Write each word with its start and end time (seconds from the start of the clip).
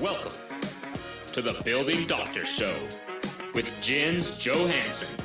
Welcome 0.00 0.32
to 1.32 1.42
the 1.42 1.60
Building 1.64 2.06
Doctor 2.06 2.46
Show 2.46 2.74
with 3.54 3.78
Jens 3.82 4.38
Johansson. 4.38 5.16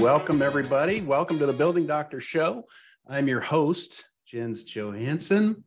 Welcome, 0.00 0.42
everybody. 0.42 1.02
Welcome 1.02 1.38
to 1.38 1.46
the 1.46 1.52
Building 1.52 1.86
Doctor 1.86 2.20
Show. 2.20 2.64
I'm 3.08 3.28
your 3.28 3.40
host, 3.40 4.10
Jens 4.26 4.64
Johansson. 4.64 5.62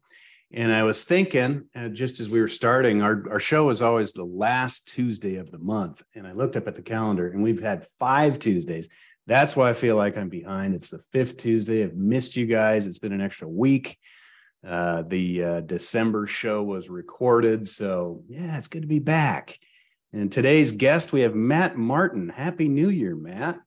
And 0.52 0.74
I 0.74 0.84
was 0.84 1.06
thinking, 1.06 1.70
uh, 1.74 1.88
just 1.88 2.20
as 2.20 2.28
we 2.28 2.42
were 2.42 2.50
starting, 2.50 3.02
our, 3.02 3.24
our 3.32 3.40
show 3.40 3.70
is 3.70 3.82
always 3.82 4.12
the 4.12 4.26
last 4.26 4.90
Tuesday 4.90 5.38
of 5.38 5.50
the 5.50 5.60
month. 5.60 6.04
And 6.14 6.28
I 6.28 6.34
looked 6.34 6.58
up 6.58 6.68
at 6.68 6.76
the 6.76 6.82
calendar 6.82 7.30
and 7.30 7.42
we've 7.42 7.62
had 7.62 7.88
five 7.98 8.38
Tuesdays. 8.38 8.90
That's 9.28 9.56
why 9.56 9.70
I 9.70 9.74
feel 9.74 9.96
like 9.96 10.18
I'm 10.18 10.30
behind. 10.30 10.76
It's 10.76 10.90
the 10.90 11.02
fifth 11.14 11.38
Tuesday. 11.38 11.84
I've 11.84 11.96
missed 11.96 12.36
you 12.36 12.48
guys. 12.48 12.86
It's 12.86 13.00
been 13.00 13.14
an 13.14 13.22
extra 13.22 13.48
week. 13.48 13.98
Uh, 14.68 15.04
the 15.04 15.44
uh, 15.44 15.60
December 15.62 16.28
show 16.28 16.62
was 16.64 16.90
recorded. 16.90 17.68
So, 17.68 18.24
yeah, 18.28 18.58
it's 18.58 18.68
good 18.68 18.82
to 18.82 18.88
be 18.88 19.00
back. 19.00 19.60
And 20.12 20.32
today's 20.32 20.72
guest, 20.72 21.14
we 21.14 21.22
have 21.22 21.36
Matt 21.36 21.78
Martin. 21.78 22.30
Happy 22.30 22.68
New 22.68 22.90
Year, 22.90 23.16
Matt. 23.16 23.60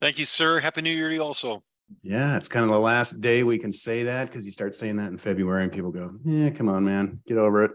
Thank 0.00 0.18
you, 0.18 0.24
sir. 0.24 0.60
Happy 0.60 0.82
New 0.82 0.94
Year 0.94 1.08
to 1.08 1.14
you 1.14 1.22
also. 1.22 1.62
Yeah, 2.02 2.36
it's 2.36 2.48
kind 2.48 2.64
of 2.64 2.70
the 2.70 2.78
last 2.78 3.20
day 3.20 3.42
we 3.42 3.58
can 3.58 3.72
say 3.72 4.04
that 4.04 4.28
because 4.28 4.46
you 4.46 4.52
start 4.52 4.74
saying 4.74 4.96
that 4.96 5.08
in 5.08 5.18
February 5.18 5.64
and 5.64 5.72
people 5.72 5.90
go, 5.90 6.12
Yeah, 6.24 6.50
come 6.50 6.68
on, 6.68 6.84
man, 6.84 7.20
get 7.26 7.36
over 7.36 7.64
it. 7.64 7.72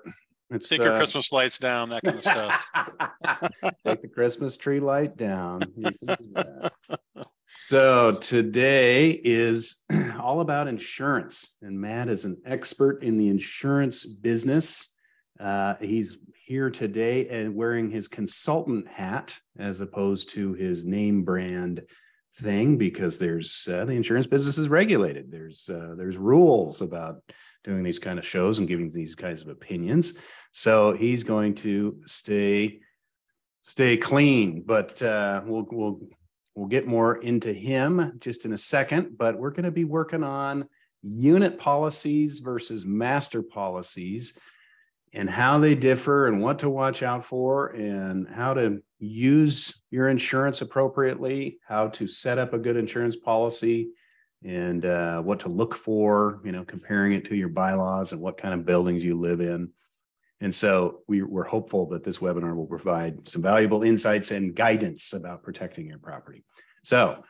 It's, 0.50 0.70
Take 0.70 0.80
your 0.80 0.94
uh, 0.94 0.98
Christmas 0.98 1.32
lights 1.32 1.58
down, 1.60 1.90
that 1.90 2.04
kind 2.04 2.18
of 2.18 2.24
stuff. 2.24 2.66
Take 3.86 4.02
the 4.02 4.08
Christmas 4.08 4.58
tree 4.58 4.80
light 4.80 5.18
down. 5.18 5.62
So 7.60 8.14
today 8.14 9.10
is 9.12 9.84
all 10.22 10.42
about 10.42 10.68
insurance, 10.68 11.58
and 11.62 11.80
Matt 11.80 12.08
is 12.08 12.24
an 12.24 12.42
expert 12.46 13.04
in 13.04 13.18
the 13.18 13.28
insurance 13.28 14.06
business. 14.06 14.96
Uh, 15.40 15.74
he's 15.82 16.18
here 16.46 16.70
today 16.70 17.28
and 17.28 17.56
wearing 17.56 17.90
his 17.90 18.08
consultant 18.08 18.88
hat 18.88 19.38
as 19.58 19.82
opposed 19.82 20.30
to 20.30 20.54
his 20.54 20.86
name 20.86 21.24
brand 21.24 21.82
thing 22.36 22.78
because 22.78 23.18
there's 23.18 23.68
uh, 23.70 23.84
the 23.86 23.94
insurance 23.94 24.28
business 24.28 24.58
is 24.58 24.70
regulated. 24.70 25.32
There's 25.32 25.68
uh, 25.68 25.96
there's 25.98 26.16
rules 26.16 26.82
about 26.82 27.22
doing 27.64 27.84
these 27.84 28.00
kind 28.00 28.20
of 28.20 28.26
shows 28.26 28.60
and 28.60 28.68
giving 28.68 28.90
these 28.90 29.16
kinds 29.16 29.42
of 29.42 29.50
opinions. 29.50 30.20
So 30.52 30.94
he's 30.94 31.24
going 31.24 31.56
to 31.56 32.00
stay 32.06 32.80
stay 33.64 33.98
clean, 33.98 34.64
but 34.66 35.02
uh, 35.02 35.42
we'll 35.46 35.68
we'll 35.70 36.00
We'll 36.58 36.68
get 36.68 36.88
more 36.88 37.18
into 37.18 37.54
him 37.54 38.14
just 38.18 38.44
in 38.44 38.52
a 38.52 38.58
second, 38.58 39.16
but 39.16 39.38
we're 39.38 39.52
going 39.52 39.66
to 39.66 39.72
be 39.72 39.84
working 39.84 40.24
on 40.24 40.68
unit 41.04 41.60
policies 41.60 42.40
versus 42.40 42.84
master 42.84 43.44
policies 43.44 44.40
and 45.14 45.30
how 45.30 45.60
they 45.60 45.76
differ 45.76 46.26
and 46.26 46.42
what 46.42 46.58
to 46.60 46.70
watch 46.72 47.04
out 47.04 47.24
for 47.24 47.68
and 47.68 48.28
how 48.28 48.56
to 48.56 48.82
use 48.98 49.84
your 49.92 50.10
insurance 50.10 50.62
appropriately, 50.62 51.60
how 51.68 51.90
to 51.90 52.08
set 52.08 52.40
up 52.40 52.54
a 52.54 52.58
good 52.58 52.76
insurance 52.76 53.16
policy 53.16 53.90
and 54.44 54.84
uh, 54.84 55.22
what 55.22 55.42
to 55.42 55.50
look 55.50 55.76
for, 55.76 56.42
you 56.44 56.52
know, 56.52 56.64
comparing 56.66 57.14
it 57.14 57.26
to 57.26 57.36
your 57.36 57.50
bylaws 57.50 58.14
and 58.14 58.22
what 58.22 58.36
kind 58.36 58.56
of 58.56 58.66
buildings 58.66 59.06
you 59.06 59.20
live 59.20 59.42
in. 59.42 59.70
And 60.40 60.54
so 60.54 61.02
we, 61.08 61.22
are 61.22 61.44
hopeful 61.44 61.88
that 61.90 62.04
this 62.04 62.20
webinar 62.20 62.56
will 62.56 62.68
provide 62.68 63.28
some 63.28 63.42
valuable 63.42 63.84
insights 63.84 64.32
and 64.32 64.56
guidance 64.56 65.14
about 65.14 65.44
protecting 65.44 65.88
your 65.88 65.98
property. 65.98 66.44
So, 66.84 67.24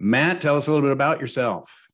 Matt, 0.00 0.40
tell 0.40 0.56
us 0.56 0.66
a 0.66 0.72
little 0.72 0.86
bit 0.86 0.92
about 0.92 1.20
yourself. 1.20 1.88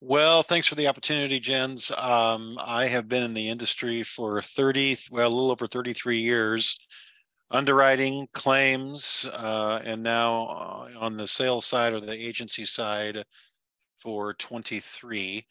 Well, 0.00 0.42
thanks 0.42 0.66
for 0.66 0.76
the 0.76 0.88
opportunity, 0.88 1.38
Jens. 1.38 1.92
Um, 1.96 2.58
I 2.58 2.86
have 2.86 3.06
been 3.06 3.22
in 3.22 3.34
the 3.34 3.50
industry 3.50 4.02
for 4.02 4.40
30, 4.40 4.96
well, 5.10 5.26
a 5.26 5.28
little 5.28 5.50
over 5.50 5.66
33 5.66 6.20
years, 6.20 6.74
underwriting 7.50 8.26
claims, 8.32 9.26
uh, 9.30 9.82
and 9.84 10.02
now 10.02 10.46
uh, 10.46 10.98
on 10.98 11.18
the 11.18 11.26
sales 11.26 11.66
side 11.66 11.92
or 11.92 12.00
the 12.00 12.12
agency 12.12 12.64
side 12.64 13.22
for 13.98 14.32
23. 14.32 15.46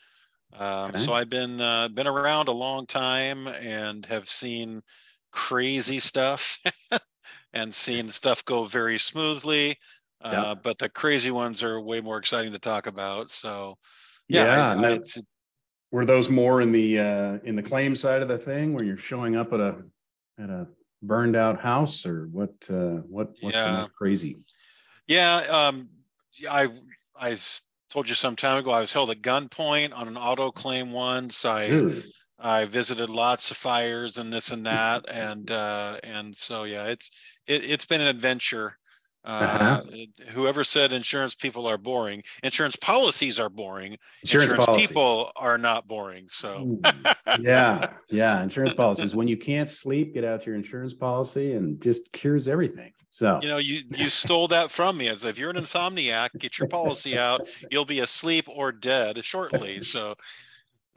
Um, 0.57 0.89
okay. 0.89 0.97
So 0.99 1.13
I've 1.13 1.29
been 1.29 1.61
uh, 1.61 1.89
been 1.89 2.07
around 2.07 2.47
a 2.47 2.53
long 2.53 2.85
time 2.85 3.47
and 3.47 4.05
have 4.07 4.27
seen 4.27 4.81
crazy 5.31 5.99
stuff 5.99 6.59
and 7.53 7.73
seen 7.73 8.09
stuff 8.09 8.43
go 8.45 8.65
very 8.65 8.97
smoothly. 8.97 9.77
Uh, 10.21 10.55
But 10.55 10.77
the 10.77 10.89
crazy 10.89 11.31
ones 11.31 11.63
are 11.63 11.79
way 11.79 12.01
more 12.01 12.17
exciting 12.17 12.51
to 12.51 12.59
talk 12.59 12.87
about. 12.87 13.29
So 13.29 13.77
yeah, 14.27 14.75
I, 14.77 14.93
I, 14.95 14.99
were 15.91 16.05
those 16.05 16.29
more 16.29 16.61
in 16.61 16.71
the 16.71 16.99
uh, 16.99 17.37
in 17.43 17.55
the 17.55 17.63
claim 17.63 17.95
side 17.95 18.21
of 18.21 18.27
the 18.27 18.37
thing 18.37 18.73
where 18.73 18.83
you're 18.83 18.97
showing 18.97 19.35
up 19.35 19.53
at 19.53 19.59
a 19.59 19.83
at 20.37 20.49
a 20.49 20.67
burned 21.01 21.35
out 21.35 21.59
house 21.59 22.05
or 22.05 22.27
what 22.31 22.53
uh, 22.69 23.01
what 23.07 23.31
what's 23.41 23.55
yeah. 23.55 23.71
the 23.71 23.77
most 23.77 23.93
crazy? 23.93 24.37
Yeah, 25.07 25.37
um, 25.37 25.89
I 26.49 26.69
I 27.19 27.37
told 27.89 28.07
you 28.09 28.15
some 28.15 28.35
time 28.35 28.59
ago 28.59 28.71
I 28.71 28.79
was 28.79 28.93
held 28.93 29.09
at 29.09 29.21
gunpoint 29.21 29.93
on 29.93 30.07
an 30.07 30.17
auto 30.17 30.51
claim 30.51 30.91
once. 30.91 31.45
I 31.45 31.67
I 32.39 32.65
visited 32.65 33.09
lots 33.09 33.51
of 33.51 33.57
fires 33.57 34.17
and 34.17 34.31
this 34.31 34.51
and 34.51 34.65
that, 34.65 35.09
and 35.09 35.49
uh, 35.51 35.99
and 36.03 36.35
so 36.35 36.63
yeah, 36.63 36.85
it's 36.85 37.11
it, 37.47 37.69
it's 37.69 37.85
been 37.85 38.01
an 38.01 38.07
adventure. 38.07 38.77
Uh-huh. 39.25 39.81
Uh, 39.83 40.05
whoever 40.29 40.63
said 40.63 40.93
insurance 40.93 41.35
people 41.35 41.67
are 41.67 41.77
boring, 41.77 42.23
insurance 42.41 42.75
policies 42.77 43.39
are 43.39 43.49
boring. 43.49 43.97
Insurance, 44.23 44.51
insurance 44.51 44.87
people 44.87 45.31
are 45.35 45.57
not 45.57 45.87
boring. 45.87 46.25
So, 46.29 46.77
yeah, 47.39 47.93
yeah, 48.09 48.41
insurance 48.41 48.73
policies. 48.73 49.15
When 49.15 49.27
you 49.27 49.37
can't 49.37 49.69
sleep, 49.69 50.13
get 50.13 50.23
out 50.23 50.45
your 50.45 50.55
insurance 50.55 50.93
policy, 50.93 51.53
and 51.53 51.81
just 51.81 52.11
cures 52.13 52.47
everything. 52.47 52.93
So, 53.09 53.39
you 53.41 53.49
know, 53.49 53.57
you 53.57 53.81
you 53.89 54.07
stole 54.07 54.47
that 54.49 54.71
from 54.71 54.97
me. 54.97 55.09
As 55.09 55.25
if 55.25 55.37
you're 55.37 55.49
an 55.49 55.57
insomniac, 55.57 56.29
get 56.37 56.57
your 56.57 56.69
policy 56.69 57.17
out. 57.17 57.47
You'll 57.69 57.85
be 57.85 57.99
asleep 57.99 58.47
or 58.47 58.71
dead 58.71 59.23
shortly. 59.25 59.81
So, 59.81 60.15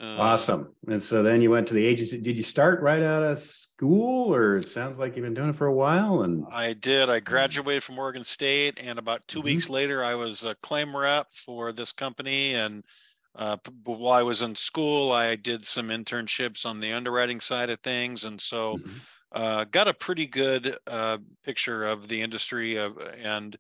uh, 0.03 0.17
awesome. 0.19 0.75
And 0.89 1.01
so 1.01 1.23
then 1.23 1.41
you 1.41 1.51
went 1.51 1.69
to 1.69 1.75
the 1.75 1.87
agency. 1.87 2.21
Did 2.21 2.37
you 2.37 2.43
start 2.43 2.83
right 2.83 3.03
out 3.03 3.23
of 3.23 3.39
school, 3.39 4.35
or 4.35 4.57
it 4.57 4.69
sounds 4.69 4.99
like 4.99 5.15
you've 5.15 5.25
been 5.25 5.33
doing 5.33 5.51
it 5.51 5.57
for 5.57 5.69
a 5.69 5.73
while? 5.73 6.23
And 6.23 6.45
I 6.51 6.73
did. 6.73 7.09
I 7.09 7.21
graduated 7.21 7.85
from 7.85 8.01
Oregon 8.01 8.25
State, 8.25 8.81
and 8.83 8.99
about 8.99 9.27
2 9.29 9.39
mm-hmm. 9.39 9.47
weeks 9.47 9.69
later, 9.69 10.03
I 10.05 10.17
was 10.17 10.43
a 10.43 10.57
claim 10.57 10.97
rep 10.97 11.33
for 11.33 11.71
this 11.71 11.93
company. 11.93 12.55
And 12.55 12.83
uh, 13.37 13.59
while 13.85 14.13
I 14.13 14.25
was 14.25 14.43
in 14.43 14.57
school, 14.57 15.13
I 15.13 15.37
did 15.37 15.65
some 15.65 15.91
internships 15.91 16.67
on 16.67 16.81
the 16.81 16.93
underwriting 16.93 17.39
side 17.39 17.71
of 17.71 17.79
things, 17.81 18.25
and 18.25 18.41
so 18.41 18.75
mm-hmm. 18.75 18.99
uh, 19.31 19.65
got 19.67 19.87
a 19.87 19.95
pretty 19.95 20.27
good 20.27 20.77
uh, 20.89 21.19
picture 21.45 21.87
of 21.87 22.09
the 22.09 22.23
industry 22.23 22.77
of 22.77 22.99
and. 23.23 23.57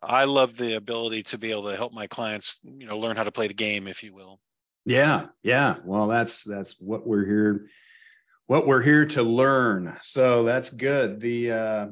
I 0.00 0.22
love 0.22 0.56
the 0.56 0.76
ability 0.76 1.24
to 1.24 1.38
be 1.38 1.50
able 1.50 1.68
to 1.68 1.74
help 1.74 1.92
my 1.92 2.06
clients, 2.06 2.60
you 2.62 2.86
know, 2.86 2.96
learn 2.96 3.16
how 3.16 3.24
to 3.24 3.32
play 3.32 3.48
the 3.48 3.54
game, 3.54 3.88
if 3.88 4.04
you 4.04 4.14
will. 4.14 4.38
Yeah, 4.84 5.26
yeah. 5.42 5.76
Well, 5.84 6.08
that's 6.08 6.44
that's 6.44 6.80
what 6.80 7.06
we're 7.06 7.26
here 7.26 7.66
what 8.46 8.66
we're 8.66 8.82
here 8.82 9.06
to 9.06 9.22
learn. 9.22 9.96
So 10.00 10.44
that's 10.44 10.70
good. 10.70 11.20
The 11.20 11.52
uh 11.52 11.86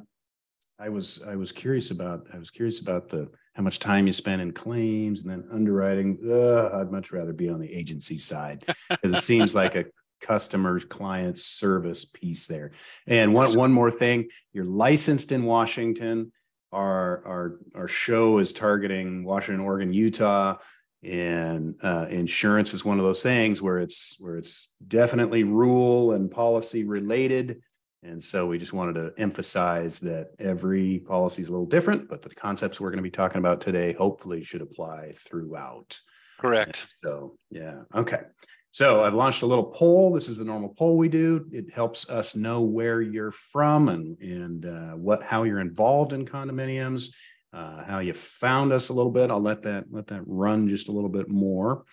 I 0.78 0.88
was 0.88 1.22
I 1.22 1.36
was 1.36 1.52
curious 1.52 1.90
about 1.90 2.26
I 2.32 2.38
was 2.38 2.50
curious 2.50 2.80
about 2.80 3.08
the 3.08 3.30
how 3.54 3.62
much 3.62 3.78
time 3.78 4.06
you 4.06 4.12
spend 4.12 4.40
in 4.40 4.52
claims 4.52 5.22
and 5.22 5.30
then 5.30 5.48
underwriting. 5.52 6.18
Uh, 6.24 6.68
I'd 6.74 6.92
much 6.92 7.10
rather 7.10 7.32
be 7.32 7.48
on 7.48 7.60
the 7.60 7.72
agency 7.72 8.16
side 8.16 8.64
because 8.90 9.12
it 9.12 9.22
seems 9.22 9.54
like 9.54 9.74
a 9.74 9.86
customer 10.20 10.80
client 10.80 11.38
service 11.38 12.04
piece 12.04 12.46
there. 12.46 12.72
And 13.06 13.34
one 13.34 13.54
one 13.56 13.72
more 13.72 13.90
thing, 13.90 14.28
you're 14.52 14.64
licensed 14.64 15.32
in 15.32 15.44
Washington. 15.44 16.32
Our 16.72 17.26
our 17.26 17.60
our 17.74 17.88
show 17.88 18.38
is 18.38 18.52
targeting 18.52 19.24
Washington, 19.24 19.64
Oregon, 19.64 19.92
Utah 19.92 20.56
and 21.02 21.76
uh, 21.82 22.06
insurance 22.10 22.74
is 22.74 22.84
one 22.84 22.98
of 22.98 23.04
those 23.04 23.22
things 23.22 23.62
where 23.62 23.78
it's 23.78 24.16
where 24.18 24.36
it's 24.36 24.72
definitely 24.86 25.44
rule 25.44 26.12
and 26.12 26.30
policy 26.30 26.84
related. 26.84 27.62
And 28.02 28.22
so 28.22 28.46
we 28.46 28.58
just 28.58 28.72
wanted 28.72 28.94
to 28.94 29.12
emphasize 29.20 30.00
that 30.00 30.28
every 30.38 31.00
policy 31.00 31.42
is 31.42 31.48
a 31.48 31.52
little 31.52 31.66
different 31.66 32.08
but 32.08 32.22
the 32.22 32.30
concepts 32.30 32.80
we're 32.80 32.90
going 32.90 32.98
to 32.98 33.02
be 33.02 33.10
talking 33.10 33.38
about 33.38 33.60
today 33.60 33.92
hopefully 33.92 34.42
should 34.42 34.62
apply 34.62 35.14
throughout. 35.16 35.98
Correct. 36.40 36.80
And 36.80 36.92
so 37.02 37.36
yeah 37.50 37.82
okay. 37.94 38.22
So 38.70 39.02
i've 39.02 39.14
launched 39.14 39.42
a 39.42 39.46
little 39.46 39.64
poll. 39.64 40.12
This 40.12 40.28
is 40.28 40.38
the 40.38 40.44
normal 40.44 40.70
poll 40.70 40.96
we 40.96 41.08
do. 41.08 41.46
It 41.52 41.72
helps 41.72 42.10
us 42.10 42.34
know 42.34 42.60
where 42.60 43.00
you're 43.00 43.32
from 43.32 43.88
and 43.88 44.18
and 44.18 44.66
uh, 44.66 44.96
what 44.96 45.22
how 45.22 45.44
you're 45.44 45.60
involved 45.60 46.12
in 46.12 46.24
condominiums 46.24 47.14
uh, 47.52 47.84
how 47.84 47.98
you 47.98 48.12
found 48.12 48.72
us 48.72 48.88
a 48.88 48.92
little 48.92 49.12
bit. 49.12 49.30
I'll 49.30 49.40
let 49.40 49.62
that 49.62 49.84
let 49.90 50.08
that 50.08 50.22
run 50.26 50.68
just 50.68 50.88
a 50.88 50.92
little 50.92 51.08
bit 51.08 51.28
more. 51.28 51.84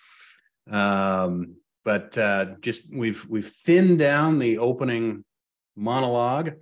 Um, 0.70 1.56
but 1.84 2.18
uh, 2.18 2.46
just 2.60 2.94
we've 2.94 3.26
we've 3.28 3.48
thinned 3.48 3.98
down 3.98 4.38
the 4.38 4.58
opening 4.58 5.24
monologue, 5.76 6.52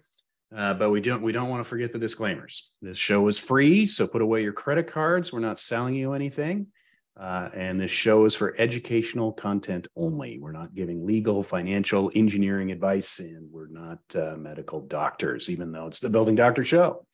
uh, 0.54 0.74
but 0.74 0.90
we 0.90 1.00
don't 1.00 1.22
we 1.22 1.32
don't 1.32 1.48
want 1.48 1.62
to 1.62 1.68
forget 1.68 1.92
the 1.92 1.98
disclaimers. 1.98 2.72
This 2.82 2.98
show 2.98 3.26
is 3.26 3.38
free, 3.38 3.86
so 3.86 4.06
put 4.06 4.22
away 4.22 4.42
your 4.42 4.52
credit 4.52 4.86
cards. 4.86 5.32
We're 5.32 5.40
not 5.40 5.58
selling 5.58 5.94
you 5.94 6.12
anything. 6.12 6.68
Uh, 7.16 7.48
and 7.54 7.80
this 7.80 7.92
show 7.92 8.24
is 8.24 8.34
for 8.34 8.56
educational 8.58 9.32
content 9.32 9.86
only. 9.96 10.38
We're 10.38 10.50
not 10.50 10.74
giving 10.74 11.06
legal, 11.06 11.44
financial, 11.44 12.10
engineering 12.14 12.72
advice, 12.72 13.20
and 13.20 13.50
we're 13.52 13.68
not 13.68 14.00
uh, 14.16 14.36
medical 14.36 14.80
doctors, 14.80 15.48
even 15.48 15.70
though 15.70 15.86
it's 15.86 16.00
the 16.00 16.10
Building 16.10 16.34
Doctor 16.34 16.64
Show. 16.64 17.06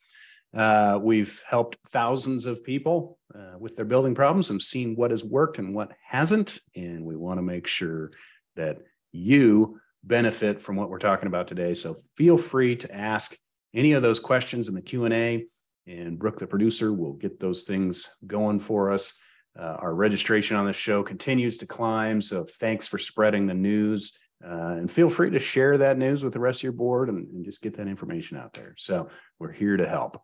Uh, 0.55 0.99
we've 1.01 1.43
helped 1.49 1.77
thousands 1.89 2.47
of 2.47 2.65
people 2.65 3.19
uh, 3.35 3.57
with 3.59 3.77
their 3.77 3.85
building 3.85 4.15
problems 4.15 4.51
and 4.51 4.61
seen 4.61 4.97
what 4.97 5.11
has 5.11 5.25
worked 5.25 5.59
and 5.59 5.75
what 5.75 5.93
hasn't. 6.05 6.59
And 6.75 7.05
we 7.05 7.17
want 7.17 7.39
to 7.39 7.43
make 7.43 7.67
sure 7.67 8.11
that 8.57 8.79
you 9.13 9.81
benefit 10.03 10.61
from 10.61 10.77
what 10.77 10.91
we're 10.91 10.99
talking 10.99 11.29
about 11.29 11.47
today. 11.47 11.75
So 11.75 11.95
feel 12.17 12.39
free 12.39 12.77
to 12.77 12.95
ask 12.95 13.37
any 13.75 13.93
of 13.93 14.03
those 14.03 14.19
questions 14.19 14.69
in 14.69 14.75
the 14.75 14.83
Q&A 14.83 15.47
and 15.87 16.19
Brooke, 16.19 16.39
the 16.39 16.47
producer, 16.47 16.93
will 16.93 17.13
get 17.13 17.39
those 17.39 17.65
things 17.65 18.17
going 18.27 18.61
for 18.61 18.91
us. 18.91 19.21
Uh, 19.59 19.77
our 19.81 19.95
registration 19.95 20.57
on 20.57 20.67
the 20.67 20.73
show 20.73 21.03
continues 21.03 21.59
to 21.59 21.67
climb. 21.67 22.21
So 22.21 22.45
thanks 22.45 22.87
for 22.87 22.99
spreading 22.99 23.47
the 23.47 23.55
news. 23.55 24.17
Uh, 24.45 24.77
and 24.79 24.91
feel 24.91 25.11
free 25.11 25.31
to 25.31 25.39
share 25.39 25.79
that 25.79 25.99
news 25.99 26.25
with 26.25 26.33
the 26.33 26.41
rest 26.41 26.61
of 26.61 26.65
your 26.65 26.73
board 26.73 27.09
and, 27.09 27.29
and 27.29 27.45
just 27.45 27.61
get 27.61 27.77
that 27.77 27.89
information 27.89 28.39
out 28.39 28.55
there. 28.55 28.75
So 28.79 29.11
we're 29.39 29.53
here 29.53 29.77
to 29.77 29.87
help. 29.87 30.23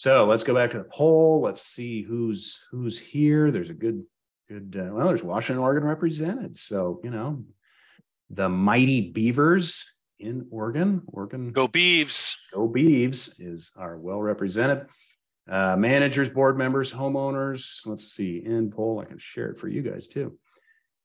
So 0.00 0.24
let's 0.24 0.44
go 0.44 0.54
back 0.54 0.70
to 0.70 0.78
the 0.78 0.84
poll. 0.84 1.42
Let's 1.42 1.60
see 1.60 2.00
who's 2.00 2.66
who's 2.70 2.98
here. 2.98 3.50
There's 3.50 3.68
a 3.68 3.74
good 3.74 4.02
good 4.48 4.74
uh, 4.74 4.94
well. 4.94 5.08
There's 5.08 5.22
Washington, 5.22 5.62
Oregon 5.62 5.86
represented. 5.86 6.56
So 6.56 7.02
you 7.04 7.10
know, 7.10 7.44
the 8.30 8.48
mighty 8.48 9.10
Beavers 9.10 10.00
in 10.18 10.46
Oregon. 10.50 11.02
Oregon. 11.06 11.52
Go 11.52 11.68
Beavs. 11.68 12.34
Go 12.54 12.66
Beavs 12.66 13.42
is 13.46 13.72
our 13.76 13.98
well 13.98 14.22
represented. 14.22 14.86
Uh, 15.46 15.76
managers, 15.76 16.30
board 16.30 16.56
members, 16.56 16.90
homeowners. 16.90 17.84
Let's 17.84 18.10
see. 18.10 18.42
In 18.42 18.70
poll, 18.70 19.00
I 19.00 19.04
can 19.04 19.18
share 19.18 19.50
it 19.50 19.60
for 19.60 19.68
you 19.68 19.82
guys 19.82 20.08
too. 20.08 20.38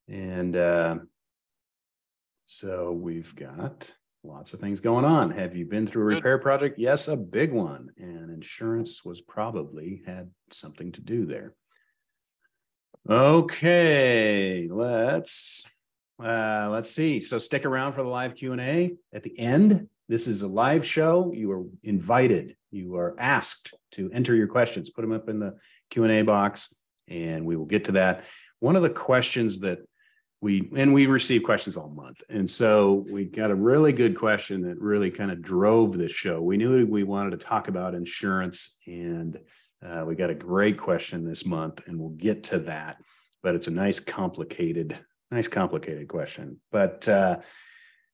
And 0.07 0.56
uh, 0.56 0.95
so 2.45 2.94
we've 2.94 3.36
got 3.36 3.91
lots 4.25 4.54
of 4.54 4.60
things 4.60 4.80
going 4.80 5.06
on. 5.06 5.31
Have 5.31 5.56
you 5.56 5.66
been 5.66 5.88
through 5.88 6.04
a 6.04 6.16
repair 6.16 6.38
project? 6.38 6.80
Yes, 6.80 7.07
a 7.07 7.16
big 7.16 7.51
one. 7.51 7.89
And 7.98 8.31
insurance 8.31 9.06
was 9.06 9.22
probably 9.22 10.01
had 10.06 10.31
something 10.51 10.92
to 10.94 11.01
do 11.01 11.25
there. 11.25 11.54
Okay, 13.10 14.68
let's 14.69 15.66
uh 16.24 16.69
let's 16.72 16.89
see. 16.89 17.19
So 17.19 17.38
stick 17.38 17.66
around 17.66 17.92
for 17.92 18.01
the 18.01 18.10
live 18.10 18.36
Q&A 18.36 18.95
at 19.13 19.24
the 19.24 19.38
end. 19.38 19.88
This 20.07 20.27
is 20.27 20.42
a 20.42 20.48
live 20.48 20.86
show. 20.86 21.31
You 21.33 21.51
are 21.51 21.63
invited. 21.83 22.56
You 22.72 22.95
are 22.95 23.16
asked 23.19 23.74
to 23.92 24.10
enter 24.12 24.36
your 24.36 24.48
questions. 24.48 24.89
Put 24.89 25.01
them 25.01 25.12
up 25.12 25.30
in 25.30 25.39
the 25.39 25.56
Q&A 25.92 26.24
box 26.24 26.75
and 27.07 27.45
we 27.45 27.56
will 27.56 27.66
get 27.66 27.86
to 27.86 27.94
that. 27.94 28.25
One 28.60 28.75
of 28.75 28.83
the 28.83 28.89
questions 28.89 29.60
that 29.60 29.80
we 30.45 30.69
and 30.75 30.94
we 30.94 31.07
receive 31.07 31.42
questions 31.42 31.75
all 31.75 31.89
month. 31.89 32.21
And 32.30 32.47
so 32.47 33.03
we 33.12 33.25
got 33.25 33.50
a 33.50 33.56
really 33.56 33.92
good 33.92 34.15
question 34.15 34.62
that 34.62 34.80
really 34.80 35.09
kind 35.09 35.31
of 35.31 35.42
drove 35.42 35.97
this 35.97 36.12
show. 36.12 36.39
We 36.39 36.56
knew 36.56 36.86
we 36.86 37.01
wanted 37.01 37.31
to 37.31 37.38
talk 37.38 37.68
about 37.68 37.95
insurance 37.95 38.80
and 38.86 39.39
uh, 39.83 40.03
we 40.06 40.13
got 40.13 40.30
a 40.30 40.36
great 40.36 40.77
question 40.77 41.25
this 41.25 41.47
month 41.47 41.88
and 41.88 42.00
we'll 42.00 42.09
get 42.12 42.44
to 42.44 42.59
that 42.59 42.97
but 43.42 43.56
it's 43.56 43.68
a 43.68 43.71
nice 43.71 44.00
complicated 44.00 44.95
nice 45.31 45.47
complicated 45.47 46.07
question. 46.07 46.59
But 46.71 47.09
uh, 47.09 47.38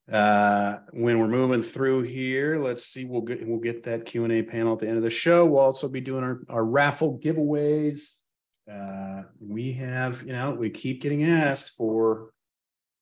uh, 0.09 0.77
when 0.93 1.19
we're 1.19 1.27
moving 1.27 1.61
through 1.61 2.03
here 2.03 2.63
let's 2.63 2.85
see 2.85 3.03
we'll 3.03 3.23
get 3.23 3.45
we'll 3.45 3.59
get 3.59 3.83
that 3.83 4.05
q&a 4.05 4.41
panel 4.43 4.71
at 4.71 4.79
the 4.79 4.87
end 4.87 4.95
of 4.95 5.03
the 5.03 5.09
show. 5.09 5.45
We'll 5.45 5.59
also 5.59 5.89
be 5.89 5.99
doing 5.99 6.23
our, 6.23 6.39
our 6.47 6.63
raffle 6.63 7.19
giveaways 7.19 8.20
uh, 8.71 9.23
we 9.39 9.73
have, 9.73 10.23
you 10.23 10.33
know, 10.33 10.51
we 10.51 10.69
keep 10.69 11.01
getting 11.01 11.23
asked 11.23 11.75
for 11.75 12.31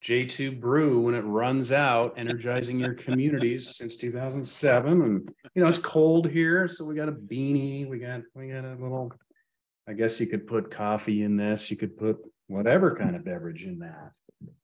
J2 0.04 0.60
Brew 0.60 1.02
when 1.02 1.16
it 1.16 1.22
runs 1.22 1.72
out, 1.72 2.14
energizing 2.18 2.80
your 2.80 2.94
communities 2.94 3.70
since 3.76 3.98
2007. 3.98 5.02
And, 5.02 5.30
you 5.54 5.62
know, 5.62 5.68
it's 5.68 5.78
cold 5.78 6.30
here. 6.30 6.68
So 6.68 6.86
we 6.86 6.96
got 6.96 7.10
a 7.10 7.14
beanie. 7.14 7.88
We 7.88 8.00
got, 8.00 8.22
we 8.34 8.50
got 8.50 8.66
a 8.66 8.76
little, 8.80 9.12
I 9.88 9.94
guess 9.94 10.20
you 10.20 10.28
could 10.28 10.48
put 10.48 10.72
coffee 10.72 11.24
in 11.24 11.36
this. 11.36 11.70
You 11.70 11.78
could 11.78 11.98
put 11.98 12.18
whatever 12.48 12.96
kind 12.96 13.16
of 13.16 13.26
beverage 13.26 13.64
in 13.64 13.80
that. 13.80 14.12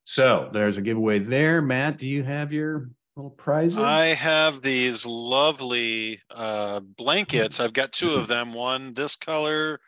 So 0.06 0.50
there's 0.54 0.78
a 0.78 0.82
giveaway 0.82 1.20
there. 1.20 1.62
Matt, 1.62 1.98
do 1.98 2.08
you 2.08 2.24
have 2.24 2.54
your 2.54 2.90
little 3.16 3.32
prizes? 3.32 3.80
I 3.80 4.14
have 4.14 4.62
these 4.62 5.06
lovely 5.06 6.22
uh, 6.30 6.80
blankets. 6.80 7.60
I've 7.60 7.74
got 7.74 7.92
two 7.92 8.12
of 8.12 8.28
them. 8.28 8.54
One 8.54 8.94
this 8.94 9.16
color, 9.16 9.72
and 9.74 9.80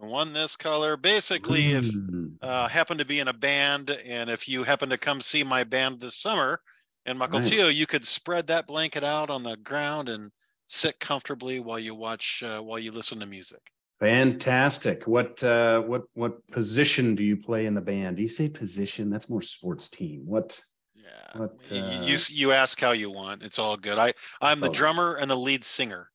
one 0.00 0.32
this 0.32 0.56
color. 0.56 0.96
Basically, 0.96 1.72
if 1.72 1.98
Mm, 2.08 2.38
uh, 2.42 2.68
happen 2.68 2.98
to 2.98 3.04
be 3.04 3.20
in 3.20 3.28
a 3.28 3.32
band, 3.32 3.90
and 3.90 4.30
if 4.30 4.48
you 4.48 4.64
happen 4.64 4.88
to 4.90 4.98
come 4.98 5.20
see 5.20 5.42
my 5.44 5.64
band 5.64 6.00
this 6.00 6.16
summer 6.16 6.60
in 7.06 7.18
Mukilteo, 7.18 7.74
you 7.74 7.86
could 7.86 8.06
spread 8.06 8.46
that 8.48 8.66
blanket 8.66 9.04
out 9.04 9.30
on 9.30 9.42
the 9.42 9.56
ground 9.58 10.08
and 10.08 10.32
sit 10.68 10.98
comfortably 11.00 11.60
while 11.60 11.78
you 11.78 11.94
watch, 11.94 12.42
uh, 12.42 12.60
while 12.60 12.78
you 12.78 12.92
listen 12.92 13.20
to 13.20 13.26
music. 13.26 13.60
Fantastic. 14.00 15.06
What 15.06 15.44
uh 15.44 15.82
what 15.82 16.04
what 16.14 16.46
position 16.48 17.14
do 17.14 17.22
you 17.22 17.36
play 17.36 17.66
in 17.66 17.74
the 17.74 17.82
band? 17.82 18.16
Do 18.16 18.22
you 18.22 18.28
say 18.28 18.48
position? 18.48 19.10
That's 19.10 19.28
more 19.28 19.42
sports 19.42 19.90
team. 19.90 20.24
What 20.24 20.58
Yeah, 20.94 21.32
What, 21.32 21.70
y- 21.70 21.80
y- 21.80 21.80
uh, 21.80 22.02
you 22.02 22.14
s- 22.14 22.30
you 22.30 22.52
ask 22.52 22.78
how 22.80 22.92
you 22.92 23.10
want. 23.10 23.42
It's 23.42 23.58
all 23.58 23.76
good. 23.76 23.98
I 23.98 24.14
I'm 24.40 24.60
the 24.60 24.68
Oh. 24.68 24.70
drummer 24.70 25.16
and 25.16 25.30
the 25.30 25.36
lead 25.36 25.64
singer 25.64 26.09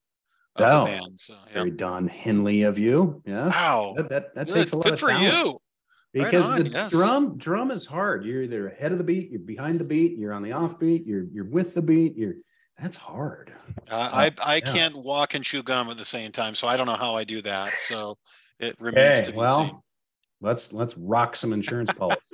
of 0.55 0.61
Oh. 0.65 0.85
band. 0.85 1.19
So 1.19 1.33
yeah. 1.47 1.53
very 1.53 1.71
Don 1.71 2.07
Henley 2.07 2.63
of 2.63 2.77
you? 2.79 3.21
Yes. 3.25 3.55
Wow. 3.55 3.93
That 3.97 4.09
that, 4.09 4.35
that 4.35 4.49
takes 4.49 4.71
a 4.71 4.77
lot 4.77 4.83
good 4.85 4.93
of 4.93 4.99
for 4.99 5.09
talent. 5.09 5.33
you. 5.33 5.51
Right 6.17 6.25
Because 6.25 6.49
on, 6.49 6.63
the 6.63 6.69
yes. 6.69 6.91
drum 6.91 7.37
drum 7.37 7.71
is 7.71 7.85
hard. 7.85 8.23
You're 8.25 8.43
either 8.43 8.67
ahead 8.69 8.91
of 8.93 8.97
the 8.97 9.03
beat, 9.03 9.29
you're 9.31 9.41
behind 9.41 9.79
the 9.79 9.83
beat, 9.83 10.17
you're 10.17 10.31
on 10.33 10.43
the 10.43 10.53
off 10.53 10.79
beat, 10.79 11.05
you're 11.05 11.25
you're 11.33 11.45
with 11.49 11.73
the 11.73 11.81
beat, 11.81 12.15
you're 12.15 12.35
that's 12.79 12.95
hard. 12.97 13.51
Uh, 13.89 14.07
So, 14.07 14.15
I 14.17 14.31
I 14.41 14.55
yeah. 14.57 14.61
can't 14.73 14.95
walk 14.95 15.33
and 15.33 15.43
chew 15.43 15.61
gum 15.63 15.89
at 15.89 15.97
the 15.97 16.05
same 16.05 16.31
time, 16.31 16.55
so 16.55 16.67
I 16.67 16.77
don't 16.77 16.87
know 16.87 16.95
how 16.95 17.15
I 17.15 17.23
do 17.25 17.41
that. 17.41 17.73
So 17.79 18.17
it 18.59 18.75
remains 18.79 19.19
Okay, 19.19 19.25
to 19.27 19.31
be 19.33 19.37
well, 19.37 19.83
let's 20.39 20.71
let's 20.71 20.97
rock 20.97 21.35
some 21.35 21.51
insurance 21.51 21.91
policies. 21.97 22.31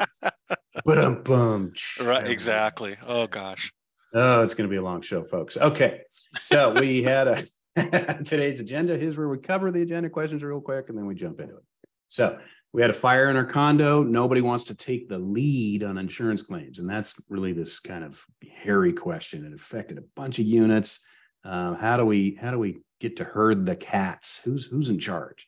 Ba-dum, 0.85 1.23
bum. 1.23 1.73
seen. 1.75 2.07
Right, 2.07 2.27
exactly. 2.27 2.97
Oh 3.05 3.25
gosh. 3.27 3.73
Oh, 4.13 4.43
it's 4.43 4.53
going 4.53 4.69
to 4.69 4.71
be 4.71 4.77
a 4.77 4.81
long 4.83 5.01
show, 5.01 5.23
folks. 5.23 5.57
Okay. 5.57 6.01
So 6.43 6.73
we 6.79 7.01
had 7.01 7.27
a 7.27 7.43
today's 8.25 8.59
agenda. 8.59 8.97
Here's 8.97 9.17
where 9.17 9.29
we 9.29 9.37
cover 9.37 9.71
the 9.71 9.81
agenda 9.81 10.09
questions 10.09 10.43
real 10.43 10.59
quick 10.59 10.89
and 10.89 10.97
then 10.97 11.05
we 11.05 11.15
jump 11.15 11.39
into 11.39 11.55
it. 11.55 11.63
So 12.09 12.37
we 12.73 12.81
had 12.81 12.91
a 12.91 12.93
fire 12.93 13.29
in 13.29 13.37
our 13.37 13.45
condo. 13.45 14.03
Nobody 14.03 14.41
wants 14.41 14.65
to 14.65 14.75
take 14.75 15.07
the 15.07 15.17
lead 15.17 15.83
on 15.83 15.97
insurance 15.97 16.43
claims. 16.43 16.79
And 16.79 16.89
that's 16.89 17.25
really 17.29 17.53
this 17.53 17.79
kind 17.79 18.03
of 18.03 18.23
hairy 18.49 18.93
question. 18.93 19.45
It 19.45 19.53
affected 19.53 19.97
a 19.97 20.03
bunch 20.15 20.39
of 20.39 20.45
units. 20.45 21.07
Uh, 21.45 21.75
how 21.75 21.97
do 21.97 22.05
we 22.05 22.37
how 22.39 22.51
do 22.51 22.59
we 22.59 22.81
get 22.99 23.17
to 23.17 23.23
herd 23.23 23.65
the 23.65 23.75
cats? 23.75 24.41
Who's 24.43 24.65
who's 24.65 24.89
in 24.89 24.99
charge? 24.99 25.47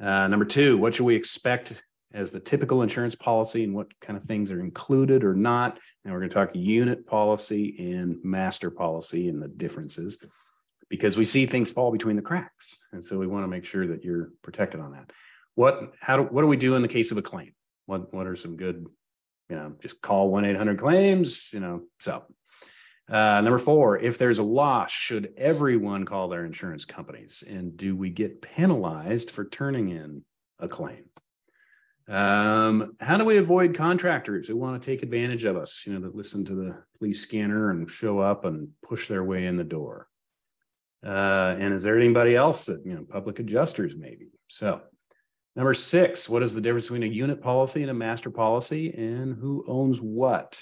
Uh, 0.00 0.28
number 0.28 0.44
two, 0.44 0.76
what 0.78 0.94
should 0.94 1.06
we 1.06 1.16
expect 1.16 1.82
as 2.12 2.30
the 2.30 2.40
typical 2.40 2.82
insurance 2.82 3.14
policy 3.14 3.64
and 3.64 3.74
what 3.74 3.88
kind 4.00 4.16
of 4.16 4.24
things 4.24 4.50
are 4.50 4.60
included 4.60 5.24
or 5.24 5.34
not? 5.34 5.80
And 6.04 6.12
we're 6.12 6.20
going 6.20 6.30
to 6.30 6.34
talk 6.34 6.50
unit 6.54 7.06
policy 7.06 7.92
and 7.92 8.16
master 8.22 8.70
policy 8.70 9.28
and 9.28 9.42
the 9.42 9.48
differences 9.48 10.24
because 10.88 11.16
we 11.16 11.24
see 11.24 11.46
things 11.46 11.70
fall 11.70 11.92
between 11.92 12.16
the 12.16 12.22
cracks. 12.22 12.86
And 12.92 13.04
so 13.04 13.18
we 13.18 13.26
want 13.26 13.44
to 13.44 13.48
make 13.48 13.64
sure 13.64 13.86
that 13.88 14.04
you're 14.04 14.30
protected 14.42 14.80
on 14.80 14.92
that. 14.92 15.10
What, 15.54 15.94
how 16.00 16.16
do, 16.16 16.22
what 16.22 16.42
do 16.42 16.46
we 16.46 16.56
do 16.56 16.74
in 16.76 16.82
the 16.82 16.88
case 16.88 17.10
of 17.10 17.18
a 17.18 17.22
claim? 17.22 17.52
What, 17.86 18.12
what 18.14 18.26
are 18.26 18.36
some 18.36 18.56
good, 18.56 18.86
you 19.48 19.56
know, 19.56 19.74
just 19.80 20.00
call 20.00 20.30
1 20.30 20.44
800 20.44 20.78
claims, 20.78 21.52
you 21.52 21.60
know, 21.60 21.82
so. 22.00 22.24
Uh, 23.10 23.40
number 23.40 23.58
four, 23.58 23.98
if 23.98 24.18
there's 24.18 24.38
a 24.38 24.42
loss, 24.42 24.90
should 24.90 25.32
everyone 25.38 26.04
call 26.04 26.28
their 26.28 26.44
insurance 26.44 26.84
companies? 26.84 27.42
And 27.48 27.74
do 27.74 27.96
we 27.96 28.10
get 28.10 28.42
penalized 28.42 29.30
for 29.30 29.46
turning 29.46 29.88
in 29.88 30.24
a 30.58 30.68
claim? 30.68 31.04
Um, 32.06 32.96
how 33.00 33.16
do 33.16 33.24
we 33.24 33.38
avoid 33.38 33.74
contractors 33.74 34.48
who 34.48 34.56
want 34.56 34.80
to 34.80 34.86
take 34.86 35.02
advantage 35.02 35.44
of 35.44 35.56
us, 35.56 35.84
you 35.86 35.94
know, 35.94 36.00
that 36.00 36.14
listen 36.14 36.44
to 36.46 36.54
the 36.54 36.82
police 36.98 37.20
scanner 37.20 37.70
and 37.70 37.90
show 37.90 38.18
up 38.18 38.44
and 38.44 38.68
push 38.82 39.08
their 39.08 39.24
way 39.24 39.46
in 39.46 39.56
the 39.56 39.64
door? 39.64 40.08
Uh, 41.04 41.54
and 41.58 41.72
is 41.72 41.82
there 41.82 41.96
anybody 41.96 42.34
else 42.34 42.66
that, 42.66 42.84
you 42.84 42.94
know, 42.94 43.04
public 43.08 43.38
adjusters 43.38 43.94
maybe? 43.96 44.30
So, 44.48 44.80
number 45.54 45.74
six, 45.74 46.28
what 46.28 46.42
is 46.42 46.54
the 46.54 46.60
difference 46.60 46.86
between 46.86 47.04
a 47.04 47.14
unit 47.14 47.40
policy 47.40 47.82
and 47.82 47.90
a 47.90 47.94
master 47.94 48.30
policy 48.30 48.92
and 48.92 49.36
who 49.36 49.64
owns 49.68 50.00
what? 50.00 50.60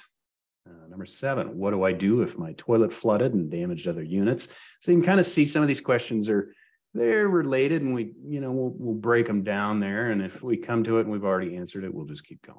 Uh, 0.69 0.89
number 0.89 1.07
seven, 1.07 1.57
what 1.57 1.71
do 1.71 1.85
I 1.85 1.93
do 1.93 2.23
if 2.23 2.37
my 2.37 2.53
toilet 2.57 2.93
flooded 2.93 3.35
and 3.35 3.51
damaged 3.51 3.89
other 3.89 4.03
units? 4.03 4.49
So 4.81 4.91
you 4.91 4.99
can 4.99 5.07
kind 5.07 5.21
of 5.21 5.27
see 5.27 5.47
some 5.47 5.63
of 5.63 5.69
these 5.69 5.81
questions 5.81 6.29
are 6.29 6.53
they're 6.93 7.29
related 7.29 7.83
and 7.83 7.95
we, 7.95 8.13
you 8.27 8.41
know, 8.41 8.51
we'll, 8.51 8.75
we'll 8.77 8.95
break 8.95 9.27
them 9.27 9.43
down 9.43 9.81
there. 9.81 10.11
And 10.11 10.23
if 10.23 10.43
we 10.43 10.57
come 10.57 10.83
to 10.85 10.99
it 10.99 11.03
and 11.03 11.11
we've 11.11 11.25
already 11.25 11.57
answered 11.57 11.85
it, 11.85 11.93
we'll 11.93 12.07
just 12.07 12.27
keep 12.27 12.43
going. 12.43 12.59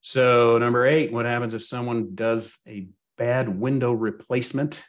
So 0.00 0.58
number 0.58 0.86
eight, 0.86 1.12
what 1.12 1.26
happens 1.26 1.54
if 1.54 1.64
someone 1.64 2.14
does 2.14 2.58
a 2.66 2.88
bad 3.16 3.48
window 3.48 3.92
replacement? 3.92 4.84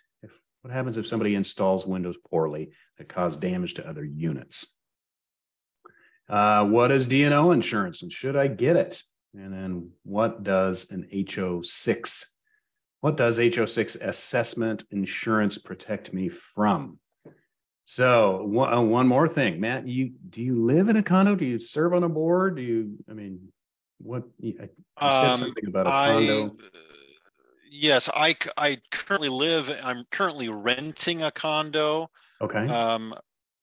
What 0.62 0.74
happens 0.74 0.98
if 0.98 1.08
somebody 1.08 1.36
installs 1.36 1.88
windows 1.88 2.18
poorly 2.18 2.72
that 2.98 3.08
cause 3.08 3.38
damage 3.38 3.76
to 3.76 3.88
other 3.88 4.04
units? 4.04 4.78
Uh, 6.28 6.66
what 6.66 6.92
is 6.92 7.08
D&O 7.08 7.52
insurance 7.52 8.04
and 8.04 8.12
should 8.12 8.36
I 8.36 8.48
get 8.48 8.76
it? 8.76 9.02
And 9.34 9.54
then 9.54 9.92
what 10.04 10.44
does 10.44 10.92
an 10.92 11.08
HO6? 11.14 12.26
What 13.02 13.16
does 13.16 13.40
HO6 13.40 14.02
assessment 14.02 14.84
insurance 14.92 15.58
protect 15.58 16.14
me 16.14 16.30
from? 16.30 17.00
So 17.86 18.44
one, 18.44 18.74
uh, 18.74 18.82
one 18.82 19.08
more 19.08 19.28
thing, 19.28 19.60
Matt, 19.60 19.88
you 19.88 20.12
do 20.30 20.44
you 20.44 20.64
live 20.64 20.90
in 20.90 20.98
a 20.98 21.02
condo? 21.02 21.36
Do 21.36 21.46
you 21.46 21.58
serve 21.58 21.94
on 21.94 22.04
a 22.04 22.10
board? 22.10 22.58
Do 22.58 22.62
you, 22.62 22.98
I 23.10 23.14
mean, 23.14 23.52
what 23.98 24.24
you, 24.40 24.54
you 24.60 24.70
said 25.02 25.30
Um, 25.30 25.36
something 25.36 25.68
about 25.68 25.88
a 25.88 25.90
I, 25.90 26.10
condo. 26.10 26.56
Yes, 27.70 28.10
I, 28.10 28.34
c- 28.34 28.50
I 28.58 28.82
currently 28.92 29.30
live, 29.30 29.70
I'm 29.84 30.06
currently 30.12 30.50
renting 30.50 31.24
a 31.24 31.32
condo. 31.32 32.10
Okay. 32.42 32.68
Um, 32.68 33.16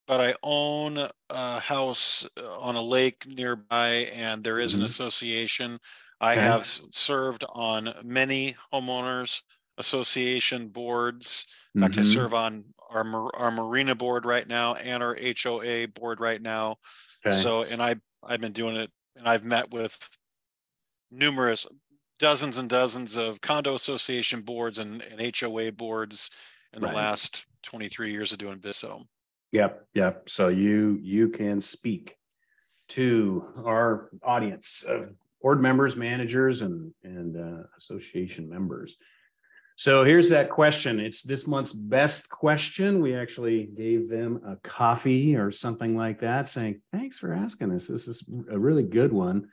but 0.06 0.20
I 0.20 0.36
own 0.42 1.08
a 1.30 1.60
house 1.60 2.26
uh, 2.38 2.60
on 2.60 2.76
a 2.76 2.82
lake 2.82 3.26
nearby 3.26 4.08
and 4.14 4.44
there 4.44 4.60
is 4.60 4.75
an 4.75 4.82
Mhm. 4.82 4.84
association. 4.84 5.80
I 6.20 6.34
Okay. 6.34 6.40
have 6.40 6.62
s- 6.62 6.82
served 6.92 7.44
on 7.48 7.94
many 8.04 8.56
homeowners 8.72 9.42
association 9.78 10.68
boards. 10.68 11.46
In 11.80 11.80
fact, 11.86 11.98
I 11.98 12.02
Mhm. 12.02 12.04
serve 12.04 12.34
on 12.34 12.64
our, 12.90 13.04
mar- 13.04 13.34
our 13.36 13.50
marina 13.50 13.94
board 13.94 14.26
right 14.26 14.46
now 14.46 14.75
and 14.76 15.02
our 15.02 15.14
HOA 15.16 15.86
board 15.86 16.20
right 16.20 16.40
now. 16.42 16.78
Okay. 17.25 17.42
So, 17.42 17.64
and 17.64 17.82
I, 17.82 17.96
I've 18.22 18.40
been 18.40 18.52
doing 18.52 18.76
it 18.76 18.90
and 19.16 19.28
I've 19.28 19.44
met 19.44 19.70
with 19.72 19.98
numerous 21.10 21.66
dozens 22.18 22.58
and 22.58 22.68
dozens 22.68 23.16
of 23.16 23.40
condo 23.40 23.75
association 23.75 24.40
boards 24.40 24.78
and, 24.78 25.02
and 25.02 25.37
HOA 25.37 25.73
boards 25.73 26.30
in 26.73 26.80
the 26.80 26.87
Right. 26.87 26.96
last 26.96 27.46
twenty-three 27.62 28.12
years 28.12 28.32
of 28.32 28.38
doing 28.38 28.58
this. 28.61 28.78
So, 28.78 29.04
Yep, 29.52 29.87
yep. 29.94 30.28
So 30.28 30.49
you 30.49 30.99
you 31.00 31.28
can 31.28 31.61
speak 31.61 32.16
to 32.88 33.44
our 33.64 34.11
audience 34.23 34.82
of 34.87 35.11
board 35.42 35.61
members, 35.61 35.96
managers, 35.96 36.62
and 36.62 36.92
and 37.04 37.37
uh, 37.37 37.62
association 37.78 38.49
members. 38.49 38.96
So 39.78 40.04
here's 40.04 40.30
that 40.30 40.49
question. 40.49 40.99
It's 41.00 41.23
this 41.23 41.46
month's 41.46 41.75
best 41.75 42.30
question. 42.30 43.02
We 43.02 43.14
actually 43.14 43.64
gave 43.76 44.08
them 44.08 44.40
a 44.46 44.56
coffee 44.66 45.37
or 45.37 45.50
something 45.50 45.96
like 45.96 46.20
that, 46.20 46.49
saying, 46.49 46.80
"Thanks 46.92 47.18
for 47.18 47.32
asking 47.35 47.68
this. 47.68 47.87
This 47.87 48.08
is 48.08 48.28
a 48.50 48.58
really 48.58 48.85
good 48.85 49.12
one." 49.12 49.49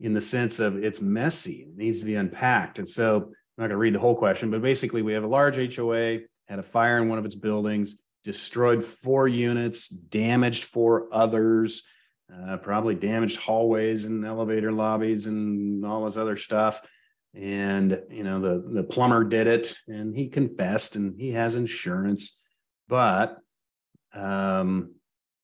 In 0.00 0.14
the 0.14 0.20
sense 0.20 0.60
of 0.60 0.76
it's 0.76 1.00
messy, 1.00 1.66
it 1.68 1.76
needs 1.76 2.00
to 2.00 2.06
be 2.06 2.14
unpacked. 2.14 2.78
And 2.78 2.88
so 2.88 3.16
I'm 3.16 3.22
not 3.56 3.62
going 3.64 3.70
to 3.70 3.76
read 3.76 3.94
the 3.94 4.00
whole 4.00 4.14
question, 4.14 4.50
but 4.50 4.62
basically, 4.62 5.02
we 5.02 5.12
have 5.12 5.24
a 5.24 5.28
large 5.28 5.74
HOA 5.74 6.20
had 6.48 6.58
a 6.58 6.62
fire 6.62 6.98
in 6.98 7.08
one 7.08 7.18
of 7.18 7.24
its 7.24 7.34
buildings 7.34 7.96
destroyed 8.24 8.84
four 8.84 9.28
units, 9.28 9.88
damaged 9.88 10.64
four 10.64 11.08
others, 11.12 11.82
uh, 12.34 12.56
probably 12.58 12.94
damaged 12.94 13.38
hallways 13.38 14.04
and 14.04 14.24
elevator 14.24 14.72
lobbies 14.72 15.26
and 15.26 15.84
all 15.84 16.04
this 16.04 16.16
other 16.16 16.36
stuff. 16.36 16.80
And 17.34 18.02
you 18.10 18.24
know 18.24 18.40
the 18.40 18.70
the 18.72 18.82
plumber 18.82 19.22
did 19.24 19.46
it, 19.46 19.76
and 19.86 20.16
he 20.16 20.28
confessed, 20.28 20.96
and 20.96 21.18
he 21.20 21.32
has 21.32 21.54
insurance, 21.54 22.46
but 22.88 23.38
um, 24.14 24.94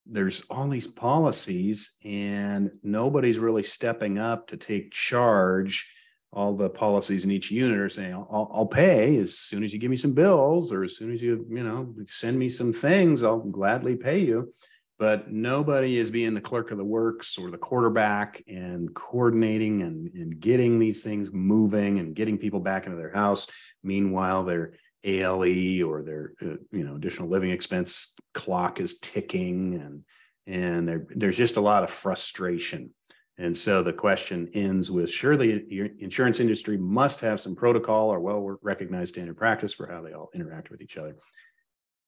there's 0.07 0.43
all 0.51 0.69
these 0.69 0.87
policies, 0.87 1.97
and 2.05 2.71
nobody's 2.83 3.39
really 3.39 3.63
stepping 3.63 4.19
up 4.19 4.49
to 4.49 4.57
take 4.57 4.93
charge 4.93 5.89
all 6.35 6.57
the 6.57 6.69
policies 6.69 7.25
in 7.25 7.31
each 7.31 7.51
unit 7.51 7.79
are 7.79 7.89
saying, 7.89 8.13
I'll, 8.13 8.51
I'll 8.53 8.67
pay 8.67 9.17
as 9.19 9.39
soon 9.39 9.63
as 9.63 9.73
you 9.73 9.79
give 9.79 9.91
me 9.91 9.97
some 9.97 10.15
bills 10.15 10.73
or 10.73 10.83
as 10.83 10.97
soon 10.97 11.13
as 11.13 11.23
you, 11.23 11.47
you 11.49 11.63
know, 11.63 11.95
send 12.09 12.39
me 12.39 12.49
some 12.49 12.73
things, 12.73 13.23
I'll 13.23 13.39
gladly 13.39 13.95
pay 13.95 14.19
you. 14.19 14.53
But 14.99 15.31
nobody 15.31 15.97
is 15.97 16.11
being 16.11 16.35
the 16.35 16.41
clerk 16.41 16.71
of 16.71 16.79
the 16.79 16.85
works 16.85 17.39
or 17.39 17.51
the 17.51 17.59
quarterback 17.59 18.43
and 18.49 18.93
coordinating 18.95 19.83
and, 19.83 20.13
and 20.15 20.39
getting 20.39 20.79
these 20.79 21.03
things 21.03 21.33
moving 21.33 21.99
and 21.99 22.15
getting 22.15 22.39
people 22.39 22.61
back 22.61 22.87
into 22.87 22.99
their 22.99 23.13
house. 23.13 23.49
Meanwhile, 23.83 24.45
their 24.45 24.75
ALE 25.05 25.83
or 25.85 26.03
their, 26.03 26.33
uh, 26.43 26.57
you 26.73 26.85
know, 26.85 26.97
additional 26.97 27.29
living 27.29 27.51
expense 27.51 28.17
clock 28.33 28.81
is 28.81 28.99
ticking 28.99 29.75
and, 29.75 30.05
and 30.47 30.89
there, 30.89 31.07
there's 31.15 31.37
just 31.37 31.57
a 31.57 31.61
lot 31.61 31.85
of 31.85 31.91
frustration. 31.91 32.91
And 33.37 33.57
so 33.57 33.83
the 33.83 33.93
question 33.93 34.49
ends 34.55 34.91
with 34.91 35.11
surely 35.11 35.65
your 35.69 35.89
insurance 35.99 36.39
industry 36.39 36.77
must 36.77 37.21
have 37.21 37.41
some 37.41 37.57
protocol 37.57 38.13
or 38.13 38.21
well 38.21 38.59
recognized 38.63 39.15
standard 39.15 39.37
practice 39.37 39.73
for 39.73 39.87
how 39.87 40.03
they 40.03 40.13
all 40.13 40.31
interact 40.35 40.71
with 40.71 40.81
each 40.81 40.97
other. 40.97 41.17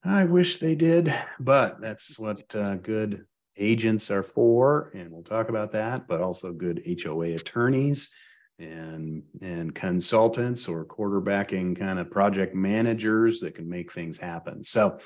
I 0.05 0.25
wish 0.25 0.59
they 0.59 0.77
did, 0.77 1.13
but 1.41 1.81
that's 1.81 2.17
what 2.19 2.55
uh, 2.55 2.77
good 2.77 3.25
agents 3.57 4.11
are 4.11 4.23
for. 4.23 4.93
And 4.95 5.11
we'll 5.11 5.25
talk 5.25 5.49
about 5.49 5.73
that, 5.73 6.07
but 6.07 6.21
also 6.21 6.53
good 6.53 6.83
HOA 7.03 7.35
attorneys 7.35 8.15
and 8.59 9.23
and 9.43 9.75
consultants 9.75 10.69
or 10.69 10.85
quarterbacking 10.85 11.79
kind 11.79 11.99
of 11.99 12.11
project 12.11 12.55
managers 12.55 13.41
that 13.41 13.55
can 13.55 13.69
make 13.69 13.93
things 13.93 14.19
happen. 14.19 14.65
So 14.65 14.99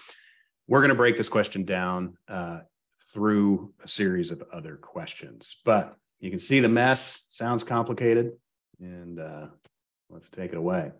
we're 0.68 0.80
going 0.80 0.90
to 0.90 0.94
break 0.94 1.16
this 1.16 1.28
question 1.28 1.64
down 1.64 2.16
uh, 2.28 2.60
through 3.12 3.74
a 3.82 3.88
series 3.88 4.30
of 4.30 4.42
other 4.52 4.76
questions, 4.76 5.56
but 5.64 5.96
you 6.20 6.30
can 6.30 6.38
see 6.38 6.60
the 6.60 6.68
mess 6.68 7.26
sounds 7.30 7.64
complicated 7.64 8.32
and 8.78 9.18
uh, 9.18 9.46
let's 10.08 10.30
take 10.30 10.52
it 10.52 10.56
away 10.56 10.92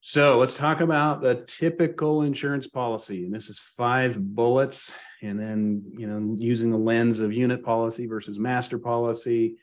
so 0.00 0.38
let's 0.38 0.54
talk 0.54 0.80
about 0.80 1.20
the 1.20 1.44
typical 1.46 2.22
insurance 2.22 2.66
policy 2.66 3.24
and 3.24 3.34
this 3.34 3.48
is 3.48 3.58
five 3.58 4.18
bullets 4.18 4.96
and 5.22 5.38
then 5.38 5.82
you 5.96 6.06
know 6.06 6.36
using 6.38 6.70
the 6.70 6.76
lens 6.76 7.20
of 7.20 7.32
unit 7.32 7.64
policy 7.64 8.06
versus 8.06 8.38
master 8.38 8.78
policy 8.78 9.56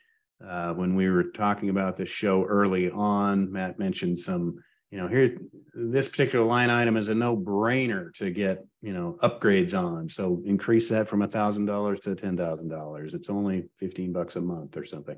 uh, 0.44 0.72
when 0.72 0.94
we 0.94 1.08
were 1.08 1.24
talking 1.24 1.68
about 1.68 1.96
this 1.96 2.08
show 2.08 2.44
early 2.44 2.90
on 2.90 3.52
matt 3.52 3.78
mentioned 3.78 4.18
some 4.18 4.58
you 4.90 4.98
know 4.98 5.08
here 5.08 5.36
this 5.74 6.08
particular 6.08 6.44
line 6.44 6.70
item 6.70 6.96
is 6.96 7.08
a 7.08 7.14
no 7.14 7.36
brainer 7.36 8.14
to 8.14 8.30
get 8.30 8.64
you 8.80 8.92
know 8.92 9.18
upgrades 9.22 9.78
on. 9.78 10.08
So 10.08 10.42
increase 10.44 10.88
that 10.90 11.08
from 11.08 11.22
a 11.22 11.28
thousand 11.28 11.66
dollars 11.66 12.00
to 12.00 12.14
ten 12.14 12.36
thousand 12.36 12.68
dollars. 12.68 13.14
It's 13.14 13.30
only 13.30 13.64
15 13.76 14.12
bucks 14.12 14.36
a 14.36 14.40
month 14.40 14.76
or 14.76 14.84
something. 14.84 15.16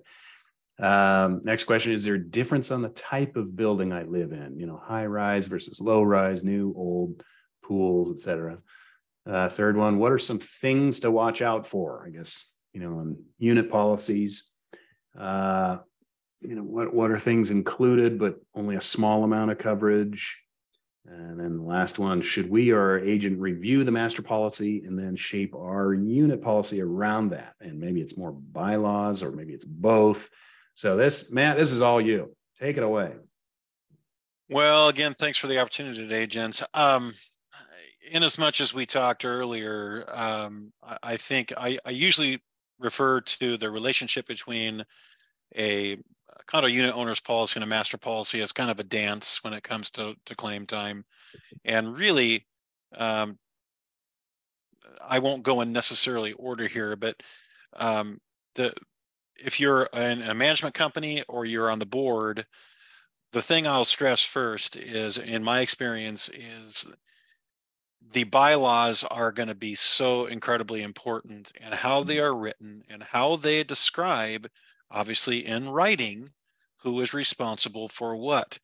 Um, 0.80 1.42
next 1.44 1.64
question 1.64 1.92
is 1.92 2.04
there 2.04 2.14
a 2.14 2.30
difference 2.30 2.70
on 2.70 2.82
the 2.82 2.88
type 2.90 3.36
of 3.36 3.56
building 3.56 3.92
i 3.92 4.02
live 4.02 4.32
in? 4.32 4.58
You 4.58 4.66
know 4.66 4.80
high 4.82 5.06
rise 5.06 5.46
versus 5.46 5.80
low 5.80 6.02
rise 6.02 6.44
new 6.44 6.72
old 6.76 7.22
pools 7.62 8.16
etc 8.16 8.58
uh, 9.28 9.48
third 9.48 9.76
one 9.76 9.98
what 9.98 10.12
are 10.12 10.18
some 10.18 10.38
things 10.38 11.00
to 11.00 11.10
watch 11.10 11.42
out 11.42 11.66
for 11.66 12.04
i 12.06 12.10
guess 12.10 12.54
you 12.72 12.80
know 12.80 12.98
on 13.00 13.16
unit 13.38 13.70
policies 13.70 14.54
uh, 15.18 15.78
you 16.40 16.54
know 16.54 16.62
what 16.62 16.94
what 16.94 17.10
are 17.10 17.18
things 17.18 17.50
included 17.50 18.18
but 18.18 18.40
only 18.54 18.76
a 18.76 18.80
small 18.80 19.24
amount 19.24 19.50
of 19.50 19.58
coverage? 19.58 20.38
And 21.06 21.40
then 21.40 21.56
the 21.56 21.62
last 21.62 21.98
one 21.98 22.20
should 22.20 22.50
we 22.50 22.70
or 22.70 22.80
our 22.80 22.98
agent 22.98 23.40
review 23.40 23.82
the 23.82 23.90
master 23.90 24.20
policy 24.20 24.84
and 24.84 24.98
then 24.98 25.16
shape 25.16 25.54
our 25.54 25.94
unit 25.94 26.42
policy 26.42 26.82
around 26.82 27.30
that? 27.30 27.54
And 27.60 27.80
maybe 27.80 28.02
it's 28.02 28.18
more 28.18 28.32
bylaws 28.32 29.22
or 29.22 29.32
maybe 29.32 29.54
it's 29.54 29.64
both. 29.64 30.28
So 30.74 30.96
this 30.96 31.32
matt 31.32 31.56
this 31.56 31.72
is 31.72 31.82
all 31.82 32.00
you. 32.00 32.36
Take 32.60 32.76
it 32.76 32.82
away. 32.82 33.12
Well, 34.50 34.88
again, 34.88 35.14
thanks 35.18 35.38
for 35.38 35.46
the 35.46 35.58
opportunity 35.58 35.98
today, 35.98 36.26
Jens. 36.26 36.62
Um, 36.72 37.14
in 38.10 38.22
as 38.22 38.38
much 38.38 38.60
as 38.60 38.72
we 38.72 38.86
talked 38.86 39.24
earlier, 39.24 40.04
um, 40.12 40.72
I, 40.82 40.98
I 41.02 41.16
think 41.16 41.52
I, 41.56 41.78
I 41.84 41.90
usually 41.90 42.42
refer 42.78 43.20
to 43.20 43.56
the 43.56 43.70
relationship 43.70 44.26
between 44.26 44.84
a 45.56 45.98
condo 46.46 46.68
unit 46.68 46.94
owner's 46.94 47.20
policy 47.20 47.56
and 47.56 47.64
a 47.64 47.66
master 47.66 47.98
policy 47.98 48.40
as 48.40 48.52
kind 48.52 48.70
of 48.70 48.80
a 48.80 48.84
dance 48.84 49.42
when 49.44 49.52
it 49.52 49.62
comes 49.62 49.90
to, 49.92 50.14
to 50.26 50.34
claim 50.34 50.66
time. 50.66 51.04
And 51.64 51.98
really, 51.98 52.46
um, 52.96 53.38
I 55.06 55.18
won't 55.18 55.42
go 55.42 55.60
in 55.60 55.72
necessarily 55.72 56.32
order 56.32 56.66
here, 56.66 56.96
but 56.96 57.16
um, 57.74 58.20
the 58.54 58.72
if 59.36 59.60
you're 59.60 59.84
in 59.92 60.22
a 60.22 60.34
management 60.34 60.74
company 60.74 61.22
or 61.28 61.44
you're 61.44 61.70
on 61.70 61.78
the 61.78 61.86
board, 61.86 62.44
the 63.32 63.42
thing 63.42 63.66
I'll 63.66 63.84
stress 63.84 64.22
first 64.22 64.76
is, 64.76 65.18
in 65.18 65.44
my 65.44 65.60
experience, 65.60 66.28
is 66.28 66.90
the 68.12 68.24
bylaws 68.24 69.04
are 69.04 69.32
going 69.32 69.48
to 69.48 69.54
be 69.54 69.74
so 69.74 70.26
incredibly 70.26 70.82
important 70.82 71.52
and 71.60 71.74
how 71.74 72.02
they 72.02 72.18
are 72.18 72.34
written 72.34 72.82
and 72.88 73.02
how 73.02 73.36
they 73.36 73.64
describe, 73.64 74.48
obviously 74.90 75.46
in 75.46 75.68
writing, 75.68 76.30
who 76.78 77.00
is 77.00 77.14
responsible 77.14 77.88
for 77.88 78.16
what. 78.16 78.58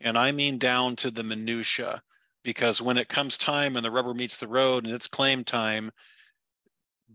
And 0.00 0.16
I 0.16 0.32
mean 0.32 0.58
down 0.58 0.96
to 0.96 1.10
the 1.10 1.22
minutia, 1.22 2.02
because 2.42 2.80
when 2.80 2.98
it 2.98 3.08
comes 3.08 3.38
time 3.38 3.76
and 3.76 3.84
the 3.84 3.90
rubber 3.90 4.14
meets 4.14 4.38
the 4.38 4.48
road 4.48 4.86
and 4.86 4.94
it's 4.94 5.06
claim 5.06 5.44
time, 5.44 5.90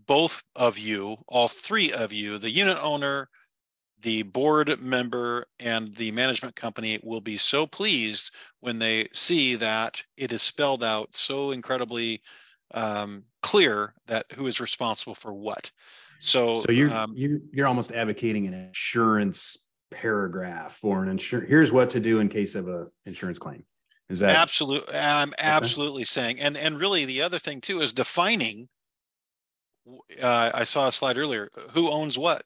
both 0.06 0.44
of 0.54 0.78
you, 0.78 1.16
all 1.26 1.48
three 1.48 1.92
of 1.92 2.12
you, 2.12 2.38
the 2.38 2.50
unit 2.50 2.78
owner, 2.80 3.28
the 4.02 4.22
board 4.22 4.80
member 4.80 5.46
and 5.58 5.92
the 5.94 6.10
management 6.12 6.54
company 6.54 7.00
will 7.02 7.20
be 7.20 7.38
so 7.38 7.66
pleased 7.66 8.30
when 8.60 8.78
they 8.78 9.08
see 9.12 9.56
that 9.56 10.02
it 10.16 10.32
is 10.32 10.42
spelled 10.42 10.84
out 10.84 11.14
so 11.14 11.50
incredibly 11.50 12.22
um, 12.72 13.24
clear 13.42 13.94
that 14.06 14.26
who 14.32 14.46
is 14.46 14.60
responsible 14.60 15.14
for 15.14 15.32
what. 15.32 15.70
So, 16.20 16.56
So 16.56 16.72
you're 16.72 16.90
um, 16.90 17.12
you're 17.16 17.40
you're 17.52 17.66
almost 17.66 17.92
advocating 17.92 18.46
an 18.46 18.54
insurance 18.54 19.68
paragraph 19.90 20.76
for 20.76 21.02
an 21.02 21.08
insurance. 21.08 21.48
Here's 21.48 21.72
what 21.72 21.90
to 21.90 22.00
do 22.00 22.20
in 22.20 22.28
case 22.28 22.54
of 22.54 22.68
a 22.68 22.86
insurance 23.04 23.38
claim. 23.38 23.64
Is 24.08 24.20
that 24.20 24.36
absolutely, 24.36 24.94
I'm 24.94 25.34
absolutely 25.38 26.04
saying, 26.04 26.40
and 26.40 26.56
and 26.56 26.80
really 26.80 27.04
the 27.04 27.22
other 27.22 27.38
thing 27.38 27.60
too 27.60 27.80
is 27.80 27.92
defining. 27.92 28.68
Uh, 30.20 30.50
I 30.52 30.64
saw 30.64 30.88
a 30.88 30.92
slide 30.92 31.18
earlier. 31.18 31.48
Who 31.72 31.90
owns 31.90 32.18
what? 32.18 32.44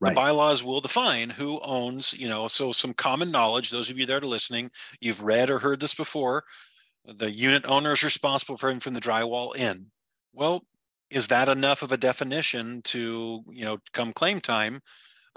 The 0.00 0.10
bylaws 0.10 0.64
will 0.64 0.80
define 0.80 1.30
who 1.30 1.60
owns. 1.60 2.12
You 2.12 2.28
know, 2.28 2.48
so 2.48 2.72
some 2.72 2.92
common 2.92 3.30
knowledge. 3.30 3.70
Those 3.70 3.88
of 3.88 3.98
you 3.98 4.06
that 4.06 4.22
are 4.22 4.26
listening, 4.26 4.70
you've 5.00 5.22
read 5.22 5.48
or 5.48 5.58
heard 5.58 5.80
this 5.80 5.94
before. 5.94 6.44
The 7.04 7.30
unit 7.30 7.64
owner 7.66 7.92
is 7.92 8.04
responsible 8.04 8.56
for 8.56 8.70
him 8.70 8.80
from 8.80 8.94
the 8.94 9.00
drywall 9.00 9.56
in. 9.56 9.90
Well, 10.32 10.64
is 11.12 11.28
that 11.28 11.48
enough 11.48 11.82
of 11.82 11.92
a 11.92 11.96
definition 11.96 12.82
to 12.82 13.44
you 13.50 13.64
know 13.64 13.78
come 13.92 14.12
claim 14.12 14.40
time? 14.40 14.82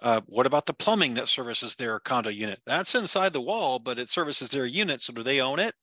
Uh, 0.01 0.21
what 0.27 0.47
about 0.47 0.65
the 0.67 0.73
plumbing 0.73 1.15
that 1.15 1.29
services 1.29 1.75
their 1.75 1.99
condo 2.01 2.29
unit? 2.29 2.61
That's 2.65 2.95
inside 2.95 3.33
the 3.33 3.41
wall, 3.41 3.79
but 3.79 3.99
it 3.99 4.09
services 4.09 4.51
their 4.51 4.65
unit. 4.67 5.01
So 5.01 5.13
do 5.13 5.23
they 5.23 5.41
own 5.41 5.59
it? 5.59 5.75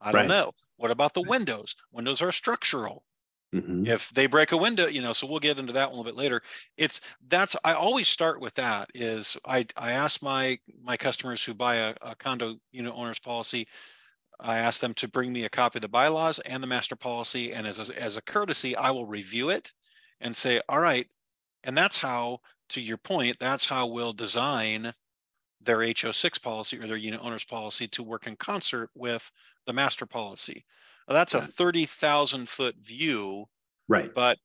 I 0.00 0.12
don't 0.12 0.26
Right. 0.26 0.28
know. 0.28 0.52
What 0.76 0.90
about 0.92 1.14
the 1.14 1.22
windows? 1.22 1.76
Windows 1.92 2.22
are 2.22 2.32
structural. 2.32 3.04
Mhm. 3.52 3.86
If 3.86 4.10
they 4.10 4.26
break 4.26 4.52
a 4.52 4.58
window, 4.58 4.86
you 4.88 5.00
know, 5.00 5.14
so 5.14 5.26
we'll 5.26 5.40
get 5.40 5.58
into 5.58 5.72
that 5.74 5.90
one 5.90 5.94
a 5.94 6.00
little 6.02 6.12
bit 6.12 6.18
later. 6.18 6.42
It's 6.76 7.00
that's 7.28 7.56
I 7.64 7.72
always 7.74 8.08
start 8.08 8.40
with 8.40 8.54
that 8.54 8.90
is 8.94 9.38
I 9.46 9.66
I 9.76 9.92
ask 9.92 10.22
my 10.22 10.58
my 10.82 10.98
customers 10.98 11.42
who 11.42 11.54
buy 11.54 11.76
a, 11.76 11.94
a 12.02 12.14
condo 12.16 12.56
unit 12.72 12.92
owner's 12.94 13.18
policy, 13.20 13.68
I 14.42 14.58
ask 14.58 14.80
them 14.80 14.94
to 14.94 15.08
bring 15.08 15.32
me 15.32 15.44
a 15.44 15.50
copy 15.50 15.78
of 15.78 15.82
the 15.82 15.88
bylaws 15.88 16.38
and 16.38 16.62
the 16.62 16.66
master 16.66 16.96
policy, 16.96 17.52
and 17.52 17.66
as 17.66 17.90
a, 17.90 18.02
as 18.02 18.16
a 18.16 18.22
courtesy, 18.22 18.74
I 18.76 18.90
will 18.90 19.06
review 19.06 19.50
it 19.50 19.72
and 20.20 20.36
say, 20.36 20.60
all 20.68 20.80
right, 20.80 21.08
and 21.64 21.76
that's 21.76 21.98
how, 21.98 22.40
to 22.70 22.80
your 22.80 22.96
point, 22.96 23.38
that's 23.38 23.66
how 23.66 23.86
we'll 23.86 24.12
design 24.12 24.92
their 25.60 25.82
HO6 25.82 26.38
policy 26.38 26.78
or 26.78 26.86
their 26.86 26.96
unit 26.96 27.20
owner's 27.22 27.44
policy 27.44 27.88
to 27.88 28.02
work 28.02 28.26
in 28.26 28.36
concert 28.36 28.90
with 28.94 29.30
the 29.66 29.72
master 29.72 30.06
policy. 30.06 30.64
Now, 31.08 31.14
that's 31.14 31.34
a 31.34 31.42
30,000 31.42 32.48
foot 32.48 32.76
view, 32.76 33.46
Right. 33.88 34.14
but 34.14 34.38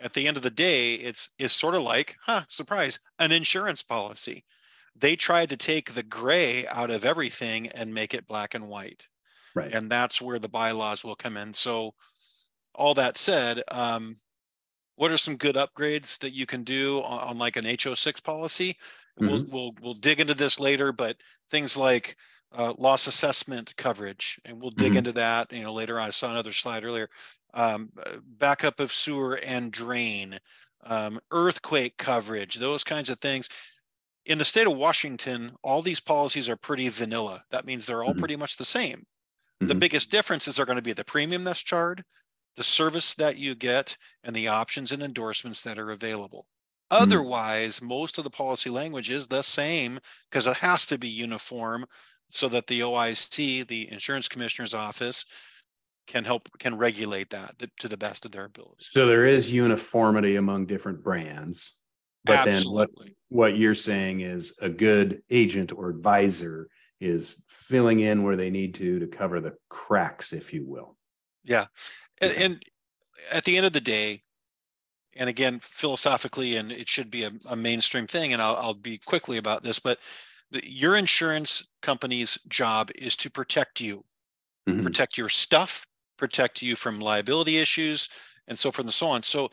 at 0.00 0.14
the 0.14 0.28
end 0.28 0.36
of 0.36 0.42
the 0.42 0.50
day, 0.50 0.94
it's 0.94 1.30
it's 1.38 1.54
sort 1.54 1.74
of 1.74 1.82
like, 1.82 2.16
huh, 2.20 2.44
surprise, 2.48 3.00
an 3.18 3.32
insurance 3.32 3.82
policy. 3.82 4.44
They 4.96 5.16
tried 5.16 5.50
to 5.50 5.56
take 5.56 5.92
the 5.92 6.02
gray 6.02 6.66
out 6.66 6.90
of 6.90 7.04
everything 7.04 7.68
and 7.68 7.92
make 7.92 8.14
it 8.14 8.26
black 8.26 8.54
and 8.54 8.68
white 8.68 9.08
Right. 9.54 9.74
and 9.74 9.90
that's 9.90 10.20
where 10.22 10.38
the 10.38 10.48
bylaws 10.48 11.04
will 11.04 11.14
come 11.14 11.36
in. 11.36 11.54
So 11.54 11.94
all 12.74 12.94
that 12.94 13.18
said, 13.18 13.62
um, 13.68 14.20
what 14.96 15.12
are 15.12 15.18
some 15.18 15.36
good 15.36 15.56
upgrades 15.56 16.18
that 16.20 16.32
you 16.32 16.46
can 16.46 16.64
do 16.64 17.02
on, 17.02 17.20
on 17.30 17.38
like 17.38 17.56
an 17.56 17.66
HO6 17.66 18.20
policy? 18.20 18.76
We'll, 19.16 19.44
we'll, 19.46 19.72
we'll 19.80 19.94
dig 19.94 20.20
into 20.20 20.34
this 20.34 20.60
later, 20.60 20.92
but 20.92 21.18
things 21.50 21.76
like 21.76 22.16
uh, 22.52 22.74
loss 22.78 23.06
assessment 23.06 23.74
coverage, 23.76 24.40
and 24.44 24.60
we'll 24.60 24.70
dig 24.72 24.94
Mhm. 24.94 24.96
into 24.96 25.12
that, 25.12 25.52
you 25.52 25.62
know, 25.62 25.72
later 25.72 26.00
on. 26.00 26.08
I 26.08 26.10
saw 26.10 26.30
another 26.30 26.52
slide 26.52 26.84
earlier. 26.84 27.08
Um, 27.54 27.92
uh, 28.04 28.18
backup 28.24 28.80
of 28.80 28.92
sewer 28.92 29.36
and 29.36 29.72
drain, 29.72 30.38
um, 30.82 31.20
earthquake 31.30 31.96
coverage, 31.98 32.56
those 32.56 32.84
kinds 32.84 33.10
of 33.10 33.20
things. 33.20 33.48
In 34.24 34.38
the 34.38 34.44
state 34.44 34.66
of 34.66 34.76
Washington, 34.76 35.54
all 35.62 35.80
these 35.82 36.00
policies 36.00 36.48
are 36.48 36.56
pretty 36.56 36.88
vanilla. 36.88 37.44
That 37.50 37.66
means 37.66 37.86
they're 37.86 38.02
all 38.04 38.14
Mhm. 38.14 38.16
pretty 38.16 38.36
much 38.36 38.56
the 38.56 38.64
same. 38.64 39.06
The 39.68 39.74
Mhm. 39.74 39.80
biggest 39.80 40.10
differences 40.10 40.58
are 40.58 40.64
going 40.66 40.76
to 40.76 40.82
be 40.82 40.92
the 40.92 41.04
premium 41.04 41.44
that's 41.44 41.62
charged, 41.62 42.04
the 42.56 42.64
service 42.64 43.14
that 43.14 43.36
you 43.38 43.54
get, 43.54 43.96
and 44.24 44.34
the 44.34 44.48
options 44.48 44.92
and 44.92 45.02
endorsements 45.02 45.62
that 45.62 45.78
are 45.78 45.90
available. 45.92 46.46
Otherwise, 46.90 47.80
most 47.80 48.18
of 48.18 48.24
the 48.24 48.30
policy 48.30 48.68
language 48.70 49.10
is 49.10 49.26
the 49.26 49.42
same 49.42 49.98
because 50.30 50.46
it 50.46 50.56
has 50.58 50.84
to 50.86 50.98
be 50.98 51.08
uniform 51.08 51.86
so 52.28 52.48
that 52.48 52.66
the 52.66 52.80
OIC, 52.82 53.62
the 53.66 53.90
insurance 53.90 54.28
commissioner's 54.28 54.74
office, 54.74 55.24
can 56.06 56.24
help 56.24 56.48
can 56.58 56.76
regulate 56.76 57.30
that 57.30 57.58
th- 57.58 57.70
to 57.78 57.88
the 57.88 57.96
best 57.96 58.24
of 58.24 58.32
their 58.32 58.44
ability. 58.44 58.76
So 58.80 59.06
there 59.06 59.24
is 59.24 59.52
uniformity 59.52 60.36
among 60.36 60.66
different 60.66 61.02
brands. 61.02 61.80
But 62.24 62.44
then 62.44 62.62
what, 62.64 62.88
Absolutely. 62.88 63.16
what 63.28 63.56
you're 63.56 63.74
saying 63.74 64.20
is 64.20 64.58
a 64.60 64.68
good 64.68 65.22
agent 65.30 65.72
or 65.72 65.88
advisor 65.88 66.68
is 67.00 67.46
filling 67.62 68.00
in 68.00 68.22
where 68.22 68.36
they 68.36 68.50
need 68.50 68.74
to 68.76 68.98
to 69.00 69.06
cover 69.06 69.40
the 69.40 69.56
cracks, 69.68 70.32
if 70.32 70.52
you 70.52 70.64
will. 70.66 70.96
Yeah. 71.44 71.66
And, 72.20 72.32
Okay. 72.32 72.42
and 72.44 72.64
at 73.30 73.44
the 73.44 73.56
end 73.56 73.66
of 73.66 73.72
the 73.72 73.80
day, 73.80 74.22
and 75.16 75.28
again, 75.28 75.60
philosophically, 75.60 76.56
and 76.56 76.72
it 76.72 76.88
should 76.88 77.10
be 77.10 77.24
a, 77.24 77.32
a 77.46 77.56
mainstream 77.56 78.06
thing, 78.06 78.32
and 78.32 78.42
I'll, 78.42 78.56
I'll 78.56 78.74
be 78.74 78.98
quickly 78.98 79.38
about 79.38 79.62
this, 79.62 79.78
but 79.78 80.00
the, 80.50 80.68
your 80.68 80.96
insurance 80.96 81.66
company's 81.82 82.38
job 82.48 82.90
is 82.96 83.16
to 83.18 83.30
protect 83.30 83.80
you, 83.80 84.04
Mhm. 84.66 84.82
protect 84.82 85.18
your 85.18 85.28
stuff, 85.30 85.86
protect 86.18 86.62
you 86.62 86.76
from 86.76 87.00
liability 87.00 87.58
issues, 87.58 88.08
and 88.48 88.58
so 88.58 88.72
forth 88.72 88.86
and 88.86 88.94
so 88.94 89.08
on. 89.08 89.22
So 89.22 89.50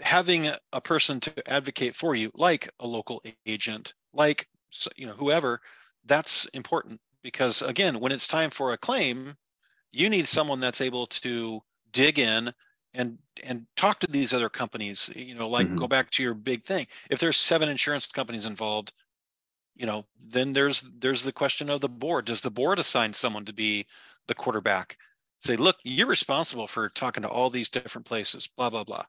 having 0.00 0.52
a 0.72 0.80
person 0.80 1.20
to 1.20 1.50
advocate 1.50 1.94
for 1.94 2.14
you, 2.14 2.30
like 2.34 2.70
a 2.80 2.86
local 2.86 3.22
agent, 3.46 3.94
like 4.12 4.48
you 4.96 5.06
know 5.06 5.12
whoever, 5.12 5.60
that's 6.06 6.46
important 6.46 7.00
because 7.22 7.62
again, 7.62 8.00
when 8.00 8.12
it's 8.12 8.26
time 8.26 8.50
for 8.50 8.72
a 8.72 8.78
claim, 8.78 9.36
you 9.92 10.10
need 10.10 10.26
someone 10.28 10.60
that's 10.60 10.80
able 10.80 11.06
to 11.06 11.60
dig 11.92 12.18
in 12.18 12.52
and 12.92 13.18
and 13.42 13.66
talk 13.76 14.00
to 14.00 14.06
these 14.06 14.32
other 14.32 14.48
companies 14.48 15.10
you 15.16 15.34
know 15.34 15.48
like 15.48 15.74
go 15.74 15.88
back 15.88 16.10
to 16.10 16.22
your 16.22 16.34
big 16.34 16.64
thing. 16.64 16.86
If 17.10 17.18
there's 17.18 17.36
seven 17.36 17.68
insurance 17.68 18.06
companies 18.06 18.46
involved 18.46 18.92
you 19.74 19.86
know 19.86 20.04
then 20.20 20.52
there's 20.52 20.82
there's 20.98 21.22
the 21.22 21.32
question 21.32 21.70
of 21.70 21.80
the 21.80 21.88
board. 21.88 22.26
Does 22.26 22.40
the 22.40 22.50
board 22.50 22.78
assign 22.78 23.14
someone 23.14 23.44
to 23.46 23.52
be 23.52 23.86
the 24.28 24.34
quarterback? 24.34 24.96
Say 25.40 25.56
look 25.56 25.76
you're 25.82 26.06
responsible 26.06 26.66
for 26.66 26.88
talking 26.88 27.22
to 27.22 27.28
all 27.28 27.50
these 27.50 27.70
different 27.70 28.06
places 28.06 28.46
blah 28.46 28.70
blah 28.70 28.84
blah. 28.84 29.04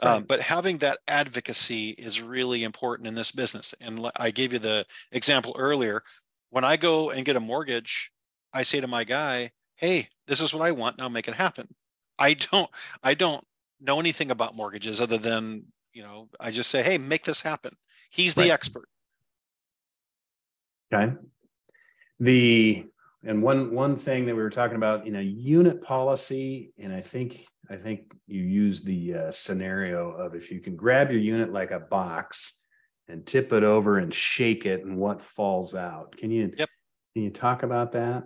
Um, 0.00 0.22
but 0.24 0.40
having 0.40 0.78
that 0.78 1.00
advocacy 1.08 1.90
is 1.90 2.22
really 2.22 2.62
important 2.62 3.08
in 3.08 3.16
this 3.16 3.32
business. 3.32 3.74
And 3.80 4.08
i 4.14 4.30
gave 4.30 4.52
you 4.52 4.60
the 4.60 4.86
example 5.10 5.56
earlier 5.58 6.02
when 6.50 6.64
i 6.64 6.76
go 6.76 7.10
and 7.10 7.24
get 7.24 7.36
a 7.36 7.40
mortgage 7.40 8.10
i 8.52 8.62
say 8.62 8.80
to 8.80 8.86
my 8.86 9.04
guy 9.04 9.50
hey 9.76 10.08
this 10.26 10.40
is 10.40 10.52
what 10.52 10.62
i 10.62 10.70
want 10.70 10.98
now 10.98 11.08
make 11.08 11.28
it 11.28 11.34
happen 11.34 11.68
i 12.18 12.34
don't 12.34 12.70
i 13.02 13.14
don't 13.14 13.44
know 13.80 14.00
anything 14.00 14.30
about 14.30 14.56
mortgages 14.56 15.00
other 15.00 15.18
than 15.18 15.64
you 15.92 16.02
know 16.02 16.28
i 16.40 16.50
just 16.50 16.70
say 16.70 16.82
hey 16.82 16.98
make 16.98 17.24
this 17.24 17.40
happen 17.40 17.74
he's 18.10 18.34
the 18.34 18.42
Right. 18.42 18.50
expert 18.52 18.88
Okay. 20.92 21.14
The, 22.20 22.86
and 23.24 23.42
one, 23.42 23.74
one 23.74 23.96
thing 23.96 24.26
that 24.26 24.34
we 24.34 24.42
were 24.42 24.50
talking 24.50 24.76
about, 24.76 25.06
in 25.06 25.16
a 25.16 25.22
unit 25.22 25.82
policy, 25.82 26.72
and 26.78 26.92
I 26.92 27.00
think, 27.00 27.46
I 27.70 27.76
think 27.76 28.14
you 28.26 28.42
use 28.42 28.82
the 28.82 29.14
uh, 29.14 29.30
scenario 29.30 30.10
of 30.10 30.34
if 30.34 30.50
you 30.50 30.60
can 30.60 30.76
grab 30.76 31.10
your 31.10 31.20
unit 31.20 31.52
like 31.52 31.70
a 31.70 31.78
box 31.78 32.57
and 33.08 33.24
tip 33.26 33.52
it 33.52 33.64
over 33.64 33.98
and 33.98 34.12
shake 34.12 34.66
it 34.66 34.84
and 34.84 34.96
what 34.96 35.22
falls 35.22 35.74
out. 35.74 36.16
Can 36.16 36.30
you? 36.30 36.52
Yep. 36.56 36.68
Can 37.14 37.22
you 37.24 37.30
talk 37.30 37.62
about 37.62 37.92
that? 37.92 38.24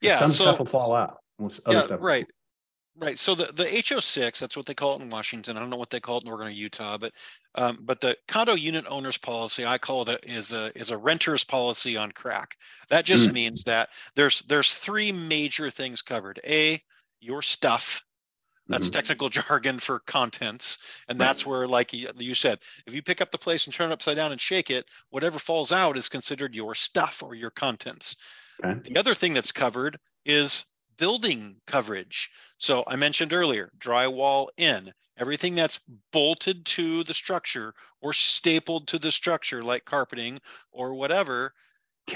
Yeah, 0.00 0.16
Some 0.16 0.30
so- 0.30 0.44
stuff 0.44 0.58
will 0.58 0.66
fall 0.66 0.94
out. 0.94 1.18
most 1.38 1.60
other 1.66 1.78
yeah 1.78 1.84
stuff- 1.84 2.00
right 2.02 2.26
right 3.00 3.16
so 3.18 3.32
the 3.34 3.46
the 3.54 3.64
ho6 3.64 4.38
that's 4.40 4.56
what 4.56 4.66
they 4.66 4.74
call 4.74 4.96
it 4.98 5.02
in 5.02 5.08
washington 5.08 5.56
i 5.56 5.60
don't 5.60 5.70
know 5.70 5.76
what 5.76 5.88
they 5.88 6.00
call 6.00 6.18
it 6.18 6.24
in 6.24 6.28
oregon 6.28 6.48
or 6.48 6.50
utah 6.50 6.98
but 6.98 7.12
um, 7.54 7.78
but 7.82 8.00
the 8.00 8.16
condo 8.26 8.54
unit 8.54 8.84
owners 8.88 9.16
policy 9.16 9.64
i 9.64 9.78
call 9.78 10.02
it 10.02 10.08
a, 10.08 10.28
is 10.32 10.52
a 10.52 10.76
is 10.76 10.90
a 10.90 10.98
renter's 10.98 11.44
policy 11.44 11.96
on 11.96 12.10
crack 12.10 12.56
that 12.90 13.04
just 13.04 13.28
Mm. 13.28 13.34
means 13.34 13.62
that 13.64 13.90
there's 14.16 14.42
there's 14.48 14.74
three 14.74 15.12
major 15.12 15.70
things 15.70 16.02
covered 16.02 16.40
a 16.44 16.82
your 17.20 17.40
stuff 17.40 18.02
that's 18.70 18.88
Mhm. 18.88 18.90
technical 18.90 19.28
jargon 19.30 19.78
for 19.78 20.00
contents 20.00 20.78
and 21.08 21.18
Right. 21.18 21.20
that's 21.20 21.46
where 21.46 21.66
like 21.68 21.92
you, 21.92 22.08
you 22.16 22.34
said 22.34 22.60
if 22.86 22.94
you 22.94 23.02
pick 23.02 23.20
up 23.20 23.30
the 23.30 23.38
place 23.38 23.66
and 23.66 23.74
turn 23.74 23.90
it 23.90 23.94
upside 23.94 24.16
down 24.16 24.32
and 24.32 24.40
shake 24.40 24.70
it 24.70 24.86
whatever 25.10 25.38
falls 25.38 25.72
out 25.72 25.96
is 25.96 26.08
considered 26.08 26.54
your 26.54 26.74
stuff 26.74 27.22
or 27.22 27.34
your 27.34 27.50
contents 27.50 28.16
Okay. 28.64 28.78
the 28.84 28.96
other 28.98 29.14
thing 29.14 29.34
that's 29.34 29.52
covered 29.52 29.98
is 30.24 30.64
building 30.96 31.60
coverage. 31.66 32.30
So 32.58 32.82
I 32.86 32.96
mentioned 32.96 33.32
earlier, 33.32 33.70
drywall 33.78 34.48
in, 34.56 34.92
everything 35.16 35.54
that's 35.54 35.78
bolted 36.12 36.66
to 36.66 37.04
the 37.04 37.14
structure 37.14 37.74
or 38.00 38.12
stapled 38.12 38.88
to 38.88 38.98
the 38.98 39.12
structure 39.12 39.62
like 39.62 39.84
carpeting 39.84 40.40
or 40.72 40.94
whatever. 40.94 41.54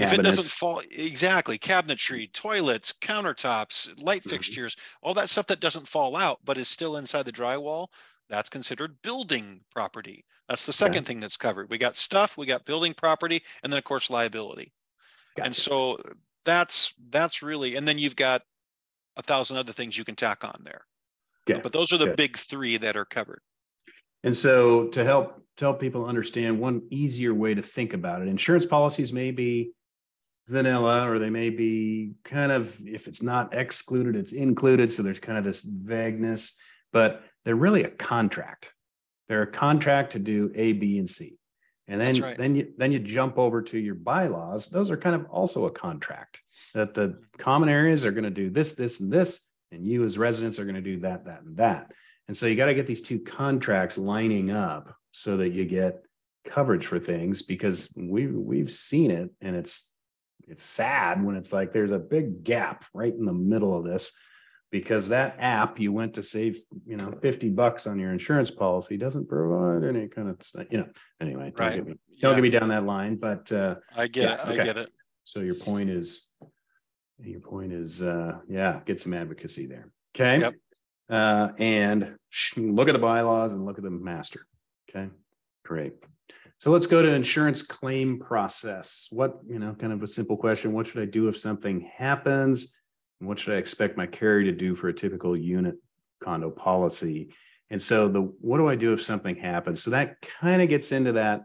If 0.00 0.12
it 0.12 0.22
doesn't 0.22 0.50
fall, 0.50 0.80
exactly, 0.90 1.58
cabinetry, 1.58 2.32
toilets, 2.32 2.92
countertops, 2.92 4.00
light 4.00 4.24
Mhm. 4.24 4.30
fixtures, 4.30 4.76
all 5.02 5.14
that 5.14 5.28
stuff 5.30 5.46
that 5.48 5.60
doesn't 5.60 5.86
fall 5.88 6.16
out 6.16 6.40
but 6.44 6.58
is 6.58 6.68
still 6.68 6.96
inside 6.96 7.24
the 7.24 7.32
drywall, 7.32 7.88
that's 8.28 8.48
considered 8.48 9.02
building 9.02 9.64
property. 9.70 10.24
That's 10.48 10.66
the 10.66 10.72
second 10.72 11.04
thing 11.06 11.20
that's 11.20 11.36
covered. 11.36 11.70
We 11.70 11.78
got 11.78 11.96
stuff, 11.96 12.36
we 12.36 12.46
got 12.46 12.64
building 12.64 12.94
property, 12.94 13.42
and 13.62 13.72
then 13.72 13.78
of 13.78 13.84
course 13.84 14.10
liability. 14.10 14.72
And 15.38 15.54
so 15.54 15.98
that's 16.44 16.94
that's 17.10 17.42
really, 17.42 17.76
and 17.76 17.86
then 17.86 17.98
you've 17.98 18.16
got 18.16 18.42
a 19.16 19.22
thousand 19.22 19.58
other 19.58 19.72
things 19.72 19.98
you 19.98 20.04
can 20.04 20.16
tack 20.16 20.44
on 20.44 20.62
there. 20.64 20.86
Okay, 21.48 21.60
But 21.62 21.72
those 21.72 21.92
are 21.92 21.98
the 21.98 22.06
good. 22.06 22.16
big 22.16 22.38
three 22.38 22.76
that 22.78 22.96
are 22.96 23.04
covered. 23.04 23.42
And 24.24 24.34
so 24.34 24.88
to 24.88 25.04
help 25.04 25.42
to 25.58 25.64
help 25.66 25.80
people 25.80 26.06
understand 26.06 26.60
one 26.60 26.86
easier 26.90 27.34
way 27.34 27.54
to 27.54 27.62
think 27.62 27.92
about 27.92 28.22
it, 28.22 28.28
insurance 28.28 28.64
policies 28.64 29.12
may 29.12 29.30
be 29.32 29.72
vanilla 30.48 31.08
or 31.08 31.18
they 31.18 31.30
may 31.30 31.50
be 31.50 32.12
kind 32.24 32.52
of 32.52 32.80
if 32.86 33.08
it's 33.08 33.22
not 33.22 33.54
excluded, 33.54 34.16
it's 34.16 34.32
included. 34.32 34.92
So 34.92 35.02
there's 35.02 35.20
kind 35.20 35.38
of 35.38 35.44
this 35.44 35.62
vagueness, 35.62 36.60
but 36.92 37.22
they're 37.44 37.56
really 37.56 37.84
a 37.84 37.90
contract. 37.90 38.72
They're 39.28 39.42
a 39.42 39.50
contract 39.50 40.12
to 40.12 40.18
do 40.18 40.50
A, 40.54 40.72
B, 40.72 40.98
and 40.98 41.08
C. 41.08 41.38
And 41.88 42.00
then 42.00 42.20
right. 42.20 42.36
then 42.36 42.54
you 42.54 42.72
then 42.76 42.92
you 42.92 42.98
jump 42.98 43.38
over 43.38 43.60
to 43.62 43.78
your 43.78 43.94
bylaws. 43.94 44.68
Those 44.68 44.90
are 44.90 44.96
kind 44.96 45.16
of 45.16 45.26
also 45.26 45.66
a 45.66 45.70
contract 45.70 46.40
that 46.74 46.94
the 46.94 47.20
common 47.38 47.68
areas 47.68 48.04
are 48.04 48.12
going 48.12 48.24
to 48.24 48.30
do 48.30 48.50
this, 48.50 48.72
this, 48.72 49.00
and 49.00 49.12
this, 49.12 49.50
and 49.72 49.84
you 49.84 50.04
as 50.04 50.16
residents 50.16 50.58
are 50.58 50.64
going 50.64 50.76
to 50.76 50.80
do 50.80 50.98
that, 51.00 51.24
that, 51.24 51.42
and 51.42 51.56
that. 51.56 51.92
And 52.28 52.36
so 52.36 52.46
you 52.46 52.54
got 52.54 52.66
to 52.66 52.74
get 52.74 52.86
these 52.86 53.02
two 53.02 53.18
contracts 53.18 53.98
lining 53.98 54.50
up 54.50 54.94
so 55.10 55.36
that 55.38 55.50
you 55.50 55.64
get 55.64 56.02
coverage 56.44 56.86
for 56.86 56.98
things 56.98 57.42
because 57.42 57.92
we 57.96 58.26
we've 58.26 58.70
seen 58.70 59.10
it 59.10 59.30
and 59.40 59.54
it's 59.54 59.91
it's 60.52 60.62
sad 60.62 61.24
when 61.24 61.34
it's 61.34 61.52
like 61.52 61.72
there's 61.72 61.92
a 61.92 61.98
big 61.98 62.44
gap 62.44 62.84
right 62.92 63.14
in 63.14 63.24
the 63.24 63.32
middle 63.32 63.76
of 63.76 63.84
this 63.84 64.16
because 64.70 65.08
that 65.08 65.36
app 65.38 65.80
you 65.80 65.92
went 65.92 66.14
to 66.14 66.22
save 66.22 66.60
you 66.86 66.96
know 66.96 67.10
50 67.22 67.48
bucks 67.50 67.86
on 67.86 67.98
your 67.98 68.12
insurance 68.12 68.50
policy 68.50 68.98
doesn't 68.98 69.28
provide 69.28 69.82
any 69.82 70.08
kind 70.08 70.28
of 70.28 70.38
you 70.70 70.78
know 70.78 70.88
anyway 71.20 71.52
don't 71.56 71.66
right. 71.66 71.76
get 71.76 71.86
me 71.86 71.94
don't 72.20 72.30
yeah. 72.30 72.34
get 72.36 72.42
me 72.42 72.50
down 72.50 72.68
that 72.68 72.84
line 72.84 73.16
but 73.16 73.50
uh 73.50 73.76
i 73.96 74.06
get 74.06 74.24
yeah, 74.24 74.34
it 74.34 74.52
okay. 74.52 74.60
i 74.60 74.64
get 74.64 74.76
it 74.76 74.90
so 75.24 75.40
your 75.40 75.54
point 75.54 75.88
is 75.88 76.32
your 77.18 77.40
point 77.40 77.72
is 77.72 78.02
uh 78.02 78.38
yeah 78.48 78.80
get 78.84 79.00
some 79.00 79.14
advocacy 79.14 79.66
there 79.66 79.90
okay 80.14 80.40
yep. 80.40 80.54
uh 81.08 81.48
and 81.58 82.14
look 82.56 82.88
at 82.88 82.94
the 82.94 83.00
bylaws 83.00 83.54
and 83.54 83.64
look 83.64 83.78
at 83.78 83.84
the 83.84 83.90
master 83.90 84.40
okay 84.90 85.08
great 85.64 85.94
so 86.62 86.70
let's 86.70 86.86
go 86.86 87.02
to 87.02 87.12
insurance 87.12 87.62
claim 87.62 88.18
process 88.18 89.08
what 89.10 89.40
you 89.48 89.58
know 89.58 89.74
kind 89.74 89.92
of 89.92 90.02
a 90.02 90.06
simple 90.06 90.36
question 90.36 90.72
what 90.72 90.86
should 90.86 91.02
i 91.02 91.06
do 91.06 91.28
if 91.28 91.36
something 91.36 91.90
happens 91.96 92.80
what 93.26 93.38
should 93.38 93.54
I 93.54 93.58
expect 93.58 93.96
my 93.96 94.06
carrier 94.06 94.50
to 94.50 94.56
do 94.56 94.74
for 94.74 94.88
a 94.88 94.94
typical 94.94 95.36
unit 95.36 95.76
condo 96.20 96.50
policy? 96.50 97.32
And 97.70 97.80
so 97.80 98.08
the 98.08 98.20
what 98.40 98.58
do 98.58 98.68
I 98.68 98.74
do 98.74 98.92
if 98.92 99.02
something 99.02 99.36
happens? 99.36 99.82
So 99.82 99.90
that 99.90 100.20
kind 100.20 100.60
of 100.60 100.68
gets 100.68 100.92
into 100.92 101.12
that. 101.12 101.42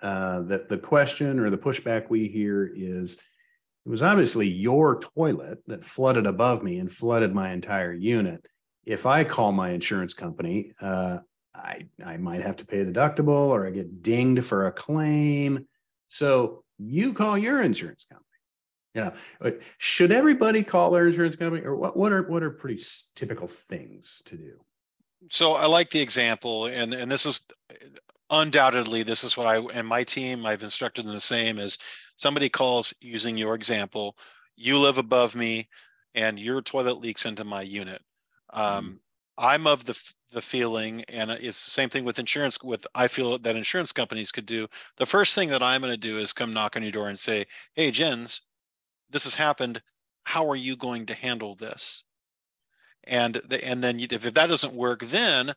Uh, 0.00 0.42
that 0.42 0.68
the 0.68 0.78
question 0.78 1.40
or 1.40 1.50
the 1.50 1.58
pushback 1.58 2.08
we 2.08 2.28
hear 2.28 2.70
is 2.72 3.20
it 3.84 3.88
was 3.88 4.00
obviously 4.00 4.46
your 4.46 5.00
toilet 5.00 5.58
that 5.66 5.84
flooded 5.84 6.24
above 6.24 6.62
me 6.62 6.78
and 6.78 6.92
flooded 6.92 7.34
my 7.34 7.50
entire 7.50 7.92
unit. 7.92 8.46
If 8.84 9.06
I 9.06 9.24
call 9.24 9.50
my 9.50 9.70
insurance 9.70 10.14
company, 10.14 10.70
uh, 10.80 11.18
I 11.54 11.86
I 12.04 12.16
might 12.16 12.42
have 12.42 12.56
to 12.58 12.66
pay 12.66 12.80
a 12.80 12.86
deductible 12.86 13.28
or 13.28 13.66
I 13.66 13.70
get 13.70 14.02
dinged 14.02 14.44
for 14.44 14.66
a 14.66 14.72
claim. 14.72 15.66
So 16.08 16.64
you 16.78 17.12
call 17.12 17.36
your 17.36 17.62
insurance 17.62 18.04
company. 18.04 18.26
Yeah. 18.94 19.50
Should 19.78 20.12
everybody 20.12 20.62
call 20.62 20.90
their 20.90 21.06
insurance 21.06 21.36
company 21.36 21.64
or 21.64 21.74
what, 21.74 21.96
what 21.96 22.12
are 22.12 22.22
what 22.22 22.42
are 22.42 22.50
pretty 22.50 22.82
typical 23.14 23.46
things 23.46 24.22
to 24.26 24.36
do? 24.36 24.60
So 25.30 25.52
I 25.52 25.66
like 25.66 25.90
the 25.90 26.00
example 26.00 26.66
and 26.66 26.92
and 26.92 27.10
this 27.10 27.26
is 27.26 27.46
undoubtedly 28.30 29.02
this 29.02 29.24
is 29.24 29.36
what 29.36 29.46
I 29.46 29.58
and 29.58 29.86
my 29.86 30.04
team 30.04 30.46
I've 30.46 30.62
instructed 30.62 31.04
them 31.04 31.12
the 31.12 31.20
same 31.20 31.58
is 31.58 31.78
somebody 32.16 32.48
calls 32.48 32.94
using 33.00 33.36
your 33.36 33.54
example, 33.54 34.16
you 34.56 34.78
live 34.78 34.98
above 34.98 35.34
me 35.34 35.68
and 36.14 36.38
your 36.38 36.62
toilet 36.62 37.00
leaks 37.00 37.26
into 37.26 37.44
my 37.44 37.62
unit. 37.62 38.02
Um, 38.52 38.84
mm. 38.84 38.98
I'm 39.38 39.66
of 39.66 39.84
the 39.84 39.98
the 40.32 40.42
feeling, 40.42 41.04
and 41.04 41.30
it's 41.30 41.64
the 41.64 41.70
same 41.70 41.88
thing 41.88 42.04
with 42.04 42.18
insurance. 42.18 42.62
With 42.62 42.86
I 42.94 43.08
feel 43.08 43.38
that 43.38 43.56
insurance 43.56 43.92
companies 43.92 44.32
could 44.32 44.46
do. 44.46 44.68
The 44.96 45.06
first 45.06 45.34
thing 45.34 45.50
that 45.50 45.62
I'm 45.62 45.80
going 45.80 45.92
to 45.92 45.96
do 45.96 46.18
is 46.18 46.32
come 46.32 46.52
knock 46.52 46.76
on 46.76 46.82
your 46.82 46.92
door 46.92 47.08
and 47.08 47.18
say, 47.18 47.46
"Hey, 47.74 47.90
Jens, 47.90 48.40
this 49.10 49.24
has 49.24 49.34
happened. 49.34 49.80
How 50.24 50.50
are 50.50 50.56
you 50.56 50.76
going 50.76 51.06
to 51.06 51.14
handle 51.14 51.54
this? 51.54 52.04
And 53.04 53.34
the, 53.34 53.64
and 53.64 53.82
then 53.82 54.00
if, 54.00 54.26
if 54.26 54.34
that 54.34 54.48
doesn't 54.48 54.74
work, 54.74 55.00
then 55.04 55.52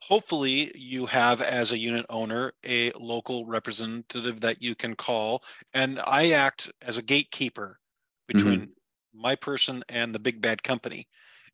hopefully 0.00 0.72
you 0.74 1.06
have 1.06 1.42
as 1.42 1.72
a 1.72 1.78
unit 1.78 2.06
owner 2.08 2.52
a 2.64 2.92
local 2.92 3.46
representative 3.46 4.40
that 4.40 4.62
you 4.62 4.74
can 4.74 4.94
call. 4.94 5.42
And 5.74 6.00
I 6.00 6.32
act 6.32 6.70
as 6.82 6.98
a 6.98 7.02
gatekeeper 7.02 7.78
between 8.26 8.60
mm-hmm. 8.60 9.20
my 9.20 9.36
person 9.36 9.82
and 9.88 10.14
the 10.14 10.18
big 10.18 10.40
bad 10.40 10.62
company. 10.62 11.08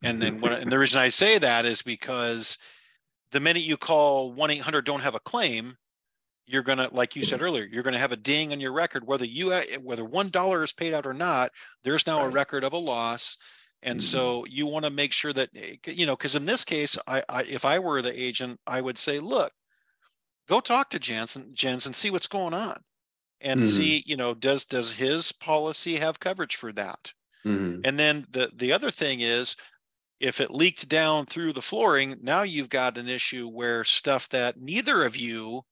And 0.05 0.21
then 0.21 0.41
when, 0.41 0.53
and 0.63 0.71
the 0.71 0.79
reason 0.79 1.01
I 1.01 1.09
say 1.09 1.39
that 1.39 1.65
is 1.67 1.83
because 1.83 2.59
the 3.33 3.41
minute 3.41 3.63
you 3.63 3.77
call 3.77 4.33
1 4.33 4.51
800 4.51 4.85
don't 4.85 5.01
have 5.01 5.15
a 5.15 5.21
claim, 5.21 5.77
you're 6.47 6.63
going 6.63 6.79
to 6.79 6.89
like 6.93 7.17
you 7.17 7.25
said 7.25 7.43
earlier 7.43 7.65
you're 7.71 7.83
going 7.83 7.95
to 7.95 8.01
have 8.01 8.13
a 8.13 8.17
ding 8.17 8.53
on 8.53 8.61
your 8.61 8.73
record 8.73 9.07
whether 9.07 9.25
you 9.25 9.53
whether 9.83 10.05
one 10.05 10.29
dollar 10.29 10.63
is 10.63 10.73
paid 10.73 10.93
out 10.93 11.07
or 11.07 11.15
not 11.15 11.51
there's 11.83 12.07
now 12.07 12.21
right. 12.21 12.27
a 12.27 12.31
record 12.31 12.65
of 12.65 12.73
a 12.73 12.79
loss 12.79 13.37
and 13.83 14.01
mm-hmm. 14.01 14.07
so 14.07 14.45
you 14.49 14.67
want 14.67 14.85
to 14.85 14.91
make 14.91 15.13
sure 15.13 15.33
that 15.33 15.49
you 15.87 16.07
know 16.07 16.17
because 16.17 16.35
in 16.35 16.45
this 16.45 16.65
case 16.65 16.99
I, 17.07 17.23
I 17.29 17.43
if 17.43 17.65
i 17.65 17.79
were 17.79 18.03
the 18.03 18.21
agent 18.23 18.61
i 18.67 18.81
would 18.81 18.99
say 18.99 19.21
look 19.21 19.53
go 20.49 20.61
talk 20.61 20.91
to 20.91 20.99
jensen 20.99 21.51
jens 21.55 21.87
and 21.87 21.97
see 21.97 22.11
what's 22.11 22.29
going 22.29 22.55
on 22.55 22.81
and 23.41 23.61
mm-hmm. 23.61 23.71
see 23.71 24.03
you 24.07 24.17
know 24.17 24.35
does 24.35 24.67
does 24.67 24.93
his 24.93 25.33
policy 25.33 25.97
have 25.97 26.21
coverage 26.21 26.57
for 26.57 26.73
that 26.73 27.13
mm-hmm. 27.45 27.81
and 27.85 27.99
then 27.99 28.27
the 28.31 28.51
the 28.55 28.73
other 28.73 28.91
thing 28.91 29.21
is 29.21 29.57
if 30.21 30.41
it 30.41 30.51
leaked 30.51 30.89
down 30.89 31.27
through 31.27 31.53
the 31.53 31.63
flooring 31.63 32.17
now 32.23 32.43
you've 32.43 32.69
got 32.69 32.99
an 32.99 33.09
issue 33.09 33.49
where 33.49 33.85
stuff 33.85 34.29
that 34.31 34.57
neither 34.57 35.05
of 35.05 35.17
you 35.17 35.63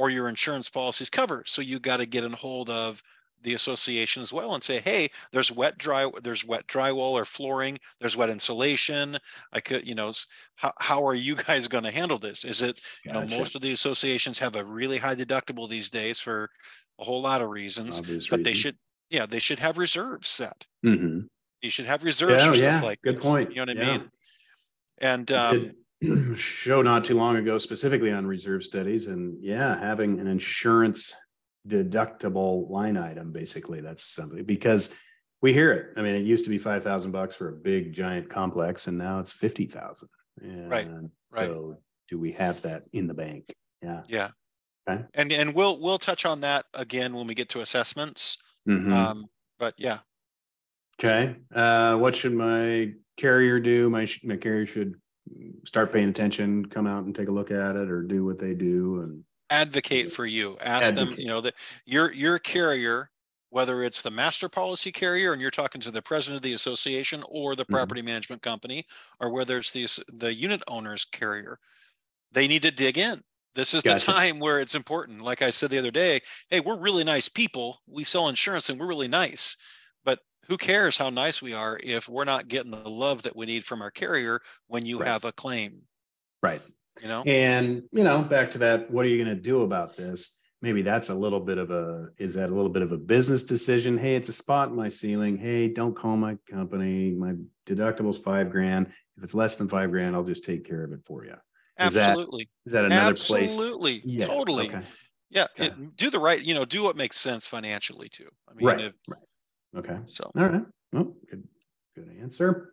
or 0.00 0.08
your 0.08 0.28
insurance 0.28 0.70
policies 0.70 1.10
cover. 1.10 1.42
So 1.46 1.62
you 1.62 1.78
got 1.78 1.98
to 1.98 2.06
get 2.06 2.24
in 2.24 2.32
hold 2.32 2.70
of 2.70 3.02
the 3.42 3.52
association 3.54 4.22
as 4.22 4.32
well 4.32 4.54
and 4.54 4.62
say, 4.62 4.80
hey, 4.80 5.10
there's 5.32 5.52
wet 5.52 5.76
dry, 5.76 6.10
there's 6.22 6.44
wet 6.44 6.66
drywall 6.66 7.12
or 7.12 7.24
flooring, 7.24 7.78
there's 8.00 8.16
wet 8.16 8.30
insulation. 8.30 9.18
I 9.52 9.60
could, 9.60 9.86
you 9.86 9.94
know, 9.94 10.12
how, 10.56 10.72
how 10.78 11.06
are 11.06 11.14
you 11.14 11.34
guys 11.46 11.68
going 11.68 11.84
to 11.84 11.90
handle 11.90 12.18
this? 12.18 12.44
Is 12.44 12.62
it, 12.62 12.80
gotcha. 13.04 13.04
you 13.04 13.12
know, 13.12 13.38
most 13.38 13.54
of 13.54 13.60
the 13.60 13.72
associations 13.72 14.38
have 14.38 14.56
a 14.56 14.64
really 14.64 14.98
high 14.98 15.14
deductible 15.14 15.68
these 15.68 15.90
days 15.90 16.18
for 16.18 16.48
a 16.98 17.04
whole 17.04 17.20
lot 17.20 17.42
of 17.42 17.50
reasons, 17.50 17.98
Obvious 17.98 18.28
but 18.28 18.38
reasons. 18.38 18.44
they 18.44 18.58
should, 18.58 18.76
yeah, 19.10 19.26
they 19.26 19.38
should 19.38 19.58
have 19.58 19.76
reserves 19.76 20.28
set. 20.28 20.66
Mm-hmm. 20.84 21.26
You 21.62 21.70
should 21.70 21.86
have 21.86 22.04
reserves 22.04 22.42
yeah, 22.42 22.50
for 22.50 22.56
yeah. 22.56 22.62
stuff 22.78 22.84
like 22.84 23.02
good 23.02 23.16
this, 23.16 23.22
point. 23.22 23.50
You 23.50 23.64
know 23.64 23.72
what 23.72 23.82
I 23.82 23.86
yeah. 23.86 23.96
mean? 23.98 24.10
And 24.98 25.32
um, 25.32 25.72
show 26.34 26.82
not 26.82 27.04
too 27.04 27.16
long 27.16 27.36
ago 27.36 27.58
specifically 27.58 28.10
on 28.10 28.26
reserve 28.26 28.64
studies 28.64 29.08
and 29.08 29.36
yeah 29.42 29.78
having 29.78 30.18
an 30.18 30.26
insurance 30.26 31.14
deductible 31.68 32.70
line 32.70 32.96
item 32.96 33.32
basically 33.32 33.82
that's 33.82 34.02
something 34.02 34.44
because 34.44 34.94
we 35.42 35.52
hear 35.52 35.72
it 35.72 35.98
i 35.98 36.02
mean 36.02 36.14
it 36.14 36.24
used 36.24 36.44
to 36.44 36.50
be 36.50 36.56
5000 36.56 37.10
bucks 37.10 37.34
for 37.34 37.50
a 37.50 37.52
big 37.52 37.92
giant 37.92 38.30
complex 38.30 38.86
and 38.86 38.96
now 38.96 39.18
it's 39.18 39.32
50000 39.32 40.08
right 40.68 40.88
right 41.30 41.46
so 41.46 41.76
do 42.08 42.18
we 42.18 42.32
have 42.32 42.62
that 42.62 42.84
in 42.94 43.06
the 43.06 43.14
bank 43.14 43.52
yeah 43.82 44.00
yeah 44.08 44.30
okay. 44.88 45.04
and 45.12 45.30
and 45.32 45.54
we'll 45.54 45.78
we'll 45.80 45.98
touch 45.98 46.24
on 46.24 46.40
that 46.40 46.64
again 46.72 47.12
when 47.12 47.26
we 47.26 47.34
get 47.34 47.50
to 47.50 47.60
assessments 47.60 48.38
mm-hmm. 48.66 48.90
um 48.90 49.26
but 49.58 49.74
yeah 49.76 49.98
okay 51.02 51.36
uh 51.54 51.96
what 51.96 52.14
should 52.14 52.34
my 52.34 52.92
carrier 53.16 53.58
do 53.58 53.88
my, 53.90 54.06
my 54.24 54.36
carrier 54.36 54.66
should 54.66 54.94
start 55.64 55.92
paying 55.92 56.08
attention, 56.08 56.66
come 56.66 56.86
out 56.86 57.04
and 57.04 57.14
take 57.14 57.28
a 57.28 57.32
look 57.32 57.50
at 57.50 57.76
it 57.76 57.90
or 57.90 58.02
do 58.02 58.24
what 58.24 58.38
they 58.38 58.54
do 58.54 59.00
and 59.00 59.24
advocate 59.50 60.12
for 60.12 60.26
you. 60.26 60.56
Ask 60.60 60.88
advocate. 60.88 61.16
them, 61.16 61.20
you 61.20 61.28
know, 61.28 61.40
that 61.40 61.54
your 61.84 62.12
your 62.12 62.38
carrier, 62.38 63.10
whether 63.50 63.82
it's 63.82 64.02
the 64.02 64.10
master 64.10 64.48
policy 64.48 64.92
carrier 64.92 65.32
and 65.32 65.40
you're 65.40 65.50
talking 65.50 65.80
to 65.82 65.90
the 65.90 66.02
president 66.02 66.36
of 66.36 66.42
the 66.42 66.54
association 66.54 67.22
or 67.28 67.54
the 67.54 67.64
mm-hmm. 67.64 67.74
property 67.74 68.00
mm-hmm. 68.00 68.06
management 68.06 68.42
company, 68.42 68.86
or 69.20 69.32
whether 69.32 69.58
it's 69.58 69.72
the 69.72 69.86
the 70.14 70.32
unit 70.32 70.62
owner's 70.68 71.04
carrier, 71.04 71.58
they 72.32 72.48
need 72.48 72.62
to 72.62 72.70
dig 72.70 72.98
in. 72.98 73.20
This 73.54 73.74
is 73.74 73.82
gotcha. 73.82 74.06
the 74.06 74.12
time 74.12 74.38
where 74.38 74.60
it's 74.60 74.76
important. 74.76 75.22
Like 75.22 75.42
I 75.42 75.50
said 75.50 75.70
the 75.70 75.78
other 75.78 75.90
day, 75.90 76.20
hey, 76.50 76.60
we're 76.60 76.78
really 76.78 77.02
nice 77.02 77.28
people. 77.28 77.80
We 77.88 78.04
sell 78.04 78.28
insurance 78.28 78.68
and 78.68 78.78
we're 78.78 78.86
really 78.86 79.08
nice 79.08 79.56
who 80.50 80.56
cares 80.56 80.96
how 80.96 81.10
nice 81.10 81.40
we 81.40 81.54
are 81.54 81.78
if 81.80 82.08
we're 82.08 82.24
not 82.24 82.48
getting 82.48 82.72
the 82.72 82.90
love 82.90 83.22
that 83.22 83.36
we 83.36 83.46
need 83.46 83.64
from 83.64 83.80
our 83.80 83.90
carrier 83.92 84.42
when 84.66 84.84
you 84.84 84.98
right. 84.98 85.06
have 85.06 85.24
a 85.24 85.30
claim? 85.30 85.82
Right. 86.42 86.60
You 87.00 87.06
know? 87.06 87.22
And 87.22 87.84
you 87.92 88.02
know 88.02 88.22
back 88.22 88.50
to 88.50 88.58
that 88.58 88.90
what 88.90 89.04
are 89.04 89.08
you 89.08 89.22
going 89.22 89.34
to 89.34 89.40
do 89.40 89.62
about 89.62 89.96
this? 89.96 90.44
Maybe 90.60 90.82
that's 90.82 91.08
a 91.08 91.14
little 91.14 91.38
bit 91.38 91.56
of 91.56 91.70
a 91.70 92.08
is 92.18 92.34
that 92.34 92.50
a 92.50 92.54
little 92.54 92.68
bit 92.68 92.82
of 92.82 92.90
a 92.90 92.98
business 92.98 93.44
decision? 93.44 93.96
Hey 93.96 94.16
it's 94.16 94.28
a 94.28 94.32
spot 94.32 94.70
in 94.70 94.76
my 94.76 94.88
ceiling. 94.88 95.38
Hey 95.38 95.68
don't 95.68 95.94
call 95.94 96.16
my 96.16 96.36
company. 96.50 97.12
My 97.12 97.34
deductible's 97.64 98.18
five 98.18 98.50
grand. 98.50 98.88
If 99.16 99.22
it's 99.22 99.34
less 99.34 99.54
than 99.54 99.68
five 99.68 99.92
grand 99.92 100.16
i'll 100.16 100.24
just 100.24 100.44
take 100.44 100.66
care 100.66 100.82
of 100.82 100.92
it 100.92 101.00
for 101.06 101.24
you 101.24 101.36
is 101.78 101.96
absolutely. 101.96 102.48
that, 102.64 102.68
is 102.68 102.72
that 102.72 102.84
another 102.86 103.10
absolutely. 103.12 103.46
place? 103.46 103.58
Absolutely. 103.60 104.02
Yeah. 104.04 104.26
totally. 104.26 104.68
okay. 104.68 104.80
yeah 105.30 105.46
okay. 105.56 105.66
It, 105.66 105.96
do 105.96 106.10
the 106.10 106.18
right 106.18 106.42
you 106.42 106.54
know 106.54 106.64
do 106.64 106.82
what 106.82 106.96
makes 106.96 107.18
sense 107.18 107.46
financially 107.46 108.08
too. 108.08 108.28
I 108.48 108.54
mean 108.54 108.66
right, 108.66 108.80
if, 108.80 108.94
right 109.06 109.20
Okay. 109.76 109.98
So 110.06 110.30
all 110.36 110.44
right. 110.46 110.62
Well, 110.92 111.14
good 111.28 111.44
good 111.94 112.10
answer. 112.20 112.72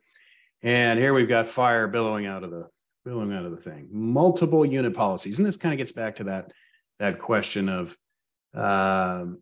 And 0.64 1.00
here 1.00 1.14
we've 1.14 1.28
got 1.28 1.46
fire 1.46 1.88
billowing 1.88 2.26
out 2.26 2.44
of 2.44 2.52
the 2.52 2.68
billowing 3.06 3.34
out 3.34 3.46
of 3.46 3.52
the 3.52 3.62
thing, 3.62 3.88
multiple 3.92 4.66
unit 4.66 4.94
policies, 4.94 5.40
and 5.40 5.48
this 5.48 5.58
kind 5.58 5.74
of 5.74 5.78
gets 5.78 5.92
back 5.92 6.16
to 6.16 6.26
that 6.26 6.52
that 7.00 7.20
question 7.20 7.70
of, 7.70 7.96
um, 8.54 9.42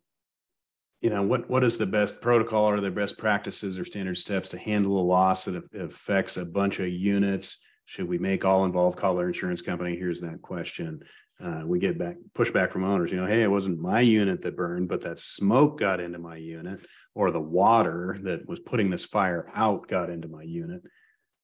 you 1.01 1.09
know, 1.09 1.23
what 1.23 1.49
what 1.49 1.63
is 1.63 1.77
the 1.77 1.85
best 1.85 2.21
protocol 2.21 2.65
or 2.65 2.81
the 2.81 2.91
best 2.91 3.17
practices 3.17 3.79
or 3.79 3.85
standard 3.85 4.17
steps 4.17 4.49
to 4.49 4.57
handle 4.57 4.99
a 4.99 5.03
loss 5.03 5.45
that 5.45 5.63
affects 5.73 6.37
a 6.37 6.45
bunch 6.45 6.79
of 6.79 6.89
units? 6.89 7.65
Should 7.85 8.09
we 8.09 8.17
make 8.17 8.43
all 8.43 8.65
involved 8.65 8.97
call 8.97 9.15
their 9.15 9.27
insurance 9.27 9.61
company? 9.61 9.95
Here's 9.95 10.21
that 10.21 10.41
question. 10.41 11.03
Uh, 11.43 11.63
we 11.65 11.79
get 11.79 11.97
back 11.97 12.15
pushback 12.33 12.71
from 12.71 12.83
owners. 12.85 13.11
You 13.11 13.19
know, 13.19 13.27
hey, 13.27 13.43
it 13.43 13.51
wasn't 13.51 13.79
my 13.79 14.01
unit 14.01 14.41
that 14.41 14.55
burned, 14.55 14.87
but 14.87 15.01
that 15.01 15.19
smoke 15.19 15.79
got 15.79 15.99
into 15.99 16.17
my 16.17 16.37
unit, 16.37 16.79
or 17.13 17.31
the 17.31 17.41
water 17.41 18.17
that 18.23 18.47
was 18.47 18.59
putting 18.59 18.89
this 18.89 19.05
fire 19.05 19.51
out 19.53 19.87
got 19.87 20.09
into 20.09 20.27
my 20.27 20.43
unit. 20.43 20.81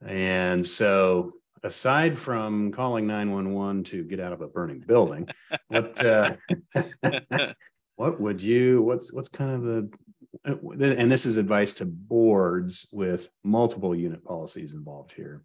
And 0.05 0.65
so 0.65 1.33
aside 1.63 2.17
from 2.17 2.71
calling 2.71 3.05
911 3.05 3.83
to 3.85 4.03
get 4.03 4.19
out 4.19 4.33
of 4.33 4.41
a 4.41 4.47
burning 4.47 4.79
building, 4.79 5.27
what 5.67 6.03
uh, 6.05 6.35
what 7.95 8.19
would 8.19 8.41
you 8.41 8.81
what's 8.81 9.13
what's 9.13 9.29
kind 9.29 9.51
of 9.51 9.63
the 9.63 9.89
and 10.43 11.11
this 11.11 11.25
is 11.25 11.37
advice 11.37 11.73
to 11.73 11.85
boards 11.85 12.89
with 12.91 13.29
multiple 13.43 13.95
unit 13.95 14.23
policies 14.23 14.73
involved 14.73 15.11
here. 15.11 15.43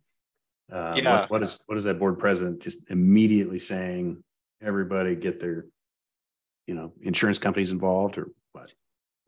Uh, 0.73 0.95
yeah. 0.97 1.21
What, 1.23 1.31
what 1.31 1.43
is 1.43 1.63
what 1.67 1.79
is 1.79 1.85
that 1.85 1.99
board 1.99 2.19
president 2.19 2.61
just 2.61 2.91
immediately 2.91 3.59
saying? 3.59 4.23
Everybody 4.63 5.15
get 5.17 5.41
their, 5.41 5.67
you 6.67 6.75
know, 6.75 6.93
insurance 7.03 7.39
companies 7.39 7.73
involved 7.73 8.19
or 8.19 8.29
what? 8.53 8.73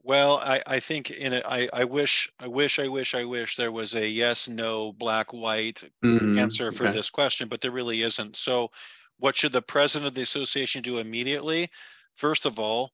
Well, 0.03 0.39
I, 0.39 0.63
I 0.67 0.81
think 0.81 1.11
in 1.11 1.35
it, 1.35 1.45
I, 1.47 1.69
I 1.73 1.85
wish, 1.85 2.33
I 2.41 2.49
wish, 2.49 2.79
I 2.79 2.89
wish, 2.89 3.15
I 3.15 3.25
wish 3.25 3.57
there 3.57 3.73
was 3.73 3.95
a 3.95 4.09
yes, 4.09 4.49
no, 4.49 4.93
black, 4.93 5.33
white 5.33 5.85
mm-hmm. 6.03 6.39
answer 6.39 6.73
for 6.73 6.85
okay. 6.85 6.93
this 6.93 7.11
question, 7.11 7.49
but 7.49 7.61
there 7.61 7.73
really 7.73 8.03
isn't. 8.03 8.37
So, 8.37 8.71
what 9.19 9.37
should 9.37 9.53
the 9.53 9.61
president 9.61 10.09
of 10.09 10.15
the 10.15 10.23
association 10.23 10.81
do 10.81 10.99
immediately? 10.99 11.69
First 12.15 12.47
of 12.47 12.59
all, 12.59 12.93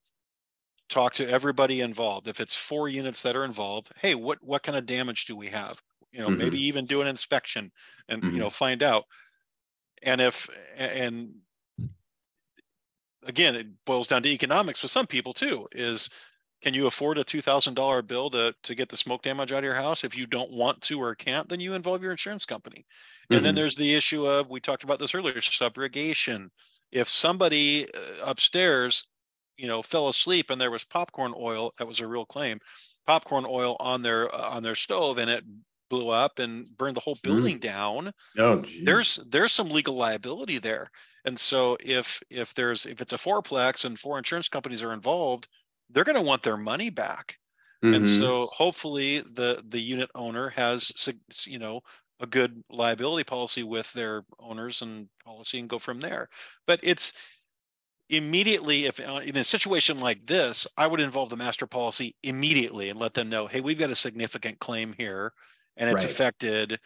talk 0.88 1.14
to 1.14 1.28
everybody 1.28 1.82
involved. 1.82 2.28
If 2.28 2.40
it's 2.40 2.56
four 2.56 2.88
units 2.88 3.22
that 3.22 3.36
are 3.36 3.44
involved, 3.44 3.92
hey, 4.00 4.14
what 4.14 4.38
what 4.42 4.62
kind 4.62 4.76
of 4.76 4.86
damage 4.86 5.26
do 5.26 5.36
we 5.36 5.48
have? 5.48 5.80
You 6.12 6.20
know, 6.20 6.28
mm-hmm. 6.28 6.38
maybe 6.38 6.64
even 6.64 6.86
do 6.86 7.00
an 7.00 7.06
inspection 7.06 7.70
and 8.08 8.22
mm-hmm. 8.22 8.34
you 8.34 8.40
know 8.40 8.50
find 8.50 8.82
out. 8.82 9.04
And 10.02 10.20
if 10.20 10.48
and 10.76 11.34
again, 13.26 13.54
it 13.54 13.66
boils 13.84 14.08
down 14.08 14.22
to 14.22 14.28
economics 14.28 14.82
with 14.82 14.90
some 14.90 15.06
people 15.06 15.32
too. 15.32 15.68
Is 15.72 16.10
can 16.62 16.72
you 16.72 16.86
afford 16.86 17.18
a 17.18 17.24
$2,000 17.24 18.06
bill 18.06 18.30
to, 18.30 18.54
to 18.62 18.74
get 18.74 18.88
the 18.88 18.96
smoke 18.96 19.22
damage 19.22 19.52
out 19.52 19.58
of 19.58 19.64
your 19.64 19.74
house? 19.74 20.02
If 20.02 20.16
you 20.16 20.26
don't 20.26 20.50
want 20.50 20.80
to 20.82 20.98
or 21.00 21.14
can't, 21.14 21.46
then 21.46 21.60
you 21.60 21.74
involve 21.74 22.02
your 22.02 22.12
insurance 22.12 22.46
company. 22.46 22.86
And 23.28 23.36
mm-hmm. 23.36 23.44
then 23.44 23.54
there's 23.54 23.76
the 23.76 23.94
issue 23.94 24.26
of, 24.26 24.48
we 24.48 24.60
talked 24.60 24.82
about 24.82 24.98
this 24.98 25.14
earlier, 25.14 25.34
subrogation. 25.34 26.48
If 26.90 27.08
somebody 27.08 27.86
uh, 27.92 28.24
upstairs, 28.24 29.04
you 29.58 29.66
know, 29.66 29.82
fell 29.82 30.08
asleep 30.08 30.48
and 30.48 30.58
there 30.58 30.70
was 30.70 30.84
popcorn 30.84 31.34
oil, 31.36 31.74
that 31.78 31.86
was 31.86 32.00
a 32.00 32.06
real 32.06 32.24
claim, 32.24 32.60
popcorn 33.06 33.44
oil 33.46 33.76
on 33.78 34.00
their 34.00 34.34
uh, 34.34 34.50
on 34.50 34.62
their 34.62 34.74
stove 34.74 35.18
and 35.18 35.30
it 35.30 35.44
blew 35.88 36.08
up 36.08 36.38
and 36.38 36.68
burned 36.76 36.96
the 36.96 37.00
whole 37.00 37.16
mm-hmm. 37.16 37.32
building 37.32 37.56
mm. 37.58 37.62
down. 37.62 38.12
Oh, 38.38 38.62
geez. 38.62 38.84
there's 38.84 39.16
there's 39.28 39.52
some 39.52 39.68
legal 39.68 39.94
liability 39.94 40.58
there. 40.58 40.90
And 41.24 41.38
so 41.38 41.76
if 41.80 42.22
if 42.30 42.54
there's 42.54 42.86
if 42.86 43.00
it's 43.00 43.12
a 43.12 43.18
fourplex 43.18 43.84
and 43.84 43.98
four 43.98 44.18
insurance 44.18 44.48
companies 44.48 44.82
are 44.82 44.92
involved, 44.92 45.48
they're 45.90 46.04
going 46.04 46.16
to 46.16 46.22
want 46.22 46.42
their 46.42 46.56
money 46.56 46.90
back. 46.90 47.36
Mm-hmm. 47.84 47.94
And 47.94 48.08
so 48.08 48.46
hopefully 48.46 49.20
the 49.20 49.62
the 49.68 49.80
unit 49.80 50.10
owner 50.14 50.50
has 50.50 50.92
you 51.46 51.58
know 51.58 51.80
a 52.20 52.26
good 52.26 52.62
liability 52.70 53.24
policy 53.24 53.62
with 53.62 53.92
their 53.92 54.24
owners 54.38 54.82
and 54.82 55.08
policy 55.24 55.58
and 55.58 55.68
go 55.68 55.78
from 55.78 56.00
there. 56.00 56.28
But 56.66 56.80
it's 56.82 57.12
immediately 58.10 58.84
if 58.84 59.00
uh, 59.00 59.20
in 59.24 59.36
a 59.36 59.44
situation 59.44 60.00
like 60.00 60.26
this, 60.26 60.66
I 60.76 60.86
would 60.86 61.00
involve 61.00 61.30
the 61.30 61.36
master 61.36 61.66
policy 61.66 62.14
immediately 62.22 62.90
and 62.90 62.98
let 62.98 63.14
them 63.14 63.30
know, 63.30 63.46
hey, 63.46 63.60
we've 63.60 63.78
got 63.78 63.90
a 63.90 63.96
significant 63.96 64.58
claim 64.58 64.94
here 64.96 65.32
and 65.76 65.90
it's 65.90 66.02
right. 66.02 66.10
affected 66.10 66.78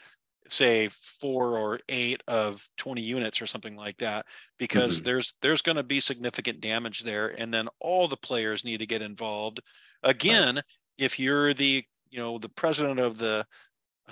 say 0.49 0.89
four 1.21 1.59
or 1.59 1.79
eight 1.91 2.23
of 2.27 2.67
20 2.79 3.03
units 3.03 3.43
or 3.43 3.47
something 3.47 3.77
like 3.77 3.99
that 3.99 4.25
because 4.59 4.97
mm-hmm. 4.97 5.05
there's 5.05 5.35
there's 5.43 5.63
going 5.63 5.77
to 5.77 5.83
be 5.83 6.01
significant 6.01 6.61
damage 6.61 7.01
there 7.03 7.29
and 7.39 7.53
then 7.53 7.69
all 7.81 8.09
the 8.09 8.17
players 8.17 8.65
need 8.65 8.81
to 8.81 8.87
get 8.87 9.03
involved 9.03 9.61
again 10.03 10.57
right. 10.57 10.65
if 10.97 11.19
you're 11.19 11.53
the 11.53 11.85
you 12.11 12.19
know 12.19 12.39
the 12.39 12.49
president 12.49 12.99
of 12.99 13.19
the 13.19 13.47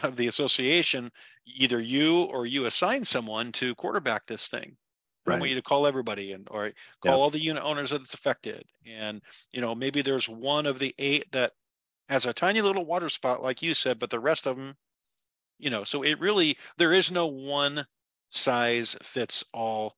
of 0.03 0.15
the 0.17 0.27
association 0.27 1.11
either 1.47 1.81
you 1.81 2.23
or 2.25 2.45
you 2.45 2.67
assign 2.67 3.05
someone 3.05 3.51
to 3.51 3.75
quarterback 3.77 4.27
this 4.27 4.49
thing 4.49 4.77
right. 5.27 5.37
I 5.37 5.39
want 5.39 5.51
you 5.51 5.57
to 5.57 5.63
call 5.63 5.87
everybody 5.87 6.33
and 6.33 6.47
or 6.51 6.73
call 7.01 7.13
yep. 7.13 7.15
all 7.15 7.31
the 7.31 7.43
unit 7.43 7.63
owners 7.63 7.91
that 7.91 8.01
it's 8.01 8.15
affected. 8.15 8.65
And 8.87 9.23
you 9.53 9.61
know, 9.61 9.75
maybe 9.75 10.03
there's 10.03 10.29
one 10.29 10.67
of 10.67 10.79
the 10.79 10.95
eight 10.99 11.31
that 11.33 11.53
has 12.09 12.27
a 12.27 12.33
tiny 12.33 12.63
little 12.63 12.85
water 12.85 13.09
spot, 13.09 13.43
like 13.43 13.63
you 13.63 13.75
said, 13.75 13.99
but 13.99 14.11
the 14.11 14.21
rest 14.21 14.47
of 14.47 14.57
them 14.57 14.77
you 15.59 15.71
know 15.71 15.85
so 15.85 16.03
it 16.03 16.21
really 16.21 16.57
there 16.79 16.93
is 16.93 17.11
no 17.11 17.27
one 17.27 17.85
size 18.31 18.97
fits 19.03 19.45
all 19.55 19.95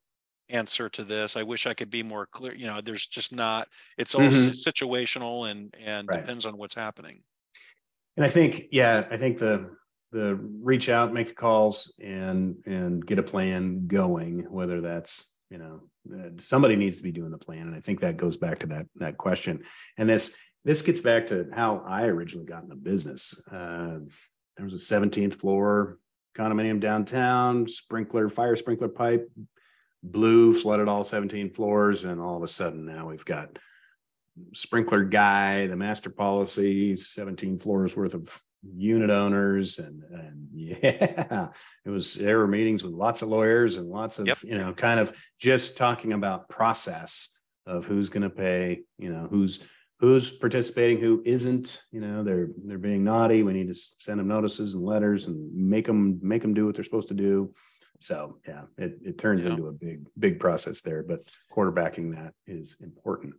answer 0.49 0.89
to 0.89 1.03
this 1.03 1.35
i 1.35 1.43
wish 1.43 1.67
i 1.67 1.73
could 1.73 1.89
be 1.89 2.03
more 2.03 2.25
clear 2.27 2.53
you 2.53 2.65
know 2.65 2.81
there's 2.81 3.05
just 3.05 3.33
not 3.33 3.67
it's 3.97 4.15
all 4.15 4.21
mm-hmm. 4.21 4.49
situational 4.49 5.49
and 5.49 5.73
and 5.79 6.07
right. 6.07 6.21
depends 6.21 6.45
on 6.45 6.57
what's 6.57 6.73
happening 6.73 7.21
and 8.17 8.25
i 8.25 8.29
think 8.29 8.63
yeah 8.71 9.05
i 9.11 9.17
think 9.17 9.37
the 9.37 9.69
the 10.11 10.39
reach 10.63 10.89
out 10.89 11.13
make 11.13 11.27
the 11.27 11.35
calls 11.35 11.99
and 12.03 12.55
and 12.65 13.05
get 13.05 13.19
a 13.19 13.23
plan 13.23 13.85
going 13.85 14.39
whether 14.49 14.81
that's 14.81 15.37
you 15.51 15.59
know 15.59 15.81
somebody 16.39 16.75
needs 16.75 16.97
to 16.97 17.03
be 17.03 17.11
doing 17.11 17.29
the 17.29 17.37
plan 17.37 17.67
and 17.67 17.75
i 17.75 17.79
think 17.79 17.99
that 17.99 18.17
goes 18.17 18.37
back 18.37 18.59
to 18.59 18.67
that 18.67 18.87
that 18.95 19.17
question 19.17 19.61
and 19.97 20.09
this 20.09 20.35
this 20.65 20.81
gets 20.81 21.01
back 21.01 21.25
to 21.27 21.47
how 21.53 21.83
i 21.87 22.03
originally 22.03 22.45
got 22.45 22.63
in 22.63 22.69
the 22.69 22.75
business 22.75 23.45
uh, 23.51 23.99
there 24.57 24.65
was 24.65 24.73
a 24.73 24.93
17th 24.95 25.35
floor 25.35 25.99
condominium 26.39 26.79
downtown, 26.79 27.67
sprinkler, 27.67 28.29
fire 28.29 28.55
sprinkler 28.55 28.87
pipe 28.87 29.29
blew, 30.01 30.53
flooded 30.53 30.87
all 30.87 31.03
17 31.03 31.51
floors. 31.51 32.05
And 32.05 32.21
all 32.21 32.37
of 32.37 32.43
a 32.43 32.47
sudden 32.47 32.85
now 32.85 33.07
we've 33.07 33.25
got 33.25 33.59
sprinkler 34.53 35.03
guy, 35.03 35.67
the 35.67 35.75
master 35.75 36.09
policy, 36.09 36.95
17 36.95 37.59
floors 37.59 37.95
worth 37.95 38.13
of 38.13 38.41
unit 38.75 39.09
owners. 39.09 39.79
And, 39.79 40.03
and 40.03 40.47
yeah, 40.53 41.49
it 41.85 41.89
was, 41.89 42.15
there 42.15 42.37
were 42.37 42.47
meetings 42.47 42.83
with 42.83 42.93
lots 42.93 43.21
of 43.21 43.29
lawyers 43.29 43.77
and 43.77 43.87
lots 43.87 44.19
of, 44.19 44.27
yep. 44.27 44.37
you 44.43 44.57
know, 44.57 44.73
kind 44.73 44.99
of 44.99 45.15
just 45.39 45.77
talking 45.77 46.13
about 46.13 46.49
process 46.49 47.37
of 47.65 47.85
who's 47.85 48.09
going 48.09 48.23
to 48.23 48.29
pay, 48.29 48.81
you 48.97 49.11
know, 49.11 49.27
who's, 49.29 49.67
who's 49.99 50.31
participating, 50.31 50.99
who 50.99 51.21
isn't. 51.25 51.81
You 51.91 52.01
know, 52.01 52.23
they're 52.23 52.49
they're 52.65 52.77
being 52.77 53.03
naughty. 53.03 53.43
We 53.43 53.53
need 53.53 53.67
to 53.67 53.75
send 53.75 54.19
them 54.19 54.27
notices 54.27 54.73
and 54.75 54.83
letters 54.83 55.27
and 55.27 55.53
make 55.53 55.85
them 55.85 56.19
make 56.21 56.41
them 56.41 56.53
do 56.53 56.65
what 56.65 56.75
they're 56.75 56.83
supposed 56.83 57.09
to 57.09 57.13
do. 57.13 57.53
So 57.99 58.37
yeah, 58.47 58.63
it, 58.77 58.97
it 59.03 59.17
turns 59.17 59.43
yeah. 59.43 59.51
into 59.51 59.67
a 59.67 59.73
big 59.73 60.05
big 60.17 60.39
process 60.39 60.81
there. 60.81 61.03
But 61.03 61.21
quarterbacking 61.51 62.15
that 62.15 62.33
is 62.47 62.77
important. 62.81 63.33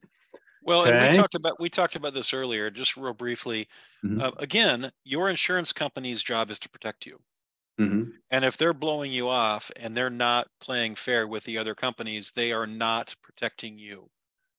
Well, 0.62 0.82
okay. 0.82 0.92
and 0.92 1.10
we 1.10 1.16
talked 1.16 1.34
about 1.34 1.60
we 1.60 1.70
talked 1.70 1.96
about 1.96 2.14
this 2.14 2.34
earlier, 2.34 2.70
just 2.70 2.96
real 2.96 3.14
briefly. 3.14 3.66
Mm-hmm. 4.04 4.20
Uh, 4.20 4.30
again, 4.38 4.92
your 5.04 5.30
insurance 5.30 5.72
company's 5.72 6.22
job 6.22 6.50
is 6.50 6.58
to 6.60 6.68
protect 6.68 7.06
you. 7.06 7.18
Mm-hmm. 7.80 8.10
And 8.30 8.44
if 8.44 8.58
they're 8.58 8.74
blowing 8.74 9.10
you 9.10 9.28
off 9.28 9.70
and 9.76 9.96
they're 9.96 10.10
not 10.10 10.48
playing 10.60 10.96
fair 10.96 11.26
with 11.26 11.44
the 11.44 11.56
other 11.56 11.74
companies, 11.74 12.30
they 12.30 12.52
are 12.52 12.66
not 12.66 13.14
protecting 13.22 13.78
you. 13.78 14.10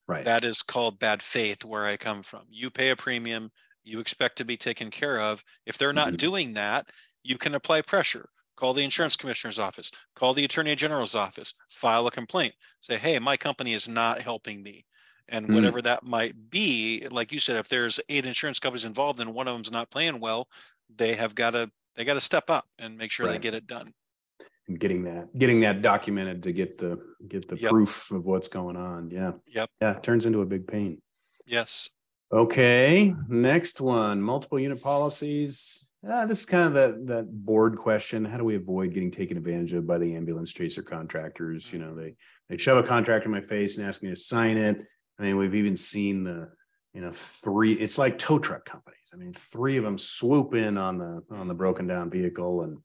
Right. 0.08 0.26
That 0.26 0.44
is 0.44 0.62
called 0.62 1.00
bad 1.00 1.22
faith 1.22 1.64
where 1.64 1.86
I 1.86 1.98
come 1.98 2.24
from. 2.24 2.42
You 2.50 2.70
pay 2.70 2.90
a 2.90 2.96
premium, 2.96 3.52
you 3.84 4.00
expect 4.00 4.38
to 4.38 4.46
be 4.46 4.58
taken 4.58 4.92
care 4.92 5.20
of. 5.20 5.44
If 5.66 5.78
they're 5.78 5.94
not 5.94 6.10
mm-hmm. 6.10 6.18
doing 6.18 6.54
that, 6.54 6.88
you 7.24 7.38
can 7.38 7.56
apply 7.56 7.82
pressure. 7.82 8.28
Call 8.56 8.74
the 8.74 8.84
insurance 8.84 9.16
commissioner's 9.16 9.58
office, 9.58 9.92
call 10.16 10.34
the 10.34 10.46
attorney 10.46 10.76
general's 10.76 11.16
office, 11.16 11.54
file 11.70 12.06
a 12.06 12.12
complaint. 12.12 12.54
Say, 12.82 12.98
hey, 12.98 13.18
my 13.18 13.38
company 13.38 13.74
is 13.74 13.88
not 13.88 14.22
helping 14.22 14.62
me. 14.62 14.86
And 15.30 15.46
mm-hmm. 15.46 15.56
whatever 15.56 15.82
that 15.82 16.04
might 16.04 16.36
be, 16.50 17.08
like 17.10 17.32
you 17.32 17.40
said, 17.40 17.56
if 17.56 17.70
there's 17.70 18.00
eight 18.10 18.26
insurance 18.26 18.60
companies 18.60 18.86
involved 18.86 19.20
and 19.20 19.34
one 19.34 19.48
of 19.48 19.56
them's 19.56 19.72
not 19.72 19.90
playing 19.90 20.20
well, 20.20 20.48
they 20.96 21.16
have 21.16 21.34
got 21.34 21.52
to 21.52 21.72
they 21.96 22.06
got 22.06 22.14
to 22.16 22.22
step 22.22 22.50
up 22.50 22.68
and 22.78 22.98
make 22.98 23.12
sure 23.12 23.26
right. 23.26 23.34
they 23.34 23.40
get 23.40 23.54
it 23.54 23.68
done 23.68 23.94
getting 24.80 25.04
that 25.04 25.38
getting 25.38 25.62
that 25.62 25.82
documented 25.82 26.44
to 26.44 26.52
get 26.52 26.78
the 26.78 27.00
get 27.28 27.48
the 27.48 27.58
yep. 27.58 27.72
proof 27.72 28.12
of 28.12 28.26
what's 28.26 28.48
going 28.48 28.76
on. 28.76 29.10
Yeah. 29.12 29.34
Yep. 29.48 29.70
Yeah 29.82 29.98
it 29.98 30.04
turns 30.04 30.26
into 30.26 30.42
a 30.42 30.46
big 30.46 30.68
pain. 30.68 31.02
Yes. 31.46 31.90
Okay 32.32 33.14
next 33.28 33.82
one 33.82 34.22
multiple 34.22 34.60
unit 34.60 34.82
policies. 34.82 35.88
Uh, 36.08 36.26
this 36.26 36.40
is 36.40 36.46
kind 36.46 36.68
of 36.68 36.74
that 36.74 37.08
that 37.08 37.46
board 37.46 37.78
question. 37.78 38.26
How 38.26 38.38
do 38.38 38.44
we 38.44 38.56
avoid 38.56 38.94
getting 38.94 39.12
taken 39.12 39.38
advantage 39.38 39.74
of 39.74 39.86
by 39.86 39.98
the 39.98 40.16
ambulance 40.16 40.52
chaser 40.52 40.82
contractors? 40.82 41.72
You 41.72 41.80
know 41.80 41.96
they 41.96 42.16
they 42.50 42.58
shove 42.58 42.84
a 42.84 42.88
contract 42.88 43.26
in 43.26 43.32
my 43.32 43.42
face 43.42 43.78
and 43.78 43.88
ask 43.88 44.02
me 44.02 44.10
to 44.10 44.16
sign 44.16 44.58
it. 44.58 44.78
I 45.20 45.24
mean 45.24 45.38
we've 45.38 45.56
even 45.56 45.76
seen 45.76 46.24
the 46.24 46.50
you 46.94 47.02
know 47.02 47.12
three 47.12 47.74
it's 47.74 47.98
like 47.98 48.18
tow 48.18 48.40
truck 48.40 48.66
companies. 48.66 48.98
I 49.14 49.18
mean 49.18 49.34
three 49.34 49.78
of 49.78 49.84
them 49.84 49.98
swoop 49.98 50.54
in 50.54 50.78
on 50.78 50.98
the 50.98 51.24
on 51.32 51.48
the 51.48 51.54
broken 51.54 51.86
down 51.86 52.10
vehicle 52.10 52.64
and 52.64 52.78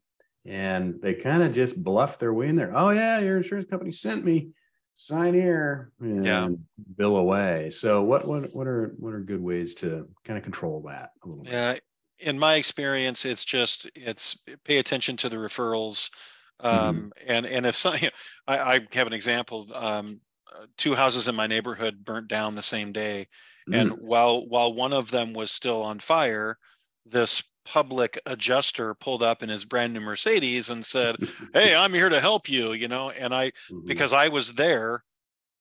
and 0.47 1.01
they 1.03 1.15
kind 1.15 1.43
of 1.43 1.53
just 1.53 1.83
bluff 1.83 2.19
their 2.19 2.33
way 2.33 2.49
in 2.49 2.57
there. 2.57 2.77
Oh 2.77 2.91
yeah, 2.91 3.19
your 3.19 3.37
insurance 3.39 3.67
company 3.69 3.93
sent 3.93 4.25
me. 4.25 4.51
Sign 4.99 5.35
here 5.35 5.93
and 6.01 6.25
Yeah. 6.25 6.49
bill 6.97 7.17
away. 7.17 7.71
So 7.71 8.03
what 8.03 8.27
what 8.27 8.55
what 8.55 8.67
are 8.67 8.95
what 8.99 9.13
are 9.13 9.21
good 9.21 9.43
ways 9.43 9.75
to 9.77 10.09
kind 10.25 10.39
of 10.39 10.43
control 10.45 10.83
that 10.89 11.11
a 11.23 11.29
little 11.29 11.45
bit? 11.45 11.53
Yeah, 11.53 11.79
in 12.19 12.39
my 12.39 12.57
experience, 12.57 13.25
it's 13.25 13.45
just 13.45 13.91
it's 13.95 14.37
pay 14.65 14.79
attention 14.79 15.17
to 15.19 15.29
the 15.29 15.37
referrals. 15.37 16.11
Um, 16.61 17.13
and 17.25 17.47
and 17.47 17.67
if 17.67 17.77
some, 17.77 17.95
I, 18.47 18.59
I 18.77 18.87
have 18.93 19.07
an 19.07 19.13
example. 19.13 19.69
Um, 19.75 20.21
uh, 20.55 20.67
two 20.77 20.95
houses 20.95 21.27
in 21.29 21.35
my 21.35 21.47
neighborhood 21.47 22.05
burnt 22.05 22.29
down 22.29 22.55
the 22.55 22.63
same 22.63 22.93
day, 22.93 23.29
and 23.71 23.91
Mm, 23.91 23.99
while 23.99 24.47
while 24.49 24.73
one 24.73 24.93
of 24.93 25.11
them 25.11 25.33
was 25.35 25.51
still 25.51 25.83
on 25.83 25.99
fire, 25.99 26.59
this 27.05 27.43
public 27.67 28.19
adjuster 28.27 28.95
pulled 28.95 29.23
up 29.23 29.43
in 29.43 29.51
his 29.51 29.67
brand 29.67 29.93
new 29.93 30.01
Mercedes 30.01 30.71
and 30.71 30.87
said, 30.87 31.17
"Hey, 31.53 31.75
I'm 31.77 31.93
here 31.93 32.09
to 32.09 32.21
help 32.23 32.49
you," 32.49 32.73
you 32.73 32.89
know, 32.89 33.11
and 33.11 33.35
I 33.35 33.53
mhm. 33.69 33.87
because 33.87 34.13
I 34.15 34.29
was 34.29 34.55
there 34.55 35.05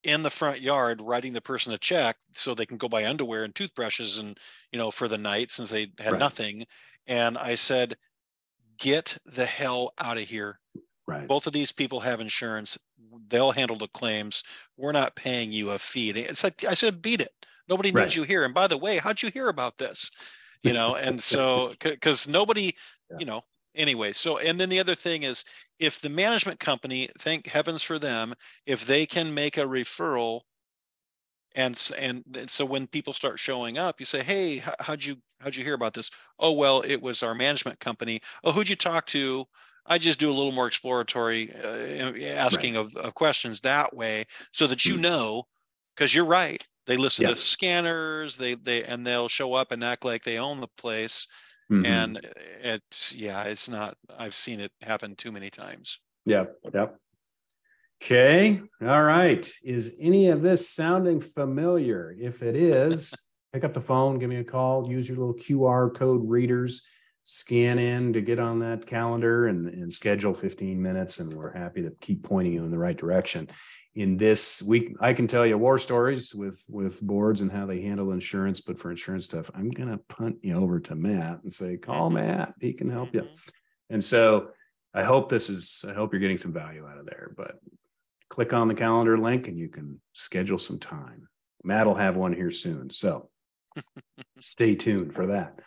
in 0.04 0.24
the 0.24 0.30
front 0.30 0.62
yard 0.62 1.02
writing 1.02 1.34
the 1.34 1.42
person 1.42 1.74
a 1.74 1.78
check 1.78 2.18
so 2.34 2.54
they 2.56 2.66
can 2.66 2.78
go 2.78 2.88
buy 2.90 3.06
underwear 3.06 3.44
and 3.44 3.56
toothbrushes 3.56 4.20
and 4.20 4.40
you 4.72 4.78
know 4.80 4.92
for 4.92 5.08
the 5.08 5.18
night 5.18 5.52
since 5.52 5.70
they 5.70 5.92
had 6.00 6.16
Right. 6.16 6.20
nothing 6.20 6.66
and 7.08 7.38
i 7.38 7.56
said 7.56 7.98
get 8.78 9.18
the 9.26 9.46
hell 9.46 9.94
out 9.98 10.18
of 10.18 10.24
here 10.26 10.60
right. 11.08 11.30
both 11.30 11.48
of 11.48 11.54
these 11.54 11.72
people 11.72 12.00
have 12.02 12.22
insurance 12.22 12.78
they'll 13.28 13.52
handle 13.52 13.78
the 13.78 13.88
claims 13.90 14.44
we're 14.78 14.92
not 14.94 15.16
paying 15.16 15.52
you 15.52 15.72
a 15.72 15.80
fee 15.80 16.12
it's 16.12 16.44
like 16.44 16.64
i 16.66 16.74
said 16.76 17.02
beat 17.02 17.22
it 17.22 17.46
nobody 17.70 17.92
Right. 17.92 18.02
needs 18.02 18.16
you 18.16 18.24
here 18.24 18.46
and 18.46 18.54
by 18.54 18.68
the 18.68 18.78
way 18.78 18.98
how'd 18.98 19.22
you 19.22 19.32
hear 19.32 19.50
about 19.50 19.78
this 19.78 20.12
you 20.66 20.74
know 20.74 20.96
and 20.96 21.22
so 21.22 21.72
because 21.80 22.28
nobody 22.28 22.76
Yeah. 23.10 23.18
you 23.20 23.26
know 23.26 23.42
anyway 23.76 24.14
so 24.14 24.38
and 24.38 24.60
then 24.60 24.70
the 24.70 24.80
other 24.80 24.96
thing 24.96 25.24
is 25.24 25.46
if 25.80 26.02
the 26.02 26.10
management 26.10 26.60
company 26.60 27.10
thank 27.20 27.48
heavens 27.48 27.84
for 27.84 28.00
them 28.00 28.34
if 28.66 28.86
they 28.86 29.06
can 29.06 29.34
make 29.34 29.58
a 29.58 29.62
referral 29.62 30.42
and 31.56 31.92
and 31.98 32.24
so 32.50 32.66
when 32.66 32.88
people 32.88 33.14
start 33.14 33.40
showing 33.40 33.78
up 33.78 34.00
you 34.00 34.06
say 34.06 34.24
hey 34.24 34.58
how'd 34.80 35.04
you 35.04 35.18
how'd 35.40 35.56
you 35.56 35.64
hear 35.64 35.74
about 35.74 35.94
this 35.94 36.12
oh 36.40 36.54
well 36.54 36.82
it 36.82 37.02
was 37.02 37.24
our 37.24 37.36
management 37.36 37.80
company 37.80 38.22
oh 38.44 38.52
who'd 38.52 38.70
you 38.70 38.76
talk 38.76 39.06
to 39.06 39.46
i 39.86 39.98
just 39.98 40.20
do 40.20 40.30
a 40.30 40.34
little 40.34 40.52
more 40.52 40.68
exploratory 40.68 41.54
uh, 41.54 42.14
asking 42.36 42.76
of, 42.76 42.96
of 42.96 43.14
questions 43.14 43.62
that 43.62 43.96
way 43.96 44.26
so 44.52 44.68
that 44.68 44.88
you 44.88 44.96
Mm. 44.96 45.02
know 45.02 45.44
because 45.96 46.14
you're 46.14 46.26
right 46.26 46.66
they 46.86 46.98
listen 46.98 47.24
Yeah. 47.24 47.30
to 47.32 47.36
scanners 47.36 48.38
they 48.38 48.56
they 48.56 48.84
and 48.84 49.06
they'll 49.06 49.28
show 49.30 49.54
up 49.54 49.72
and 49.72 49.84
act 49.84 50.06
like 50.06 50.24
they 50.24 50.38
own 50.38 50.60
the 50.62 50.68
place 50.78 51.28
Mhm. 51.72 51.86
and 51.86 52.18
it 52.64 52.84
yeah 53.12 53.44
it's 53.44 53.68
not 53.68 53.98
i've 54.18 54.36
seen 54.36 54.60
it 54.60 54.72
happen 54.82 55.16
too 55.16 55.32
many 55.32 55.50
times 55.50 56.00
Yep, 56.28 56.56
yep. 56.74 56.98
Okay, 58.02 58.62
all 58.82 59.04
right. 59.04 59.48
Is 59.64 60.00
any 60.02 60.30
of 60.30 60.42
this 60.42 60.70
sounding 60.70 61.22
familiar? 61.22 62.16
If 62.20 62.44
it 62.44 62.56
is, 62.56 63.14
pick 63.54 63.64
up 63.64 63.74
the 63.74 63.82
phone, 63.82 64.20
give 64.20 64.30
me 64.30 64.38
a 64.38 64.44
call, 64.44 64.90
use 64.90 65.08
your 65.08 65.18
little 65.18 65.34
QR 65.36 65.94
code 65.94 66.22
readers, 66.28 66.88
scan 67.28 67.80
in 67.80 68.14
to 68.14 68.22
get 68.22 68.38
on 68.38 68.60
that 68.60 68.86
calendar 68.86 69.48
and, 69.48 69.68
and 69.68 69.92
schedule 69.92 70.32
15 70.32 70.80
minutes, 70.80 71.20
and 71.20 71.34
we're 71.34 71.52
happy 71.52 71.82
to 71.82 71.90
keep 72.00 72.22
pointing 72.24 72.54
you 72.54 72.64
in 72.64 72.70
the 72.70 72.78
right 72.78 72.96
direction. 72.96 73.50
In 73.96 74.16
this 74.16 74.62
week, 74.62 74.96
I 75.02 75.14
can 75.14 75.26
tell 75.26 75.44
you 75.44 75.58
war 75.58 75.80
stories 75.80 76.36
with 76.36 76.64
with 76.70 77.02
boards 77.02 77.42
and 77.42 77.52
how 77.52 77.66
they 77.66 77.82
handle 77.82 78.12
insurance, 78.12 78.62
but 78.62 78.80
for 78.80 78.92
insurance 78.92 79.26
stuff, 79.26 79.50
I'm 79.56 79.72
gonna 79.72 79.98
punt 80.08 80.38
you 80.44 80.54
over 80.54 80.80
to 80.82 80.96
Matt 80.96 81.42
and 81.42 81.52
say, 81.52 81.78
call 81.78 82.12
Mhm. 82.12 82.14
Matt, 82.14 82.54
he 82.62 82.74
can 82.74 82.92
help 82.92 83.12
you. 83.16 83.22
Mhm. 83.22 83.30
And 83.90 84.04
so 84.04 84.52
I 84.94 85.04
hope 85.04 85.28
this 85.30 85.50
is, 85.50 85.84
I 85.90 85.94
hope 85.94 86.14
you're 86.14 86.20
getting 86.20 86.38
some 86.38 86.54
value 86.54 86.86
out 86.88 87.00
of 87.00 87.08
there, 87.08 87.34
but 87.36 87.60
click 88.30 88.54
on 88.54 88.68
the 88.68 88.76
calendar 88.76 89.18
link 89.18 89.48
and 89.48 89.58
you 89.58 89.68
can 89.70 90.00
schedule 90.14 90.60
some 90.60 90.78
time. 90.78 91.28
Matt 91.64 91.88
will 91.88 91.96
have 91.96 92.16
one 92.18 92.34
here 92.34 92.52
soon. 92.52 92.92
So 92.92 93.30
stay 94.40 94.76
tuned 94.76 95.16
for 95.16 95.28
that. 95.28 95.60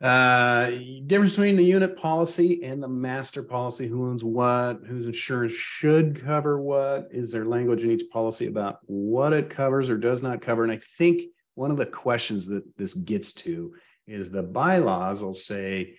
Uh, 0.00 0.70
difference 1.06 1.36
between 1.36 1.56
the 1.56 1.64
unit 1.64 1.96
policy 1.96 2.62
and 2.62 2.82
the 2.82 2.88
master 2.88 3.42
policy, 3.42 3.86
who 3.86 4.08
owns 4.08 4.24
what, 4.24 4.80
whose 4.86 5.06
insurance 5.06 5.52
should 5.52 6.22
cover 6.24 6.60
what, 6.60 7.08
is 7.10 7.32
there 7.32 7.44
language 7.44 7.82
in 7.82 7.90
each 7.90 8.10
policy 8.10 8.46
about 8.46 8.78
what 8.82 9.32
it 9.32 9.48
covers 9.48 9.88
or 9.88 9.96
does 9.96 10.22
not 10.22 10.42
cover? 10.42 10.62
And 10.62 10.72
I 10.72 10.80
think 10.98 11.22
one 11.54 11.70
of 11.70 11.76
the 11.76 11.86
questions 11.86 12.46
that 12.46 12.64
this 12.76 12.94
gets 12.94 13.32
to 13.32 13.72
is 14.06 14.30
the 14.30 14.42
bylaws 14.42 15.22
will 15.22 15.32
say 15.34 15.96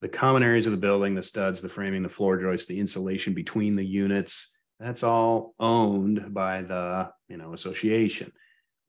the 0.00 0.08
common 0.08 0.42
areas 0.42 0.66
of 0.66 0.72
the 0.72 0.78
building, 0.78 1.14
the 1.14 1.22
studs, 1.22 1.60
the 1.60 1.68
framing, 1.68 2.02
the 2.02 2.08
floor 2.08 2.38
joists, 2.38 2.66
the 2.66 2.78
insulation 2.78 3.34
between 3.34 3.74
the 3.74 3.84
units, 3.84 4.58
that's 4.78 5.02
all 5.02 5.54
owned 5.58 6.32
by 6.32 6.62
the, 6.62 7.10
you 7.28 7.36
know, 7.36 7.52
association. 7.52 8.30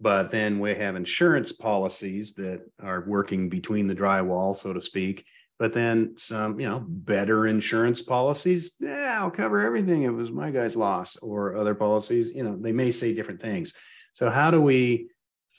But 0.02 0.32
then 0.32 0.60
we 0.60 0.76
have 0.76 0.96
insurance 0.96 1.52
policies 1.52 2.34
that 2.36 2.62
are 2.82 3.04
working 3.06 3.50
between 3.50 3.88
the 3.88 3.96
drywall, 3.96 4.56
so 4.56 4.72
to 4.74 4.82
speak. 4.82 5.26
But 5.58 5.74
then 5.74 6.14
some, 6.18 6.58
you 6.58 6.70
know, 6.70 6.82
better 6.88 7.46
insurance 7.46 8.02
policies, 8.02 8.76
yeah, 8.80 9.20
I'll 9.20 9.30
cover 9.30 9.60
everything. 9.60 10.04
It 10.04 10.14
was 10.14 10.32
my 10.32 10.52
guy's 10.52 10.78
loss 10.78 11.18
or 11.18 11.58
other 11.58 11.76
policies, 11.76 12.32
you 12.34 12.44
know, 12.44 12.58
they 12.58 12.72
may 12.72 12.92
say 12.92 13.14
different 13.14 13.42
things. 13.42 13.74
So 14.14 14.30
how 14.30 14.52
do 14.52 14.62
we 14.62 15.10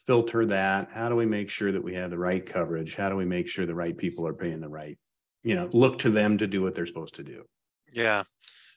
filter 0.07 0.47
that? 0.47 0.89
How 0.91 1.11
do 1.11 1.17
we 1.17 1.27
make 1.27 1.51
sure 1.51 1.71
that 1.71 1.85
we 1.85 1.95
have 1.95 2.11
the 2.11 2.19
right 2.19 2.45
coverage? 2.45 2.97
How 2.97 3.11
do 3.11 3.17
we 3.17 3.27
make 3.27 3.47
sure 3.47 3.67
the 3.67 3.75
right 3.75 3.97
people 3.97 4.27
are 4.27 4.33
paying 4.33 4.61
the 4.61 4.69
right, 4.69 4.99
you 5.43 5.55
know, 5.55 5.69
look 5.75 5.99
to 5.99 6.11
them 6.11 6.39
to 6.39 6.47
do 6.47 6.63
what 6.63 6.75
they're 6.75 6.87
supposed 6.87 7.17
to 7.17 7.23
do? 7.23 7.45
Yeah, 7.93 8.25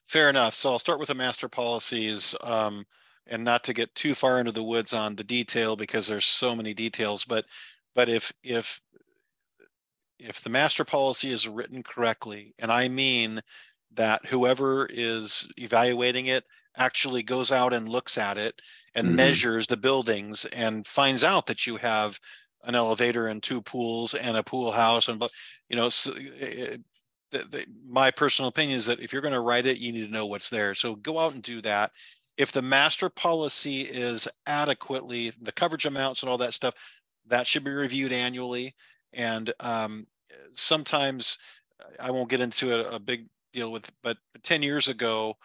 fair 0.09 0.29
enough. 0.29 0.55
So 0.55 0.71
I'll 0.71 0.79
start 0.79 0.99
with 0.99 1.07
the 1.07 1.15
master 1.15 1.47
policies, 1.47 2.35
um, 2.41 2.85
and 3.27 3.43
not 3.43 3.65
to 3.65 3.73
get 3.73 3.95
too 3.95 4.15
far 4.15 4.39
into 4.39 4.51
the 4.51 4.63
woods 4.63 4.93
on 4.93 5.15
the 5.15 5.23
detail 5.23 5.75
because 5.75 6.07
there's 6.07 6.25
so 6.25 6.55
many 6.55 6.73
details, 6.73 7.25
but, 7.25 7.45
but 7.95 8.09
if, 8.09 8.33
if, 8.43 8.81
if 10.19 10.41
the 10.41 10.49
master 10.49 10.85
policy 10.85 11.31
is 11.31 11.47
written 11.47 11.83
correctly, 11.83 12.53
and 12.59 12.71
I 12.71 12.87
mean 12.87 13.41
that 13.91 14.25
whoever 14.25 14.85
is 14.89 15.51
evaluating 15.57 16.27
it 16.27 16.45
actually 16.75 17.23
goes 17.23 17.51
out 17.51 17.73
and 17.73 17.87
looks 17.89 18.17
at 18.17 18.37
it 18.37 18.61
and 18.95 19.07
Mhm. 19.07 19.15
measures 19.15 19.67
the 19.67 19.77
buildings 19.77 20.45
and 20.45 20.85
finds 20.87 21.23
out 21.23 21.47
that 21.47 21.67
you 21.67 21.77
have 21.77 22.19
an 22.63 22.75
elevator 22.75 23.27
and 23.27 23.43
two 23.43 23.61
pools 23.61 24.13
and 24.15 24.37
a 24.37 24.43
pool 24.43 24.71
house 24.71 25.07
and, 25.07 25.19
but, 25.19 25.31
you 25.69 25.75
know, 25.75 25.89
so, 25.89 26.13
eh, 26.13 26.77
the, 27.31 27.39
the, 27.39 27.65
my 27.85 28.11
personal 28.11 28.49
opinion 28.49 28.77
is 28.77 28.85
that 28.85 28.99
if 28.99 29.11
you're 29.11 29.21
going 29.21 29.33
to 29.33 29.39
write 29.39 29.65
it, 29.65 29.79
you 29.79 29.91
need 29.91 30.05
to 30.05 30.11
know 30.11 30.27
what's 30.27 30.49
there. 30.49 30.75
So 30.75 30.95
go 30.95 31.19
out 31.19 31.33
and 31.33 31.41
do 31.43 31.61
that. 31.61 31.91
If 32.37 32.51
the 32.51 32.61
master 32.61 33.09
policy 33.09 33.81
is 33.81 34.27
adequately, 34.45 35.31
the 35.41 35.51
coverage 35.51 35.85
amounts 35.85 36.23
and 36.23 36.29
all 36.29 36.39
that 36.39 36.53
stuff, 36.53 36.75
that 37.27 37.47
should 37.47 37.63
be 37.63 37.71
reviewed 37.71 38.11
annually. 38.11 38.75
And 39.13 39.53
um, 39.59 40.07
sometimes 40.53 41.37
I 41.99 42.11
won't 42.11 42.29
get 42.29 42.41
into 42.41 42.73
a, 42.73 42.95
a 42.95 42.99
big 42.99 43.27
deal 43.51 43.71
with, 43.71 43.91
but 44.01 44.17
10 44.43 44.63
years 44.63 44.87
ago, 44.87 45.35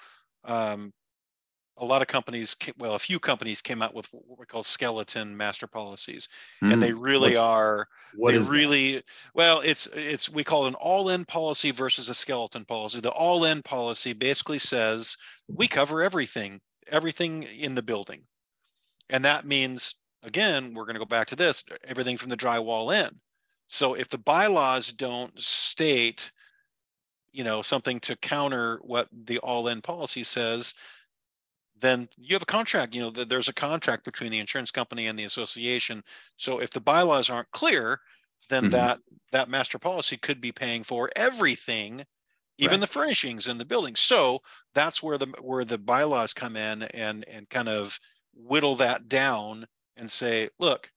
um, 0.44 0.92
a 1.76 1.84
lot 1.84 2.02
of 2.02 2.08
companies, 2.08 2.54
ca- 2.54 2.72
well, 2.78 2.94
a 2.94 2.98
few 2.98 3.18
companies 3.20 3.62
came 3.62 3.82
out 3.82 3.94
with 3.94 4.06
what 4.12 4.38
we 4.38 4.46
call 4.46 4.62
skeleton 4.62 5.36
master 5.36 5.66
policies, 5.66 6.28
and 6.68 6.82
they 6.82 6.92
really 6.92 7.30
Hmm. 7.30 7.36
What's- 7.36 7.46
are 7.46 7.88
What 8.12 8.34
they 8.34 8.36
is 8.36 8.50
that? 8.50 8.66
really 8.66 9.02
well 9.34 9.60
it's 9.60 9.86
it's 9.94 10.28
we 10.28 10.42
call 10.44 10.64
it 10.66 10.70
an 10.70 10.74
all-in 10.74 11.24
policy 11.24 11.70
versus 11.70 12.08
a 12.08 12.14
skeleton 12.14 12.64
policy 12.64 13.00
the 13.00 13.10
all-in 13.12 13.62
policy 13.62 14.12
basically 14.12 14.58
says 14.58 15.16
we 15.54 15.68
cover 15.68 16.02
everything 16.02 16.60
everything 16.90 17.42
in 17.44 17.74
the 17.74 17.82
building. 17.82 18.26
And 19.10 19.24
that 19.24 19.46
means 19.46 19.94
again 20.22 20.74
we're 20.74 20.84
going 20.84 20.94
to 20.94 21.00
go 21.00 21.06
back 21.06 21.28
to 21.28 21.36
this 21.36 21.64
everything 21.84 22.18
from 22.18 22.28
the 22.30 22.36
drywall 22.36 22.94
in. 22.94 23.20
So 23.68 23.94
if 23.94 24.08
the 24.08 24.18
bylaws 24.18 24.92
don't 24.92 25.38
state 25.40 26.32
you 27.32 27.44
know 27.44 27.62
something 27.62 28.00
to 28.00 28.16
counter 28.16 28.78
what 28.82 29.08
the 29.12 29.38
all-in 29.38 29.82
policy 29.82 30.24
says 30.24 30.74
then 31.80 32.08
you 32.16 32.34
have 32.34 32.42
a 32.42 32.46
contract 32.46 32.94
you 32.94 33.00
know 33.00 33.10
there's 33.10 33.48
a 33.48 33.52
contract 33.54 34.04
between 34.04 34.30
the 34.30 34.38
insurance 34.40 34.70
company 34.70 35.06
and 35.06 35.18
the 35.18 35.24
association. 35.24 36.02
So 36.36 36.58
if 36.60 36.70
the 36.70 36.80
bylaws 36.80 37.30
aren't 37.30 37.50
clear 37.52 38.00
then 38.48 38.68
Mhm. 38.68 38.70
that 38.70 39.00
that 39.32 39.48
master 39.48 39.78
policy 39.78 40.16
could 40.16 40.40
be 40.40 40.52
paying 40.52 40.82
for 40.84 41.10
everything 41.16 42.04
even 42.58 42.80
Right. 42.80 42.80
the 42.80 42.86
furnishings 42.86 43.46
in 43.48 43.58
the 43.58 43.64
building 43.64 43.96
so 43.96 44.40
that's 44.74 45.02
where 45.02 45.18
the 45.18 45.26
where 45.40 45.64
the 45.64 45.78
bylaws 45.78 46.32
come 46.34 46.56
in 46.56 46.82
and 46.84 47.26
and 47.28 47.48
kind 47.50 47.68
of 47.68 47.98
whittle 48.34 48.76
that 48.76 49.08
down 49.08 49.66
and 49.96 50.10
say 50.10 50.48
look 50.58 50.90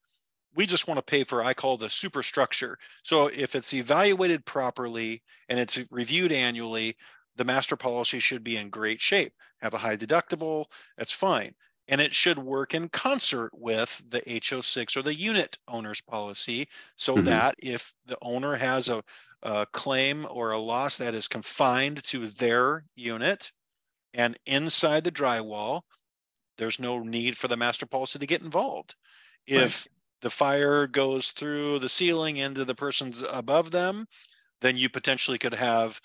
we 0.56 0.66
just 0.66 0.88
want 0.88 0.98
to 0.98 1.04
pay 1.04 1.24
for 1.24 1.44
i 1.44 1.54
call 1.54 1.78
the 1.78 1.90
superstructure 1.90 2.78
so 3.04 3.28
if 3.28 3.56
it's 3.56 3.74
evaluated 3.74 4.46
properly 4.46 5.24
and 5.50 5.60
it's 5.60 5.80
reviewed 5.90 6.32
annually 6.32 6.98
the 7.36 7.46
master 7.46 7.76
policy 7.78 8.20
should 8.20 8.44
be 8.44 8.58
in 8.58 8.70
great 8.70 9.02
shape 9.02 9.34
have 9.62 9.74
a 9.74 9.78
high 9.78 9.98
deductible 9.98 10.66
that's 10.98 11.12
fine 11.12 11.54
and 11.88 12.00
it 12.00 12.14
should 12.14 12.38
work 12.38 12.74
in 12.74 12.88
concert 12.90 13.50
with 13.54 14.02
the 14.08 14.22
HO6 14.32 14.96
or 14.96 15.02
the 15.02 15.16
unit 15.16 15.58
owner's 15.68 16.02
policy 16.02 16.68
so 16.96 17.22
Mhm. 17.22 17.22
that 17.22 17.56
if 17.62 17.94
the 18.06 18.18
owner 18.22 18.56
has 18.56 18.90
a, 18.90 19.04
a 19.44 19.66
claim 19.68 20.28
or 20.30 20.52
a 20.52 20.60
loss 20.60 20.98
that 20.98 21.14
is 21.16 21.28
confined 21.28 22.04
to 22.06 22.28
their 22.28 22.86
unit 22.96 23.52
and 24.14 24.40
inside 24.46 25.04
the 25.06 25.12
drywall, 25.12 25.84
there's 26.58 26.80
no 26.80 27.00
need 27.00 27.38
for 27.38 27.48
the 27.50 27.58
master 27.58 27.86
policy 27.86 28.20
to 28.20 28.26
get 28.28 28.42
involved. 28.42 28.96
If 29.48 29.88
the 30.22 30.32
fire 30.32 30.88
goes 30.88 31.32
through 31.32 31.80
the 31.80 31.90
ceiling 31.90 32.38
into 32.38 32.66
the 32.66 32.76
persons 32.76 33.24
above 33.24 33.72
them, 33.72 34.08
then 34.62 34.78
you 34.78 34.90
potentially 34.90 35.40
could 35.40 35.54
have 35.56 36.02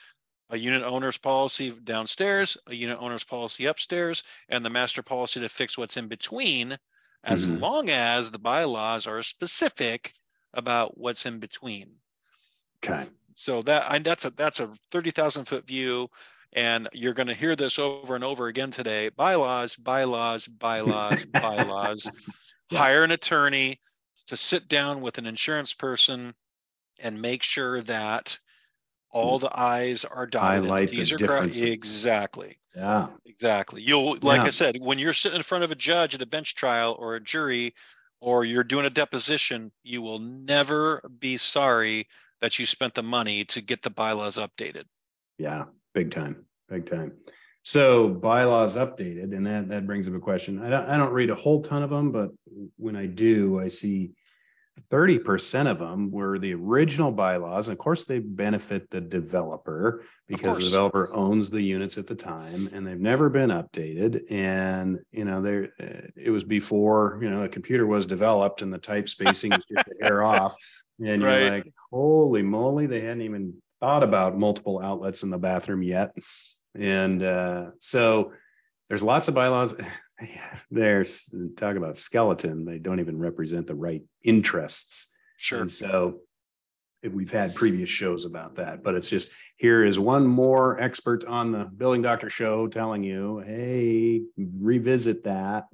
a 0.50 0.58
unit 0.58 0.82
owner's 0.82 1.18
policy 1.18 1.70
downstairs, 1.70 2.56
a 2.66 2.74
unit 2.74 2.98
owner's 3.00 3.24
policy 3.24 3.66
upstairs, 3.66 4.24
and 4.48 4.64
the 4.64 4.70
master 4.70 5.02
policy 5.02 5.40
to 5.40 5.48
fix 5.48 5.78
what's 5.78 5.96
in 5.96 6.08
between, 6.08 6.78
as 7.24 7.48
Mhm. 7.48 7.60
long 7.60 7.90
as 7.90 8.30
the 8.30 8.38
bylaws 8.40 9.06
are 9.06 9.22
specific 9.22 10.14
about 10.54 10.98
what's 10.98 11.26
in 11.26 11.40
between. 11.40 12.00
Okay. 12.76 13.08
So 13.38 13.60
that 13.62 13.84
I, 13.90 13.98
that's 13.98 14.24
a 14.24 14.30
that's 14.30 14.60
a 14.60 14.72
thirty 14.90 15.10
thousand 15.10 15.44
foot 15.44 15.66
view, 15.66 16.08
and 16.54 16.88
you're 16.92 17.12
going 17.12 17.28
to 17.28 17.34
hear 17.34 17.54
this 17.54 17.78
over 17.78 18.14
and 18.14 18.24
over 18.24 18.46
again 18.48 18.70
today. 18.70 19.10
Bylaws, 19.10 19.76
bylaws, 19.76 20.48
bylaws, 20.48 21.24
bylaws. 21.32 22.10
Yeah. 22.70 22.78
Hire 22.78 23.04
an 23.04 23.10
attorney 23.10 23.78
to 24.28 24.38
sit 24.38 24.68
down 24.68 25.02
with 25.02 25.18
an 25.18 25.26
insurance 25.26 25.74
person 25.74 26.34
and 27.00 27.20
make 27.20 27.42
sure 27.42 27.82
that 27.82 28.38
all 29.10 29.38
the 29.38 29.50
I's 29.54 30.06
are 30.06 30.26
dotted. 30.26 30.64
Highlight 30.64 30.88
the 30.88 31.02
are. 31.02 31.72
Exactly. 31.72 32.58
Yeah. 32.74 33.08
Exactly. 33.26 33.82
You'll, 33.82 34.16
like 34.22 34.40
Yeah. 34.40 34.46
I 34.46 34.50
said, 34.50 34.78
when 34.80 34.98
you're 34.98 35.12
sitting 35.12 35.36
in 35.36 35.42
front 35.42 35.62
of 35.62 35.70
a 35.70 35.76
judge 35.76 36.14
at 36.14 36.22
a 36.22 36.26
bench 36.26 36.54
trial 36.54 36.96
or 36.98 37.14
a 37.14 37.20
jury, 37.20 37.74
or 38.20 38.44
you're 38.46 38.64
doing 38.64 38.86
a 38.86 38.90
deposition, 38.90 39.70
you 39.82 40.00
will 40.00 40.18
never 40.18 41.02
be 41.18 41.36
sorry 41.36 42.08
that 42.40 42.58
you 42.58 42.66
spent 42.66 42.94
the 42.94 43.02
money 43.02 43.44
to 43.46 43.60
get 43.60 43.82
the 43.82 43.90
bylaws 43.90 44.36
updated. 44.36 44.84
Yeah. 45.38 45.64
Big 45.94 46.10
time. 46.10 46.44
Big 46.68 46.86
time. 46.86 47.12
So 47.62 48.08
bylaws 48.08 48.76
updated, 48.76 49.34
and 49.34 49.44
that 49.46 49.68
that 49.70 49.86
brings 49.86 50.06
up 50.06 50.14
a 50.14 50.20
question. 50.20 50.62
I 50.62 50.70
don't 50.70 50.88
I 50.88 50.96
don't 50.96 51.12
read 51.12 51.30
a 51.30 51.34
whole 51.34 51.62
ton 51.62 51.82
of 51.82 51.90
them, 51.90 52.12
but 52.12 52.30
when 52.76 52.94
I 52.94 53.06
do, 53.06 53.58
I 53.58 53.66
see 53.66 54.12
30% 54.90 55.70
of 55.70 55.78
them 55.78 56.10
were 56.10 56.38
the 56.38 56.54
original 56.54 57.10
bylaws. 57.10 57.68
And 57.68 57.72
of 57.72 57.78
course, 57.78 58.04
they 58.04 58.18
benefit 58.18 58.90
the 58.90 59.00
developer 59.00 60.04
because 60.28 60.58
the 60.58 60.64
developer 60.64 61.12
owns 61.14 61.50
the 61.50 61.62
units 61.62 61.98
at 61.98 62.06
the 62.06 62.14
time 62.14 62.68
and 62.72 62.86
they've 62.86 63.00
never 63.00 63.30
been 63.30 63.50
updated. 63.50 64.30
And, 64.30 64.98
you 65.10 65.24
know, 65.24 65.40
there 65.40 65.70
it 66.14 66.30
was 66.30 66.44
before, 66.44 67.18
you 67.22 67.30
know, 67.30 67.42
a 67.42 67.48
computer 67.48 67.86
was 67.86 68.06
developed 68.06 68.62
and 68.62 68.72
the 68.72 68.78
type 68.78 69.08
spacing 69.08 69.50
was 69.50 69.64
just 69.64 69.88
hair 70.00 70.22
off. 70.22 70.54
And 70.98 71.22
you're 71.22 71.50
like, 71.50 71.72
holy 71.90 72.42
moly, 72.42 72.86
they 72.86 73.00
hadn't 73.00 73.22
even 73.22 73.54
thought 73.80 74.02
about 74.02 74.38
multiple 74.38 74.80
outlets 74.82 75.22
in 75.22 75.30
the 75.30 75.38
bathroom 75.38 75.82
yet. 75.82 76.14
And 76.74 77.22
uh, 77.22 77.70
so 77.78 78.32
there's 78.88 79.02
lots 79.02 79.28
of 79.28 79.34
bylaws. 79.34 79.74
There's 80.70 81.28
talk 81.56 81.76
about 81.76 81.98
skeleton. 81.98 82.64
They 82.64 82.78
don't 82.78 83.00
even 83.00 83.18
represent 83.18 83.66
the 83.66 83.74
right 83.74 84.02
interests. 84.24 85.16
Sure. 85.36 85.60
And 85.60 85.70
so 85.70 86.20
we've 87.02 87.30
had 87.30 87.54
previous 87.54 87.90
shows 87.90 88.24
about 88.24 88.56
that, 88.56 88.82
but 88.82 88.94
it's 88.94 89.10
just 89.10 89.30
here 89.56 89.84
is 89.84 89.98
one 89.98 90.26
more 90.26 90.80
expert 90.80 91.24
on 91.26 91.52
the 91.52 91.64
Building 91.64 92.02
Doctor 92.02 92.30
show 92.30 92.66
telling 92.66 93.04
you, 93.04 93.42
hey, 93.46 94.22
revisit 94.36 95.24
that 95.24 95.66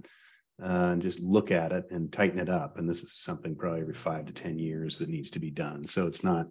uh, 0.62 0.92
and 0.92 1.02
just 1.02 1.20
look 1.20 1.50
at 1.50 1.72
it 1.72 1.90
and 1.90 2.12
tighten 2.12 2.38
it 2.38 2.48
up. 2.48 2.78
And 2.78 2.88
this 2.88 3.02
is 3.02 3.12
something 3.12 3.56
probably 3.56 3.80
every 3.80 3.94
five 3.94 4.26
to 4.26 4.32
10 4.32 4.58
years 4.58 4.98
that 4.98 5.08
needs 5.08 5.30
to 5.30 5.40
be 5.40 5.50
done. 5.50 5.84
So 5.84 6.06
it's 6.06 6.22
not, 6.22 6.46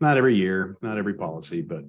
not 0.00 0.16
every 0.16 0.34
year, 0.34 0.76
not 0.80 0.98
every 0.98 1.14
policy, 1.14 1.62
but 1.62 1.84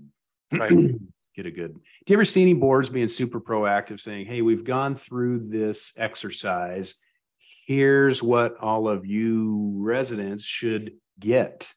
Right. 0.60 0.72
get 1.36 1.46
a 1.46 1.52
good. 1.52 1.74
Do 1.74 2.14
you 2.14 2.16
ever 2.16 2.26
see 2.26 2.42
any 2.42 2.54
boards 2.54 2.90
being 2.90 3.08
super 3.08 3.42
proactive 3.42 4.00
saying, 4.00 4.28
hey, 4.28 4.42
we've 4.42 4.64
gone 4.64 4.96
through 4.96 5.48
this 5.48 5.98
exercise. 5.98 6.96
Here's 7.66 8.22
what 8.22 8.58
all 8.58 8.88
of 8.88 9.06
you 9.06 9.74
residents 9.78 10.44
should 10.44 10.94
get. 11.20 11.74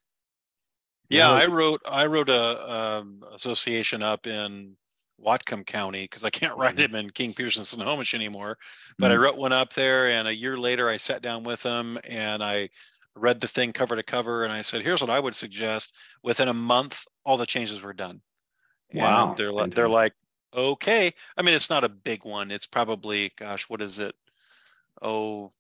Yeah, 1.08 1.30
I 1.30 1.46
wrote 1.46 1.80
I 1.86 2.06
wrote 2.06 2.28
a 2.28 2.72
um, 2.72 3.22
association 3.32 4.02
up 4.02 4.26
in 4.26 4.72
Whatcom 5.20 5.64
County 5.66 6.04
because 6.04 6.24
I 6.24 6.30
can't 6.30 6.56
write 6.58 6.76
Mhm. 6.76 6.76
them 6.76 6.94
in 6.94 7.10
King 7.10 7.34
Pierce 7.34 7.56
Snohomish 7.56 8.14
anymore. 8.14 8.58
But 8.98 9.12
I 9.12 9.16
Mhm. 9.16 9.20
wrote 9.20 9.36
one 9.36 9.52
up 9.52 9.72
there, 9.74 10.08
and 10.10 10.28
a 10.28 10.34
year 10.34 10.56
later, 10.58 10.88
I 10.88 10.96
sat 10.98 11.22
down 11.22 11.44
with 11.44 11.62
them 11.62 11.98
and 12.04 12.42
I 12.42 12.70
read 13.14 13.40
the 13.40 13.48
thing 13.48 13.72
cover 13.72 13.96
to 13.96 14.02
cover, 14.02 14.44
and 14.44 14.52
I 14.52 14.62
said, 14.62 14.82
"Here's 14.82 15.00
what 15.00 15.10
I 15.10 15.20
would 15.20 15.34
suggest." 15.36 15.94
Within 16.22 16.48
a 16.48 16.54
month, 16.54 17.04
all 17.24 17.36
the 17.38 17.46
changes 17.46 17.80
were 17.82 17.94
done. 17.94 18.20
And 18.92 19.02
Wow, 19.02 19.36
they're 19.36 19.52
like, 19.52 19.70
they're 19.72 19.88
like, 19.88 20.14
okay. 20.54 21.14
I 21.36 21.42
mean, 21.42 21.54
it's 21.54 21.70
not 21.70 21.84
a 21.84 21.88
big 21.88 22.24
one. 22.24 22.50
It's 22.50 22.66
probably, 22.66 23.32
gosh, 23.36 23.68
what 23.68 23.82
is 23.82 23.98
it? 23.98 24.14
Oh, 25.02 25.52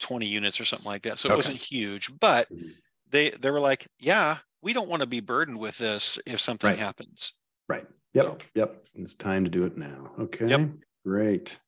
20 0.00 0.26
units 0.26 0.60
or 0.60 0.64
something 0.64 0.86
like 0.86 1.02
that. 1.04 1.18
So 1.18 1.28
it 1.28 1.34
wasn't 1.34 1.58
huge, 1.58 2.10
but 2.20 2.48
Mhm. 2.50 2.76
they 3.08 3.30
they 3.30 3.50
were 3.50 3.60
like, 3.60 3.88
yeah, 3.98 4.38
we 4.62 4.72
don't 4.74 4.88
want 4.88 5.02
to 5.02 5.08
be 5.08 5.20
burdened 5.20 5.58
with 5.60 5.78
this 5.78 6.18
if 6.26 6.40
something 6.40 6.72
Right. 6.72 6.78
happens. 6.78 7.32
Right. 7.68 7.86
Yep. 8.16 8.42
Yep. 8.54 8.84
It's 8.94 9.14
time 9.14 9.44
to 9.44 9.50
do 9.50 9.66
it 9.66 9.76
now. 9.76 10.12
Okay. 10.18 10.48
Yep. 10.48 10.70
Great. 11.04 11.58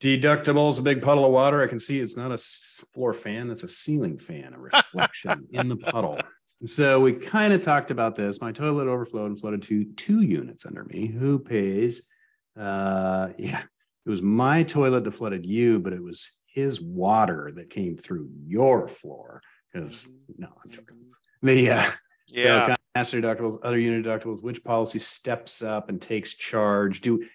Deductible 0.00 0.68
is 0.68 0.78
a 0.78 0.82
big 0.82 1.02
puddle 1.02 1.24
of 1.24 1.32
water. 1.32 1.60
I 1.60 1.66
can 1.66 1.80
see 1.80 1.98
it's 1.98 2.16
not 2.16 2.30
a 2.30 2.38
floor 2.38 3.12
fan, 3.12 3.50
it's 3.50 3.64
a 3.64 3.68
ceiling 3.68 4.18
fan, 4.18 4.54
a 4.54 4.58
reflection 4.60 5.48
in 5.50 5.68
the 5.68 5.78
puddle. 5.78 6.20
So 6.64 7.00
we 7.00 7.12
kind 7.12 7.52
of 7.52 7.60
talked 7.60 7.90
about 7.90 8.14
this. 8.14 8.40
My 8.40 8.52
toilet 8.52 8.86
overflowed 8.86 9.32
and 9.32 9.40
flooded 9.40 9.62
to 9.62 9.84
two 9.96 10.20
units 10.20 10.64
under 10.64 10.84
me. 10.84 11.08
Who 11.08 11.40
pays? 11.40 12.08
Uh, 12.56 13.30
yeah, 13.36 13.62
it 14.04 14.08
was 14.08 14.22
my 14.22 14.62
toilet 14.62 15.02
that 15.02 15.10
flooded 15.10 15.44
you, 15.44 15.80
but 15.80 15.92
it 15.92 16.02
was 16.02 16.38
his 16.46 16.80
water 16.80 17.50
that 17.56 17.68
came 17.68 17.96
through 17.96 18.30
your 18.46 18.86
floor. 18.86 19.42
Because 19.72 20.08
no, 20.38 20.46
I'm 20.46 20.70
joking. 20.70 20.98
The 21.42 21.70
uh, 21.70 21.90
Yeah. 22.26 22.72
of 22.72 22.76
master 22.94 23.20
deductibles, 23.20 23.58
other 23.62 23.78
unit 23.78 24.04
deductibles, 24.04 24.42
which 24.42 24.64
policy 24.64 24.98
steps 24.98 25.62
up 25.62 25.88
and 25.88 26.00
takes 26.00 26.34
charge? 26.34 27.00
Do 27.00 27.26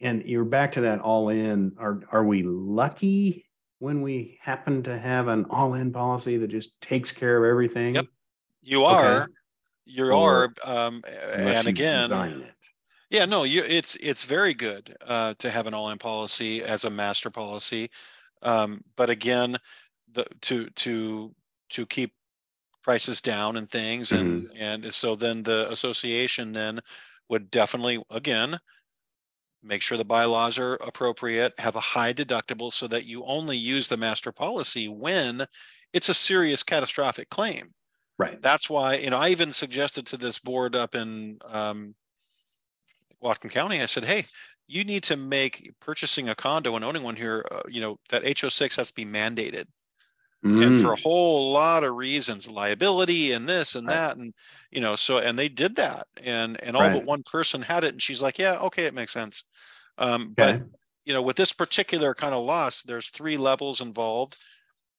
and 0.00 0.22
you're 0.24 0.44
back 0.44 0.72
to 0.72 0.82
that 0.82 1.00
all 1.00 1.30
in. 1.30 1.72
Are 1.78 2.02
are 2.12 2.24
we 2.24 2.42
lucky 2.42 3.48
when 3.78 4.02
we 4.02 4.38
happen 4.40 4.82
to 4.84 4.98
have 4.98 5.28
an 5.28 5.46
all 5.50 5.74
in 5.74 5.92
policy 5.92 6.36
that 6.38 6.48
just 6.48 6.80
takes 6.80 7.12
care 7.12 7.42
of 7.42 7.48
everything? 7.50 7.94
Yep. 7.94 8.06
You 8.62 8.84
Okay. 8.84 8.94
are, 8.94 9.28
you 9.84 10.14
are, 10.14 10.52
um, 10.64 11.04
and 11.06 11.66
again, 11.68 12.02
design 12.02 12.40
it. 12.40 12.54
Yeah, 13.10 13.24
no, 13.26 13.44
you, 13.44 13.62
it's, 13.62 13.94
it's 13.96 14.24
very 14.24 14.52
good, 14.52 14.96
uh, 15.06 15.34
to 15.38 15.48
have 15.48 15.68
an 15.68 15.74
all-in 15.74 15.98
policy 15.98 16.64
as 16.64 16.84
a 16.84 16.90
master 16.90 17.30
policy. 17.30 17.88
Um, 18.42 18.82
but 18.96 19.08
again, 19.10 19.56
the, 20.12 20.26
to, 20.40 20.68
to, 20.70 21.32
to 21.68 21.86
keep 21.86 22.12
prices 22.86 23.20
down 23.20 23.58
and 23.58 23.70
things 23.70 24.12
and, 24.12 24.46
and 24.56 24.94
so 24.94 25.16
then 25.16 25.42
the 25.44 25.70
association 25.72 26.52
then 26.52 26.80
would 27.28 27.50
definitely, 27.50 28.02
again, 28.10 28.60
make 29.62 29.82
sure 29.82 29.98
the 29.98 30.04
bylaws 30.04 30.58
are 30.58 30.74
appropriate, 30.76 31.58
have 31.58 31.76
a 31.76 31.80
high 31.80 32.12
deductible 32.12 32.72
so 32.72 32.86
that 32.88 33.04
you 33.04 33.24
only 33.24 33.56
use 33.56 33.88
the 33.88 33.96
master 33.96 34.32
policy 34.32 34.88
when 34.88 35.46
it's 35.92 36.08
a 36.08 36.14
serious 36.14 36.62
catastrophic 36.62 37.28
claim 37.28 37.72
Right. 38.18 38.40
that's 38.42 38.70
why, 38.70 38.96
you 38.96 39.10
know, 39.10 39.18
I 39.18 39.30
even 39.30 39.52
suggested 39.52 40.06
to 40.08 40.18
this 40.18 40.38
board 40.38 40.76
up 40.76 40.94
in 40.94 41.38
um, 41.44 41.96
Whatcom 43.22 43.50
County, 43.50 43.82
I 43.82 43.86
said, 43.86 44.04
hey, 44.04 44.26
you 44.66 44.84
need 44.84 45.04
to 45.04 45.16
make 45.16 45.72
purchasing 45.80 46.28
a 46.28 46.34
condo 46.34 46.74
and 46.76 46.84
owning 46.84 47.02
one 47.02 47.16
here, 47.16 47.44
uh, 47.50 47.62
you 47.68 47.80
know, 47.80 47.98
that 48.10 48.24
HO6 48.24 48.76
has 48.76 48.88
to 48.88 48.94
be 48.94 49.04
mandated. 49.04 49.66
And 50.60 50.76
for 50.76 50.92
a 50.92 50.96
Mm, 50.96 51.02
whole 51.02 51.52
lot 51.52 51.84
of 51.84 51.94
reasons, 51.96 52.48
liability 52.48 53.32
and 53.32 53.48
this 53.48 53.74
and 53.74 53.88
Right. 53.88 53.90
that, 53.90 54.16
and, 54.16 54.32
you 54.70 54.80
know, 54.80 54.96
so, 54.96 55.18
and 55.18 55.38
they 55.38 55.48
did 55.50 55.76
that. 55.76 56.08
And, 56.16 56.62
and 56.62 56.76
all 56.76 56.90
but 56.90 57.04
one 57.04 57.22
person 57.24 57.60
had 57.62 57.84
it 57.84 57.92
and 57.94 58.02
she's 58.02 58.22
like, 58.22 58.38
yeah, 58.38 58.58
okay, 58.60 58.86
it 58.86 58.94
makes 58.94 59.12
sense. 59.12 59.44
Um, 59.98 60.34
but 60.38 60.58
you 61.04 61.14
know, 61.14 61.22
with 61.22 61.36
this 61.36 61.52
particular 61.54 62.14
kind 62.14 62.34
of 62.34 62.44
loss, 62.44 62.82
there's 62.82 63.10
three 63.10 63.38
levels 63.38 63.80
involved. 63.80 64.36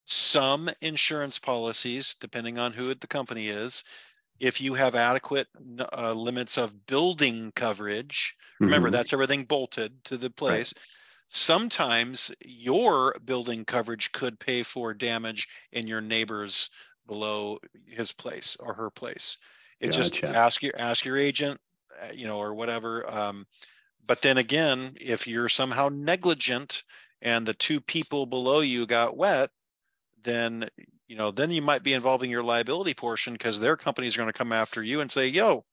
Some 0.06 0.70
insurance 0.82 1.38
policies, 1.38 2.16
depending 2.20 2.58
on 2.58 2.74
who 2.74 2.96
the 2.96 3.08
company 3.08 3.50
is, 3.50 3.84
if 4.40 4.62
you 4.62 4.74
have 4.76 4.96
adequate 4.96 5.48
uh, 5.94 6.14
limits 6.14 6.58
of 6.58 6.86
building 6.88 7.52
coverage, 7.54 8.36
remember 8.64 8.90
Mhm. 8.90 8.92
that's 8.92 9.14
everything 9.14 9.46
bolted 9.46 10.04
to 10.06 10.18
the 10.18 10.30
place. 10.32 10.74
Sometimes 11.30 12.32
your 12.46 13.16
building 13.26 13.66
coverage 13.66 14.12
could 14.12 14.40
pay 14.40 14.64
for 14.64 14.94
damage 14.94 15.48
in 15.72 15.88
your 15.88 16.02
neighbor's 16.02 16.70
below 17.06 17.60
his 17.86 18.12
place 18.12 18.56
or 18.60 18.74
her 18.74 18.90
place. 18.90 19.38
It 19.80 19.92
just 19.92 20.24
ask 20.24 20.64
your 20.64 20.74
ask 20.78 21.06
your 21.06 21.18
agent, 21.18 21.60
uh, 22.02 22.12
you 22.14 22.28
know, 22.28 22.40
or 22.40 22.54
whatever. 22.56 23.10
Um, 23.10 23.46
but 24.06 24.22
then 24.22 24.38
again, 24.38 24.94
if 25.00 25.28
you're 25.28 25.50
somehow 25.50 25.90
negligent 25.90 26.84
and 27.22 27.46
the 27.46 27.54
two 27.54 27.82
people 27.82 28.26
below 28.26 28.62
you 28.62 28.86
got 28.86 29.18
wet, 29.18 29.52
then 30.24 30.70
you 31.08 31.16
know, 31.16 31.32
then 31.32 31.52
you 31.52 31.62
might 31.62 31.84
be 31.84 31.94
involving 31.94 32.30
your 32.30 32.44
liability 32.44 32.94
portion 32.94 33.34
because 33.34 33.60
their 33.60 33.78
companies 33.78 34.16
are 34.16 34.20
going 34.20 34.32
to 34.32 34.38
come 34.38 34.52
after 34.52 34.84
you 34.84 35.02
and 35.02 35.12
say, 35.12 35.28
"Yo, 35.28 35.66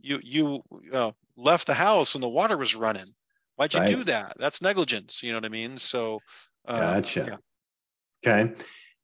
you 0.00 0.20
you 0.22 0.62
uh, 0.92 1.12
left 1.36 1.66
the 1.66 1.74
house 1.74 2.14
and 2.14 2.22
the 2.22 2.28
water 2.28 2.56
was 2.56 2.74
running. 2.74 3.14
Why'd 3.60 3.74
you 3.74 3.80
Right. 3.80 3.94
do 3.94 4.04
that? 4.04 4.36
That's 4.38 4.62
negligence." 4.62 5.22
You 5.22 5.32
know 5.32 5.36
what 5.36 5.44
I 5.44 5.50
mean? 5.50 5.76
So, 5.76 6.18
uh, 6.66 6.94
Gotcha. 6.94 7.38
yeah. 8.24 8.30
Okay. 8.30 8.54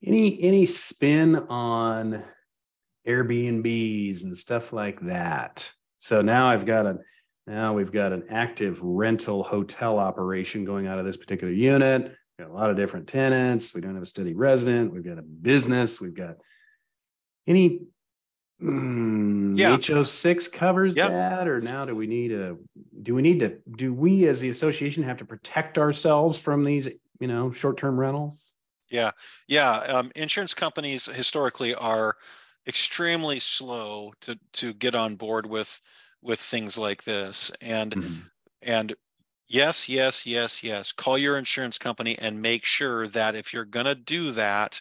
Any 0.02 0.42
any 0.42 0.64
spin 0.64 1.36
on 1.36 2.24
Airbnbs 3.06 4.24
and 4.24 4.34
stuff 4.36 4.72
like 4.72 4.98
that? 5.02 5.70
So 5.98 6.22
now 6.22 6.48
I've 6.48 6.64
got 6.64 6.86
a 6.86 6.98
now 7.46 7.74
we've 7.74 7.92
got 7.92 8.14
an 8.14 8.24
active 8.30 8.80
rental 8.80 9.42
hotel 9.42 9.98
operation 9.98 10.64
going 10.64 10.86
out 10.86 10.98
of 10.98 11.04
this 11.04 11.18
particular 11.18 11.52
unit. 11.52 12.04
We've 12.38 12.46
got 12.46 12.50
a 12.50 12.56
lot 12.56 12.70
of 12.70 12.76
different 12.78 13.06
tenants. 13.08 13.74
We 13.74 13.82
don't 13.82 13.92
have 13.94 14.02
a 14.02 14.06
steady 14.06 14.32
resident. 14.34 14.90
We've 14.90 15.04
got 15.04 15.18
a 15.18 15.22
business. 15.22 16.00
We've 16.00 16.14
got 16.14 16.36
any 17.46 17.88
mm, 18.62 19.60
Yeah. 19.60 19.78
HO6 19.78 20.48
covers 20.48 20.96
Yep. 20.96 21.02
that, 21.02 21.48
or 21.48 21.60
now 21.60 21.84
do 21.84 21.94
we 21.94 22.06
need 22.06 22.32
a 22.32 22.56
do 23.02 23.14
we 23.14 23.22
need 23.22 23.40
to 23.40 23.58
do 23.76 23.92
we 23.94 24.26
as 24.28 24.40
the 24.40 24.48
association 24.48 25.02
have 25.02 25.18
to 25.18 25.24
protect 25.24 25.78
ourselves 25.78 26.38
from 26.38 26.64
these, 26.64 26.88
you 27.20 27.28
know, 27.28 27.50
short-term 27.52 27.98
rentals? 27.98 28.54
Yeah, 28.88 29.12
yeah. 29.48 29.72
Um, 29.78 30.12
insurance 30.14 30.54
companies 30.54 31.06
historically 31.06 31.74
are 31.74 32.16
extremely 32.66 33.38
slow 33.40 34.12
to 34.20 34.38
to 34.54 34.72
get 34.74 34.94
on 34.94 35.16
board 35.16 35.46
with 35.46 35.80
with 36.22 36.40
things 36.40 36.78
like 36.78 37.02
this. 37.04 37.50
And 37.60 37.96
Mhm. 37.96 38.30
and 38.62 38.94
yes, 39.48 39.88
yes, 39.88 40.26
yes, 40.26 40.62
yes. 40.64 40.92
Call 40.92 41.18
your 41.18 41.38
insurance 41.38 41.78
company 41.78 42.18
and 42.18 42.42
make 42.42 42.64
sure 42.64 43.08
that 43.08 43.36
if 43.36 43.52
you're 43.54 43.64
gonna 43.66 43.94
do 43.96 44.32
that, 44.32 44.80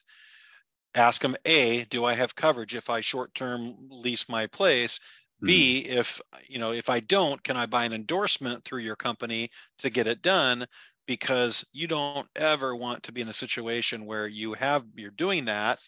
ask 0.96 1.22
them, 1.22 1.36
A, 1.46 1.86
do 1.86 2.06
I 2.06 2.14
have 2.16 2.36
coverage 2.36 2.76
if 2.76 2.90
I 2.90 3.02
short-term 3.02 3.78
lease 3.90 4.30
my 4.30 4.48
place? 4.48 5.00
B, 5.44 5.80
if 5.86 6.20
you 6.48 6.60
know, 6.60 6.72
if 6.74 6.90
I 6.90 7.00
don't, 7.02 7.44
can 7.44 7.58
I 7.58 7.66
buy 7.68 7.86
an 7.86 7.94
endorsement 7.94 8.64
through 8.66 8.82
your 8.82 8.96
company 8.96 9.52
to 9.80 9.90
get 9.92 10.08
it 10.08 10.22
done? 10.24 10.66
Because 11.08 11.66
you 11.74 11.88
don't 11.88 12.28
ever 12.36 12.76
want 12.76 13.04
to 13.04 13.12
be 13.12 13.22
in 13.22 13.30
a 13.30 13.34
situation 13.34 14.06
where 14.08 14.28
you 14.28 14.54
have 14.54 14.86
you're 14.96 15.12
doing 15.12 15.46
that, 15.46 15.80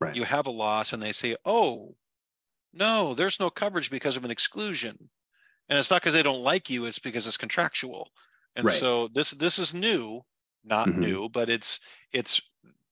Right. 0.00 0.16
you 0.16 0.24
have 0.24 0.46
a 0.46 0.50
loss, 0.52 0.92
and 0.92 1.02
they 1.02 1.12
say, 1.12 1.36
"Oh, 1.44 1.96
no, 2.72 3.14
there's 3.14 3.40
no 3.40 3.50
coverage 3.50 3.90
because 3.90 4.16
of 4.16 4.24
an 4.24 4.30
exclusion," 4.32 5.10
and 5.68 5.78
it's 5.78 5.90
not 5.90 6.02
because 6.02 6.14
they 6.14 6.22
don't 6.24 6.42
like 6.44 6.70
you; 6.70 6.86
it's 6.86 6.98
because 7.00 7.26
it's 7.26 7.36
contractual. 7.38 8.10
And 8.56 8.68
Right. 8.68 8.70
so 8.70 9.08
this 9.08 9.32
this 9.32 9.58
is 9.58 9.74
new, 9.74 10.22
not 10.64 10.92
Mhm. 10.92 10.94
new, 10.94 11.28
but 11.30 11.50
it's 11.50 11.80
it's 12.12 12.40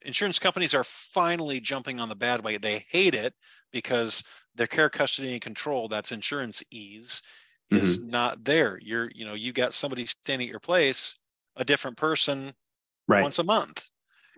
insurance 0.09 0.39
companies 0.39 0.75
are 0.75 0.85
finally 0.85 1.61
jumping 1.61 2.01
on 2.01 2.09
the 2.09 2.17
bad 2.17 2.43
way. 2.43 2.57
They 2.57 2.85
hate 2.89 3.15
it 3.15 3.35
because 3.71 4.25
their 4.57 4.67
care, 4.67 4.89
custody, 4.89 5.35
and 5.35 5.43
control, 5.43 5.87
that's 5.87 6.11
insurance 6.11 6.65
ease, 6.73 7.23
is 7.71 7.99
Mm-hmm. 7.99 8.11
not 8.11 8.43
there. 8.43 8.79
You're, 8.83 9.11
you 9.15 9.27
know, 9.27 9.35
you 9.35 9.53
got 9.53 9.75
somebody 9.75 10.07
standing 10.07 10.49
at 10.49 10.51
your 10.51 10.61
place, 10.61 11.15
a 11.57 11.65
different 11.65 11.99
person 11.99 12.55
right. 13.07 13.23
once 13.23 13.39
a 13.39 13.45
month. 13.45 13.87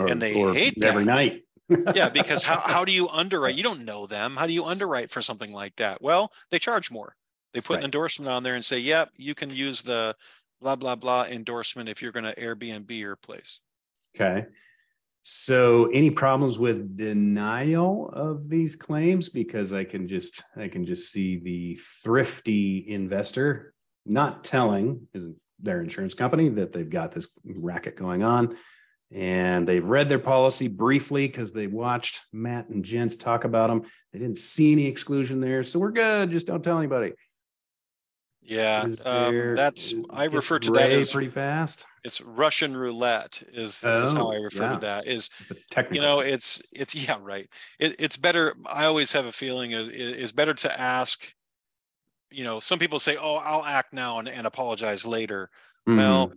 or, 0.01 0.09
and 0.09 0.21
they 0.21 0.35
hate 0.35 0.83
every 0.83 1.05
night. 1.05 1.45
Yeah, 1.95 2.11
because 2.11 2.43
how, 2.43 2.59
how 2.59 2.85
do 2.85 2.91
you 2.91 3.09
underwrite? 3.09 3.55
You 3.55 3.63
don't 3.63 3.85
know 3.85 4.07
them. 4.07 4.35
How 4.37 4.49
do 4.49 4.53
you 4.53 4.65
underwrite 4.65 5.11
for 5.11 5.23
something 5.23 5.53
like 5.53 5.77
that? 5.77 6.03
Well, 6.03 6.33
they 6.51 6.59
charge 6.59 6.91
more. 6.91 7.15
They 7.55 7.61
put 7.61 7.75
Right. 7.75 7.79
an 7.79 7.85
endorsement 7.85 8.29
on 8.29 8.43
there 8.43 8.57
and 8.57 8.65
say, 8.65 8.81
yep, 8.81 9.11
you 9.17 9.37
can 9.37 9.51
use 9.51 9.83
the 9.83 10.17
blah, 10.61 10.75
blah, 10.77 10.97
blah 10.97 11.25
endorsement 11.25 11.89
if 11.89 12.03
you're 12.03 12.13
going 12.13 12.25
to 12.25 12.35
Airbnb 12.35 12.91
your 12.91 13.15
place. 13.17 13.61
Okay. 14.17 14.47
So 15.23 15.87
any 15.87 16.11
problems 16.11 16.59
with 16.59 16.97
denial 16.97 18.11
of 18.15 18.49
these 18.49 18.75
claims? 18.75 19.29
Because 19.29 19.73
I 19.73 19.85
can 19.85 20.09
just, 20.09 20.43
I 20.57 20.69
can 20.69 20.85
just 20.85 21.13
see 21.13 21.39
the 21.39 21.79
thrifty 22.03 22.87
investor 22.89 23.75
not 24.07 24.45
telling 24.45 25.07
their 25.63 25.83
insurance 25.83 26.15
company 26.15 26.49
that 26.49 26.73
they've 26.73 26.89
got 26.89 27.13
this 27.13 27.29
racket 27.45 27.97
going 27.97 28.23
on. 28.23 28.57
And 29.13 29.67
they've 29.67 29.85
read 29.85 30.09
their 30.09 30.21
policy 30.21 30.69
briefly 30.69 31.27
because 31.27 31.53
they 31.53 31.67
watched 31.67 32.23
Matt 32.33 32.69
and 32.69 32.85
Jens 32.85 33.17
talk 33.17 33.45
about 33.45 33.69
them. 33.69 33.83
They 34.13 34.21
didn't 34.21 34.39
see 34.39 34.73
any 34.73 34.87
exclusion 34.87 35.41
there. 35.41 35.65
So 35.65 35.81
we're 35.81 35.91
good. 35.91 36.31
Just 36.31 36.47
don't 36.47 36.63
tell 36.63 36.79
anybody. 36.79 37.13
Yeah, 38.51 38.85
Is 38.85 39.07
um, 39.07 39.33
there- 39.33 39.55
that's, 39.55 39.95
I 40.11 40.25
refer 40.25 40.59
to 40.59 40.71
that 40.73 40.89
gray 40.89 41.01
as, 41.01 41.13
pretty 41.13 41.31
fast. 41.31 41.87
it's 42.03 42.21
Russian 42.21 42.77
roulette 42.77 43.41
is, 43.53 43.77
is 43.77 44.13
how 44.13 44.27
Oh, 44.27 44.33
I 44.33 44.37
refer 44.39 44.65
yeah. 44.65 44.75
to 44.75 44.79
that 44.81 45.07
is 45.07 45.31
It's 45.43 45.51
a 45.53 45.55
technical. 45.71 45.95
you 45.97 46.03
know 46.03 46.21
term. 46.23 46.33
it's 46.35 46.61
it's 46.73 46.95
yeah 46.97 47.19
right 47.21 47.49
it, 47.79 47.95
it's 48.01 48.17
better 48.17 48.55
i 48.67 48.87
always 48.87 49.13
have 49.13 49.27
a 49.27 49.33
feeling 49.33 49.71
is 49.71 49.89
is 49.91 50.33
better 50.33 50.53
to 50.55 50.81
ask 50.81 51.33
you 52.33 52.43
know 52.43 52.59
some 52.59 52.79
people 52.81 52.99
say 52.99 53.17
oh 53.17 53.37
i'll 53.37 53.65
act 53.65 53.93
now 53.93 54.19
and, 54.19 54.29
and 54.29 54.47
apologize 54.49 55.05
later 55.07 55.49
well 55.87 56.29
Mhm. 56.31 56.37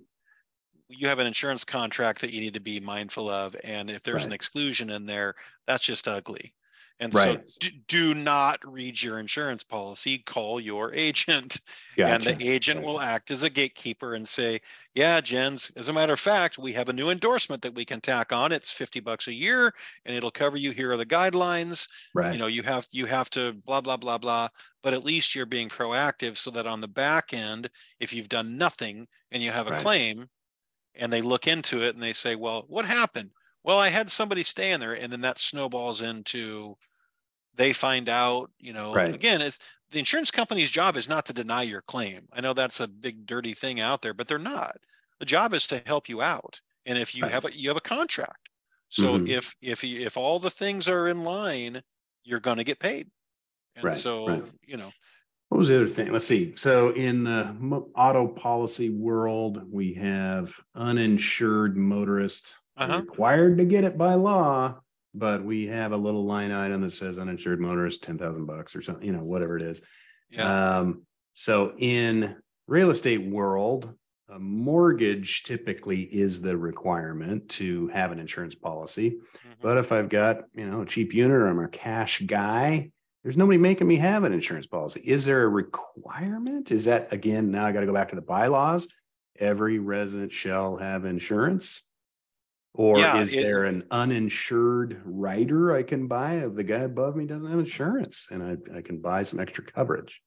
you 0.89 1.07
have 1.07 1.17
an 1.19 1.25
insurance 1.27 1.63
contract 1.65 2.21
that 2.21 2.31
you 2.31 2.41
need 2.41 2.53
to 2.53 2.59
be 2.59 2.79
mindful 2.79 3.27
of 3.27 3.55
and 3.63 3.89
if 3.89 4.03
there's 4.03 4.25
an 4.25 4.29
Right. 4.31 4.35
exclusion 4.35 4.91
in 4.91 5.05
there 5.07 5.33
that's 5.65 5.83
just 5.83 6.07
ugly 6.07 6.53
and 7.03 7.13
Right. 7.13 7.45
so 7.45 7.59
do, 7.59 7.69
do 7.87 8.13
not 8.13 8.59
read 8.65 9.01
your 9.01 9.19
insurance 9.19 9.63
policy 9.63 10.19
call 10.19 10.59
your 10.59 10.93
agent 10.93 11.59
and 11.97 12.23
the 12.23 12.47
agent 12.49 12.81
will 12.81 12.99
act 12.99 13.31
as 13.31 13.43
a 13.43 13.49
gatekeeper 13.49 14.15
and 14.15 14.27
say, 14.27 14.61
yeah, 14.93 15.21
Jens, 15.21 15.71
as 15.75 15.87
a 15.87 15.93
matter 15.93 16.13
of 16.13 16.19
fact, 16.19 16.57
we 16.57 16.73
have 16.73 16.89
a 16.89 16.93
new 16.93 17.09
endorsement 17.09 17.61
that 17.61 17.75
we 17.75 17.85
can 17.85 18.01
tack 18.01 18.31
on. 18.31 18.51
It's 18.51 18.71
50 18.71 18.99
bucks 19.01 19.27
a 19.27 19.33
year 19.33 19.73
and 20.05 20.15
it'll 20.15 20.31
cover 20.31 20.57
you. 20.57 20.71
Here 20.71 20.91
are 20.91 20.97
the 20.97 21.05
guidelines. 21.05 21.87
Right. 22.13 22.33
You 22.33 22.39
know, 22.39 22.47
you 22.47 22.63
have 22.63 22.87
you 22.91 23.05
have 23.05 23.29
to 23.31 23.53
blah 23.65 23.81
blah 23.81 23.97
blah 23.97 24.17
blah, 24.17 24.49
but 24.81 24.93
at 24.93 25.05
least 25.05 25.35
you're 25.35 25.45
being 25.45 25.69
proactive 25.69 26.37
so 26.37 26.51
that 26.51 26.67
on 26.67 26.81
the 26.81 26.87
back 26.87 27.33
end, 27.33 27.69
if 27.99 28.13
you've 28.13 28.29
done 28.29 28.57
nothing 28.57 29.07
and 29.31 29.43
you 29.43 29.51
have 29.51 29.67
a 29.67 29.71
Right. 29.71 29.81
claim 29.81 30.29
and 30.95 31.11
they 31.11 31.21
look 31.21 31.47
into 31.47 31.83
it 31.83 31.93
and 31.95 32.03
they 32.03 32.13
say, 32.13 32.35
well, 32.35 32.65
what 32.67 32.85
happened? 32.85 33.31
Well, 33.63 33.79
I 33.79 33.89
had 33.89 34.09
somebody 34.09 34.43
stay 34.43 34.71
in 34.71 34.79
there 34.79 34.93
and 34.93 35.11
then 35.11 35.21
that 35.21 35.39
snowballs 35.39 36.01
into 36.01 36.75
they 37.55 37.73
find 37.73 38.09
out, 38.09 38.51
you 38.59 38.73
know, 38.73 38.95
Right. 38.95 39.11
again, 39.11 39.41
it's 39.41 39.59
the 39.91 39.99
insurance 39.99 40.31
company's 40.31 40.71
job 40.71 40.97
is 40.97 41.07
not 41.09 41.25
to 41.27 41.33
deny 41.33 41.63
your 41.63 41.81
claim. 41.83 42.27
I 42.33 42.41
know 42.41 42.53
that's 42.53 42.79
a 42.79 42.87
big 42.87 43.25
dirty 43.25 43.53
thing 43.53 43.79
out 43.79 44.01
there, 44.01 44.13
but 44.13 44.27
they're 44.27 44.39
not. 44.39 44.77
The 45.19 45.25
job 45.25 45.53
is 45.53 45.67
to 45.67 45.79
help 45.85 46.09
you 46.09 46.21
out. 46.21 46.59
And 46.85 46.97
if 46.97 47.15
you 47.15 47.25
Right. 47.25 47.29
have 47.29 47.45
a 47.45 47.55
you 47.57 47.69
have 47.69 47.77
a 47.77 47.81
contract. 47.81 48.49
So 48.89 49.19
Mhm. 49.19 49.25
if 49.25 49.55
if 49.61 49.83
you- 49.83 50.01
if 50.05 50.17
all 50.17 50.39
the 50.39 50.51
things 50.51 50.87
are 50.87 51.07
in 51.07 51.23
line, 51.23 51.83
you're 52.23 52.39
going 52.39 52.57
to 52.57 52.63
get 52.63 52.79
paid. 52.79 53.09
And 53.75 53.93
Right, 53.93 53.95
so, 53.95 54.43
right. 54.43 54.43
you 54.63 54.77
know, 54.77 54.93
What 55.49 55.57
was 55.59 55.67
the 55.69 55.75
other 55.75 55.87
thing? 55.87 56.11
Let's 56.11 56.25
see. 56.25 56.55
So 56.55 56.91
in 56.93 57.25
the 57.25 57.55
auto 57.95 58.27
policy 58.27 58.89
world, 58.89 59.71
we 59.71 59.93
have 59.95 60.59
uninsured 60.73 61.77
motorists 61.77 62.65
Uh-huh. 62.77 63.03
required 63.07 63.57
to 63.57 63.65
get 63.65 63.83
it 63.83 63.97
by 63.97 64.15
law, 64.15 64.81
but 65.13 65.43
we 65.43 65.67
have 65.67 65.91
a 65.91 65.97
little 65.97 66.25
line 66.25 66.51
item 66.51 66.81
that 66.81 66.93
says 66.93 67.19
uninsured 67.19 67.59
motorist, 67.59 68.03
ten 68.03 68.17
thousand 68.17 68.45
bucks 68.45 68.75
or 68.75 68.81
something, 68.81 69.05
you 69.05 69.13
know, 69.13 69.23
whatever 69.23 69.57
it 69.57 69.63
is. 69.63 69.81
yeah. 70.29 70.79
Um, 70.79 71.03
so 71.33 71.73
in 71.77 72.35
real 72.67 72.89
estate 72.89 73.25
world, 73.25 73.93
a 74.29 74.39
mortgage 74.39 75.43
typically 75.43 76.01
is 76.01 76.41
the 76.41 76.57
requirement 76.57 77.49
to 77.49 77.87
have 77.89 78.11
an 78.11 78.19
insurance 78.19 78.55
policy. 78.55 79.11
mhm. 79.11 79.53
But 79.61 79.77
if 79.77 79.91
I've 79.91 80.09
got, 80.09 80.43
you 80.53 80.65
know, 80.69 80.81
a 80.81 80.85
cheap 80.85 81.13
unit 81.13 81.35
or 81.35 81.47
I'm 81.47 81.59
a 81.59 81.67
cash 81.67 82.21
guy, 82.21 82.91
there's 83.23 83.37
nobody 83.37 83.57
making 83.57 83.87
me 83.87 83.95
have 83.97 84.23
an 84.23 84.33
insurance 84.33 84.67
policy. 84.67 85.01
Is 85.05 85.25
there 85.25 85.43
a 85.43 85.47
requirement? 85.47 86.71
Is 86.71 86.85
that 86.85 87.13
again, 87.13 87.51
now 87.51 87.65
I 87.65 87.71
got 87.71 87.81
to 87.81 87.85
go 87.85 87.93
back 87.93 88.09
to 88.09 88.15
the 88.15 88.21
bylaws? 88.21 88.87
Every 89.39 89.79
resident 89.79 90.31
shall 90.31 90.77
have 90.77 91.05
insurance? 91.05 91.91
Or 92.75 92.99
Yeah, 92.99 93.13
is 93.13 93.35
it- 93.35 93.37
there 93.37 93.63
an 93.65 93.83
uninsured 93.91 95.01
rider 95.05 95.75
I 95.75 95.83
can 95.83 96.07
buy 96.07 96.37
if 96.45 96.55
the 96.55 96.63
guy 96.63 96.79
above 96.79 97.15
me 97.15 97.25
doesn't 97.27 97.49
have 97.49 97.59
insurance 97.59 98.29
and 98.31 98.41
I, 98.43 98.77
I 98.77 98.81
can 98.81 98.99
buy 98.99 99.23
some 99.23 99.39
extra 99.39 99.63
coverage? 99.63 100.23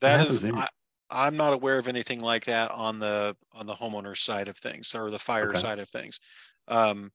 That 0.00 0.18
happens? 0.20 0.44
I, 0.44 0.68
I'm 1.10 1.36
not 1.36 1.52
aware 1.52 1.78
of 1.78 1.88
anything 1.88 2.20
like 2.20 2.44
that 2.44 2.70
on 2.70 2.98
the, 2.98 3.36
on 3.52 3.66
the 3.66 3.74
homeowner 3.74 4.16
side 4.16 4.48
of 4.48 4.56
things 4.56 4.94
or 4.94 5.10
the 5.10 5.18
fire 5.18 5.54
Okay. 5.54 5.60
side 5.60 5.78
of 5.78 5.88
things. 5.88 6.20
Um, 6.68 7.12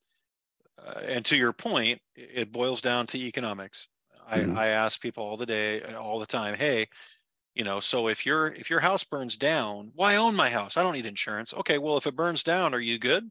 uh, 0.77 1.01
and 1.05 1.25
to 1.27 1.37
your 1.37 1.53
point, 1.53 2.01
it 2.15 2.51
boils 2.51 2.81
down 2.81 3.07
to 3.07 3.17
economics. 3.19 3.87
I, 4.25 4.41
Mhm. 4.41 4.53
I 4.53 4.67
ask 4.69 5.01
people 5.01 5.23
all 5.25 5.37
the 5.37 5.45
day, 5.47 5.83
uh, 5.83 5.99
all 6.01 6.19
the 6.19 6.27
time, 6.27 6.55
hey, 6.55 6.87
you 7.55 7.63
know, 7.63 7.79
so 7.81 8.07
if 8.09 8.25
your, 8.25 8.47
if 8.53 8.69
your 8.69 8.81
house 8.81 9.03
burns 9.03 9.37
down, 9.37 9.91
why 9.95 10.17
own 10.17 10.35
my 10.35 10.49
house? 10.49 10.77
I 10.77 10.83
don't 10.83 10.93
need 10.93 11.05
insurance. 11.07 11.53
Okay, 11.53 11.79
well, 11.79 11.97
if 11.97 12.07
it 12.07 12.15
burns 12.15 12.43
down, 12.43 12.73
are 12.73 12.81
you 12.81 12.99
good? 12.99 13.29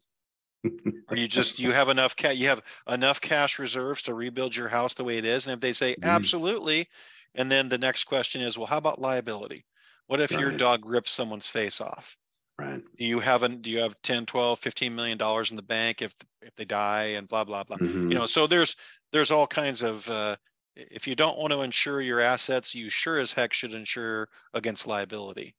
Are 1.09 1.17
you 1.17 1.29
just, 1.29 1.59
you 1.59 1.73
have 1.73 1.89
enough 1.89 2.17
ca, 2.17 2.33
you 2.33 2.49
have 2.49 2.63
enough 2.89 3.21
cash 3.21 3.59
reserves 3.59 4.03
to 4.03 4.15
rebuild 4.15 4.55
your 4.57 4.69
house 4.69 4.95
the 4.95 5.05
way 5.05 5.19
it 5.19 5.25
is? 5.25 5.47
And 5.47 5.55
if 5.55 5.61
they 5.61 5.73
say 5.73 5.97
Mhm. 5.97 6.03
absolutely, 6.03 6.89
and 7.35 7.51
then 7.51 7.69
the 7.69 7.79
next 7.79 8.05
question 8.05 8.41
is, 8.41 8.57
well, 8.57 8.67
how 8.67 8.79
about 8.79 9.01
liability? 9.01 9.67
What 10.07 10.21
if 10.21 10.39
your 10.39 10.53
dog 10.53 10.85
rips 10.87 11.13
someone's 11.13 11.47
face 11.49 11.81
off? 11.81 12.17
Right. 12.59 12.83
Do 12.97 13.05
you 13.05 13.21
have, 13.21 13.43
an 13.43 13.63
do 13.63 13.71
you 13.71 13.79
have 13.81 14.01
10, 14.03 14.27
12, 14.27 14.59
15 14.61 14.95
million 14.95 15.19
dollars 15.19 15.51
in 15.51 15.57
the 15.57 15.63
bank 15.63 16.03
if, 16.03 16.15
if 16.43 16.55
they 16.57 16.65
die 16.65 17.15
and 17.17 17.29
blah, 17.29 17.45
blah, 17.45 17.65
blah? 17.65 17.79
Mhm. 17.79 18.11
You 18.11 18.17
know, 18.19 18.27
so 18.27 18.47
there's, 18.47 18.77
there's 19.13 19.31
all 19.31 19.47
kinds 19.47 19.83
of 19.83 20.09
uh, 20.11 20.37
if 20.77 21.07
you 21.07 21.15
don't 21.15 21.39
want 21.39 21.53
to 21.53 21.63
insure 21.63 22.01
your 22.01 22.21
assets, 22.21 22.75
you 22.75 22.89
sure 22.91 23.19
as 23.19 23.33
heck 23.33 23.53
should 23.53 23.75
insure 23.75 24.29
against 24.55 24.87
liability. 24.87 25.55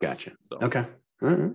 Gotcha. 0.00 0.36
So. 0.50 0.58
Okay. 0.62 0.86
All 1.22 1.28
right. 1.28 1.52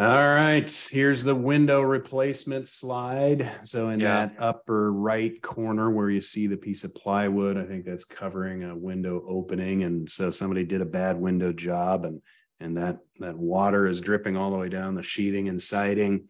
All 0.00 0.28
right, 0.28 0.88
here's 0.92 1.24
the 1.24 1.34
window 1.34 1.80
replacement 1.80 2.68
slide. 2.68 3.50
So 3.64 3.88
in 3.88 3.98
yeah. 3.98 4.26
that 4.26 4.36
upper 4.38 4.92
right 4.92 5.42
corner 5.42 5.90
where 5.90 6.08
you 6.08 6.20
see 6.20 6.46
the 6.46 6.56
piece 6.56 6.84
of 6.84 6.94
plywood, 6.94 7.58
I 7.58 7.64
think 7.64 7.84
that's 7.84 8.04
covering 8.04 8.62
a 8.62 8.76
window 8.76 9.24
opening. 9.26 9.82
And 9.82 10.08
so 10.08 10.30
somebody 10.30 10.62
did 10.62 10.82
a 10.82 10.84
bad 10.86 11.20
window 11.20 11.52
job 11.52 12.04
and 12.04 12.22
and 12.60 12.76
that 12.76 12.98
that 13.18 13.36
water 13.36 13.88
is 13.88 14.00
dripping 14.00 14.36
all 14.36 14.52
the 14.52 14.56
way 14.56 14.68
down 14.68 14.94
the 14.94 15.02
sheathing 15.02 15.48
and 15.48 15.60
siding. 15.60 16.28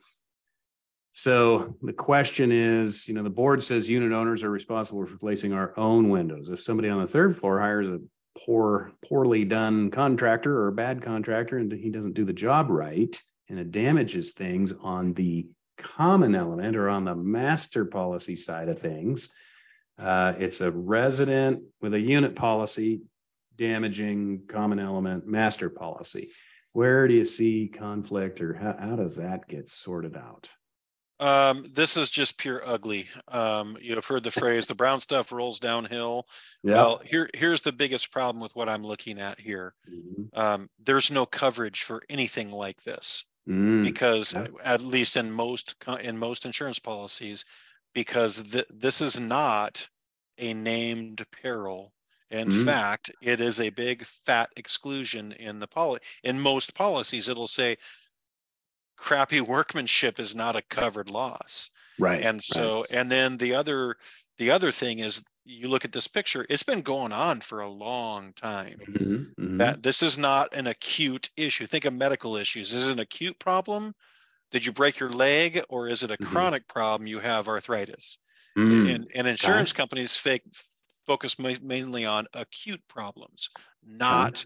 So 1.12 1.76
the 1.82 1.92
question 1.92 2.50
is, 2.50 3.06
you 3.06 3.14
know, 3.14 3.22
the 3.22 3.28
board 3.28 3.62
says 3.62 3.86
unit 3.86 4.12
owners 4.12 4.42
are 4.42 4.50
responsible 4.50 5.04
for 5.04 5.12
replacing 5.12 5.52
our 5.52 5.78
own 5.78 6.08
windows. 6.08 6.48
If 6.48 6.62
somebody 6.62 6.88
on 6.88 7.02
the 7.02 7.06
third 7.06 7.36
floor 7.36 7.60
hires 7.60 7.88
a 7.88 7.98
poor, 8.46 8.92
poorly 9.04 9.44
done 9.44 9.90
contractor 9.90 10.58
or 10.58 10.68
a 10.68 10.72
bad 10.72 11.02
contractor 11.02 11.58
and 11.58 11.70
he 11.70 11.90
doesn't 11.90 12.14
do 12.14 12.24
the 12.24 12.32
job 12.32 12.70
right, 12.70 13.20
and 13.48 13.58
it 13.58 13.70
damages 13.70 14.32
things 14.32 14.72
on 14.82 15.14
the 15.14 15.48
common 15.78 16.34
element 16.34 16.76
or 16.76 16.88
on 16.88 17.04
the 17.04 17.14
master 17.14 17.84
policy 17.84 18.36
side 18.36 18.68
of 18.68 18.78
things. 18.78 19.34
Uh, 19.98 20.34
it's 20.38 20.60
a 20.60 20.70
resident 20.70 21.62
with 21.80 21.94
a 21.94 22.00
unit 22.00 22.36
policy 22.36 23.00
damaging 23.56 24.42
common 24.48 24.78
element 24.78 25.26
master 25.26 25.70
policy. 25.70 26.30
Where 26.72 27.08
do 27.08 27.14
you 27.14 27.24
see 27.24 27.68
conflict 27.68 28.40
or 28.40 28.54
how, 28.54 28.76
how 28.78 28.96
does 28.96 29.16
that 29.16 29.48
get 29.48 29.68
sorted 29.68 30.16
out? 30.16 30.48
Um, 31.20 31.64
this 31.72 31.96
is 31.96 32.10
just 32.10 32.38
pure 32.38 32.62
ugly. 32.64 33.08
Um, 33.26 33.76
you 33.80 33.96
have 33.96 34.04
heard 34.04 34.22
the 34.22 34.30
phrase 34.30 34.68
"the 34.68 34.76
brown 34.76 35.00
stuff 35.00 35.32
rolls 35.32 35.58
downhill." 35.58 36.28
Yeah. 36.62 36.74
Well, 36.74 37.00
here 37.04 37.28
here's 37.34 37.62
the 37.62 37.72
biggest 37.72 38.12
problem 38.12 38.40
with 38.40 38.54
what 38.54 38.68
I'm 38.68 38.84
looking 38.84 39.18
at 39.18 39.40
here. 39.40 39.74
Mm-hmm. 39.92 40.38
Um, 40.38 40.70
there's 40.84 41.10
no 41.10 41.26
coverage 41.26 41.82
for 41.82 42.02
anything 42.08 42.52
like 42.52 42.80
this 42.84 43.24
mm, 43.48 43.84
because 43.84 44.34
yeah. 44.34 44.46
at 44.64 44.80
least 44.80 45.16
in 45.16 45.30
most 45.30 45.74
in 46.00 46.18
most 46.18 46.44
insurance 46.44 46.78
policies 46.78 47.44
because 47.94 48.42
th- 48.42 48.66
this 48.70 49.00
is 49.00 49.18
not 49.18 49.88
a 50.38 50.52
named 50.54 51.24
peril 51.42 51.92
in 52.30 52.48
mm. 52.48 52.64
fact 52.64 53.10
it 53.22 53.40
is 53.40 53.60
a 53.60 53.70
big 53.70 54.04
fat 54.26 54.50
exclusion 54.56 55.32
in 55.32 55.58
the 55.58 55.66
policy 55.66 56.04
in 56.24 56.38
most 56.38 56.74
policies 56.74 57.28
it'll 57.28 57.48
say 57.48 57.76
crappy 58.96 59.40
workmanship 59.40 60.20
is 60.20 60.34
not 60.34 60.56
a 60.56 60.62
covered 60.62 61.08
loss 61.08 61.70
right 61.98 62.22
and 62.22 62.42
so 62.42 62.80
right. 62.80 62.90
and 62.90 63.10
then 63.10 63.36
the 63.38 63.54
other 63.54 63.96
the 64.38 64.50
other 64.50 64.70
thing 64.70 64.98
is 64.98 65.22
you 65.48 65.68
look 65.68 65.84
at 65.84 65.92
this 65.92 66.06
picture, 66.06 66.46
it's 66.48 66.62
been 66.62 66.82
going 66.82 67.12
on 67.12 67.40
for 67.40 67.60
a 67.60 67.68
long 67.68 68.32
time. 68.34 68.78
Mm-hmm, 68.86 69.14
mm-hmm. 69.14 69.56
That 69.58 69.82
this 69.82 70.02
is 70.02 70.18
not 70.18 70.54
an 70.54 70.66
acute 70.66 71.30
issue. 71.36 71.66
Think 71.66 71.86
of 71.86 71.94
medical 71.94 72.36
issues. 72.36 72.72
Is 72.72 72.86
it 72.86 72.92
an 72.92 72.98
acute 72.98 73.38
problem? 73.38 73.94
Did 74.50 74.64
you 74.64 74.72
break 74.72 74.98
your 74.98 75.10
leg, 75.10 75.62
or 75.68 75.88
is 75.88 76.02
it 76.02 76.10
a 76.10 76.14
mm-hmm. 76.14 76.32
chronic 76.32 76.68
problem? 76.68 77.06
You 77.06 77.18
have 77.18 77.48
arthritis. 77.48 78.18
Mm. 78.56 78.94
And, 78.94 79.10
and 79.14 79.26
insurance 79.26 79.72
companies 79.72 80.16
fake, 80.16 80.42
focus 81.06 81.38
ma- 81.38 81.54
mainly 81.62 82.04
on 82.04 82.26
acute 82.34 82.82
problems, 82.88 83.50
not 83.86 84.44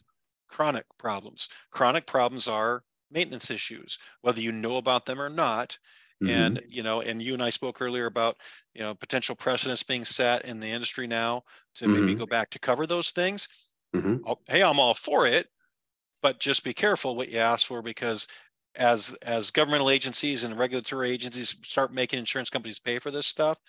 chronic 0.48 0.84
problems. 0.98 1.48
Chronic 1.70 2.06
problems 2.06 2.46
are 2.46 2.82
maintenance 3.10 3.50
issues, 3.50 3.98
whether 4.20 4.40
you 4.40 4.52
know 4.52 4.76
about 4.76 5.06
them 5.06 5.20
or 5.20 5.30
not. 5.30 5.78
Mm-hmm. 6.22 6.30
And 6.30 6.62
you 6.68 6.82
know, 6.82 7.00
and 7.00 7.20
you 7.20 7.34
and 7.34 7.42
I 7.42 7.50
spoke 7.50 7.82
earlier 7.82 8.06
about 8.06 8.36
you 8.74 8.82
know 8.82 8.94
potential 8.94 9.34
precedents 9.34 9.82
being 9.82 10.04
set 10.04 10.44
in 10.44 10.60
the 10.60 10.68
industry 10.68 11.06
now 11.06 11.42
to 11.76 11.84
mm-hmm. 11.84 12.06
maybe 12.06 12.14
go 12.14 12.26
back 12.26 12.50
to 12.50 12.58
cover 12.58 12.86
those 12.86 13.10
things. 13.10 13.48
Mm-hmm. 13.94 14.18
Oh, 14.26 14.38
hey, 14.46 14.62
I'm 14.62 14.78
all 14.78 14.94
for 14.94 15.26
it, 15.26 15.48
but 16.22 16.38
just 16.38 16.64
be 16.64 16.72
careful 16.72 17.16
what 17.16 17.28
you 17.28 17.38
ask 17.38 17.66
for 17.66 17.82
because 17.82 18.28
as 18.76 19.14
as 19.22 19.50
governmental 19.50 19.90
agencies 19.90 20.44
and 20.44 20.58
regulatory 20.58 21.10
agencies 21.10 21.56
start 21.64 21.92
making 21.92 22.18
insurance 22.18 22.50
companies 22.50 22.78
pay 22.78 22.98
for 22.98 23.10
this 23.10 23.26
stuff, 23.26 23.60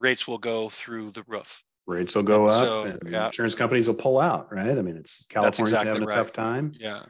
rates 0.00 0.26
will 0.26 0.38
go 0.38 0.68
through 0.68 1.10
the 1.12 1.24
roof. 1.26 1.62
Rates 1.86 2.16
will 2.16 2.24
go 2.24 2.44
and 2.44 2.52
up. 2.52 2.58
So, 2.58 2.82
and 2.82 3.10
yeah. 3.10 3.26
Insurance 3.26 3.54
companies 3.54 3.86
will 3.88 3.94
pull 3.94 4.18
out, 4.18 4.52
right? 4.52 4.76
I 4.76 4.82
mean, 4.82 4.96
it's 4.96 5.24
California's 5.26 5.72
exactly 5.72 5.88
having 5.88 6.02
a 6.02 6.06
right. 6.06 6.16
tough 6.16 6.32
time. 6.32 6.72
Yeah. 6.78 7.02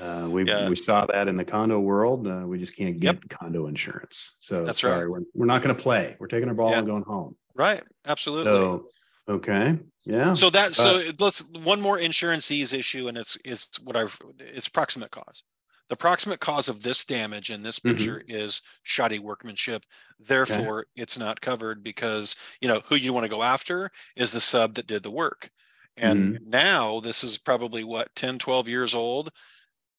Uh, 0.00 0.28
we 0.30 0.44
yeah. 0.44 0.68
we 0.68 0.76
saw 0.76 1.06
that 1.06 1.28
in 1.28 1.36
the 1.36 1.44
condo 1.44 1.80
world. 1.80 2.26
Uh, 2.26 2.44
we 2.46 2.58
just 2.58 2.76
can't 2.76 3.00
get 3.00 3.14
yep. 3.14 3.28
condo 3.30 3.66
insurance. 3.66 4.38
So 4.40 4.64
that's 4.64 4.80
sorry, 4.80 5.04
right. 5.04 5.10
We're, 5.10 5.20
we're 5.34 5.46
not 5.46 5.62
going 5.62 5.74
to 5.74 5.82
play. 5.82 6.16
We're 6.18 6.26
taking 6.26 6.48
our 6.48 6.54
ball 6.54 6.74
and 6.74 6.86
going 6.86 7.02
home. 7.02 7.36
Right. 7.54 7.82
Absolutely. 8.04 8.52
So 8.52 8.86
okay. 9.28 9.78
Yeah. 10.04 10.34
So 10.34 10.50
that 10.50 10.74
so 10.74 11.02
let's 11.18 11.40
one 11.48 11.80
more 11.80 11.98
insurance 11.98 12.50
ease 12.50 12.72
issue, 12.72 13.08
and 13.08 13.16
it's 13.16 13.38
it's 13.44 13.70
what 13.80 13.96
I've 13.96 14.18
it's 14.38 14.68
proximate 14.68 15.10
cause. 15.10 15.42
The 15.88 15.96
proximate 15.96 16.40
cause 16.40 16.68
of 16.68 16.82
this 16.82 17.04
damage 17.04 17.50
in 17.50 17.62
this 17.62 17.78
mm-hmm. 17.78 17.96
picture 17.96 18.18
mm-hmm. 18.18 18.36
is 18.36 18.60
shoddy 18.82 19.18
workmanship. 19.18 19.84
Therefore, 20.18 20.80
okay. 20.80 21.02
it's 21.02 21.16
not 21.16 21.40
covered 21.40 21.82
because 21.82 22.36
you 22.60 22.68
know 22.68 22.82
who 22.86 22.96
you 22.96 23.12
want 23.12 23.24
to 23.24 23.30
go 23.30 23.42
after 23.42 23.90
is 24.16 24.32
the 24.32 24.40
sub 24.40 24.74
that 24.74 24.86
did 24.86 25.02
the 25.02 25.10
work. 25.10 25.48
And 25.96 26.34
mm-hmm. 26.34 26.50
now 26.50 27.00
this 27.00 27.24
is 27.24 27.38
probably 27.38 27.84
what 27.84 28.14
10, 28.16 28.38
12 28.38 28.68
years 28.68 28.94
old 28.94 29.30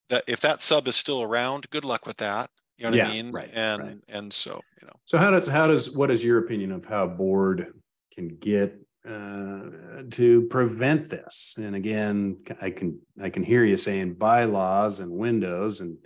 that 0.09 0.23
if 0.27 0.39
that 0.41 0.61
sub 0.61 0.87
is 0.87 0.95
still 0.95 1.21
around, 1.21 1.69
good 1.69 1.85
luck 1.85 2.05
with 2.05 2.17
that. 2.17 2.49
You 2.77 2.83
know 2.83 2.89
what 2.91 2.97
yeah, 2.97 3.07
I 3.07 3.11
mean? 3.11 3.31
Right. 3.31 3.49
And 3.53 3.81
right. 3.81 3.97
and 4.09 4.31
so 4.31 4.61
you 4.81 4.87
know. 4.87 4.93
So 5.05 5.17
how 5.17 5.31
does 5.31 5.47
how 5.47 5.67
does 5.67 5.95
what 5.95 6.11
is 6.11 6.23
your 6.23 6.39
opinion 6.39 6.71
of 6.71 6.85
how 6.85 7.07
board 7.07 7.73
can 8.13 8.29
get 8.39 8.79
uh, 9.05 10.03
to 10.11 10.47
prevent 10.49 11.09
this? 11.09 11.55
And 11.57 11.75
again, 11.75 12.37
I 12.61 12.69
can 12.69 12.99
I 13.21 13.29
can 13.29 13.43
hear 13.43 13.63
you 13.63 13.77
saying 13.77 14.15
bylaws 14.15 14.99
and 14.99 15.11
windows 15.11 15.81
and 15.81 15.97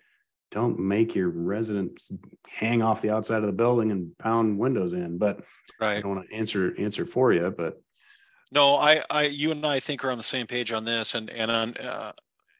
don't 0.49 0.79
make 0.79 1.15
your 1.15 1.29
residents 1.29 2.11
hang 2.47 2.81
off 2.81 3.01
the 3.01 3.09
outside 3.09 3.37
of 3.37 3.47
the 3.47 3.53
building 3.53 3.91
and 3.91 4.17
pound 4.17 4.57
windows 4.57 4.93
in. 4.93 5.17
But 5.17 5.43
right. 5.79 5.97
I 5.97 6.01
don't 6.01 6.15
want 6.15 6.29
to 6.29 6.35
answer 6.35 6.73
answer 6.77 7.05
for 7.05 7.33
you, 7.33 7.51
but 7.51 7.81
no, 8.53 8.75
I, 8.75 9.01
I, 9.09 9.23
you 9.23 9.51
and 9.51 9.65
I 9.65 9.79
think 9.79 10.03
are 10.03 10.11
on 10.11 10.17
the 10.17 10.23
same 10.23 10.45
page 10.45 10.73
on 10.73 10.83
this, 10.83 11.15
and 11.15 11.29
and 11.29 11.49
on 11.49 11.73
uh, 11.77 12.11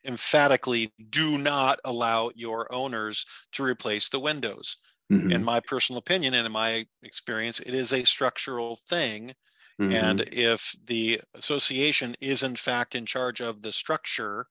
emphatically 0.06 0.94
do 1.10 1.38
not 1.38 1.80
allow 1.86 2.32
your 2.36 2.72
owners 2.74 3.26
to 3.54 3.64
replace 3.64 4.10
the 4.10 4.20
windows. 4.20 4.78
Mm-hmm. 5.12 5.32
In 5.32 5.44
my 5.44 5.60
personal 5.60 6.00
opinion 6.00 6.34
and 6.34 6.46
in 6.46 6.52
my 6.52 6.86
experience, 7.04 7.60
it 7.60 7.74
is 7.74 7.92
a 7.94 8.04
structural 8.06 8.78
thing. 8.88 9.34
Mm-hmm. 9.80 9.92
And 9.92 10.22
if 10.22 10.76
the 10.86 11.22
association 11.34 12.16
is 12.22 12.44
in 12.44 12.56
fact 12.56 12.96
in 12.96 13.06
charge 13.06 13.42
of 13.42 13.62
the 13.62 13.72
structure 13.72 14.46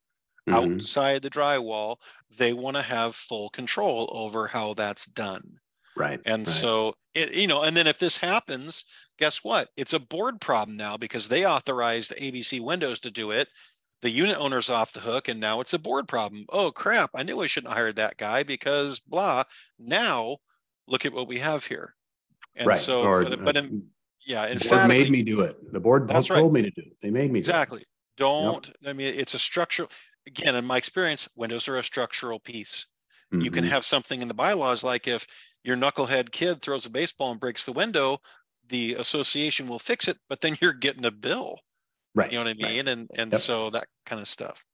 mm-hmm. 0.48 0.74
outside 0.74 1.22
the 1.22 1.30
drywall, 1.30 1.96
they 2.36 2.52
want 2.52 2.76
to 2.76 2.82
have 2.82 3.14
full 3.14 3.48
control 3.50 4.10
over 4.12 4.46
how 4.46 4.74
that's 4.74 5.06
done. 5.06 5.58
Right. 5.96 6.20
And 6.24 6.46
right. 6.46 6.54
so, 6.54 6.94
it, 7.14 7.34
you 7.34 7.46
know, 7.46 7.62
and 7.62 7.76
then 7.76 7.86
if 7.86 7.98
this 7.98 8.16
happens, 8.16 8.84
guess 9.18 9.42
what? 9.42 9.68
It's 9.76 9.92
a 9.92 10.00
board 10.00 10.40
problem 10.40 10.76
now 10.76 10.96
because 10.96 11.28
they 11.28 11.46
authorized 11.46 12.14
ABC 12.16 12.60
Windows 12.60 13.00
to 13.00 13.10
do 13.10 13.30
it 13.32 13.48
the 14.02 14.10
unit 14.10 14.38
owner's 14.38 14.70
off 14.70 14.92
the 14.92 15.00
hook 15.00 15.28
and 15.28 15.40
now 15.40 15.60
it's 15.60 15.74
a 15.74 15.78
board 15.78 16.08
problem. 16.08 16.46
Oh 16.48 16.70
crap, 16.72 17.10
I 17.14 17.22
knew 17.22 17.40
I 17.40 17.46
shouldn't 17.46 17.70
have 17.72 17.78
hired 17.78 17.96
that 17.96 18.16
guy 18.16 18.42
because 18.42 18.98
blah. 19.00 19.44
Now 19.78 20.38
look 20.86 21.06
at 21.06 21.12
what 21.12 21.28
we 21.28 21.38
have 21.38 21.64
here. 21.64 21.94
And 22.56 22.66
right. 22.66 22.78
so 22.78 23.02
or, 23.02 23.24
but, 23.24 23.44
but 23.44 23.56
in, 23.56 23.86
yeah, 24.26 24.52
the 24.52 24.68
board 24.68 24.88
made 24.88 25.10
me 25.10 25.22
do 25.22 25.40
it. 25.42 25.72
The 25.72 25.80
board 25.80 26.08
told 26.08 26.30
right. 26.30 26.52
me 26.52 26.62
to 26.62 26.70
do 26.70 26.82
it. 26.82 26.96
They 27.00 27.10
made 27.10 27.30
me 27.32 27.38
exactly. 27.38 27.84
Do 28.16 28.24
not 28.24 28.68
yep. 28.68 28.76
I 28.86 28.92
mean 28.92 29.14
it's 29.14 29.34
a 29.34 29.38
structural 29.38 29.90
again, 30.26 30.54
in 30.54 30.64
my 30.64 30.76
experience, 30.76 31.28
windows 31.36 31.68
are 31.68 31.78
a 31.78 31.82
structural 31.82 32.38
piece. 32.38 32.86
Mm-hmm. 33.32 33.42
You 33.42 33.50
can 33.50 33.64
mm-hmm. 33.64 33.72
have 33.72 33.84
something 33.84 34.22
in 34.22 34.28
the 34.28 34.34
bylaws 34.34 34.84
like 34.84 35.08
if 35.08 35.26
your 35.62 35.76
knucklehead 35.76 36.30
kid 36.30 36.62
throws 36.62 36.86
a 36.86 36.90
baseball 36.90 37.32
and 37.32 37.40
breaks 37.40 37.64
the 37.64 37.72
window, 37.72 38.18
the 38.68 38.94
association 38.94 39.68
will 39.68 39.78
fix 39.78 40.08
it, 40.08 40.16
but 40.28 40.40
then 40.40 40.56
you're 40.60 40.72
getting 40.72 41.04
a 41.04 41.10
bill. 41.10 41.58
Right. 42.14 42.30
You 42.32 42.38
know 42.38 42.44
what 42.44 42.50
I 42.50 42.54
mean? 42.54 42.86
Right. 42.86 42.88
And 42.88 43.10
and 43.14 43.32
yep. 43.32 43.40
so 43.40 43.70
that 43.70 43.86
kind 44.06 44.20
of 44.20 44.28
stuff. 44.28 44.64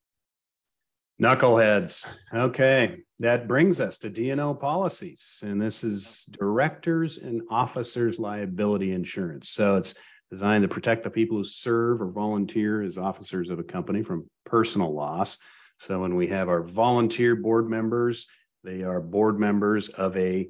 Knuckleheads. 1.20 2.14
Okay. 2.32 2.98
That 3.20 3.48
brings 3.48 3.80
us 3.80 3.98
to 4.00 4.10
D&O 4.10 4.54
policies. 4.54 5.42
And 5.44 5.60
this 5.60 5.82
is 5.82 6.26
directors 6.38 7.18
and 7.18 7.40
officers 7.50 8.18
liability 8.18 8.92
insurance. 8.92 9.48
So 9.48 9.76
it's 9.76 9.94
designed 10.30 10.62
to 10.62 10.68
protect 10.68 11.04
the 11.04 11.10
people 11.10 11.38
who 11.38 11.44
serve 11.44 12.02
or 12.02 12.10
volunteer 12.10 12.82
as 12.82 12.98
officers 12.98 13.48
of 13.48 13.58
a 13.58 13.64
company 13.64 14.02
from 14.02 14.28
personal 14.44 14.92
loss. 14.92 15.38
So 15.78 16.00
when 16.02 16.16
we 16.16 16.26
have 16.28 16.50
our 16.50 16.62
volunteer 16.62 17.34
board 17.34 17.70
members, 17.70 18.26
they 18.62 18.82
are 18.82 19.00
board 19.00 19.40
members 19.40 19.88
of 19.88 20.16
a 20.16 20.48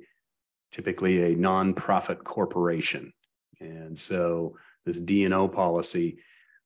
typically 0.73 1.33
a 1.33 1.37
nonprofit 1.37 2.25
corporation. 2.25 3.13
And 3.61 3.97
so 3.97 4.57
this 4.85 4.99
D&O 4.99 5.49
policy 5.49 6.19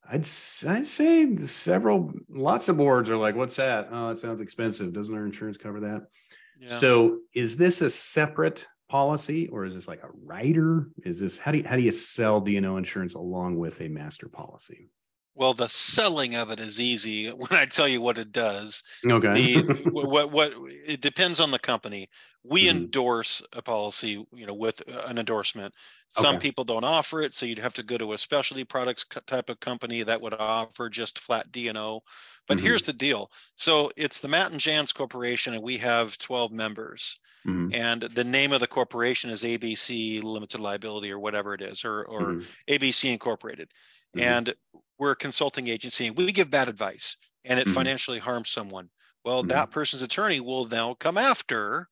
I'd 0.09 0.27
I'd 0.67 0.85
say 0.85 1.35
several 1.45 2.11
lots 2.29 2.69
of 2.69 2.77
boards 2.77 3.09
are 3.09 3.17
like, 3.17 3.35
what's 3.35 3.55
that? 3.57 3.89
Oh, 3.91 4.09
it 4.09 4.17
sounds 4.17 4.41
expensive. 4.41 4.93
Doesn't 4.93 5.15
our 5.15 5.25
insurance 5.25 5.57
cover 5.57 5.79
that? 5.81 6.07
Yeah. 6.59 6.69
So 6.69 7.19
is 7.33 7.55
this 7.55 7.81
a 7.81 7.89
separate 7.89 8.67
policy 8.89 9.47
or 9.47 9.65
is 9.65 9.73
this 9.73 9.87
like 9.87 10.03
a 10.03 10.09
rider? 10.25 10.89
Is 11.05 11.19
this 11.19 11.39
how 11.39 11.51
do 11.51 11.59
you 11.59 11.63
how 11.65 11.75
do 11.75 11.81
you 11.81 11.91
sell 11.91 12.41
D&O 12.41 12.77
insurance 12.77 13.13
along 13.13 13.57
with 13.57 13.79
a 13.81 13.87
master 13.87 14.27
policy? 14.27 14.89
Well, 15.33 15.53
the 15.53 15.67
selling 15.69 16.35
of 16.35 16.51
it 16.51 16.59
is 16.59 16.79
easy 16.79 17.29
when 17.31 17.51
I 17.53 17.65
tell 17.65 17.87
you 17.87 18.01
what 18.01 18.17
it 18.17 18.31
does. 18.31 18.83
Okay. 19.05 19.33
The 19.33 19.63
what 19.91 20.31
what 20.31 20.53
it 20.69 20.99
depends 21.01 21.39
on 21.39 21.51
the 21.51 21.59
company. 21.59 22.09
We 22.43 22.67
Mhm. 22.67 22.91
endorse 22.91 23.41
a 23.53 23.61
policy, 23.61 24.25
you 24.33 24.45
know, 24.47 24.53
with 24.53 24.81
uh, 24.89 25.03
an 25.05 25.17
endorsement. 25.19 25.75
Some 26.09 26.37
Okay. 26.37 26.39
people 26.39 26.63
don't 26.65 26.83
offer 26.83 27.21
it, 27.21 27.33
so 27.33 27.45
you'd 27.45 27.59
have 27.59 27.75
to 27.75 27.83
go 27.83 27.97
to 27.97 28.13
a 28.13 28.17
specialty 28.17 28.63
products 28.65 29.05
type 29.27 29.49
of 29.49 29.59
company 29.59 30.03
that 30.03 30.19
would 30.21 30.33
offer 30.33 30.89
just 30.89 31.19
flat 31.19 31.51
D&O. 31.51 32.01
But 32.47 32.59
Mhm. 32.59 32.59
here's 32.59 32.83
the 32.83 32.93
deal. 32.93 33.31
So 33.55 33.91
it's 33.95 34.19
the 34.19 34.27
Matt 34.27 34.51
and 34.51 34.59
Jens 34.59 34.91
Corporation, 34.91 35.53
and 35.53 35.63
we 35.63 35.77
have 35.77 36.17
12 36.17 36.51
members. 36.51 37.17
Mhm, 37.45 37.73
And 37.73 38.01
the 38.03 38.23
name 38.25 38.51
of 38.51 38.59
the 38.59 38.67
corporation 38.67 39.29
is 39.29 39.45
ABC 39.45 40.19
Limited 40.21 40.59
Liability 40.59 41.09
or 41.11 41.19
whatever 41.19 41.53
it 41.53 41.61
is, 41.61 41.85
or 41.85 42.03
or 42.05 42.37
mhm, 42.37 42.55
ABC 42.67 43.09
Incorporated. 43.13 43.71
Mhm. 44.13 44.41
And 44.41 44.53
we're 45.01 45.11
a 45.13 45.17
consulting 45.17 45.67
agency 45.67 46.07
and 46.07 46.17
we 46.17 46.31
give 46.31 46.51
bad 46.51 46.69
advice 46.69 47.17
and 47.43 47.59
it 47.59 47.67
Mhm. 47.67 47.73
financially 47.73 48.19
harms 48.19 48.49
someone. 48.49 48.89
Well, 49.25 49.43
Mhm. 49.43 49.49
that 49.49 49.71
person's 49.71 50.03
attorney 50.03 50.39
will 50.39 50.65
now 50.67 50.93
come 50.93 51.17
after 51.17 51.89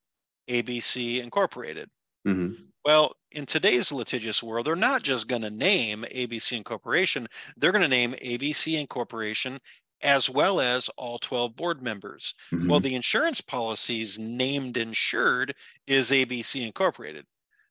ABC 0.47 1.19
Incorporated. 1.21 1.89
mhm. 2.25 2.71
Well, 2.85 3.13
in 3.31 3.45
today's 3.45 3.91
litigious 3.91 4.43
world, 4.43 4.65
they're 4.67 4.75
not 4.75 5.03
just 5.03 5.27
going 5.27 5.41
to 5.43 5.49
name 5.49 6.05
ABC 6.11 6.57
Incorporation, 6.57 7.27
they're 7.57 7.71
going 7.71 7.81
to 7.83 7.87
name 7.87 8.15
ABC 8.21 8.75
Incorporation 8.75 9.59
as 10.01 10.29
well 10.29 10.61
as 10.61 10.89
all 10.89 11.19
12 11.19 11.55
board 11.55 11.81
members. 11.81 12.33
Well, 12.65 12.79
Mhm. 12.79 12.81
the 12.81 12.95
insurance 12.95 13.41
policies 13.41 14.19
named 14.19 14.77
insured 14.77 15.55
is 15.87 16.11
ABC 16.11 16.63
Incorporated. 16.63 17.25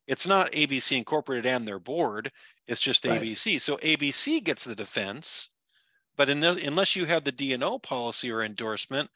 It's 0.09 0.27
not 0.27 0.51
ABC 0.53 0.97
Incorporated 0.97 1.47
and 1.47 1.69
their 1.69 1.79
board, 1.79 2.33
it's 2.67 2.81
just 2.81 3.05
Right. 3.05 3.21
ABC. 3.23 3.61
So 3.61 3.77
ABC 3.77 4.41
gets 4.41 4.65
the 4.65 4.75
defense, 4.75 5.51
but 6.17 6.29
in 6.29 6.41
the- 6.41 6.67
unless 6.67 6.97
you 6.97 7.05
have 7.05 7.25
the 7.25 7.33
D&O 7.33 7.79
policy 7.79 8.31
or 8.33 8.43
endorsement, 8.43 9.11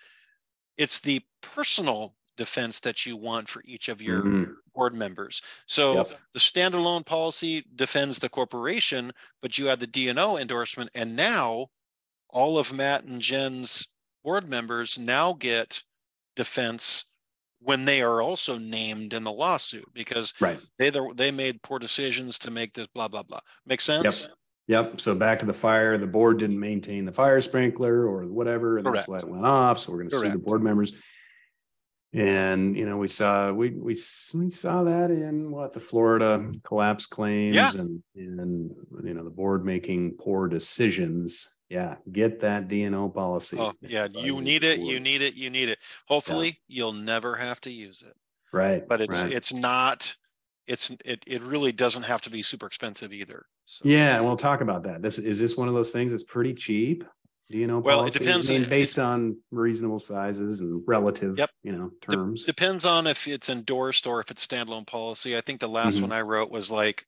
it's 0.77 1.01
the 1.01 1.21
personal 1.41 2.15
defense 2.37 2.81
that 2.81 3.05
you 3.07 3.17
want 3.17 3.49
for 3.49 3.63
each 3.65 3.89
of 3.89 4.01
your 4.01 4.23
Mhm. 4.23 4.57
board 4.75 4.95
members. 4.95 5.43
So 5.67 5.95
Yep. 5.95 6.21
the 6.35 6.41
standalone 6.41 7.05
policy 7.05 7.63
defends 7.75 8.19
the 8.19 8.29
corporation, 8.29 9.13
but 9.41 9.59
you 9.59 9.67
had 9.67 9.81
the 9.81 9.87
D&O 9.87 10.37
endorsement, 10.37 10.91
and 10.95 11.17
now 11.17 11.69
all 12.29 12.59
of 12.59 12.73
Matt 12.73 13.05
and 13.05 13.21
Jens' 13.21 13.87
board 14.25 14.49
members 14.49 14.99
now 14.99 15.33
get 15.35 15.83
defense 16.37 17.05
when 17.63 17.85
they 17.85 18.03
are 18.03 18.21
also 18.21 18.59
named 18.59 19.15
in 19.15 19.25
the 19.25 19.33
lawsuit 19.33 19.87
because 19.95 20.33
Right. 20.41 20.59
they 20.79 20.91
they 21.15 21.31
made 21.31 21.63
poor 21.63 21.79
decisions 21.79 22.39
to 22.41 22.51
make 22.51 22.75
this 22.75 22.87
blah 22.89 23.09
blah 23.09 23.23
blah. 23.23 23.41
Make 23.67 23.81
sense? 23.81 24.23
Yep. 24.23 24.31
Yep. 24.69 25.01
So 25.01 25.15
back 25.15 25.41
to 25.41 25.47
the 25.47 25.53
fire, 25.53 25.99
the 25.99 26.07
board 26.07 26.39
didn't 26.39 26.59
maintain 26.61 27.05
the 27.05 27.13
fire 27.13 27.41
sprinkler 27.41 28.07
or 28.07 28.27
whatever, 28.27 28.79
and 28.79 28.87
that's 28.87 29.09
why 29.09 29.19
it 29.19 29.29
went 29.29 29.45
off. 29.45 29.81
So 29.81 29.93
we're 29.93 29.99
going 29.99 30.11
to 30.11 30.17
sue 30.17 30.31
the 30.31 30.39
board 30.39 30.63
members. 30.63 30.93
And 32.15 32.77
you 32.77 32.85
know, 32.85 32.99
we 32.99 33.09
saw 33.09 33.53
we 33.53 33.71
we 33.71 33.95
we 34.35 34.51
saw 34.51 34.85
that 34.85 35.11
in 35.11 35.51
what 35.51 35.73
the 35.73 35.81
Florida 35.81 36.53
collapse 36.63 37.07
claims 37.07 37.57
Yeah. 37.57 37.71
and 37.75 38.03
and 38.15 38.71
you 39.03 39.15
know 39.15 39.25
the 39.25 39.31
board 39.31 39.65
making 39.65 40.17
poor 40.19 40.47
decisions. 40.47 41.61
Yeah, 41.73 41.95
get 42.13 42.41
that 42.41 42.69
D&O 42.69 43.09
policy. 43.09 43.57
Oh 43.59 43.73
yeah, 43.81 44.07
you 44.13 44.43
need 44.43 44.63
it, 44.63 44.81
you 44.81 45.01
need 45.01 45.23
it, 45.23 45.33
you 45.35 45.49
need 45.49 45.71
it. 45.71 45.79
Hopefully 46.07 46.61
you'll 46.69 46.93
never 46.93 47.35
have 47.35 47.63
to 47.63 47.71
use 47.73 48.03
it. 48.07 48.15
right. 48.53 48.87
But 48.87 49.01
it's 49.01 49.23
right. 49.23 49.33
it's 49.33 49.55
not 49.55 50.15
it's 50.67 50.91
it 51.07 51.25
it 51.27 51.41
really 51.43 51.73
doesn't 51.73 52.03
have 52.03 52.21
to 52.23 52.31
be 52.31 52.43
super 52.43 52.67
expensive 52.67 53.11
either. 53.15 53.47
So 53.65 53.89
Yeah, 53.89 54.21
we'll 54.21 54.37
talk 54.37 54.61
about 54.61 54.83
that. 54.83 55.01
This 55.01 55.19
is 55.19 55.39
this 55.39 55.57
one 55.57 55.67
of 55.69 55.73
those 55.73 55.93
things 55.93 56.11
that's 56.11 56.25
pretty 56.25 56.53
cheap. 56.53 57.05
Do 57.51 57.57
you 57.57 57.67
know? 57.67 57.79
Well, 57.79 58.05
it 58.05 58.13
depends- 58.13 58.51
I 58.51 58.59
mean, 58.59 58.69
based 58.69 58.99
on 58.99 59.39
reasonable 59.51 59.99
sizes 59.99 60.61
and 60.61 60.83
relative, 60.87 61.39
Yep. 61.39 61.51
you 61.63 61.73
know, 61.73 61.91
terms. 62.03 62.45
Depends 62.45 62.85
on 62.85 63.07
if 63.07 63.27
it's 63.27 63.49
endorsed 63.49 64.07
or 64.07 64.21
if 64.21 64.31
it's 64.31 64.47
standalone 64.47 64.87
policy. 64.87 65.37
I 65.39 65.41
think 65.41 65.61
the 65.61 65.69
last 65.69 65.97
Mhm. 65.97 66.03
one 66.03 66.13
I 66.13 66.21
wrote 66.21 66.51
was 66.51 66.71
like, 66.71 67.07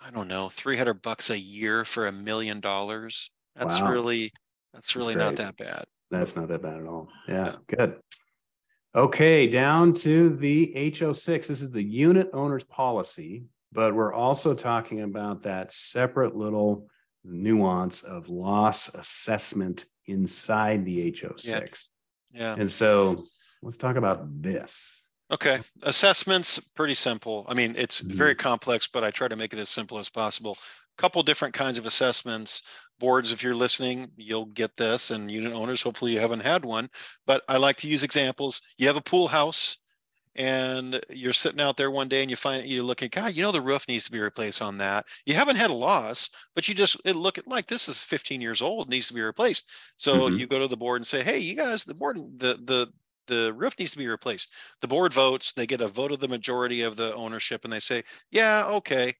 I 0.00 0.10
don't 0.10 0.28
know, 0.28 0.48
three 0.50 0.76
hundred 0.76 1.00
bucks 1.00 1.30
a 1.30 1.38
year 1.38 1.84
for 1.86 2.06
a 2.06 2.12
million 2.12 2.60
dollars. 2.60 3.30
That's 3.56 3.80
Wow. 3.80 3.90
really, 3.92 4.32
that's 4.72 4.86
That's 4.86 4.96
really 4.96 5.14
not 5.14 5.36
that 5.36 5.56
bad. 5.56 5.84
That's 6.10 6.36
not 6.36 6.48
that 6.48 6.62
bad 6.62 6.80
at 6.80 6.86
all. 6.86 7.08
Yeah, 7.28 7.56
good. 7.66 7.96
Okay, 8.94 9.46
down 9.46 9.92
to 9.94 10.36
the 10.36 10.72
HO6. 10.74 11.48
This 11.48 11.60
is 11.60 11.70
the 11.70 11.82
unit 11.82 12.30
owner's 12.32 12.64
policy, 12.64 13.44
but 13.72 13.94
we're 13.94 14.14
also 14.14 14.54
talking 14.54 15.02
about 15.02 15.42
that 15.42 15.72
separate 15.72 16.36
little 16.36 16.88
nuance 17.24 18.02
of 18.02 18.28
loss 18.28 18.94
assessment 18.94 19.84
inside 20.06 20.84
the 20.84 21.12
HO6. 21.12 21.88
Yeah. 22.32 22.40
yeah. 22.40 22.56
And 22.58 22.70
so 22.70 23.24
let's 23.62 23.76
talk 23.76 23.96
about 23.96 24.42
this. 24.42 25.06
Okay. 25.30 25.58
Assessments, 25.82 26.60
pretty 26.74 26.94
simple. 26.94 27.44
I 27.48 27.54
mean, 27.54 27.74
it's 27.76 28.00
very 28.00 28.34
mm-hmm. 28.34 28.40
complex, 28.40 28.86
but 28.86 29.02
I 29.02 29.10
try 29.10 29.28
to 29.28 29.36
make 29.36 29.52
it 29.52 29.58
as 29.58 29.68
simple 29.68 29.98
as 29.98 30.08
possible. 30.08 30.56
Couple 30.96 31.22
different 31.22 31.52
kinds 31.52 31.78
of 31.78 31.84
assessments. 31.84 32.62
Boards, 32.98 33.32
if 33.32 33.42
you're 33.42 33.54
listening, 33.54 34.10
you'll 34.16 34.46
get 34.46 34.76
this, 34.76 35.10
and 35.10 35.30
unit 35.30 35.52
owners, 35.52 35.82
hopefully 35.82 36.12
you 36.12 36.20
haven't 36.20 36.40
had 36.40 36.64
one. 36.64 36.90
But 37.26 37.44
I 37.48 37.58
like 37.58 37.76
to 37.76 37.88
use 37.88 38.02
examples. 38.02 38.62
You 38.78 38.86
have 38.88 38.96
a 38.96 39.02
pool 39.02 39.28
house, 39.28 39.78
and 40.34 41.00
you're 41.08 41.32
sitting 41.32 41.60
out 41.60 41.76
there 41.78 41.90
one 41.90 42.08
day, 42.08 42.20
and 42.22 42.30
you 42.30 42.36
find 42.36 42.66
you're 42.66 42.84
looking, 42.84 43.08
God, 43.08 43.34
you 43.34 43.42
know 43.42 43.52
the 43.52 43.60
roof 43.60 43.88
needs 43.88 44.04
to 44.04 44.12
be 44.12 44.20
replaced 44.20 44.60
on 44.60 44.78
that. 44.78 45.06
You 45.24 45.34
haven't 45.34 45.56
had 45.56 45.70
a 45.70 45.74
loss, 45.74 46.28
but 46.54 46.68
you 46.68 46.74
just 46.74 46.96
it 47.06 47.16
look 47.16 47.38
at 47.38 47.46
like 47.48 47.66
this 47.66 47.88
is 47.88 48.02
15 48.02 48.40
years 48.42 48.60
old, 48.60 48.90
needs 48.90 49.08
to 49.08 49.14
be 49.14 49.22
replaced. 49.22 49.70
So 49.96 50.28
Mhm. 50.28 50.36
you 50.36 50.46
go 50.46 50.58
to 50.58 50.68
the 50.68 50.76
board 50.76 50.98
and 50.98 51.06
say, 51.06 51.22
Hey, 51.22 51.38
you 51.38 51.54
guys, 51.54 51.84
the 51.84 51.94
board, 51.94 52.16
the 52.16 52.58
the 52.62 52.88
the 53.28 53.52
roof 53.54 53.74
needs 53.78 53.90
to 53.92 53.98
be 53.98 54.06
replaced 54.06 54.52
the 54.80 54.88
board 54.88 55.12
votes, 55.12 55.52
they 55.52 55.66
get 55.66 55.80
a 55.80 55.88
vote 55.88 56.12
of 56.12 56.20
the 56.20 56.28
majority 56.28 56.82
of 56.82 56.96
the 56.96 57.14
ownership 57.14 57.64
and 57.64 57.72
they 57.72 57.80
say, 57.80 58.04
yeah, 58.30 58.66
okay. 58.66 59.14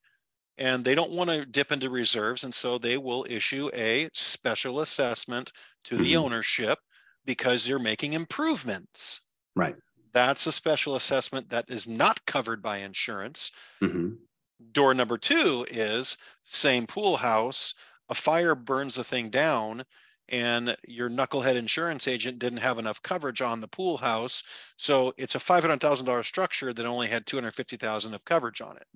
And 0.58 0.84
they 0.84 0.94
don't 0.94 1.12
want 1.12 1.30
to 1.30 1.46
dip 1.46 1.72
into 1.72 1.90
reserves. 1.90 2.44
And 2.44 2.54
so 2.54 2.78
they 2.78 2.98
will 2.98 3.26
issue 3.28 3.70
a 3.74 4.10
special 4.14 4.80
assessment 4.80 5.52
to 5.84 5.98
the 5.98 6.16
Mhm. 6.16 6.16
ownership 6.16 6.78
because 7.24 7.64
they're 7.64 7.78
making 7.78 8.14
improvements. 8.14 9.20
Right. 9.56 9.76
That's 10.12 10.46
a 10.46 10.52
special 10.52 10.96
assessment 10.96 11.50
that 11.50 11.70
is 11.70 11.86
not 11.88 12.24
covered 12.26 12.62
by 12.62 12.78
insurance. 12.78 13.52
Mhm. 13.80 14.26
Door 14.70 14.94
number 14.94 15.18
two 15.18 15.66
is 15.68 16.16
same 16.44 16.86
pool 16.86 17.16
house, 17.16 17.74
a 18.08 18.14
fire 18.14 18.54
burns 18.54 18.94
the 18.94 19.02
thing 19.02 19.28
down 19.30 19.84
and 20.28 20.76
your 20.86 21.08
knucklehead 21.10 21.56
insurance 21.56 22.08
agent 22.08 22.38
didn't 22.38 22.58
have 22.58 22.78
enough 22.78 23.02
coverage 23.02 23.42
on 23.42 23.60
the 23.60 23.68
pool 23.68 23.96
house. 23.96 24.42
So 24.78 25.12
it's 25.16 25.34
a 25.34 25.40
five 25.40 25.62
hundred 25.64 25.80
thousand 25.80 26.06
dollar 26.06 26.22
structure 26.22 26.72
that 26.72 26.86
only 26.86 27.08
had 27.08 27.26
two 27.26 27.36
hundred 27.36 27.54
fifty 27.54 27.76
thousand 27.76 28.14
of 28.14 28.24
coverage 28.24 28.60
on 28.60 28.76
it. 28.76 28.86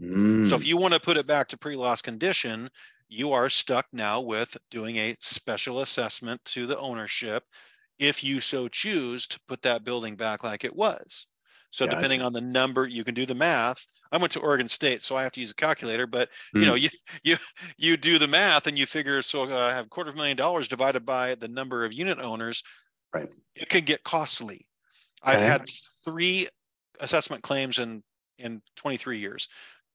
So 0.43 0.57
if 0.57 0.65
Mm, 0.65 0.67
you 0.67 0.77
want 0.77 0.95
to 0.95 1.01
put 1.01 1.17
it 1.17 1.27
back 1.27 1.49
to 1.49 1.57
pre-loss 1.59 2.03
condition, 2.03 2.71
you 3.09 3.33
are 3.33 3.51
stuck 3.51 3.87
now 3.93 4.21
with 4.21 4.57
doing 4.71 4.97
a 4.97 5.17
special 5.21 5.81
assessment 5.81 6.45
to 6.47 6.67
the 6.67 6.79
ownership 6.79 7.45
if 7.99 8.25
you 8.25 8.41
so 8.41 8.69
choose 8.69 9.27
to 9.29 9.41
put 9.47 9.63
that 9.63 9.85
building 9.85 10.17
back 10.17 10.43
like 10.43 10.65
it 10.65 10.75
was. 10.75 11.27
So 11.71 11.87
depending 11.87 12.23
on 12.23 12.33
the 12.33 12.41
number, 12.41 12.87
you 12.87 13.05
can 13.05 13.15
do 13.15 13.27
the 13.27 13.35
math. 13.35 13.87
I 14.13 14.17
went 14.19 14.33
to 14.33 14.41
Oregon 14.41 14.69
State, 14.69 15.03
so 15.03 15.17
I 15.17 15.23
have 15.23 15.33
to 15.33 15.41
use 15.41 15.51
a 15.51 15.55
calculator, 15.55 16.07
but 16.07 16.31
you 16.55 16.63
know, 16.63 16.75
Mm. 16.75 16.83
you 16.83 16.89
you 17.25 17.37
you 17.77 17.97
do 17.97 18.19
the 18.19 18.27
math 18.29 18.67
and 18.67 18.79
you 18.79 18.87
figure 18.87 19.23
so 19.23 19.45
uh, 19.45 19.69
I 19.71 19.75
have 19.75 19.89
quarter 19.91 20.11
of 20.11 20.17
a 20.17 20.19
million 20.19 20.37
dollars 20.37 20.69
divided 20.69 21.07
by 21.07 21.35
the 21.37 21.49
number 21.49 21.85
of 21.85 21.93
unit 21.93 22.19
owners. 22.19 22.63
Right. 23.15 23.29
It 23.55 23.69
can 23.69 23.85
get 23.85 24.03
costly. 24.05 24.67
I've 25.23 25.41
had 25.41 25.69
three 26.05 26.49
assessment 27.01 27.43
claims 27.43 27.79
in 27.79 28.03
in 28.39 28.63
23 28.77 29.19
years. 29.19 29.49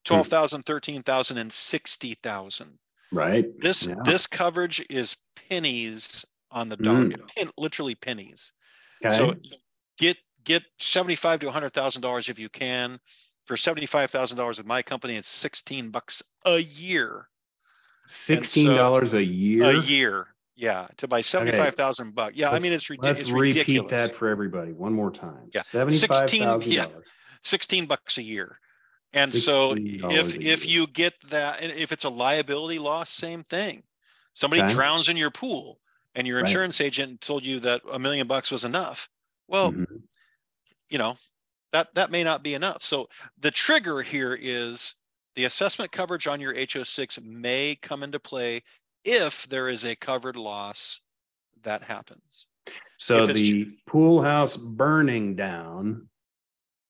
Hmm. 0.06 0.14
12,000, 0.14 0.62
13,000 0.62 1.38
and 1.38 1.52
60,000. 1.52 2.78
right. 3.12 3.44
This 3.60 3.86
Yeah. 3.86 3.94
this 4.04 4.26
coverage 4.26 4.84
is 4.88 5.16
pennies 5.48 6.24
on 6.50 6.68
the 6.68 6.76
Mm. 6.76 7.10
dollar. 7.36 7.50
Literally 7.58 7.94
pennies. 7.96 8.52
Okay. 9.04 9.16
So 9.16 9.34
get 9.98 10.16
get 10.44 10.62
75 10.78 11.40
to 11.40 11.46
100,000 11.46 12.02
dollars 12.02 12.28
if 12.28 12.38
you 12.38 12.48
can. 12.48 13.00
For 13.46 13.56
$75,000 13.56 14.58
with 14.58 14.66
my 14.66 14.82
company 14.82 15.16
it's 15.16 15.28
16 15.28 15.90
bucks 15.90 16.22
a 16.44 16.58
year. 16.58 17.28
Sixteen 18.08 18.68
dollars 18.68 19.14
a 19.14 19.22
year. 19.24 19.64
A 19.64 19.80
year. 19.80 20.28
Yeah, 20.54 20.86
to 20.98 21.08
buy 21.08 21.20
75,000 21.22 22.14
bucks. 22.14 22.36
Yeah, 22.36 22.48
I 22.48 22.52
Let's- 22.52 22.62
mean 22.64 22.72
it's, 22.72 22.88
Let's 22.98 23.20
it's 23.20 23.30
repeat 23.30 23.56
ridiculous. 23.58 23.90
that 23.90 24.14
for 24.16 24.28
everybody 24.28 24.72
one 24.72 24.92
more 24.92 25.10
time. 25.10 25.50
Yeah. 25.52 25.60
$75,000. 25.60 26.66
yeah. 26.72 26.86
16 27.42 27.86
bucks 27.86 28.16
a 28.18 28.22
year. 28.22 28.58
And 29.12 29.30
so 29.30 29.74
if 29.76 30.34
if 30.40 30.66
you 30.66 30.86
get 30.88 31.14
that 31.30 31.60
and 31.62 31.72
if 31.72 31.90
it's 31.92 32.04
a 32.04 32.08
liability 32.08 32.78
loss, 32.78 33.10
same 33.10 33.42
thing. 33.44 33.82
Somebody 34.34 34.62
Okay. 34.62 34.72
drowns 34.74 35.08
in 35.08 35.16
your 35.16 35.30
pool 35.30 35.80
and 36.14 36.26
your 36.26 36.36
Right. 36.38 36.46
insurance 36.48 36.80
agent 36.80 37.20
told 37.20 37.44
you 37.44 37.60
that 37.60 37.82
a 37.90 37.98
million 37.98 38.26
bucks 38.26 38.50
was 38.50 38.64
enough. 38.64 39.08
Well, 39.48 39.72
Mhm. 39.72 40.02
you 40.88 40.98
know, 40.98 41.16
that 41.76 41.94
that 41.94 42.10
may 42.10 42.24
not 42.24 42.42
be 42.42 42.54
enough. 42.54 42.82
So 42.82 43.08
the 43.40 43.50
trigger 43.50 44.00
here 44.00 44.38
is 44.40 44.94
the 45.34 45.44
assessment 45.44 45.92
coverage 45.92 46.26
on 46.26 46.40
your 46.40 46.54
HO6 46.54 47.22
may 47.22 47.76
come 47.82 48.02
into 48.02 48.18
play 48.18 48.62
if 49.04 49.46
there 49.48 49.68
is 49.68 49.84
a 49.84 49.94
covered 49.96 50.36
loss 50.36 51.00
that 51.62 51.82
happens. 51.82 52.46
So 52.98 53.24
If 53.24 53.34
the 53.34 53.76
pool 53.86 54.22
house 54.22 54.56
burning 54.56 55.34
down 55.36 56.08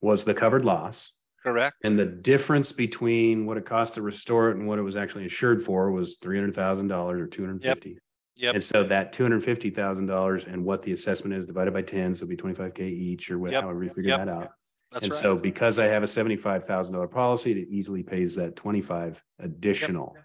was 0.01 0.25
the 0.25 0.35
covered 0.35 0.65
loss. 0.65 1.19
Correct? 1.43 1.77
And 1.83 1.99
the 1.99 2.07
difference 2.07 2.71
between 2.73 3.45
what 3.45 3.57
it 3.57 3.67
cost 3.67 3.95
to 3.95 4.03
restore 4.03 4.51
it 4.51 4.57
and 4.57 4.67
what 4.69 4.79
it 4.79 4.83
was 4.83 4.97
actually 4.97 5.25
insured 5.25 5.63
for 5.63 5.91
was 5.91 6.17
three 6.17 6.37
hundred 6.39 6.55
thousand 6.55 6.89
dollars 6.89 7.21
or 7.21 7.27
two 7.27 7.43
hundred 7.43 7.55
and 7.55 7.63
fifty. 7.63 7.99
Yep. 8.37 8.55
And 8.55 8.63
so 8.65 8.85
that 8.85 9.13
two 9.13 9.23
hundred 9.25 9.37
and 9.37 9.45
fifty 9.45 9.71
thousand 9.71 10.07
dollars 10.07 10.45
and 10.45 10.65
what 10.65 10.83
the 10.83 10.93
assessment 10.93 11.35
is 11.35 11.47
divided 11.47 11.73
by 11.73 11.83
ten, 11.83 12.15
so 12.15 12.19
it'll 12.25 12.29
be 12.31 12.37
twenty-five 12.37 12.75
K 12.75 12.87
each 12.89 13.31
or 13.31 13.39
what- 13.39 13.53
Yep. 13.53 13.63
however 13.63 13.85
you 13.85 13.91
figure 13.91 14.11
Yep. 14.11 14.27
that 14.27 14.29
out. 14.29 14.51
That's 14.93 15.05
And 15.05 15.13
right. 15.13 15.21
so 15.21 15.37
because 15.37 15.79
I 15.79 15.87
have 15.87 16.03
a 16.03 16.09
seventy-five 16.09 16.65
thousand 16.65 16.95
dollar 16.95 17.09
policy, 17.09 17.53
it 17.53 17.69
easily 17.69 18.03
pays 18.03 18.35
that 18.37 18.57
twenty-five 18.57 19.23
additional. 19.41 20.17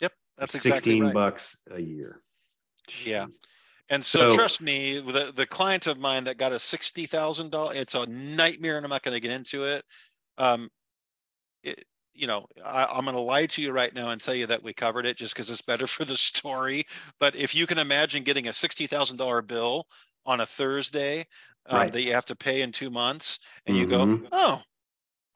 Yep, 0.00 0.12
That's 0.38 0.54
exactly 0.54 0.76
Sixteen 0.76 1.04
right. 1.04 1.14
bucks 1.14 1.62
a 1.70 1.80
year. 1.80 2.22
Yeah. 3.04 3.26
And 3.88 4.04
so, 4.04 4.30
So- 4.30 4.36
trust 4.36 4.60
me, 4.60 5.00
the, 5.00 5.32
the 5.34 5.46
client 5.46 5.86
of 5.88 5.98
mine 5.98 6.24
that 6.24 6.38
got 6.38 6.52
a 6.52 6.58
sixty 6.60 7.06
thousand 7.06 7.50
dollar, 7.50 7.74
it's 7.74 7.94
a 7.94 8.06
nightmare 8.06 8.76
and 8.76 8.84
I'm 8.86 8.90
not 8.90 9.02
gonna 9.02 9.20
get 9.20 9.32
into 9.32 9.64
it. 9.64 9.84
Um, 10.38 10.70
it, 11.62 11.84
you 12.14 12.26
know, 12.26 12.46
I, 12.64 12.84
I'm 12.84 13.04
gonna 13.04 13.18
lie 13.20 13.46
to 13.46 13.62
you 13.62 13.72
right 13.72 13.94
now 13.94 14.10
and 14.10 14.20
tell 14.20 14.34
you 14.34 14.46
that 14.46 14.62
we 14.62 14.72
covered 14.74 15.06
it 15.06 15.16
just 15.16 15.34
because 15.34 15.50
it's 15.50 15.62
better 15.62 15.86
for 15.88 16.04
the 16.04 16.16
story. 16.16 16.86
But 17.18 17.34
if 17.34 17.54
you 17.54 17.66
can 17.66 17.78
imagine 17.78 18.22
getting 18.22 18.48
a 18.48 18.52
sixty 18.52 18.86
thousand 18.86 19.16
dollar 19.16 19.42
bill 19.42 19.86
on 20.26 20.40
a 20.40 20.46
Thursday, 20.46 21.26
um, 21.66 21.78
Right. 21.78 21.92
that 21.92 22.02
you 22.02 22.12
have 22.12 22.26
to 22.26 22.36
pay 22.36 22.62
in 22.62 22.72
two 22.72 22.90
months 22.90 23.38
and 23.66 23.76
you 23.76 23.86
Mhm. 23.86 24.22
go, 24.22 24.28
oh, 24.32 24.62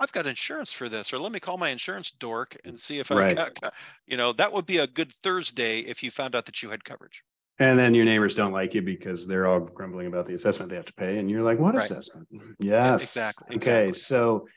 I've 0.00 0.12
got 0.12 0.26
insurance 0.26 0.72
for 0.72 0.88
this, 0.88 1.12
or 1.12 1.18
let 1.18 1.32
me 1.32 1.40
call 1.40 1.56
my 1.56 1.70
insurance 1.70 2.10
dork 2.10 2.56
and 2.64 2.78
see 2.78 2.98
if 2.98 3.12
I 3.12 3.16
Right. 3.16 3.36
got, 3.36 3.74
you 4.06 4.16
know, 4.16 4.32
that 4.32 4.52
would 4.52 4.66
be 4.66 4.78
a 4.78 4.86
good 4.86 5.12
Thursday 5.22 5.80
if 5.80 6.02
you 6.02 6.10
found 6.10 6.34
out 6.34 6.46
that 6.46 6.62
you 6.62 6.70
had 6.70 6.84
coverage. 6.84 7.22
And 7.60 7.78
then 7.78 7.94
your 7.94 8.04
neighbors 8.04 8.34
don't 8.34 8.52
like 8.52 8.74
you 8.74 8.82
because 8.82 9.28
they're 9.28 9.46
all 9.46 9.60
grumbling 9.60 10.08
about 10.08 10.26
the 10.26 10.34
assessment 10.34 10.70
they 10.70 10.76
have 10.76 10.86
to 10.86 10.94
pay. 10.94 11.18
And 11.18 11.30
you're 11.30 11.42
like, 11.42 11.60
what 11.60 11.76
Right. 11.76 11.84
assessment? 11.84 12.28
Yes. 12.58 13.16
exactly, 13.16 13.56
Okay. 13.56 13.86
exactly. 13.86 13.92
So 13.92 14.48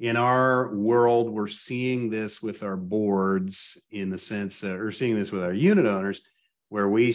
in 0.00 0.16
our 0.16 0.74
world, 0.74 1.30
we're 1.30 1.48
seeing 1.48 2.08
this 2.08 2.42
with 2.42 2.62
our 2.62 2.76
boards 2.76 3.86
in 3.90 4.08
the 4.08 4.16
sense 4.18 4.60
that 4.62 4.78
we're 4.78 4.90
seeing 4.92 5.16
this 5.16 5.30
with 5.32 5.42
our 5.42 5.52
unit 5.52 5.84
owners 5.84 6.22
where 6.70 6.88
we 6.88 7.14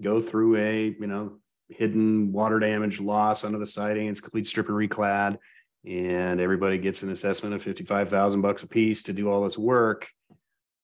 go 0.00 0.18
through 0.20 0.56
a, 0.56 0.96
you 0.98 1.06
know, 1.06 1.38
hidden 1.76 2.32
water 2.32 2.58
damage 2.58 3.00
loss 3.00 3.44
under 3.44 3.58
the 3.58 3.66
siding. 3.66 4.08
It's 4.08 4.20
complete 4.20 4.46
strip 4.46 4.68
and 4.68 4.76
reclad. 4.76 5.38
And 5.84 6.40
everybody 6.40 6.78
gets 6.78 7.02
an 7.02 7.10
assessment 7.10 7.54
of 7.54 7.62
fifty-five 7.62 8.08
thousand 8.08 8.40
bucks 8.40 8.62
a 8.62 8.68
piece 8.68 9.02
to 9.04 9.12
do 9.12 9.30
all 9.30 9.42
this 9.42 9.58
work. 9.58 10.08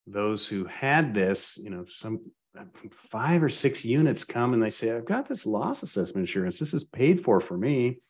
Those 0.07 0.47
who 0.47 0.65
had 0.65 1.15
this, 1.15 1.59
you 1.63 1.71
know, 1.71 1.85
some 1.85 2.21
five 2.91 3.43
or 3.43 3.49
six 3.49 3.85
units 3.85 4.25
come 4.25 4.55
and 4.55 4.63
they 4.63 4.71
say, 4.71 4.91
I've 4.91 5.05
got 5.05 5.29
this 5.29 5.47
loss 5.47 5.85
assessment 5.85 6.27
insurance. 6.27 6.59
This 6.59 6.75
is 6.75 6.83
paid 6.83 7.23
for 7.23 7.41
for 7.41 7.57
me. 7.57 8.01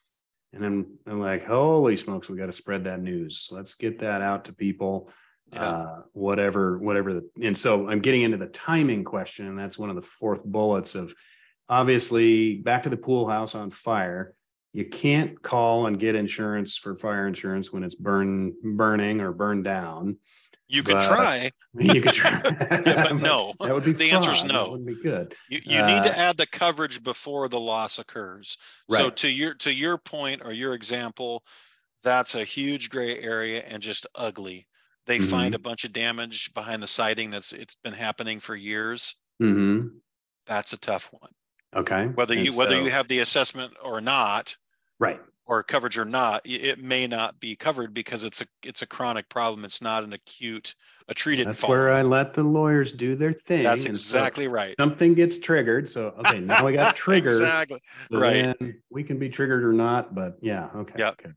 And 0.54 0.62
then 0.62 0.86
I'm 1.06 1.20
like, 1.20 1.44
holy 1.44 1.96
smokes, 1.96 2.30
we 2.30 2.38
got 2.38 2.46
to 2.46 2.52
spread 2.52 2.84
that 2.84 3.02
news. 3.02 3.50
Let's 3.52 3.74
get 3.74 3.98
that 3.98 4.22
out 4.22 4.46
to 4.46 4.54
people. 4.54 5.10
Yeah. 5.52 5.60
Uh, 5.60 6.02
whatever, 6.12 6.78
whatever. 6.78 7.12
The, 7.12 7.28
and 7.42 7.56
so 7.56 7.88
I'm 7.88 8.00
getting 8.00 8.22
into 8.22 8.38
the 8.38 8.46
timing 8.46 9.04
question. 9.04 9.46
And 9.46 9.58
that's 9.58 9.78
one 9.78 9.90
of 9.90 9.96
the 9.96 10.02
fourth 10.02 10.44
bullets 10.44 10.94
of 10.94 11.14
obviously 11.68 12.56
back 12.56 12.84
to 12.84 12.90
the 12.90 12.96
pool 12.96 13.28
house 13.28 13.54
on 13.54 13.70
fire. 13.70 14.34
You 14.72 14.84
can't 14.84 15.40
call 15.42 15.86
and 15.86 15.98
get 15.98 16.14
insurance 16.14 16.76
for 16.76 16.94
fire 16.94 17.26
insurance 17.26 17.72
when 17.72 17.82
it's 17.82 17.94
burn 17.94 18.54
burning 18.62 19.20
or 19.20 19.32
burned 19.32 19.64
down. 19.64 20.18
You 20.70 20.82
could 20.82 20.96
but- 20.98 21.08
try, 21.08 21.50
You 21.78 22.00
could 22.02 22.12
try. 22.12 22.40
but 22.42 23.16
no. 23.20 23.54
That 23.60 23.74
would 23.74 23.84
be 23.84 23.92
The 23.92 24.10
answer 24.10 24.32
is 24.32 24.44
no. 24.44 24.64
That 24.64 24.70
would 24.72 24.86
be 24.86 25.02
good. 25.02 25.34
You, 25.48 25.60
you 25.64 25.78
need 25.78 26.02
to 26.02 26.12
Uh, 26.12 26.16
add 26.28 26.36
the 26.36 26.46
coverage 26.46 27.02
before 27.02 27.48
the 27.48 27.58
loss 27.58 27.98
occurs. 27.98 28.58
right. 28.88 28.98
So 28.98 29.10
to 29.10 29.28
your, 29.30 29.54
to 29.54 29.72
your 29.72 29.96
point 29.96 30.42
or 30.44 30.52
your 30.52 30.74
example, 30.74 31.42
that's 32.02 32.34
a 32.34 32.44
huge 32.44 32.90
gray 32.90 33.18
area 33.18 33.62
and 33.66 33.82
just 33.82 34.06
ugly. 34.14 34.66
They 35.06 35.16
Mm-hmm. 35.18 35.30
find 35.30 35.54
a 35.54 35.58
bunch 35.58 35.84
of 35.86 35.94
damage 35.94 36.52
behind 36.52 36.82
the 36.82 36.86
siding 36.86 37.30
that's, 37.30 37.52
it's 37.52 37.76
been 37.82 37.94
happening 37.94 38.38
for 38.40 38.54
years. 38.54 39.14
hmm 39.40 39.86
That's 40.46 40.74
a 40.74 40.76
tough 40.76 41.08
one. 41.12 41.30
Okay. 41.74 42.06
Whether 42.06 42.34
And 42.34 42.44
you, 42.44 42.56
whether 42.56 42.76
so- 42.76 42.84
you 42.84 42.90
have 42.90 43.08
the 43.08 43.20
assessment 43.20 43.74
or 43.82 44.00
not, 44.00 44.56
right. 44.98 45.20
or 45.46 45.62
coverage 45.62 45.98
or 45.98 46.04
not, 46.04 46.42
it 46.44 46.82
may 46.82 47.06
not 47.06 47.38
be 47.40 47.56
covered 47.56 47.92
because 47.92 48.24
it's 48.24 48.40
a, 48.40 48.46
it's 48.62 48.82
a 48.82 48.86
chronic 48.86 49.28
problem. 49.28 49.64
It's 49.64 49.82
not 49.82 50.02
an 50.04 50.12
acute, 50.12 50.74
a 51.08 51.14
treated. 51.14 51.46
That's 51.46 51.60
fault. 51.60 51.70
where 51.70 51.92
I 51.92 52.02
let 52.02 52.34
the 52.34 52.42
lawyers 52.42 52.92
do 52.92 53.16
their 53.16 53.32
thing. 53.32 53.62
That's 53.62 53.84
and 53.84 53.96
so 53.96 54.18
exactly 54.18 54.48
right. 54.48 54.74
Something 54.78 55.14
gets 55.14 55.38
triggered. 55.38 55.88
So 55.88 56.14
okay, 56.18 56.40
now 56.40 56.64
we 56.64 56.72
got 56.72 56.96
triggered. 56.96 57.32
Exactly. 57.32 57.80
right. 58.10 58.56
We 58.90 59.04
can 59.04 59.18
be 59.18 59.28
triggered 59.28 59.64
or 59.64 59.72
not, 59.72 60.14
but 60.14 60.38
yeah. 60.40 60.68
Okay. 60.74 60.94
Yeah. 60.98 61.10
Okay. 61.10 61.30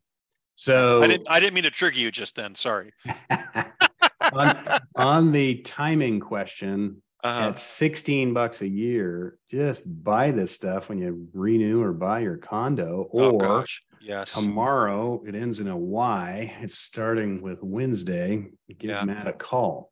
So 0.55 1.01
I 1.01 1.07
didn't, 1.07 1.27
I 1.29 1.39
didn't 1.39 1.55
mean 1.55 1.63
to 1.63 1.71
trigger 1.71 1.97
you 1.97 2.11
just 2.11 2.35
then. 2.35 2.53
Sorry. 2.53 2.93
on, 4.33 4.57
on 4.95 5.31
the 5.31 5.55
timing 5.61 6.19
question, 6.19 7.01
Uh, 7.23 7.47
at 7.49 7.59
16 7.59 8.33
bucks 8.33 8.61
a 8.61 8.67
year, 8.67 9.37
just 9.49 9.83
buy 10.03 10.31
this 10.31 10.51
stuff 10.51 10.89
when 10.89 10.97
you 10.97 11.27
renew 11.33 11.81
or 11.81 11.93
buy 11.93 12.19
your 12.19 12.37
condo 12.37 13.09
oh 13.13 13.31
or 13.31 13.37
gosh, 13.39 13.83
yes. 14.01 14.33
tomorrow 14.33 15.21
it 15.27 15.35
ends 15.35 15.59
in 15.59 15.67
a 15.67 15.77
Y. 15.77 16.51
It's 16.61 16.77
starting 16.79 17.41
with 17.41 17.61
Wednesday. 17.61 18.47
Give 18.79 18.89
Yeah. 18.89 19.03
Matt 19.03 19.27
a 19.27 19.33
call. 19.33 19.91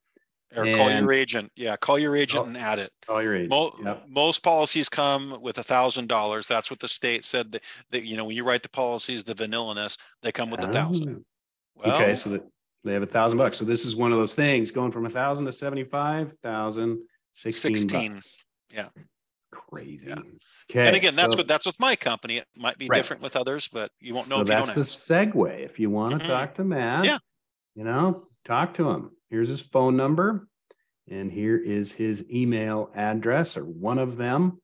Or 0.56 0.64
call 0.66 0.90
your 0.90 1.14
agent. 1.14 1.52
Yeah, 1.56 1.76
call 1.78 2.00
your 2.00 2.16
agent 2.16 2.42
Oh, 2.42 2.48
and 2.48 2.58
add 2.58 2.80
it. 2.80 2.92
Call 3.06 3.22
your 3.22 3.36
agent. 3.36 3.52
Mo- 3.52 3.76
Yep. 3.84 4.06
Most 4.10 4.42
policies 4.42 4.90
come 4.90 5.38
with 5.42 5.60
a 5.60 5.64
thousand 5.64 6.08
dollars. 6.08 6.48
That's 6.48 6.72
what 6.72 6.80
the 6.80 6.88
state 6.88 7.24
said 7.24 7.52
that, 7.52 7.62
that, 7.92 8.04
you 8.04 8.18
know, 8.18 8.26
when 8.26 8.36
you 8.36 8.44
write 8.44 8.64
the 8.64 8.70
policies, 8.70 9.24
the 9.24 9.36
vanilliness, 9.36 10.00
they 10.24 10.32
come 10.32 10.50
with 10.50 10.64
a 10.64 10.72
thousand. 10.72 11.24
Oh, 11.84 11.92
okay, 11.92 12.16
so 12.16 12.32
that 12.32 12.42
they 12.84 12.94
have 12.94 13.04
a 13.04 13.06
thousand 13.06 13.38
bucks. 13.38 13.60
So 13.60 13.66
this 13.66 13.86
is 13.86 13.96
one 13.96 14.12
of 14.12 14.18
those 14.18 14.34
things 14.34 14.72
going 14.72 14.92
from 14.92 15.06
a 15.06 15.10
thousand 15.10 15.46
to 15.46 15.52
75,000, 15.52 17.00
16, 17.40 17.78
16, 17.78 18.14
bucks. 18.14 18.38
yeah. 18.72 18.90
Crazy. 19.52 20.10
Yeah. 20.10 20.16
Okay. 20.70 20.88
And 20.88 20.96
again, 20.96 21.16
that's 21.16 21.34
so- 21.34 21.38
what, 21.38 21.48
that's 21.48 21.66
with 21.66 21.80
my 21.80 21.96
company. 21.96 22.38
It 22.38 22.48
might 22.56 22.78
be 22.78 22.88
Right. 22.88 22.98
different 22.98 23.22
with 23.22 23.36
others, 23.36 23.68
but 23.68 23.92
you 24.00 24.14
won't 24.14 24.30
know 24.30 24.38
So 24.38 24.42
if 24.42 24.48
you 24.48 24.54
don't 24.54 24.66
that's 24.76 25.08
the 25.08 25.16
ask. 25.22 25.34
segue. 25.34 25.60
If 25.66 25.80
you 25.80 25.90
want 25.90 26.14
to 26.20 26.20
Mhm. 26.20 26.28
talk 26.28 26.56
to 26.56 26.64
Matt, 26.64 27.06
Yeah. 27.06 27.18
you 27.76 27.84
know, 27.84 28.28
talk 28.46 28.74
to 28.76 28.90
him. 28.90 29.12
Here's 29.30 29.48
his 29.50 29.62
phone 29.62 29.96
number, 29.98 30.48
and 31.10 31.32
here 31.32 31.58
is 31.58 31.92
his 31.94 32.30
email 32.32 32.92
address, 32.94 33.58
or 33.58 33.66
one 33.66 33.98
of 33.98 34.18
them. 34.18 34.62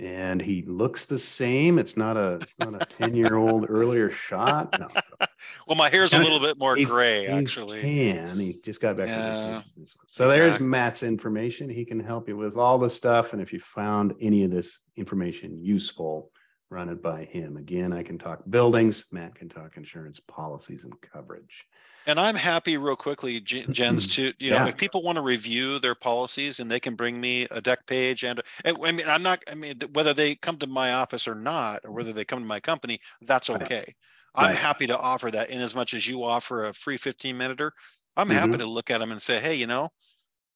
And 0.00 0.40
he 0.42 0.62
looks 0.62 1.04
the 1.06 1.18
same. 1.18 1.78
It's 1.78 1.96
not 1.96 2.16
a 2.16 2.38
it's 2.42 2.58
not 2.58 2.74
a 2.74 2.84
10 3.10 3.14
year 3.16 3.36
old 3.36 3.66
earlier 3.68 4.10
shot. 4.10 4.76
No, 4.78 4.88
Well, 5.66 5.76
my 5.76 5.88
hair's 5.88 6.12
a 6.12 6.18
little 6.18 6.40
bit 6.40 6.58
more 6.58 6.76
He's- 6.76 6.90
gray, 6.90 7.20
he's 7.22 7.30
actually. 7.30 7.80
tan. 7.80 8.38
He 8.38 8.58
just 8.64 8.80
got 8.80 8.96
back. 8.96 9.08
Yeah, 9.08 9.46
vacation 9.58 9.72
this 9.78 9.94
week. 9.96 10.04
So 10.08 10.28
there's. 10.28 10.60
Matt's 10.60 11.02
information. 11.02 11.68
He 11.70 11.84
can 11.84 12.00
help 12.00 12.28
you 12.28 12.36
with 12.36 12.56
all 12.56 12.78
the 12.78 12.90
stuff. 12.90 13.32
And 13.32 13.40
if 13.40 13.52
you 13.52 13.58
found 13.60 14.14
any 14.20 14.44
of 14.44 14.50
this 14.50 14.80
information 14.96 15.56
useful, 15.58 16.30
run 16.70 16.88
it 16.90 17.02
by 17.02 17.24
him. 17.24 17.56
Again, 17.56 17.92
I 17.92 18.02
can 18.02 18.18
talk 18.18 18.42
buildings. 18.48 19.06
Matt 19.12 19.34
can 19.36 19.48
talk 19.48 19.76
insurance 19.76 20.20
policies 20.20 20.84
and 20.84 20.94
coverage. 21.00 21.64
And 22.06 22.20
I'm 22.20 22.34
happy 22.34 22.76
real 22.76 22.96
quickly, 22.96 23.40
Jens, 23.40 24.06
to, 24.16 24.32
you 24.38 24.50
know, 24.50 24.56
Yeah. 24.56 24.66
if 24.68 24.76
people 24.76 25.02
want 25.02 25.16
to 25.16 25.22
review 25.22 25.78
their 25.78 25.94
policies 25.94 26.60
and 26.60 26.70
they 26.70 26.80
can 26.80 26.94
bring 26.94 27.18
me 27.18 27.46
a 27.50 27.60
deck 27.62 27.86
page 27.86 28.24
and, 28.24 28.42
I 28.64 28.72
mean, 28.92 29.02
I'm 29.06 29.22
not, 29.22 29.42
I 29.50 29.54
mean, 29.54 29.80
whether 29.94 30.12
they 30.12 30.34
come 30.34 30.58
to 30.58 30.66
my 30.66 30.92
office 30.94 31.26
or 31.26 31.34
not, 31.34 31.80
or 31.84 31.92
whether 31.92 32.12
they 32.12 32.24
come 32.26 32.40
to 32.40 32.44
my 32.46 32.60
company, 32.60 32.98
that's 33.22 33.48
Right. 33.48 33.94
Okay. 34.36 34.44
I'm 34.46 34.50
Right. 34.50 34.58
happy 34.58 34.86
to 34.88 34.98
offer 34.98 35.30
that 35.30 35.50
in 35.50 35.60
as 35.60 35.74
much 35.74 35.94
as 35.94 36.06
you 36.06 36.24
offer 36.24 36.66
a 36.66 36.72
free 36.74 36.96
15 36.96 37.36
minuter. 37.36 37.72
I'm 38.16 38.30
happy 38.30 38.52
Mhm. 38.52 38.58
to 38.58 38.66
look 38.66 38.90
at 38.90 38.98
them 38.98 39.12
and 39.12 39.20
say, 39.20 39.40
hey, 39.40 39.54
you 39.54 39.66
know, 39.66 39.90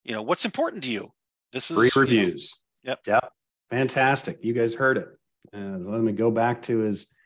you 0.05 0.15
know, 0.15 0.23
what's 0.23 0.45
important 0.45 0.85
to 0.85 0.91
you? 0.91 1.13
This 1.53 1.71
is 1.71 1.77
Free 1.77 1.87
you 1.87 2.17
know, 2.19 2.23
reviews. 2.25 2.65
Yep. 2.85 3.01
Yep. 3.07 3.33
Fantastic. 3.71 4.37
You 4.43 4.53
guys 4.55 4.75
heard 4.75 4.99
it. 4.99 5.09
Uh, 5.53 5.79
let 5.79 6.01
me 6.01 6.13
go 6.13 6.31
back 6.31 6.63
to 6.63 6.79
his. 6.79 7.17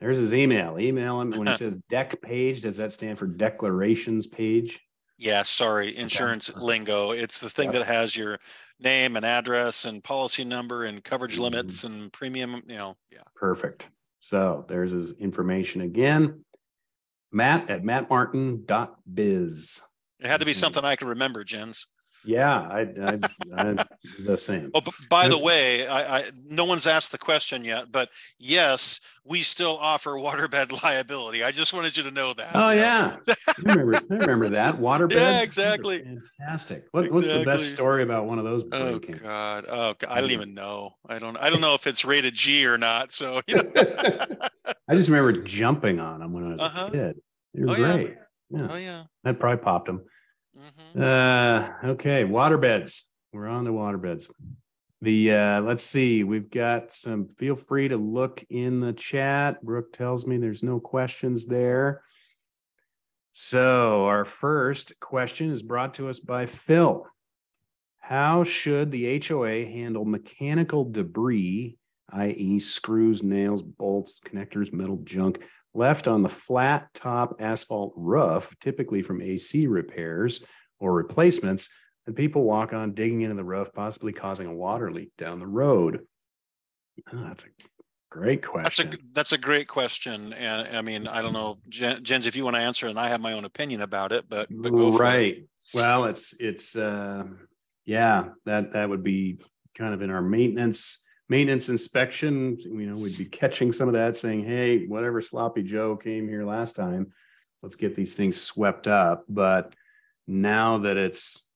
There's 0.00 0.18
his 0.18 0.34
email. 0.34 0.78
Email 0.78 1.20
him 1.20 1.30
when 1.30 1.46
he 1.46 1.54
says 1.54 1.76
deck 1.88 2.20
page. 2.20 2.60
Does 2.62 2.76
that 2.76 2.92
stand 2.92 3.18
for 3.18 3.26
declarations 3.26 4.26
page? 4.26 4.80
Yeah, 5.16 5.42
sorry, 5.44 5.96
insurance 5.96 6.50
Okay. 6.50 6.60
lingo. 6.60 7.12
It's 7.12 7.38
the 7.38 7.48
thing 7.48 7.66
Yep. 7.66 7.74
that 7.74 7.84
has 7.86 8.16
your 8.16 8.38
name 8.80 9.16
and 9.16 9.24
address 9.24 9.84
and 9.84 10.02
policy 10.02 10.44
number 10.44 10.84
and 10.84 11.02
coverage 11.02 11.36
Mhm. 11.36 11.40
limits 11.42 11.84
and 11.84 12.12
premium, 12.12 12.62
you 12.66 12.74
know, 12.74 12.96
yeah. 13.10 13.22
Perfect. 13.36 13.88
So 14.24 14.64
there's 14.68 14.90
his 14.90 15.12
information 15.18 15.82
again. 15.82 16.42
Matt 17.30 17.68
at 17.68 17.82
mattmartin.biz. 17.82 19.82
It 20.18 20.26
had 20.26 20.40
to 20.40 20.46
be 20.46 20.52
Mhm. 20.52 20.56
something 20.56 20.82
I 20.82 20.96
could 20.96 21.08
remember, 21.08 21.44
Jens. 21.44 21.86
Yeah, 22.24 22.58
I, 22.60 22.80
I, 22.80 23.18
I 23.54 23.84
the 24.18 24.36
same. 24.38 24.70
Oh, 24.74 24.80
by 25.10 25.28
the 25.28 25.36
way, 25.38 25.86
I, 25.86 26.18
I, 26.18 26.24
no 26.48 26.64
one's 26.64 26.86
asked 26.86 27.12
the 27.12 27.18
question 27.18 27.64
yet, 27.64 27.92
but 27.92 28.08
yes, 28.38 29.00
we 29.24 29.42
still 29.42 29.76
offer 29.78 30.12
waterbed 30.14 30.82
liability. 30.82 31.44
I 31.44 31.50
just 31.50 31.74
wanted 31.74 31.96
you 31.96 32.02
to 32.04 32.10
know 32.10 32.32
that. 32.34 32.52
Oh 32.54 32.70
yeah, 32.70 33.16
I 33.28 33.34
remember. 33.64 34.00
I 34.10 34.14
remember 34.14 34.48
that 34.50 34.78
water 34.78 35.06
beds. 35.06 35.20
Yeah, 35.38 35.42
exactly. 35.42 36.02
Fantastic. 36.38 36.84
What, 36.92 37.10
What's 37.10 37.30
the 37.30 37.44
best 37.44 37.70
story 37.70 38.02
about 38.02 38.24
one 38.26 38.38
of 38.38 38.44
those 38.44 38.64
Oh? 38.72 38.98
God. 38.98 39.64
Oh, 39.68 39.94
God. 39.98 40.08
I 40.10 40.20
don't 40.20 40.30
even 40.30 40.54
know. 40.54 40.94
I 41.06 41.18
don't. 41.18 41.36
I 41.36 41.50
don't 41.50 41.60
know 41.60 41.74
if 41.74 41.86
it's 41.86 42.04
rated 42.04 42.34
G 42.34 42.64
or 42.66 42.78
not. 42.78 43.12
So 43.12 43.42
you 43.46 43.56
know. 43.56 43.70
I 44.88 44.94
just 44.94 45.08
remember 45.08 45.32
jumping 45.42 46.00
on 46.00 46.20
them 46.20 46.32
when 46.32 46.44
I 46.44 46.48
was 46.52 46.60
Uh-huh. 46.60 46.86
a 46.88 46.90
kid. 46.90 47.16
They 47.52 47.64
were 47.64 47.70
Oh, 47.70 47.76
yeah. 47.76 47.96
great. 47.96 48.14
Yeah, 48.50 48.68
Oh 48.70 48.76
yeah. 48.76 49.04
that 49.24 49.38
probably 49.38 49.62
popped 49.62 49.86
them. 49.86 50.04
Hmm 50.54 51.00
Uh, 51.00 51.68
okay, 51.84 52.24
waterbeds. 52.24 53.10
We're 53.32 53.48
on 53.48 53.64
to 53.64 53.72
waterbeds. 53.72 54.30
The 55.02 55.32
uh, 55.32 55.60
let's 55.60 55.82
see, 55.82 56.24
we've 56.24 56.50
got 56.50 56.92
some. 56.92 57.28
Feel 57.28 57.56
free 57.56 57.88
to 57.88 57.96
look 57.96 58.44
in 58.48 58.80
the 58.80 58.92
chat. 58.92 59.62
Brooke 59.62 59.92
tells 59.92 60.26
me 60.26 60.38
there's 60.38 60.62
no 60.62 60.80
questions 60.80 61.46
there. 61.46 62.02
So 63.32 64.06
our 64.06 64.24
first 64.24 65.00
question 65.00 65.50
is 65.50 65.62
brought 65.62 65.94
to 65.94 66.08
us 66.08 66.20
by 66.20 66.46
Phil. 66.46 67.06
How 67.98 68.44
should 68.44 68.90
the 68.90 69.20
HOA 69.26 69.64
handle 69.64 70.04
mechanical 70.04 70.88
debris, 70.88 71.76
i.e., 72.10 72.60
screws, 72.60 73.22
nails, 73.22 73.62
bolts, 73.62 74.20
connectors, 74.20 74.72
metal 74.72 75.00
junk, 75.04 75.42
left 75.74 76.08
on 76.08 76.22
the 76.22 76.28
flat 76.28 76.88
top 76.94 77.36
asphalt 77.40 77.92
roof, 77.96 78.54
typically 78.60 79.02
from 79.02 79.20
AC 79.20 79.66
repairs 79.66 80.44
or 80.80 80.92
replacements, 80.94 81.68
and 82.06 82.14
people 82.14 82.44
walk 82.44 82.72
on, 82.72 82.92
digging 82.92 83.22
into 83.22 83.34
the 83.34 83.44
roof, 83.44 83.72
possibly 83.72 84.12
causing 84.12 84.46
a 84.46 84.54
water 84.54 84.92
leak 84.92 85.10
down 85.18 85.40
the 85.40 85.46
road? 85.46 86.06
Oh, 87.12 87.24
that's 87.24 87.44
a 87.44 87.48
great 88.10 88.42
That's 88.42 88.78
a 88.78 88.84
question. 88.84 89.10
that's 89.12 89.32
a 89.32 89.38
great 89.38 89.66
question, 89.68 90.32
and 90.32 90.76
I 90.76 90.80
mean 90.82 91.08
I 91.08 91.22
don't 91.22 91.32
know, 91.32 91.58
Jen, 91.68 92.02
Jens, 92.04 92.26
if 92.26 92.36
you 92.36 92.44
want 92.44 92.56
to 92.56 92.62
answer, 92.62 92.86
and 92.86 92.98
I 92.98 93.08
have 93.08 93.20
my 93.20 93.32
own 93.32 93.44
opinion 93.44 93.80
about 93.80 94.12
it, 94.12 94.26
but 94.28 94.48
but 94.50 94.70
go 94.70 94.92
for 94.92 94.96
it. 94.96 95.00
right. 95.00 95.44
Well, 95.72 96.04
it's 96.04 96.40
it's 96.40 96.76
uh 96.76 97.24
yeah, 97.84 98.28
that 98.46 98.72
that 98.72 98.88
would 98.88 99.02
be 99.02 99.40
kind 99.74 99.92
of 99.92 100.02
in 100.02 100.10
our 100.10 100.22
maintenance 100.22 101.03
maintenance 101.28 101.68
inspection. 101.68 102.56
You 102.60 102.86
know, 102.86 102.96
we'd 102.96 103.18
be 103.18 103.24
catching 103.26 103.72
some 103.72 103.88
of 103.88 103.94
that 103.94 104.16
saying, 104.16 104.44
hey, 104.44 104.86
whatever 104.86 105.20
sloppy 105.20 105.62
Joe 105.62 105.96
came 105.96 106.28
here 106.28 106.44
last 106.44 106.76
time, 106.76 107.12
let's 107.62 107.76
get 107.76 107.94
these 107.94 108.14
things 108.14 108.40
swept 108.40 108.88
up. 108.88 109.24
But 109.28 109.74
now 110.26 110.78
that 110.78 110.96
it's 110.96 111.48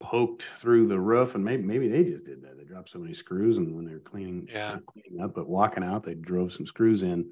poked 0.00 0.42
through 0.58 0.88
the 0.88 0.98
roof, 1.00 1.34
and 1.34 1.44
maybe 1.44 1.62
maybe 1.62 1.88
they 1.88 2.04
just 2.04 2.24
did 2.24 2.42
that. 2.42 2.56
They 2.58 2.64
dropped 2.64 2.90
so 2.90 2.98
many 2.98 3.14
screws, 3.14 3.58
and 3.58 3.74
when 3.74 3.84
they're 3.84 4.00
cleaning, 4.00 4.48
Yeah. 4.52 4.76
cleaning 4.86 5.20
up, 5.22 5.34
but 5.34 5.48
walking 5.48 5.84
out, 5.84 6.02
they 6.02 6.14
drove 6.14 6.52
some 6.52 6.66
screws 6.66 7.02
in. 7.02 7.30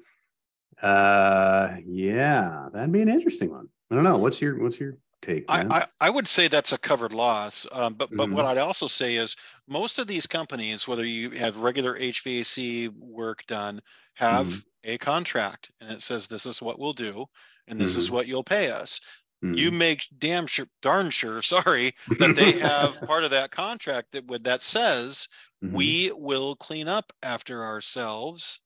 Uh, 0.81 1.75
yeah, 1.85 2.67
that'd 2.73 2.91
be 2.91 3.01
an 3.01 3.09
interesting 3.09 3.51
one. 3.51 3.67
I 3.91 3.95
don't 3.95 4.03
know. 4.03 4.17
What's 4.17 4.41
your 4.41 4.59
what's 4.61 4.79
your 4.79 4.97
take? 5.23 5.47
I, 5.47 5.63
I, 5.69 5.87
I 5.99 6.09
would 6.09 6.27
say 6.27 6.47
that's 6.47 6.71
a 6.71 6.77
covered 6.77 7.13
loss, 7.13 7.67
um, 7.71 7.95
but 7.95 8.15
but 8.15 8.31
Mm-hmm. 8.31 8.33
what 8.33 8.45
I'd 8.45 8.57
also 8.57 8.87
say 8.87 9.15
is 9.15 9.35
most 9.67 9.99
of 9.99 10.07
these 10.07 10.25
companies, 10.27 10.87
whether 10.87 11.05
you 11.05 11.31
have 11.31 11.57
regular 11.57 11.97
HVAC 11.99 12.87
work 12.89 13.45
done, 13.45 13.81
have 14.15 14.53
Mhm. 14.53 14.63
a 14.85 14.97
contract, 14.97 15.71
and 15.81 15.91
it 15.91 16.01
says 16.01 16.27
this 16.27 16.45
is 16.45 16.61
what 16.61 16.79
we'll 16.79 16.93
do, 16.93 17.25
and 17.67 17.79
this 17.79 17.95
is 17.95 18.09
Mhm. 18.09 18.11
what 18.11 18.27
you'll 18.27 18.43
pay 18.43 18.71
us. 18.71 19.01
You 19.51 19.71
make 19.71 20.07
damn 20.17 20.47
sure, 20.47 20.67
darn 20.81 21.09
sure, 21.11 21.41
sorry, 21.43 21.93
that 22.19 22.35
they 22.35 22.53
have 22.53 23.01
part 23.03 23.23
of 23.23 23.31
that 23.31 23.51
contract 23.51 24.13
that 24.13 24.25
would 24.27 24.45
that 24.45 24.63
says 24.63 25.27
we 25.61 26.11
will 26.13 26.55
clean 26.55 26.87
up 26.87 27.13
after 27.23 27.63
ourselves, 27.65 28.59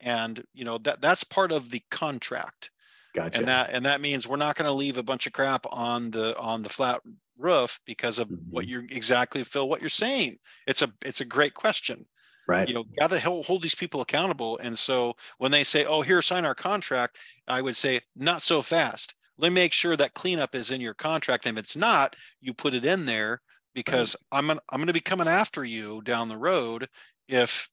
and 0.00 0.44
you 0.52 0.64
know 0.64 0.78
that 0.78 1.00
that's 1.00 1.24
part 1.24 1.52
of 1.52 1.70
the 1.70 1.82
contract 1.90 2.70
gotcha. 3.12 3.38
and 3.38 3.48
that 3.48 3.70
and 3.70 3.84
that 3.86 4.00
means 4.00 4.26
we're 4.26 4.36
not 4.36 4.56
going 4.56 4.66
to 4.66 4.72
leave 4.72 4.98
a 4.98 5.02
bunch 5.02 5.26
of 5.26 5.32
crap 5.32 5.66
on 5.70 6.10
the 6.10 6.38
on 6.38 6.62
the 6.62 6.68
flat 6.68 7.00
roof 7.38 7.80
because 7.86 8.18
of 8.18 8.28
what 8.50 8.66
Mhm. 8.66 8.68
you're 8.68 8.84
exactly 8.90 9.42
phil 9.44 9.68
what 9.68 9.80
you're 9.80 9.88
saying 9.88 10.38
it's 10.66 10.82
a 10.82 10.92
it's 11.04 11.20
a 11.20 11.24
great 11.24 11.54
question 11.54 12.06
right. 12.46 12.68
you 12.68 12.74
know 12.74 12.84
got 12.98 13.10
to 13.10 13.18
hold, 13.20 13.46
hold 13.46 13.62
these 13.62 13.74
people 13.74 14.00
accountable 14.00 14.58
and 14.58 14.76
so 14.78 15.14
when 15.38 15.50
they 15.50 15.64
say 15.64 15.84
oh 15.84 16.02
here 16.02 16.22
sign 16.22 16.44
our 16.44 16.54
contract 16.54 17.18
i 17.48 17.60
would 17.60 17.76
say 17.76 18.00
not 18.16 18.42
so 18.42 18.62
fast 18.62 19.14
let 19.38 19.48
me 19.48 19.54
make 19.54 19.72
sure 19.72 19.96
that 19.96 20.14
cleanup 20.14 20.54
is 20.54 20.70
in 20.70 20.80
your 20.80 20.94
contract 20.94 21.46
and 21.46 21.58
if 21.58 21.64
it's 21.64 21.76
not 21.76 22.14
you 22.40 22.52
put 22.54 22.74
it 22.74 22.84
in 22.84 23.06
there 23.06 23.40
because 23.74 24.14
i'm 24.30 24.46
gonna, 24.46 24.60
i'm 24.68 24.78
going 24.78 24.86
to 24.86 24.92
be 24.92 25.00
coming 25.00 25.28
after 25.28 25.64
you 25.64 26.02
down 26.02 26.28
the 26.28 26.36
road 26.36 26.88
if 27.28 27.68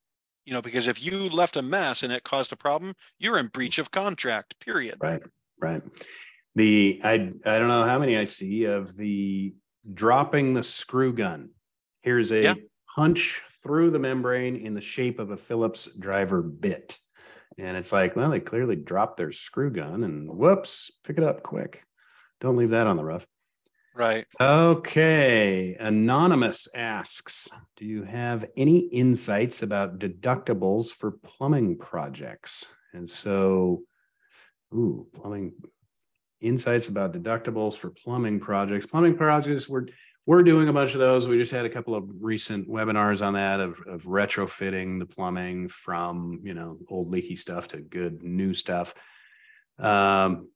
you 0.46 0.54
know 0.54 0.62
because 0.62 0.88
if 0.88 1.02
you 1.02 1.30
left 1.30 1.58
a 1.58 1.62
mess 1.62 2.04
and 2.04 2.12
it 2.14 2.24
caused 2.24 2.52
a 2.52 2.56
problem 2.56 2.94
you're 3.20 3.38
in 3.40 3.48
breach 3.48 3.78
of 3.78 3.92
contract 3.92 4.60
period 4.60 4.96
Right. 5.02 5.22
Right. 5.62 5.82
The 6.56 7.02
I 7.04 7.14
I 7.14 7.60
don't 7.60 7.68
know 7.68 7.84
how 7.84 8.00
many 8.00 8.18
I 8.18 8.24
see 8.24 8.64
of 8.66 8.96
the 8.96 9.54
dropping 9.94 10.54
the 10.54 10.64
screw 10.64 11.14
gun. 11.14 11.50
Here's 12.02 12.32
a 12.32 12.42
Yeah. 12.42 12.54
punch 12.96 13.42
through 13.62 13.92
the 13.92 14.00
membrane 14.00 14.56
in 14.56 14.74
the 14.74 14.82
shape 14.82 15.20
of 15.20 15.32
a 15.32 15.38
Phillips 15.38 15.98
driver 15.98 16.42
bit. 16.42 16.98
And 17.58 17.76
it's 17.76 17.92
like, 17.92 18.16
well, 18.16 18.32
they 18.32 18.40
clearly 18.40 18.78
dropped 18.78 19.18
their 19.18 19.32
screw 19.34 19.70
gun 19.70 20.04
and 20.06 20.30
whoops, 20.30 20.92
pick 21.04 21.18
it 21.18 21.24
up 21.24 21.44
quick. 21.44 21.84
Don't 22.40 22.56
leave 22.56 22.70
that 22.70 22.88
on 22.88 22.96
the 22.96 23.04
rough. 23.04 23.28
Right 24.00 24.26
Okay. 24.40 25.76
Anonymous 25.80 26.74
asks 26.74 27.50
Do 27.76 27.86
you 27.86 28.04
have 28.04 28.46
any 28.56 28.80
insights 28.80 29.62
about 29.62 30.00
deductibles 30.00 30.90
for 30.90 31.12
plumbing 31.12 31.78
projects? 31.78 32.78
And 32.94 33.08
so, 33.10 33.84
ooh, 34.74 35.06
plumbing 35.14 35.54
insights 36.42 36.88
about 36.88 37.14
deductibles 37.14 37.76
for 37.76 37.90
plumbing 37.90 38.40
projects. 38.40 38.86
Plumbing 38.86 39.18
projects, 39.18 39.68
we're 39.68 39.88
we're 40.26 40.44
doing 40.44 40.70
a 40.70 40.74
bunch 40.74 40.94
of 40.94 41.00
those. 41.00 41.28
We 41.28 41.38
just 41.38 41.52
had 41.52 41.66
a 41.66 41.70
couple 41.70 41.96
of 41.96 42.08
recent 42.20 42.70
webinars 42.70 43.26
on 43.26 43.34
that 43.34 43.60
of, 43.60 43.82
of 43.88 44.04
retrofitting 44.04 45.00
the 45.00 45.06
plumbing 45.06 45.68
from 45.70 46.40
you 46.44 46.54
know 46.54 46.78
old 46.88 47.12
leaky 47.12 47.36
stuff 47.36 47.68
to 47.70 47.82
good 47.82 48.24
new 48.24 48.54
stuff. 48.54 48.94
Um, 49.78 50.50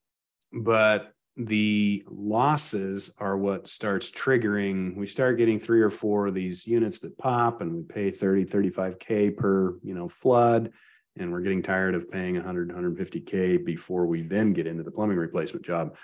but 0.52 1.13
the 1.38 2.04
losses 2.08 3.16
are 3.20 3.38
what 3.38 3.68
starts 3.68 4.12
triggering. 4.12 4.96
We 4.96 5.08
start 5.08 5.38
getting 5.38 5.60
three 5.60 5.82
or 5.82 5.90
four 5.90 6.28
of 6.28 6.36
these 6.36 6.68
units 6.68 7.00
that 7.00 7.18
pop 7.18 7.62
and 7.62 7.74
we 7.74 7.82
pay 7.82 8.12
30 8.12 8.46
35k 8.46 9.36
per 9.36 9.78
you 9.82 9.96
know 9.96 10.08
flood. 10.08 10.72
And 11.16 11.32
we're 11.32 11.42
getting 11.42 11.62
tired 11.62 11.96
of 11.96 12.10
paying 12.10 12.36
100 12.36 12.70
150k 12.70 13.64
before 13.66 14.06
we 14.06 14.22
then 14.22 14.54
get 14.54 14.68
into 14.68 14.84
the 14.84 14.92
plumbing 14.92 15.18
replacement 15.18 15.66
job. 15.66 15.96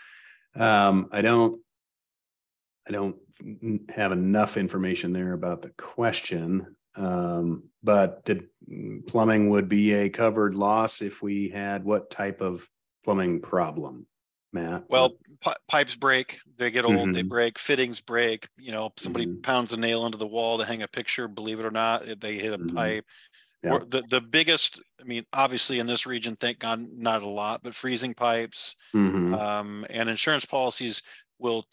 Um, 0.56 1.10
i 1.12 1.22
don't 1.22 1.62
i 2.88 2.92
don't 2.92 3.16
have 3.90 4.12
enough 4.12 4.58
information 4.58 5.14
there 5.14 5.34
about 5.34 5.62
the 5.62 5.70
question. 5.70 6.76
Um, 6.96 7.70
but 7.84 8.26
did 8.26 8.48
plumbing 9.08 9.52
would 9.52 9.70
be 9.70 9.94
a 9.94 10.10
covered 10.10 10.56
loss 10.56 11.04
if 11.04 11.22
we 11.22 11.50
had 11.50 11.84
what 11.84 12.10
type 12.10 12.42
of 12.42 12.68
plumbing 13.04 13.42
problem 13.42 14.08
matt 14.54 14.86
Well, 14.90 15.18
pi- 15.42 15.56
pipes 15.68 15.96
break, 15.96 16.40
they 16.58 16.72
get 16.72 16.86
old, 16.86 17.14
they 17.14 17.22
Mhm. 17.22 17.30
break, 17.30 17.60
fittings 17.60 18.02
break, 18.02 18.48
you 18.58 18.72
know, 18.72 18.92
somebody 18.98 19.26
Mhm. 19.26 19.44
pounds 19.44 19.74
a 19.74 19.78
nail 19.78 20.06
into 20.06 20.18
the 20.18 20.28
wall 20.28 20.58
to 20.58 20.66
hang 20.66 20.82
a 20.82 20.88
picture, 20.88 21.28
believe 21.28 21.60
it 21.60 21.66
or 21.66 21.72
not, 21.72 22.06
they 22.20 22.36
hit 22.36 22.54
a 22.54 22.58
Mhm. 22.58 22.76
pipe. 22.76 23.06
Yeah. 23.64 23.72
Or 23.74 23.86
the, 23.86 24.02
the 24.04 24.22
biggest, 24.22 24.82
I 25.00 25.04
mean, 25.04 25.26
obviously 25.34 25.80
in 25.80 25.86
this 25.86 26.06
region, 26.06 26.36
thank 26.36 26.60
God, 26.60 26.80
not 26.80 27.24
a 27.24 27.28
lot, 27.30 27.62
but 27.64 27.76
freezing 27.76 28.14
pipes, 28.16 28.76
Mhm. 28.94 29.34
um, 29.34 29.86
and 29.90 30.10
insurance 30.10 30.46
policies 30.46 31.04
will, 31.40 31.66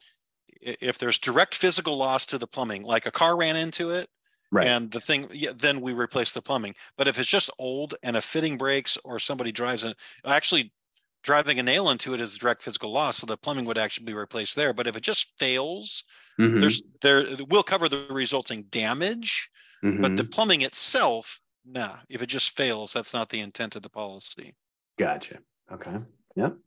if 0.61 0.99
there's 0.99 1.19
direct 1.19 1.55
physical 1.55 1.97
loss 1.97 2.27
to 2.27 2.39
the 2.39 2.47
plumbing, 2.47 2.83
like 2.83 3.07
a 3.07 3.11
car 3.11 3.37
ran 3.37 3.57
into 3.57 3.91
it, 3.91 4.09
right 4.53 4.67
and 4.67 4.91
the 4.91 5.01
thing, 5.01 5.29
yeah, 5.33 5.53
then 5.55 5.81
we 5.81 5.93
replace 5.93 6.33
the 6.33 6.43
plumbing. 6.43 6.75
But 6.97 7.09
if 7.09 7.19
it's 7.19 7.29
just 7.31 7.51
old 7.59 7.95
and 8.03 8.17
a 8.17 8.21
fitting 8.21 8.57
breaks 8.59 8.97
or 9.05 9.19
somebody 9.19 9.53
drives 9.53 9.85
it, 9.85 9.97
actually 10.25 10.73
driving 11.27 11.59
a 11.59 11.63
nail 11.63 11.91
into 11.91 12.15
it 12.15 12.21
is 12.21 12.39
direct 12.39 12.63
physical 12.63 12.93
loss. 12.93 13.19
So 13.19 13.27
the 13.27 13.37
plumbing 13.37 13.65
would 13.67 13.77
actually 13.77 14.07
be 14.07 14.15
replaced 14.15 14.55
there. 14.55 14.73
But 14.73 14.87
if 14.87 14.97
it 14.97 15.03
just 15.03 15.37
fails, 15.39 16.05
Mhm. 16.39 16.61
there's 16.61 16.83
there 17.03 17.27
we'll 17.51 17.65
cover 17.65 17.89
the 17.89 18.07
resulting 18.11 18.63
damage, 18.71 19.51
but 19.83 20.17
the 20.17 20.23
Mhm. 20.23 20.31
plumbing 20.31 20.63
itself, 20.63 21.41
nah. 21.65 21.99
If 22.09 22.23
it 22.23 22.27
just 22.29 22.51
fails, 22.51 22.93
that's 22.93 23.13
not 23.13 23.29
the 23.29 23.41
intent 23.41 23.75
of 23.77 23.83
the 23.83 23.91
policy. 23.91 24.55
Gotcha. 24.99 25.41
Okay. 25.71 25.99
Yep. 26.37 26.59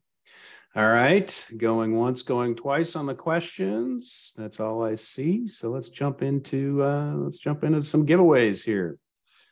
All 0.76 0.86
right. 0.86 1.48
Going 1.56 1.96
once, 1.96 2.22
going 2.22 2.54
twice 2.54 2.94
on 2.94 3.06
the 3.06 3.14
questions. 3.14 4.34
That's 4.36 4.60
all 4.60 4.84
I 4.84 4.94
see. 4.94 5.48
So 5.48 5.70
let's 5.70 5.88
jump 5.88 6.22
into 6.22 6.82
uh 6.82 7.14
let's 7.14 7.38
jump 7.38 7.64
into 7.64 7.82
some 7.82 8.06
giveaways 8.06 8.64
here. 8.64 8.98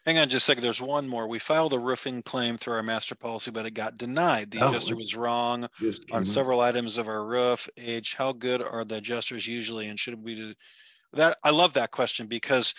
Hang 0.09 0.17
on 0.17 0.31
just 0.31 0.45
a 0.45 0.47
second. 0.47 0.65
There's 0.65 0.81
one 0.81 1.07
more. 1.07 1.29
We 1.29 1.39
filed 1.39 1.75
a 1.75 1.79
roofing 1.79 2.23
claim 2.23 2.57
through 2.57 2.73
our 2.77 2.83
master 2.83 3.15
policy, 3.15 3.51
but 3.51 3.67
it 3.67 3.73
got 3.73 3.99
denied. 3.99 4.51
The 4.51 4.59
Oh, 4.63 4.71
adjuster 4.71 4.97
was 4.97 5.15
wrong 5.15 5.69
Just 5.79 6.11
on 6.11 6.25
several 6.25 6.63
items 6.63 6.97
of 6.97 7.09
our 7.09 7.27
roof. 7.27 7.69
Age, 7.77 8.15
how 8.15 8.33
good 8.33 8.63
are 8.63 8.87
the 8.87 8.97
adjusters 8.97 9.47
usually 9.47 9.87
and 9.89 10.01
should 10.01 10.25
we 10.25 10.35
do? 10.35 10.55
that 11.13 11.37
I 11.45 11.51
love 11.51 11.75
that 11.75 11.91
question 11.91 12.27
because 12.27 12.73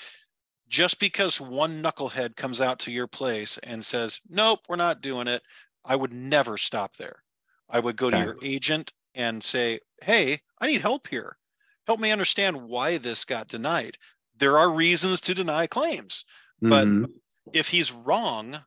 just 0.70 1.00
because 1.00 1.40
one 1.40 1.84
knucklehead 1.84 2.36
comes 2.36 2.62
out 2.62 2.80
to 2.80 2.92
your 2.92 3.06
place 3.06 3.60
and 3.60 3.86
says, 3.86 4.20
"Nope, 4.28 4.62
we're 4.68 4.76
not 4.76 5.02
doing 5.02 5.28
it," 5.28 5.44
I 5.86 5.96
would 5.96 6.14
never 6.14 6.58
stop 6.58 6.96
there. 6.96 7.24
I 7.70 7.80
would 7.80 7.96
go 7.96 8.10
to 8.10 8.18
your 8.18 8.38
agent 8.42 8.92
and 9.14 9.44
say, 9.44 9.82
"Hey, 10.02 10.42
I 10.60 10.66
need 10.66 10.82
help 10.82 11.08
here. 11.08 11.38
Help 11.86 12.00
me 12.00 12.10
understand 12.12 12.60
why 12.60 12.98
this 12.98 13.24
got 13.24 13.48
denied." 13.50 14.00
There 14.36 14.58
are 14.58 14.74
reasons 14.74 15.22
to 15.22 15.36
deny 15.36 15.68
claims. 15.68 16.26
But- 16.62 16.88
Mhm. 16.88 17.12
If 17.52 17.68
he's 17.68 17.92
wrong 17.92 18.60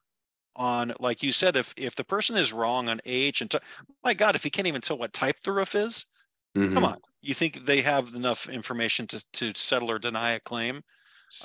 on, 0.57 0.93
like 0.99 1.23
you 1.23 1.33
said, 1.33 1.57
if 1.57 1.73
if 1.77 1.95
the 1.95 2.03
person 2.05 2.37
is 2.37 2.53
wrong 2.53 2.89
on 2.89 3.01
age 3.07 3.41
and 3.41 3.51
t- 3.51 3.59
my 4.03 4.13
God, 4.13 4.35
if 4.35 4.43
he 4.43 4.51
can't 4.51 4.67
even 4.67 4.81
tell 4.81 4.99
what 4.99 5.13
type 5.13 5.37
the 5.45 5.53
roof 5.53 5.75
is, 5.77 6.05
Mhm. 6.57 6.75
come 6.75 6.85
on. 6.85 6.99
You 7.21 7.33
think 7.33 7.65
they 7.65 7.81
have 7.83 8.13
enough 8.15 8.49
information 8.49 9.07
to 9.09 9.25
to 9.35 9.53
settle 9.55 9.89
or 9.91 9.99
deny 10.01 10.33
a 10.33 10.41
claim? 10.41 10.79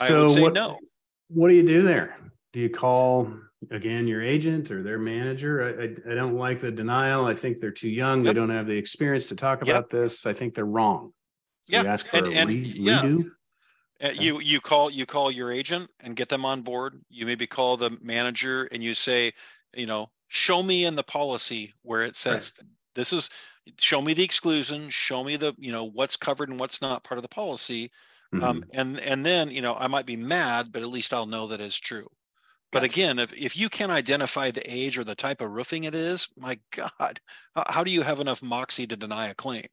I 0.01 0.07
So 0.07 0.23
would 0.23 0.31
say 0.33 0.41
what, 0.41 0.53
no. 0.53 0.79
what 1.27 1.49
do 1.49 1.55
you 1.55 1.61
do 1.65 1.83
there? 1.83 2.17
Do 2.53 2.59
you 2.59 2.69
call 2.69 3.31
again 3.69 4.07
your 4.07 4.23
agent 4.23 4.71
or 4.71 4.81
their 4.81 4.97
manager? 4.97 5.61
I, 5.63 5.83
I, 5.83 6.13
I 6.13 6.15
don't 6.15 6.35
like 6.35 6.59
the 6.59 6.71
denial. 6.71 7.25
I 7.25 7.35
think 7.35 7.59
they're 7.59 7.71
too 7.71 7.89
young. 7.91 8.23
They 8.23 8.33
don't 8.33 8.49
have 8.49 8.65
the 8.65 8.77
experience 8.77 9.29
to 9.29 9.35
talk 9.35 9.59
Yep. 9.59 9.69
about 9.75 9.89
this. 9.91 10.25
I 10.25 10.33
think 10.33 10.55
they're 10.55 10.65
wrong. 10.65 11.13
So 11.65 11.73
Yeah, 11.73 11.81
you 11.83 11.87
ask 11.89 12.07
for 12.07 12.17
and- 12.17 12.27
a 12.27 12.31
and- 12.31 12.49
re- 12.49 12.73
yeah. 12.79 13.01
redo. 13.03 13.31
Uh, 14.03 14.09
You 14.09 14.39
you 14.39 14.59
call 14.61 14.89
you 14.91 15.05
call 15.05 15.31
your 15.31 15.51
agent 15.51 15.89
and 15.99 16.15
get 16.15 16.29
them 16.29 16.45
on 16.45 16.61
board. 16.61 17.03
You 17.09 17.25
maybe 17.25 17.47
call 17.47 17.77
the 17.77 17.89
manager 18.01 18.65
and 18.65 18.83
you 18.83 18.93
say, 18.93 19.33
you 19.75 19.85
know, 19.87 20.11
show 20.27 20.61
me 20.61 20.85
in 20.85 20.95
the 20.95 21.03
policy 21.03 21.73
where 21.81 22.03
it 22.03 22.15
says 22.15 22.63
this 22.95 23.11
is 23.13 23.29
show 23.79 24.01
me 24.01 24.13
the 24.13 24.23
exclusion, 24.23 24.89
show 24.89 25.23
me 25.23 25.35
the, 25.37 25.53
you 25.57 25.71
know, 25.71 25.85
what's 25.85 26.15
covered 26.17 26.49
and 26.49 26.59
what's 26.59 26.81
not 26.81 27.03
part 27.03 27.17
of 27.17 27.23
the 27.23 27.27
policy. 27.29 27.91
Um, 28.39 28.61
Mhm. 28.61 28.71
and 28.73 28.99
and 28.99 29.25
then, 29.25 29.49
you 29.49 29.61
know, 29.61 29.75
I 29.75 29.87
might 29.87 30.05
be 30.05 30.15
mad, 30.15 30.71
but 30.71 30.83
at 30.83 30.89
least 30.89 31.13
I'll 31.13 31.25
know 31.25 31.47
that 31.47 31.61
it's 31.61 31.77
true. 31.77 32.07
But 32.71 32.83
Gotcha. 32.83 32.85
again, 32.85 33.19
if, 33.19 33.33
if 33.33 33.57
you 33.57 33.69
can't 33.69 33.91
identify 33.91 34.51
the 34.51 34.63
age 34.71 34.97
or 34.99 35.03
the 35.05 35.15
type 35.15 35.41
of 35.41 35.51
roofing 35.51 35.85
it 35.85 35.95
is, 35.95 36.29
my 36.37 36.59
God, 36.71 37.21
how, 37.55 37.65
how 37.67 37.83
do 37.85 37.91
you 37.91 38.03
have 38.03 38.19
enough 38.21 38.43
moxie 38.43 38.87
to 38.87 38.97
deny 38.97 39.27
a 39.29 39.35
claim? 39.35 39.67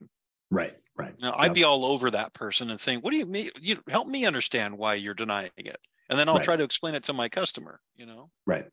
Right, 0.55 0.75
right. 0.97 1.19
Now, 1.19 1.35
I'd 1.37 1.47
Yep. 1.47 1.55
be 1.55 1.65
all 1.65 1.85
over 1.85 2.11
that 2.13 2.33
person 2.33 2.71
and 2.71 2.79
saying, 2.81 3.01
"What 3.01 3.11
do 3.11 3.17
you 3.19 3.27
mean? 3.27 3.51
You 3.61 3.83
help 3.89 4.07
me 4.07 4.25
understand 4.25 4.79
why 4.79 4.95
you're 4.95 5.13
denying 5.15 5.51
it," 5.57 5.81
and 6.09 6.17
then 6.19 6.29
I'll 6.29 6.37
Right. 6.37 6.45
try 6.45 6.57
to 6.57 6.63
explain 6.63 6.95
it 6.95 7.03
to 7.05 7.13
my 7.13 7.29
customer. 7.29 7.81
You 7.97 8.07
know, 8.07 8.31
Right. 8.47 8.67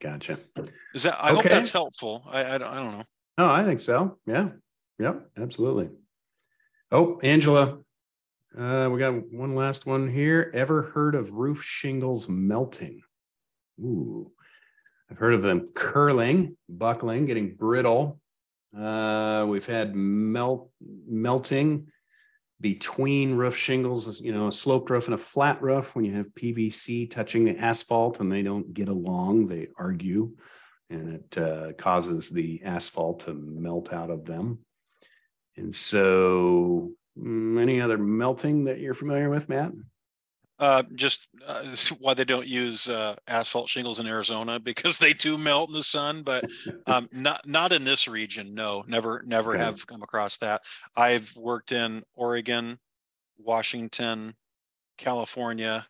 Gotcha. 0.00 0.38
is 0.94 1.04
that? 1.04 1.16
I 1.22 1.32
hope 1.32 1.44
that's 1.44 1.70
helpful. 1.70 2.24
I, 2.26 2.54
I 2.54 2.58
don't, 2.58 2.68
I 2.68 2.76
don't 2.76 2.98
know. 2.98 3.04
No, 3.38 3.50
I 3.50 3.64
think 3.64 3.78
so. 3.80 4.18
Yeah. 4.26 4.50
Yep. 4.98 5.30
Absolutely. 5.36 5.90
Oh, 6.90 7.20
Angela. 7.20 7.78
Uh, 8.56 8.88
we 8.90 8.98
got 8.98 9.30
one 9.32 9.54
last 9.54 9.86
one 9.86 10.08
here. 10.08 10.50
Ever 10.54 10.82
heard 10.82 11.14
of 11.14 11.36
roof 11.36 11.62
shingles 11.62 12.28
melting? 12.28 13.02
Ooh, 13.80 14.32
I've 15.10 15.18
heard 15.18 15.34
of 15.34 15.42
them 15.42 15.68
curling, 15.74 16.56
buckling, 16.68 17.26
getting 17.26 17.54
brittle. 17.54 18.20
Uh, 18.76 19.46
we've 19.48 19.66
had 19.66 19.94
melt 19.94 20.70
melting 21.06 21.88
between 22.60 23.34
roof 23.34 23.56
shingles, 23.56 24.20
you 24.20 24.32
know, 24.32 24.48
a 24.48 24.52
sloped 24.52 24.90
roof 24.90 25.06
and 25.06 25.14
a 25.14 25.18
flat 25.18 25.62
roof. 25.62 25.94
When 25.94 26.04
you 26.04 26.12
have 26.12 26.34
PVC 26.34 27.10
touching 27.10 27.44
the 27.44 27.56
asphalt 27.56 28.20
and 28.20 28.30
they 28.30 28.42
don't 28.42 28.74
get 28.74 28.88
along, 28.88 29.46
they 29.46 29.68
argue, 29.78 30.32
and 30.90 31.14
it 31.14 31.38
uh, 31.38 31.72
causes 31.74 32.30
the 32.30 32.62
asphalt 32.64 33.20
to 33.20 33.34
melt 33.34 33.92
out 33.92 34.10
of 34.10 34.24
them. 34.24 34.58
And 35.56 35.74
so, 35.74 36.92
mm, 37.18 37.60
any 37.60 37.80
other 37.80 37.98
melting 37.98 38.64
that 38.64 38.80
you're 38.80 38.94
familiar 38.94 39.30
with, 39.30 39.48
Matt? 39.48 39.72
Uh, 40.58 40.82
just 40.94 41.28
uh, 41.46 41.62
this 41.62 41.84
is 41.84 41.88
why 42.00 42.14
they 42.14 42.24
don't 42.24 42.46
use 42.46 42.88
uh, 42.88 43.14
asphalt 43.28 43.68
shingles 43.68 44.00
in 44.00 44.06
Arizona 44.08 44.58
because 44.64 44.98
they 44.98 45.12
do 45.12 45.38
melt 45.38 45.70
in 45.70 45.74
the 45.74 45.82
sun, 45.82 46.22
but 46.22 46.44
um, 46.86 47.08
not 47.12 47.46
not 47.46 47.72
in 47.72 47.84
this 47.84 48.08
region. 48.08 48.54
No, 48.54 48.84
never 48.88 49.22
never 49.24 49.54
Okay. 49.54 49.62
have 49.64 49.86
come 49.86 50.02
across 50.02 50.38
that. 50.38 50.62
I've 50.96 51.32
worked 51.36 51.70
in 51.72 52.02
Oregon, 52.16 52.78
Washington, 53.38 54.34
California, 54.96 55.86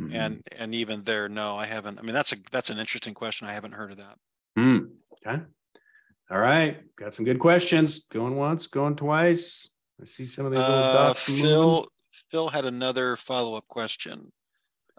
Mhm. 0.00 0.12
and 0.14 0.42
and 0.58 0.74
even 0.74 1.02
there, 1.04 1.28
no, 1.28 1.54
I 1.54 1.66
haven't. 1.66 1.98
I 1.98 2.02
mean, 2.02 2.14
that's 2.14 2.32
a 2.32 2.36
that's 2.50 2.70
an 2.70 2.78
interesting 2.78 3.14
question. 3.14 3.46
I 3.46 3.52
haven't 3.52 3.72
heard 3.72 3.92
of 3.92 3.98
that. 3.98 4.16
Hmm, 4.56 4.78
okay. 5.26 5.42
All 6.30 6.38
right. 6.38 6.82
Got 6.96 7.14
some 7.14 7.24
good 7.24 7.38
questions. 7.38 8.06
Going 8.08 8.34
once, 8.36 8.66
going 8.66 8.96
twice. 8.96 9.76
I 10.00 10.06
see 10.06 10.26
some 10.26 10.46
of 10.46 10.52
these 10.52 10.66
little 10.66 10.74
Uh, 10.74 10.92
dots. 11.08 11.28
moving. 11.28 11.84
Phil 12.32 12.48
had 12.48 12.64
another 12.64 13.14
follow 13.16 13.56
up 13.56 13.68
question. 13.68 14.32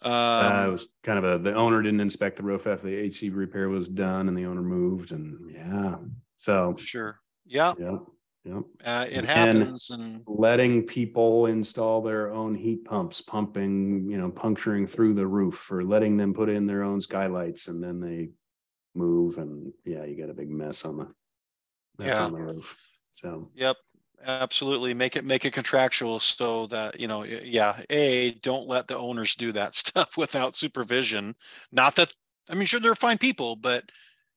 Um, 0.03 0.11
Uh, 0.13 0.65
it 0.67 0.71
was 0.71 0.88
kind 1.01 1.17
of 1.17 1.25
a, 1.25 1.43
the 1.43 1.55
owner 1.55 1.81
didn't 1.81 1.99
inspect 1.99 2.38
the 2.38 2.43
roof 2.43 2.67
after 2.67 2.86
the 2.88 2.95
AC 2.95 3.29
repair 3.31 3.69
was 3.69 3.89
done 3.89 4.27
and 4.27 4.38
the 4.38 4.45
owner 4.45 4.61
moved 4.61 5.11
and 5.11 5.49
yeah. 5.51 5.95
So, 6.38 6.75
sure. 6.77 7.19
Yeah, 7.45 7.73
yeah, 7.79 7.97
yeah. 8.45 8.59
uh, 8.86 9.05
it 9.09 9.17
And- 9.17 9.25
happens, 9.25 9.89
and 9.89 10.21
letting 10.27 10.86
people 10.86 11.47
install 11.47 12.01
their 12.03 12.31
own 12.31 12.53
heat 12.53 12.86
pumps, 12.86 13.21
pumping, 13.21 14.09
you 14.11 14.17
know, 14.17 14.29
puncturing 14.29 14.86
through 14.86 15.15
the 15.15 15.25
roof 15.27 15.71
or 15.71 15.84
letting 15.84 16.17
them 16.17 16.34
put 16.36 16.49
in 16.49 16.67
their 16.67 16.84
own 16.84 17.01
skylights 17.01 17.67
and 17.67 17.81
then 17.84 17.99
they 17.99 18.29
move 18.93 19.39
and 19.39 19.73
yeah, 19.86 20.05
you 20.05 20.15
got 20.15 20.29
a 20.29 20.34
big 20.36 20.49
mess 20.51 20.86
on 20.86 20.97
the 20.97 21.07
mess 21.97 22.13
Yeah. 22.15 22.25
on 22.25 22.34
the 22.34 22.41
roof. 22.41 22.77
So 23.11 23.49
Yep, 23.55 23.77
absolutely. 24.26 24.93
Make 24.93 25.15
it 25.15 25.26
make 25.26 25.45
it 25.45 25.53
contractual 25.53 26.19
so 26.19 26.67
that, 26.67 26.99
you 26.99 27.07
know, 27.07 27.19
y- 27.19 27.41
yeah, 27.43 27.82
A, 27.89 28.32
don't 28.36 28.67
let 28.67 28.88
the 28.88 28.97
owners 28.97 29.36
do 29.36 29.51
that 29.53 29.76
stuff 29.76 30.17
without 30.17 30.55
supervision. 30.55 31.36
Not 31.71 31.95
that, 31.95 32.13
I 32.49 32.55
mean, 32.55 32.65
sure, 32.65 32.80
they're 32.80 32.95
fine 32.95 33.17
people, 33.17 33.55
but 33.55 33.84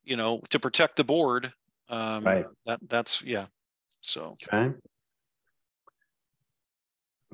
you 0.04 0.16
know, 0.16 0.40
to 0.50 0.60
protect 0.60 0.96
the 0.96 1.04
board, 1.04 1.52
um, 1.88 2.24
Right. 2.24 2.46
that 2.64 2.80
that's, 2.88 3.22
yeah. 3.22 3.46
So, 4.02 4.36
okay. 4.52 4.72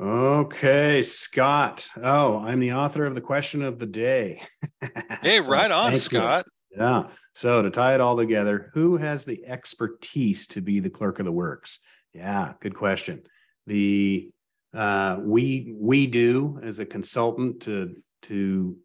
Okay, 0.01 1.03
Scott. 1.03 1.87
Oh, 2.03 2.39
I'm 2.39 2.61
the 2.61 2.73
author 2.73 3.05
of 3.05 3.15
the 3.15 3.21
question 3.21 3.63
of 3.63 3.79
the 3.79 3.87
day. 3.87 4.43
hey, 5.23 5.37
So, 5.39 5.53
right 5.53 5.71
on, 5.71 5.85
thank 5.85 5.97
you. 5.97 6.19
Scott. 6.19 6.47
Yeah. 6.75 7.09
So 7.35 7.63
to 7.63 7.71
tie 7.71 7.95
it 7.95 8.01
all 8.01 8.17
together, 8.17 8.71
who 8.73 8.97
has 8.97 9.25
the 9.25 9.45
expertise 9.47 10.47
to 10.49 10.63
be 10.63 10.81
the 10.81 10.91
clerk 10.91 11.19
of 11.19 11.27
the 11.27 11.33
works? 11.33 11.81
Yeah, 12.13 12.55
good 12.61 12.75
question. 12.75 13.23
The 13.67 14.31
uh, 14.75 15.19
we 15.21 15.75
we 15.77 16.07
do 16.07 16.59
as 16.63 16.79
a 16.79 16.87
consultant 16.87 17.63
to 17.63 17.97
to 18.23 18.77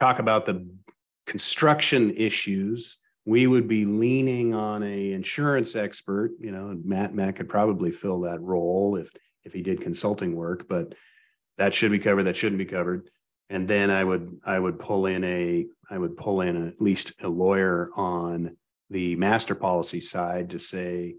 talk 0.00 0.18
about 0.18 0.46
the 0.46 0.68
construction 1.26 2.10
issues. 2.16 2.98
We 3.24 3.46
would 3.46 3.68
be 3.68 3.84
leaning 3.84 4.54
on 4.54 4.82
a 4.82 5.12
insurance 5.12 5.76
expert. 5.76 6.32
You 6.40 6.52
know, 6.52 6.78
Matt 6.84 7.14
Matt 7.14 7.36
could 7.36 7.48
probably 7.48 7.90
fill 7.90 8.20
that 8.22 8.40
role 8.40 8.96
if 8.96 9.10
if 9.44 9.52
he 9.52 9.62
did 9.62 9.80
consulting 9.80 10.34
work, 10.34 10.66
but 10.68 10.94
that 11.58 11.74
should 11.74 11.90
be 11.90 11.98
covered. 11.98 12.24
That 12.24 12.36
shouldn't 12.36 12.58
be 12.58 12.64
covered 12.64 13.10
and 13.50 13.66
then 13.66 13.90
I 13.90 14.04
would 14.04 14.40
I 14.44 14.58
would 14.58 14.78
pull 14.78 15.06
in 15.06 15.24
a 15.24 15.66
I 15.90 15.98
would 15.98 16.16
pull 16.16 16.42
in 16.42 16.68
at 16.68 16.80
least 16.80 17.14
a 17.22 17.28
lawyer 17.28 17.90
on 17.96 18.56
the 18.90 19.16
master 19.16 19.54
policy 19.54 20.00
side 20.00 20.50
to 20.50 20.58
say, 20.58 21.16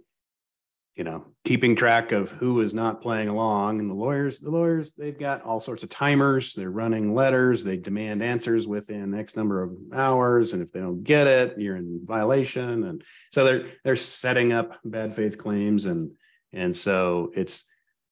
you 0.99 1.05
know, 1.05 1.23
keeping 1.45 1.77
track 1.77 2.11
of 2.11 2.30
who 2.30 2.59
is 2.59 2.73
not 2.73 3.01
playing 3.01 3.30
along. 3.30 3.80
And 3.80 3.89
the 3.89 3.93
lawyers, 3.93 4.39
the 4.39 4.51
lawyers, 4.51 4.91
they've 4.91 5.17
got 5.17 5.41
all 5.43 5.61
sorts 5.61 5.81
of 5.81 5.88
timers. 5.88 6.53
They're 6.53 6.69
running 6.69 7.15
letters. 7.15 7.63
They 7.63 7.77
demand 7.77 8.21
answers 8.21 8.67
within 8.67 9.13
X 9.13 9.38
number 9.38 9.63
of 9.63 9.77
hours, 9.93 10.51
and 10.51 10.61
if 10.61 10.73
they 10.73 10.81
don't 10.81 11.01
get 11.01 11.26
it, 11.26 11.57
you're 11.57 11.77
in 11.77 12.01
violation. 12.03 12.84
And 12.84 13.01
so 13.31 13.45
they're 13.45 13.65
they're 13.85 13.95
setting 13.95 14.51
up 14.51 14.77
bad 14.84 15.15
faith 15.15 15.38
claims, 15.38 15.85
and 15.85 16.11
and 16.51 16.76
so 16.76 17.31
it's 17.34 17.71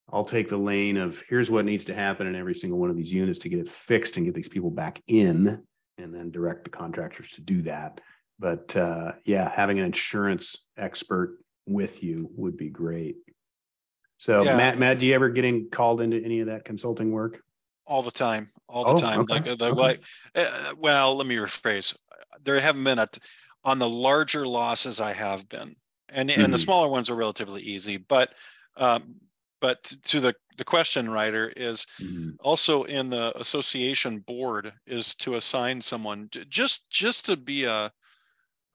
I'll 0.09 0.23
take 0.23 0.47
the 0.47 0.55
lane 0.55 0.95
of 0.95 1.21
here's 1.27 1.51
what 1.51 1.65
needs 1.65 1.83
to 1.85 1.93
happen 1.93 2.25
in 2.25 2.35
every 2.35 2.55
single 2.55 2.79
one 2.79 2.89
of 2.89 2.95
these 2.95 3.11
units 3.11 3.39
to 3.39 3.49
get 3.49 3.59
it 3.59 3.67
fixed 3.67 4.15
and 4.15 4.25
get 4.25 4.33
these 4.33 4.47
people 4.47 4.71
back 4.71 5.01
in, 5.07 5.61
and 5.97 6.15
then 6.15 6.31
direct 6.31 6.63
the 6.63 6.69
contractors 6.69 7.31
to 7.31 7.41
do 7.41 7.63
that. 7.63 7.99
But 8.39 8.77
uh, 8.77 9.11
yeah, 9.25 9.51
having 9.53 9.77
an 9.77 9.83
insurance 9.83 10.69
expert 10.77 11.37
with 11.67 12.01
you 12.03 12.29
would 12.35 12.57
be 12.57 12.69
great. 12.69 13.17
So 14.17 14.43
Yeah. 14.43 14.57
Matt, 14.57 14.79
Matt, 14.79 14.99
do 14.99 15.05
you 15.05 15.13
ever 15.13 15.29
getting 15.29 15.69
called 15.69 16.01
into 16.01 16.17
any 16.23 16.39
of 16.39 16.47
that 16.47 16.65
consulting 16.65 17.11
work? 17.11 17.43
all 17.89 18.01
the 18.01 18.11
time, 18.11 18.49
all 18.67 18.83
the 18.83 18.91
Oh, 18.91 18.99
time. 18.99 19.21
okay, 19.21 19.33
Like, 19.35 19.45
the, 19.45 19.65
okay. 19.67 19.71
like, 19.71 20.03
uh, 20.35 20.73
well, 20.77 21.15
let 21.15 21.25
me 21.25 21.37
rephrase. 21.37 21.95
There 22.43 22.59
haven't 22.59 22.83
been 22.83 22.99
a, 22.99 23.07
t- 23.07 23.21
on 23.63 23.79
the 23.79 23.87
larger 23.87 24.45
losses 24.45 24.99
I 24.99 25.13
have 25.13 25.47
been, 25.47 25.73
and 26.09 26.29
and 26.29 26.51
the 26.51 26.57
Mhm. 26.57 26.65
smaller 26.65 26.89
ones 26.89 27.09
are 27.09 27.15
relatively 27.15 27.61
easy. 27.61 27.95
But, 27.95 28.33
um, 28.75 29.15
but 29.61 29.83
to 30.03 30.19
the 30.19 30.35
the 30.57 30.65
question 30.65 31.09
writer 31.09 31.53
is 31.55 31.85
Mhm. 32.01 32.35
also 32.41 32.83
in 32.83 33.09
the 33.09 33.31
association 33.39 34.19
board 34.19 34.73
is 34.85 35.15
to 35.15 35.35
assign 35.35 35.79
someone 35.79 36.27
j- 36.29 36.43
just 36.49 36.89
just 36.89 37.25
to 37.27 37.37
be 37.37 37.63
a 37.63 37.89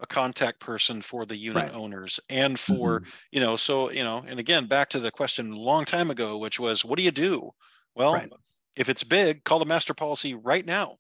a 0.03 0.07
contact 0.07 0.61
person 0.61 1.01
for 1.03 1.24
the 1.24 1.37
unit 1.37 1.66
Right. 1.66 1.73
owners 1.73 2.20
and 2.29 2.59
for 2.59 3.03
Mhm. 3.03 3.12
you 3.31 3.41
know 3.41 3.57
so 3.57 3.91
you 3.91 4.05
know 4.05 4.24
and 4.27 4.41
again 4.41 4.66
back 4.66 4.89
to 4.91 5.01
the 5.01 5.11
question 5.11 5.53
a 5.53 5.57
long 5.57 5.85
time 5.85 6.11
ago 6.11 6.39
which 6.39 6.61
was 6.61 6.85
what 6.85 6.97
do 6.99 7.03
you 7.05 7.12
do 7.12 7.51
Well, 7.95 8.23
Right. 8.23 8.33
if 8.77 8.89
it's 8.89 9.05
big, 9.05 9.45
call 9.45 9.59
the 9.59 9.66
master 9.66 9.95
policy 9.95 10.35
right 10.35 10.65
now. 10.65 10.99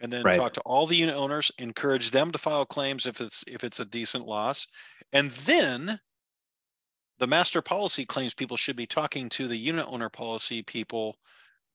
And 0.00 0.12
then 0.12 0.28
Right. 0.28 0.32
talk 0.32 0.52
to 0.54 0.60
all 0.62 0.86
the 0.88 0.96
unit 0.96 1.14
owners, 1.14 1.52
encourage 1.58 2.10
them 2.10 2.32
to 2.32 2.38
file 2.38 2.66
claims 2.66 3.06
if 3.06 3.20
it's, 3.20 3.44
if 3.46 3.62
it's 3.64 3.78
a 3.80 3.84
decent 3.84 4.26
loss. 4.26 4.66
And 5.12 5.30
then 5.30 6.00
the 7.18 7.26
master 7.26 7.62
policy 7.62 8.04
claims 8.04 8.34
people 8.34 8.56
should 8.56 8.76
be 8.76 8.86
talking 8.86 9.28
to 9.30 9.48
the 9.48 9.56
unit 9.56 9.86
owner 9.88 10.08
policy 10.10 10.62
people 10.62 11.16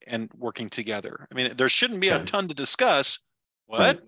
and 0.07 0.31
working 0.35 0.69
together. 0.69 1.27
I 1.31 1.35
mean, 1.35 1.55
there 1.57 1.69
shouldn't 1.69 2.01
be 2.01 2.09
a 2.09 2.19
ton 2.19 2.47
to 2.49 2.55
discuss. 2.55 3.19
What? 3.67 4.01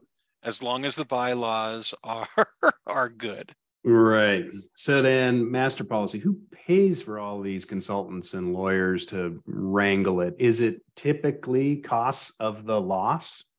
As 0.44 0.64
long 0.64 0.86
as 0.86 0.96
the 0.96 1.06
bylaws 1.06 1.94
are, 2.04 2.28
are 2.88 3.10
good. 3.10 3.54
Right. 3.84 4.46
So 4.76 5.02
then, 5.02 5.50
master 5.50 5.86
policy, 5.86 6.20
who 6.20 6.40
pays 6.52 7.02
for 7.02 7.18
all 7.18 7.42
these 7.42 7.64
consultants 7.66 8.34
and 8.34 8.54
lawyers 8.54 9.06
to 9.08 9.42
wrangle 9.46 10.20
it? 10.22 10.36
Is 10.38 10.60
it 10.60 10.82
typically 10.96 11.78
costs 11.78 12.34
of 12.40 12.66
the 12.66 12.80
loss? 12.80 13.54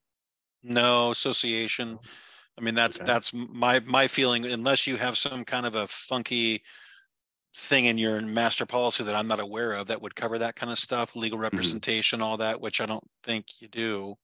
No 0.63 1.11
association. 1.11 1.99
I 2.59 2.61
mean, 2.61 2.75
that's, 2.75 2.99
Okay. 2.99 3.07
that's 3.07 3.33
my, 3.33 3.81
my 3.81 4.07
feeling, 4.07 4.45
unless 4.45 4.87
you 4.87 4.97
have 4.97 5.17
some 5.17 5.45
kind 5.45 5.65
of 5.65 5.75
a 5.75 5.89
funky 5.89 6.63
thing 7.57 7.87
in 7.87 7.97
your 7.97 8.21
master 8.21 8.67
policy 8.67 9.03
that 9.05 9.15
I'm 9.17 9.27
not 9.27 9.41
aware 9.41 9.73
of 9.73 9.87
that 9.87 10.03
would 10.03 10.15
cover 10.15 10.39
that 10.39 10.55
kind 10.55 10.71
of 10.71 10.79
stuff, 10.79 11.17
legal 11.17 11.39
Mm-hmm. 11.39 11.43
representation, 11.45 12.21
all 12.21 12.37
that, 12.37 12.61
which 12.61 12.81
I 12.83 12.87
don't 12.87 13.05
think 13.23 13.47
you 13.61 13.69
do. 13.69 14.17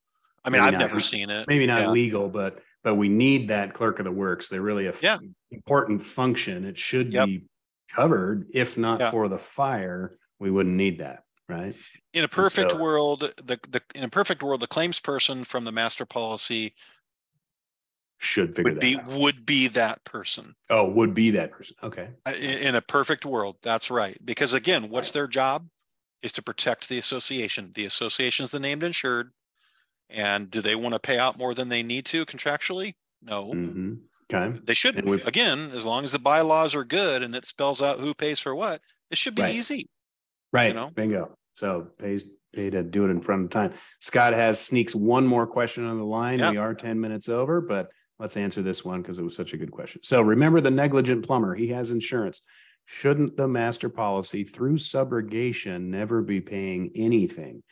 I 0.47 0.51
mean, 0.51 0.61
Maybe 0.63 0.69
I've 0.69 0.81
not. 0.81 0.87
never 0.87 1.01
seen 1.01 1.29
it. 1.29 1.49
Maybe 1.49 1.67
not 1.67 1.81
Yeah. 1.83 1.91
legal, 1.91 2.29
but 2.29 2.63
but 2.85 2.95
we 2.95 3.09
need 3.09 3.49
that 3.49 3.75
clerk 3.75 3.99
of 3.99 4.05
the 4.05 4.13
works. 4.13 4.49
They're 4.49 4.63
really 4.63 4.87
a 4.87 4.91
f- 4.91 5.03
Yeah. 5.03 5.19
important 5.51 6.05
function. 6.05 6.65
It 6.65 6.79
should 6.79 7.13
Yep. 7.13 7.27
be 7.27 7.45
covered. 7.91 8.47
If 8.55 8.79
not 8.79 9.01
Yeah. 9.01 9.11
for 9.11 9.27
the 9.29 9.41
fire, 9.41 10.17
we 10.39 10.53
wouldn't 10.53 10.77
need 10.77 10.99
that, 10.99 11.25
right? 11.49 11.75
In 12.13 12.23
a 12.23 12.29
perfect 12.29 12.71
so- 12.71 12.77
world, 12.79 13.21
the, 13.39 13.59
the, 13.69 13.83
in 13.97 14.05
a 14.05 14.09
perfect 14.09 14.41
world, 14.45 14.61
the 14.61 14.69
claims 14.69 15.01
person 15.01 15.43
from 15.43 15.65
the 15.65 15.73
master 15.73 16.07
policy 16.07 16.77
Should 18.19 18.55
figure 18.55 18.71
would 18.73 18.77
that 18.77 18.81
be, 18.81 18.99
out. 19.01 19.07
would 19.09 19.45
be 19.45 19.67
that 19.67 20.05
person. 20.05 20.55
Oh, 20.71 20.89
would 20.89 21.13
be 21.13 21.31
that 21.33 21.51
person. 21.51 21.75
Okay. 21.83 22.11
In, 22.27 22.35
in 22.69 22.75
a 22.77 22.81
perfect 22.83 23.25
world, 23.27 23.57
that's 23.63 23.91
right. 23.91 24.17
Because 24.25 24.55
again, 24.55 24.91
what's 24.91 25.11
their 25.11 25.27
job? 25.27 25.69
Is 26.23 26.33
to 26.35 26.43
protect 26.43 26.89
the 26.89 26.99
association. 26.99 27.73
The 27.75 27.85
association 27.87 28.45
is 28.45 28.53
the 28.53 28.61
named 28.61 28.85
insured. 28.85 29.33
And 30.11 30.51
do 30.51 30.61
they 30.61 30.75
want 30.77 30.95
to 30.95 30.99
pay 31.01 31.19
out 31.19 31.39
more 31.39 31.55
than 31.55 31.69
they 31.69 31.83
need 31.83 32.07
to 32.07 32.25
contractually? 32.27 32.95
No, 33.23 33.53
Mhm. 33.53 33.99
Okay. 34.33 34.59
they 34.65 34.75
shouldn't. 34.75 35.27
Again, 35.27 35.71
as 35.73 35.85
long 35.85 36.05
as 36.05 36.13
the 36.13 36.19
bylaws 36.19 36.75
are 36.75 36.85
good 36.85 37.23
and 37.23 37.35
it 37.35 37.47
spells 37.47 37.83
out 37.83 37.99
who 38.01 38.15
pays 38.15 38.41
for 38.41 38.55
what, 38.55 38.81
it 39.11 39.19
should 39.19 39.35
be 39.35 39.43
Right. 39.43 39.55
easy. 39.55 39.89
Right. 40.53 40.69
You 40.69 40.75
know? 40.75 40.91
Bingo. 40.95 41.37
So 41.55 41.83
pays 41.99 42.37
pay 42.53 42.71
to 42.71 42.83
do 42.83 43.05
it 43.05 43.11
in 43.11 43.21
front 43.21 43.45
of 43.45 43.51
time. 43.51 43.73
Scott 44.01 44.33
has 44.33 44.61
sneaks 44.61 44.95
one 44.95 45.27
more 45.27 45.47
question 45.47 45.85
on 45.85 45.99
the 45.99 46.05
line. 46.05 46.39
Yeah. 46.39 46.51
We 46.53 46.57
are 46.57 46.75
10 46.75 47.01
minutes 47.01 47.29
over, 47.29 47.61
but 47.61 47.91
let's 48.19 48.37
answer 48.37 48.63
this 48.63 48.85
one 48.85 49.03
because 49.03 49.19
it 49.19 49.23
was 49.25 49.35
such 49.37 49.53
a 49.53 49.57
good 49.57 49.71
question. 49.71 50.03
So 50.03 50.23
remember 50.23 50.61
the 50.61 50.71
negligent 50.71 51.25
plumber, 51.27 51.55
he 51.55 51.69
has 51.69 51.91
insurance. 51.91 52.43
Shouldn't 52.85 53.37
the 53.37 53.49
master 53.49 53.89
policy 53.89 54.45
through 54.45 54.77
subrogation 54.77 55.87
never 55.89 56.23
be 56.23 56.41
paying 56.41 56.93
anything? 56.95 57.63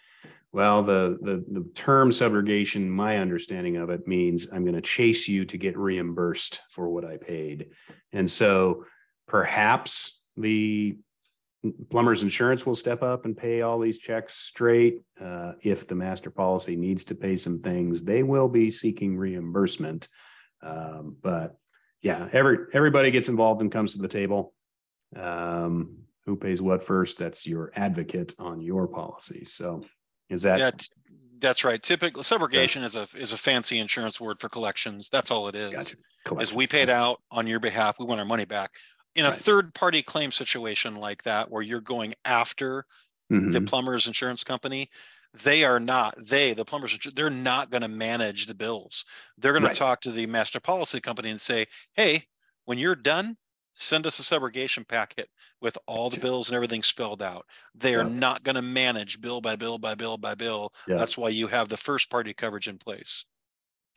Well, 0.54 0.84
the 0.84 1.18
the 1.20 1.44
the 1.48 1.68
term 1.74 2.10
subrogation, 2.10 2.86
my 2.86 3.18
understanding 3.18 3.76
of 3.76 3.90
it 3.90 4.06
means 4.06 4.52
I'm 4.52 4.62
going 4.62 4.76
to 4.76 4.80
chase 4.80 5.26
you 5.26 5.44
to 5.46 5.58
get 5.58 5.76
reimbursed 5.76 6.60
for 6.70 6.88
what 6.90 7.04
I 7.04 7.16
paid. 7.16 7.70
And 8.12 8.30
so 8.30 8.84
perhaps 9.26 10.24
the 10.36 10.96
plumber's 11.90 12.22
insurance 12.22 12.64
will 12.64 12.76
step 12.76 13.02
up 13.02 13.24
and 13.24 13.36
pay 13.36 13.62
all 13.62 13.80
these 13.80 13.98
checks 13.98 14.36
straight. 14.36 15.00
Uh, 15.20 15.54
if 15.62 15.88
the 15.88 15.96
master 15.96 16.30
policy 16.30 16.76
needs 16.76 17.02
to 17.06 17.16
pay 17.16 17.34
some 17.34 17.58
things, 17.58 18.04
they 18.04 18.22
will 18.22 18.48
be 18.48 18.70
seeking 18.70 19.16
reimbursement. 19.16 20.06
Um, 20.62 21.16
but 21.20 21.56
yeah, 22.00 22.28
every 22.32 22.58
everybody 22.72 23.10
gets 23.10 23.28
involved 23.28 23.60
and 23.60 23.72
comes 23.72 23.94
to 23.94 24.02
the 24.02 24.06
table. 24.06 24.54
Um, 25.16 25.96
who 26.26 26.36
pays 26.36 26.62
what 26.62 26.84
first? 26.84 27.18
That's 27.18 27.44
your 27.44 27.72
advocate 27.74 28.34
on 28.38 28.60
your 28.60 28.86
policy. 28.86 29.44
So 29.46 29.82
is 30.28 30.42
that 30.42 30.58
Yeah, 30.58 30.70
t- 30.70 30.88
that's 31.38 31.64
right. 31.64 31.82
Typically, 31.82 32.22
subrogation 32.22 32.84
is 32.84 32.96
a, 32.96 33.08
is 33.14 33.32
a 33.32 33.36
fancy 33.36 33.78
insurance 33.78 34.20
word 34.20 34.40
for 34.40 34.48
collections. 34.48 35.08
That's 35.10 35.30
all 35.30 35.48
it 35.48 35.54
is. 35.54 35.72
gotcha? 35.72 35.96
Is 36.40 36.52
we 36.52 36.66
paid 36.66 36.88
out 36.88 37.22
on 37.30 37.46
your 37.46 37.60
behalf, 37.60 37.98
we 37.98 38.06
want 38.06 38.20
our 38.20 38.26
money 38.26 38.44
back. 38.44 38.72
In 39.14 39.26
a 39.26 39.30
Right. 39.30 39.38
third 39.38 39.74
party 39.74 40.02
claim 40.02 40.32
situation 40.32 40.96
like 40.96 41.22
that, 41.24 41.50
where 41.50 41.62
you're 41.62 41.80
going 41.80 42.14
after 42.24 42.86
the 43.28 43.60
Mhm. 43.60 43.66
plumber's 43.66 44.06
insurance 44.06 44.44
company, 44.44 44.90
they 45.34 45.64
are 45.64 45.80
not, 45.80 46.14
they, 46.18 46.54
the 46.54 46.64
plumbers, 46.64 46.98
they're 47.14 47.30
not 47.30 47.70
gonna 47.70 47.88
manage 47.88 48.46
the 48.46 48.54
bills. 48.54 49.04
They're 49.38 49.52
gonna 49.52 49.70
talk 49.70 50.00
to 50.02 50.12
the 50.12 50.26
master 50.26 50.60
policy 50.60 51.00
company 51.00 51.30
and 51.30 51.40
say, 51.40 51.66
hey, 51.94 52.26
when 52.64 52.78
you're 52.78 52.94
done, 52.96 53.36
send 53.74 54.06
us 54.06 54.18
a 54.18 54.22
subrogation 54.22 54.86
packet 54.86 55.28
with 55.60 55.76
all 55.86 56.08
the 56.08 56.20
bills 56.20 56.48
and 56.48 56.56
everything 56.56 56.82
spelled 56.82 57.22
out. 57.22 57.44
They 57.74 57.94
are 57.94 58.04
Yeah. 58.04 58.08
not 58.18 58.42
gonna 58.44 58.62
manage 58.62 59.20
bill 59.20 59.40
by 59.40 59.56
bill 59.56 59.78
by 59.78 59.94
bill 59.94 60.16
by 60.16 60.34
bill. 60.34 60.72
Yeah. 60.88 60.96
That's 60.96 61.18
why 61.18 61.28
you 61.30 61.46
have 61.48 61.68
the 61.68 61.76
first 61.76 62.10
party 62.10 62.32
coverage 62.32 62.68
in 62.68 62.78
place. 62.78 63.24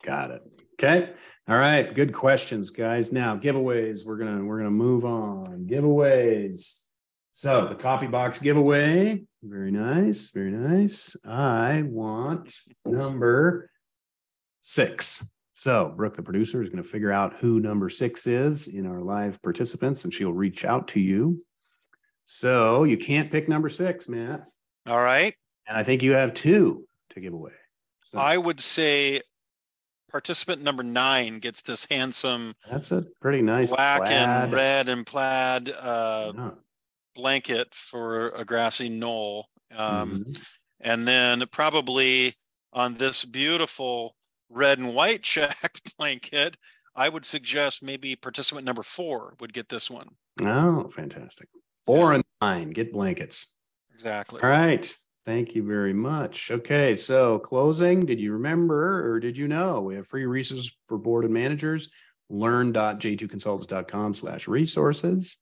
Got 0.02 0.30
it. 0.30 0.42
Okay. 0.74 1.12
All 1.48 1.56
right. 1.56 1.92
Good 1.92 2.12
questions, 2.12 2.70
guys. 2.70 3.12
Now 3.12 3.36
giveaways. 3.36 4.06
We're 4.06 4.16
gonna 4.18 4.44
we're 4.44 4.58
gonna 4.58 4.70
move 4.70 5.04
on. 5.04 5.66
Giveaways. 5.66 6.84
So 7.32 7.68
the 7.68 7.74
coffee 7.74 8.06
box 8.06 8.40
giveaway. 8.40 9.24
Very 9.42 9.70
nice. 9.70 10.30
Very 10.30 10.50
nice. 10.50 11.16
I 11.24 11.82
want 11.82 12.52
number 12.84 13.70
six. 14.62 15.28
So 15.58 15.92
Brooke, 15.96 16.14
the 16.14 16.22
producer, 16.22 16.62
is 16.62 16.68
going 16.68 16.80
to 16.80 16.88
figure 16.88 17.10
out 17.10 17.34
who 17.34 17.58
number 17.58 17.90
six 17.90 18.28
is 18.28 18.68
in 18.68 18.86
our 18.86 19.00
live 19.00 19.42
participants, 19.42 20.04
and 20.04 20.14
she'll 20.14 20.32
reach 20.32 20.64
out 20.64 20.86
to 20.88 21.00
you. 21.00 21.42
So 22.26 22.84
you 22.84 22.96
can't 22.96 23.28
pick 23.28 23.48
number 23.48 23.68
six, 23.68 24.08
Matt. 24.08 24.44
All 24.86 25.00
right. 25.00 25.34
And 25.66 25.76
I 25.76 25.82
think 25.82 26.04
you 26.04 26.12
have 26.12 26.32
two 26.32 26.86
to 27.10 27.18
give 27.20 27.32
away. 27.32 27.50
So 28.04 28.18
I 28.18 28.38
would 28.38 28.60
say 28.60 29.20
participant 30.12 30.62
number 30.62 30.84
nine 30.84 31.40
gets 31.40 31.62
this 31.62 31.84
handsome 31.90 32.54
that's 32.70 32.92
a 32.92 33.04
pretty 33.20 33.42
nice 33.42 33.72
black 33.72 34.08
and 34.08 34.52
red 34.52 34.88
and 34.88 35.04
plaid 35.04 35.70
uh, 35.70 36.34
Yeah. 36.36 36.50
blanket 37.16 37.74
for 37.74 38.28
a 38.28 38.44
grassy 38.44 38.88
knoll. 38.88 39.48
Um, 39.72 40.20
Mhm. 40.20 40.46
And 40.78 41.08
then 41.08 41.44
probably 41.50 42.36
on 42.72 42.94
this 42.94 43.24
beautiful 43.24 44.14
red 44.50 44.78
and 44.78 44.94
white 44.94 45.22
checked 45.22 45.96
blanket, 45.98 46.56
I 46.94 47.08
would 47.08 47.24
suggest 47.24 47.82
maybe 47.82 48.16
participant 48.16 48.64
number 48.64 48.82
four 48.82 49.34
would 49.40 49.52
get 49.52 49.68
this 49.68 49.90
one. 49.90 50.08
Oh, 50.44 50.88
fantastic. 50.88 51.48
Four 51.84 52.12
and 52.12 52.24
nine, 52.40 52.70
get 52.70 52.92
blankets. 52.92 53.58
Exactly. 53.94 54.40
All 54.42 54.50
right. 54.50 54.94
Thank 55.24 55.54
you 55.54 55.62
very 55.62 55.92
much. 55.92 56.50
Okay, 56.50 56.94
so 56.94 57.38
closing, 57.38 58.06
did 58.06 58.18
you 58.20 58.32
remember 58.32 59.12
or 59.12 59.20
did 59.20 59.36
you 59.36 59.46
know 59.46 59.82
we 59.82 59.94
have 59.94 60.06
free 60.06 60.24
resources 60.24 60.74
for 60.86 60.96
board 60.96 61.24
and 61.24 61.34
managers? 61.34 61.90
Learn.j2consultants.com 62.30 64.14
slash 64.14 64.48
resources. 64.48 65.36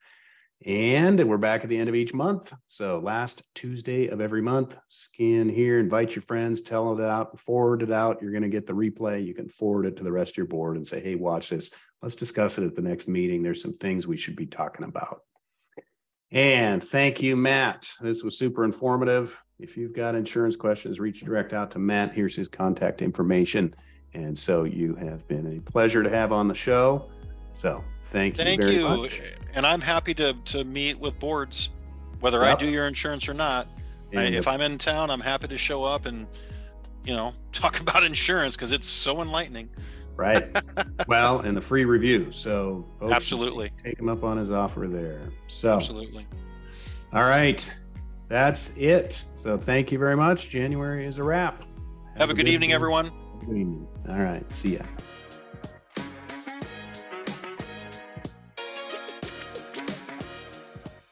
And 0.64 1.28
we're 1.28 1.36
back 1.36 1.62
at 1.62 1.68
the 1.68 1.76
end 1.76 1.90
of 1.90 1.94
each 1.94 2.14
month. 2.14 2.52
So 2.66 2.98
last 2.98 3.54
Tuesday 3.54 4.08
of 4.08 4.22
every 4.22 4.40
month, 4.40 4.76
scan 4.88 5.50
here, 5.50 5.78
invite 5.78 6.16
your 6.16 6.22
friends, 6.22 6.62
tell 6.62 6.98
it 6.98 7.04
out, 7.04 7.38
forward 7.38 7.82
it 7.82 7.92
out. 7.92 8.22
You're 8.22 8.30
going 8.30 8.42
to 8.42 8.48
get 8.48 8.66
the 8.66 8.72
replay. 8.72 9.24
You 9.24 9.34
can 9.34 9.48
forward 9.48 9.84
it 9.84 9.96
to 9.98 10.02
the 10.02 10.10
rest 10.10 10.32
of 10.32 10.36
your 10.38 10.46
board 10.46 10.76
and 10.76 10.86
say, 10.86 11.00
hey, 11.00 11.14
watch 11.14 11.50
this. 11.50 11.72
Let's 12.00 12.16
discuss 12.16 12.56
it 12.56 12.64
at 12.64 12.74
the 12.74 12.80
next 12.80 13.06
meeting. 13.06 13.42
There's 13.42 13.60
some 13.60 13.74
things 13.74 14.06
we 14.06 14.16
should 14.16 14.34
be 14.34 14.46
talking 14.46 14.86
about. 14.86 15.20
And 16.32 16.82
thank 16.82 17.22
you, 17.22 17.36
Matt. 17.36 17.88
This 18.00 18.24
was 18.24 18.38
super 18.38 18.64
informative. 18.64 19.40
If 19.58 19.76
you've 19.76 19.94
got 19.94 20.14
insurance 20.14 20.56
questions, 20.56 20.98
reach 20.98 21.20
direct 21.20 21.52
out 21.52 21.70
to 21.72 21.78
Matt. 21.78 22.14
Here's 22.14 22.34
his 22.34 22.48
contact 22.48 23.02
information. 23.02 23.74
And 24.14 24.36
so 24.36 24.64
you 24.64 24.94
have 24.94 25.28
been 25.28 25.58
a 25.58 25.70
pleasure 25.70 26.02
to 26.02 26.08
have 26.10 26.32
on 26.32 26.48
the 26.48 26.54
show. 26.54 27.10
So 27.56 27.82
thank 28.10 28.38
you 28.38 28.44
Thank 28.44 28.60
very 28.60 28.76
you. 28.76 28.84
much. 28.84 29.20
And 29.54 29.66
I'm 29.66 29.80
happy 29.80 30.14
to, 30.14 30.34
to 30.34 30.64
meet 30.64 30.98
with 30.98 31.18
boards, 31.18 31.70
whether 32.20 32.44
I 32.44 32.54
do 32.54 32.68
your 32.68 32.86
insurance 32.86 33.28
or 33.28 33.34
not. 33.34 33.66
I, 34.14 34.24
if 34.24 34.46
I'm 34.46 34.60
in 34.60 34.78
town, 34.78 35.10
I'm 35.10 35.20
happy 35.20 35.48
to 35.48 35.58
show 35.58 35.82
up 35.82 36.06
and, 36.06 36.26
you 37.04 37.14
know, 37.14 37.34
talk 37.52 37.80
about 37.80 38.04
insurance 38.04 38.54
because 38.54 38.72
it's 38.72 38.86
so 38.86 39.22
enlightening. 39.22 39.68
right. 40.16 40.44
well, 41.08 41.40
and 41.40 41.56
the 41.56 41.60
free 41.60 41.84
review. 41.84 42.30
So 42.30 42.86
folks, 42.98 43.12
Absolutely. 43.12 43.72
take 43.82 43.98
him 43.98 44.08
up 44.08 44.22
on 44.22 44.36
his 44.36 44.52
offer 44.52 44.86
there. 44.86 45.30
So 45.48 45.74
Absolutely. 45.74 46.26
all 47.12 47.24
right. 47.24 47.74
That's 48.28 48.76
it. 48.76 49.24
So 49.34 49.56
thank 49.56 49.92
you 49.92 49.98
very 49.98 50.16
much. 50.16 50.48
January 50.50 51.06
is 51.06 51.18
a 51.18 51.22
wrap. 51.22 51.64
Have 52.16 52.30
a 52.30 52.34
good 52.34 52.48
evening, 52.48 52.72
everyone. 52.72 53.10
Good 53.40 53.56
evening. 53.56 53.86
All 54.08 54.18
right. 54.18 54.50
See 54.52 54.76
ya. 54.76 54.82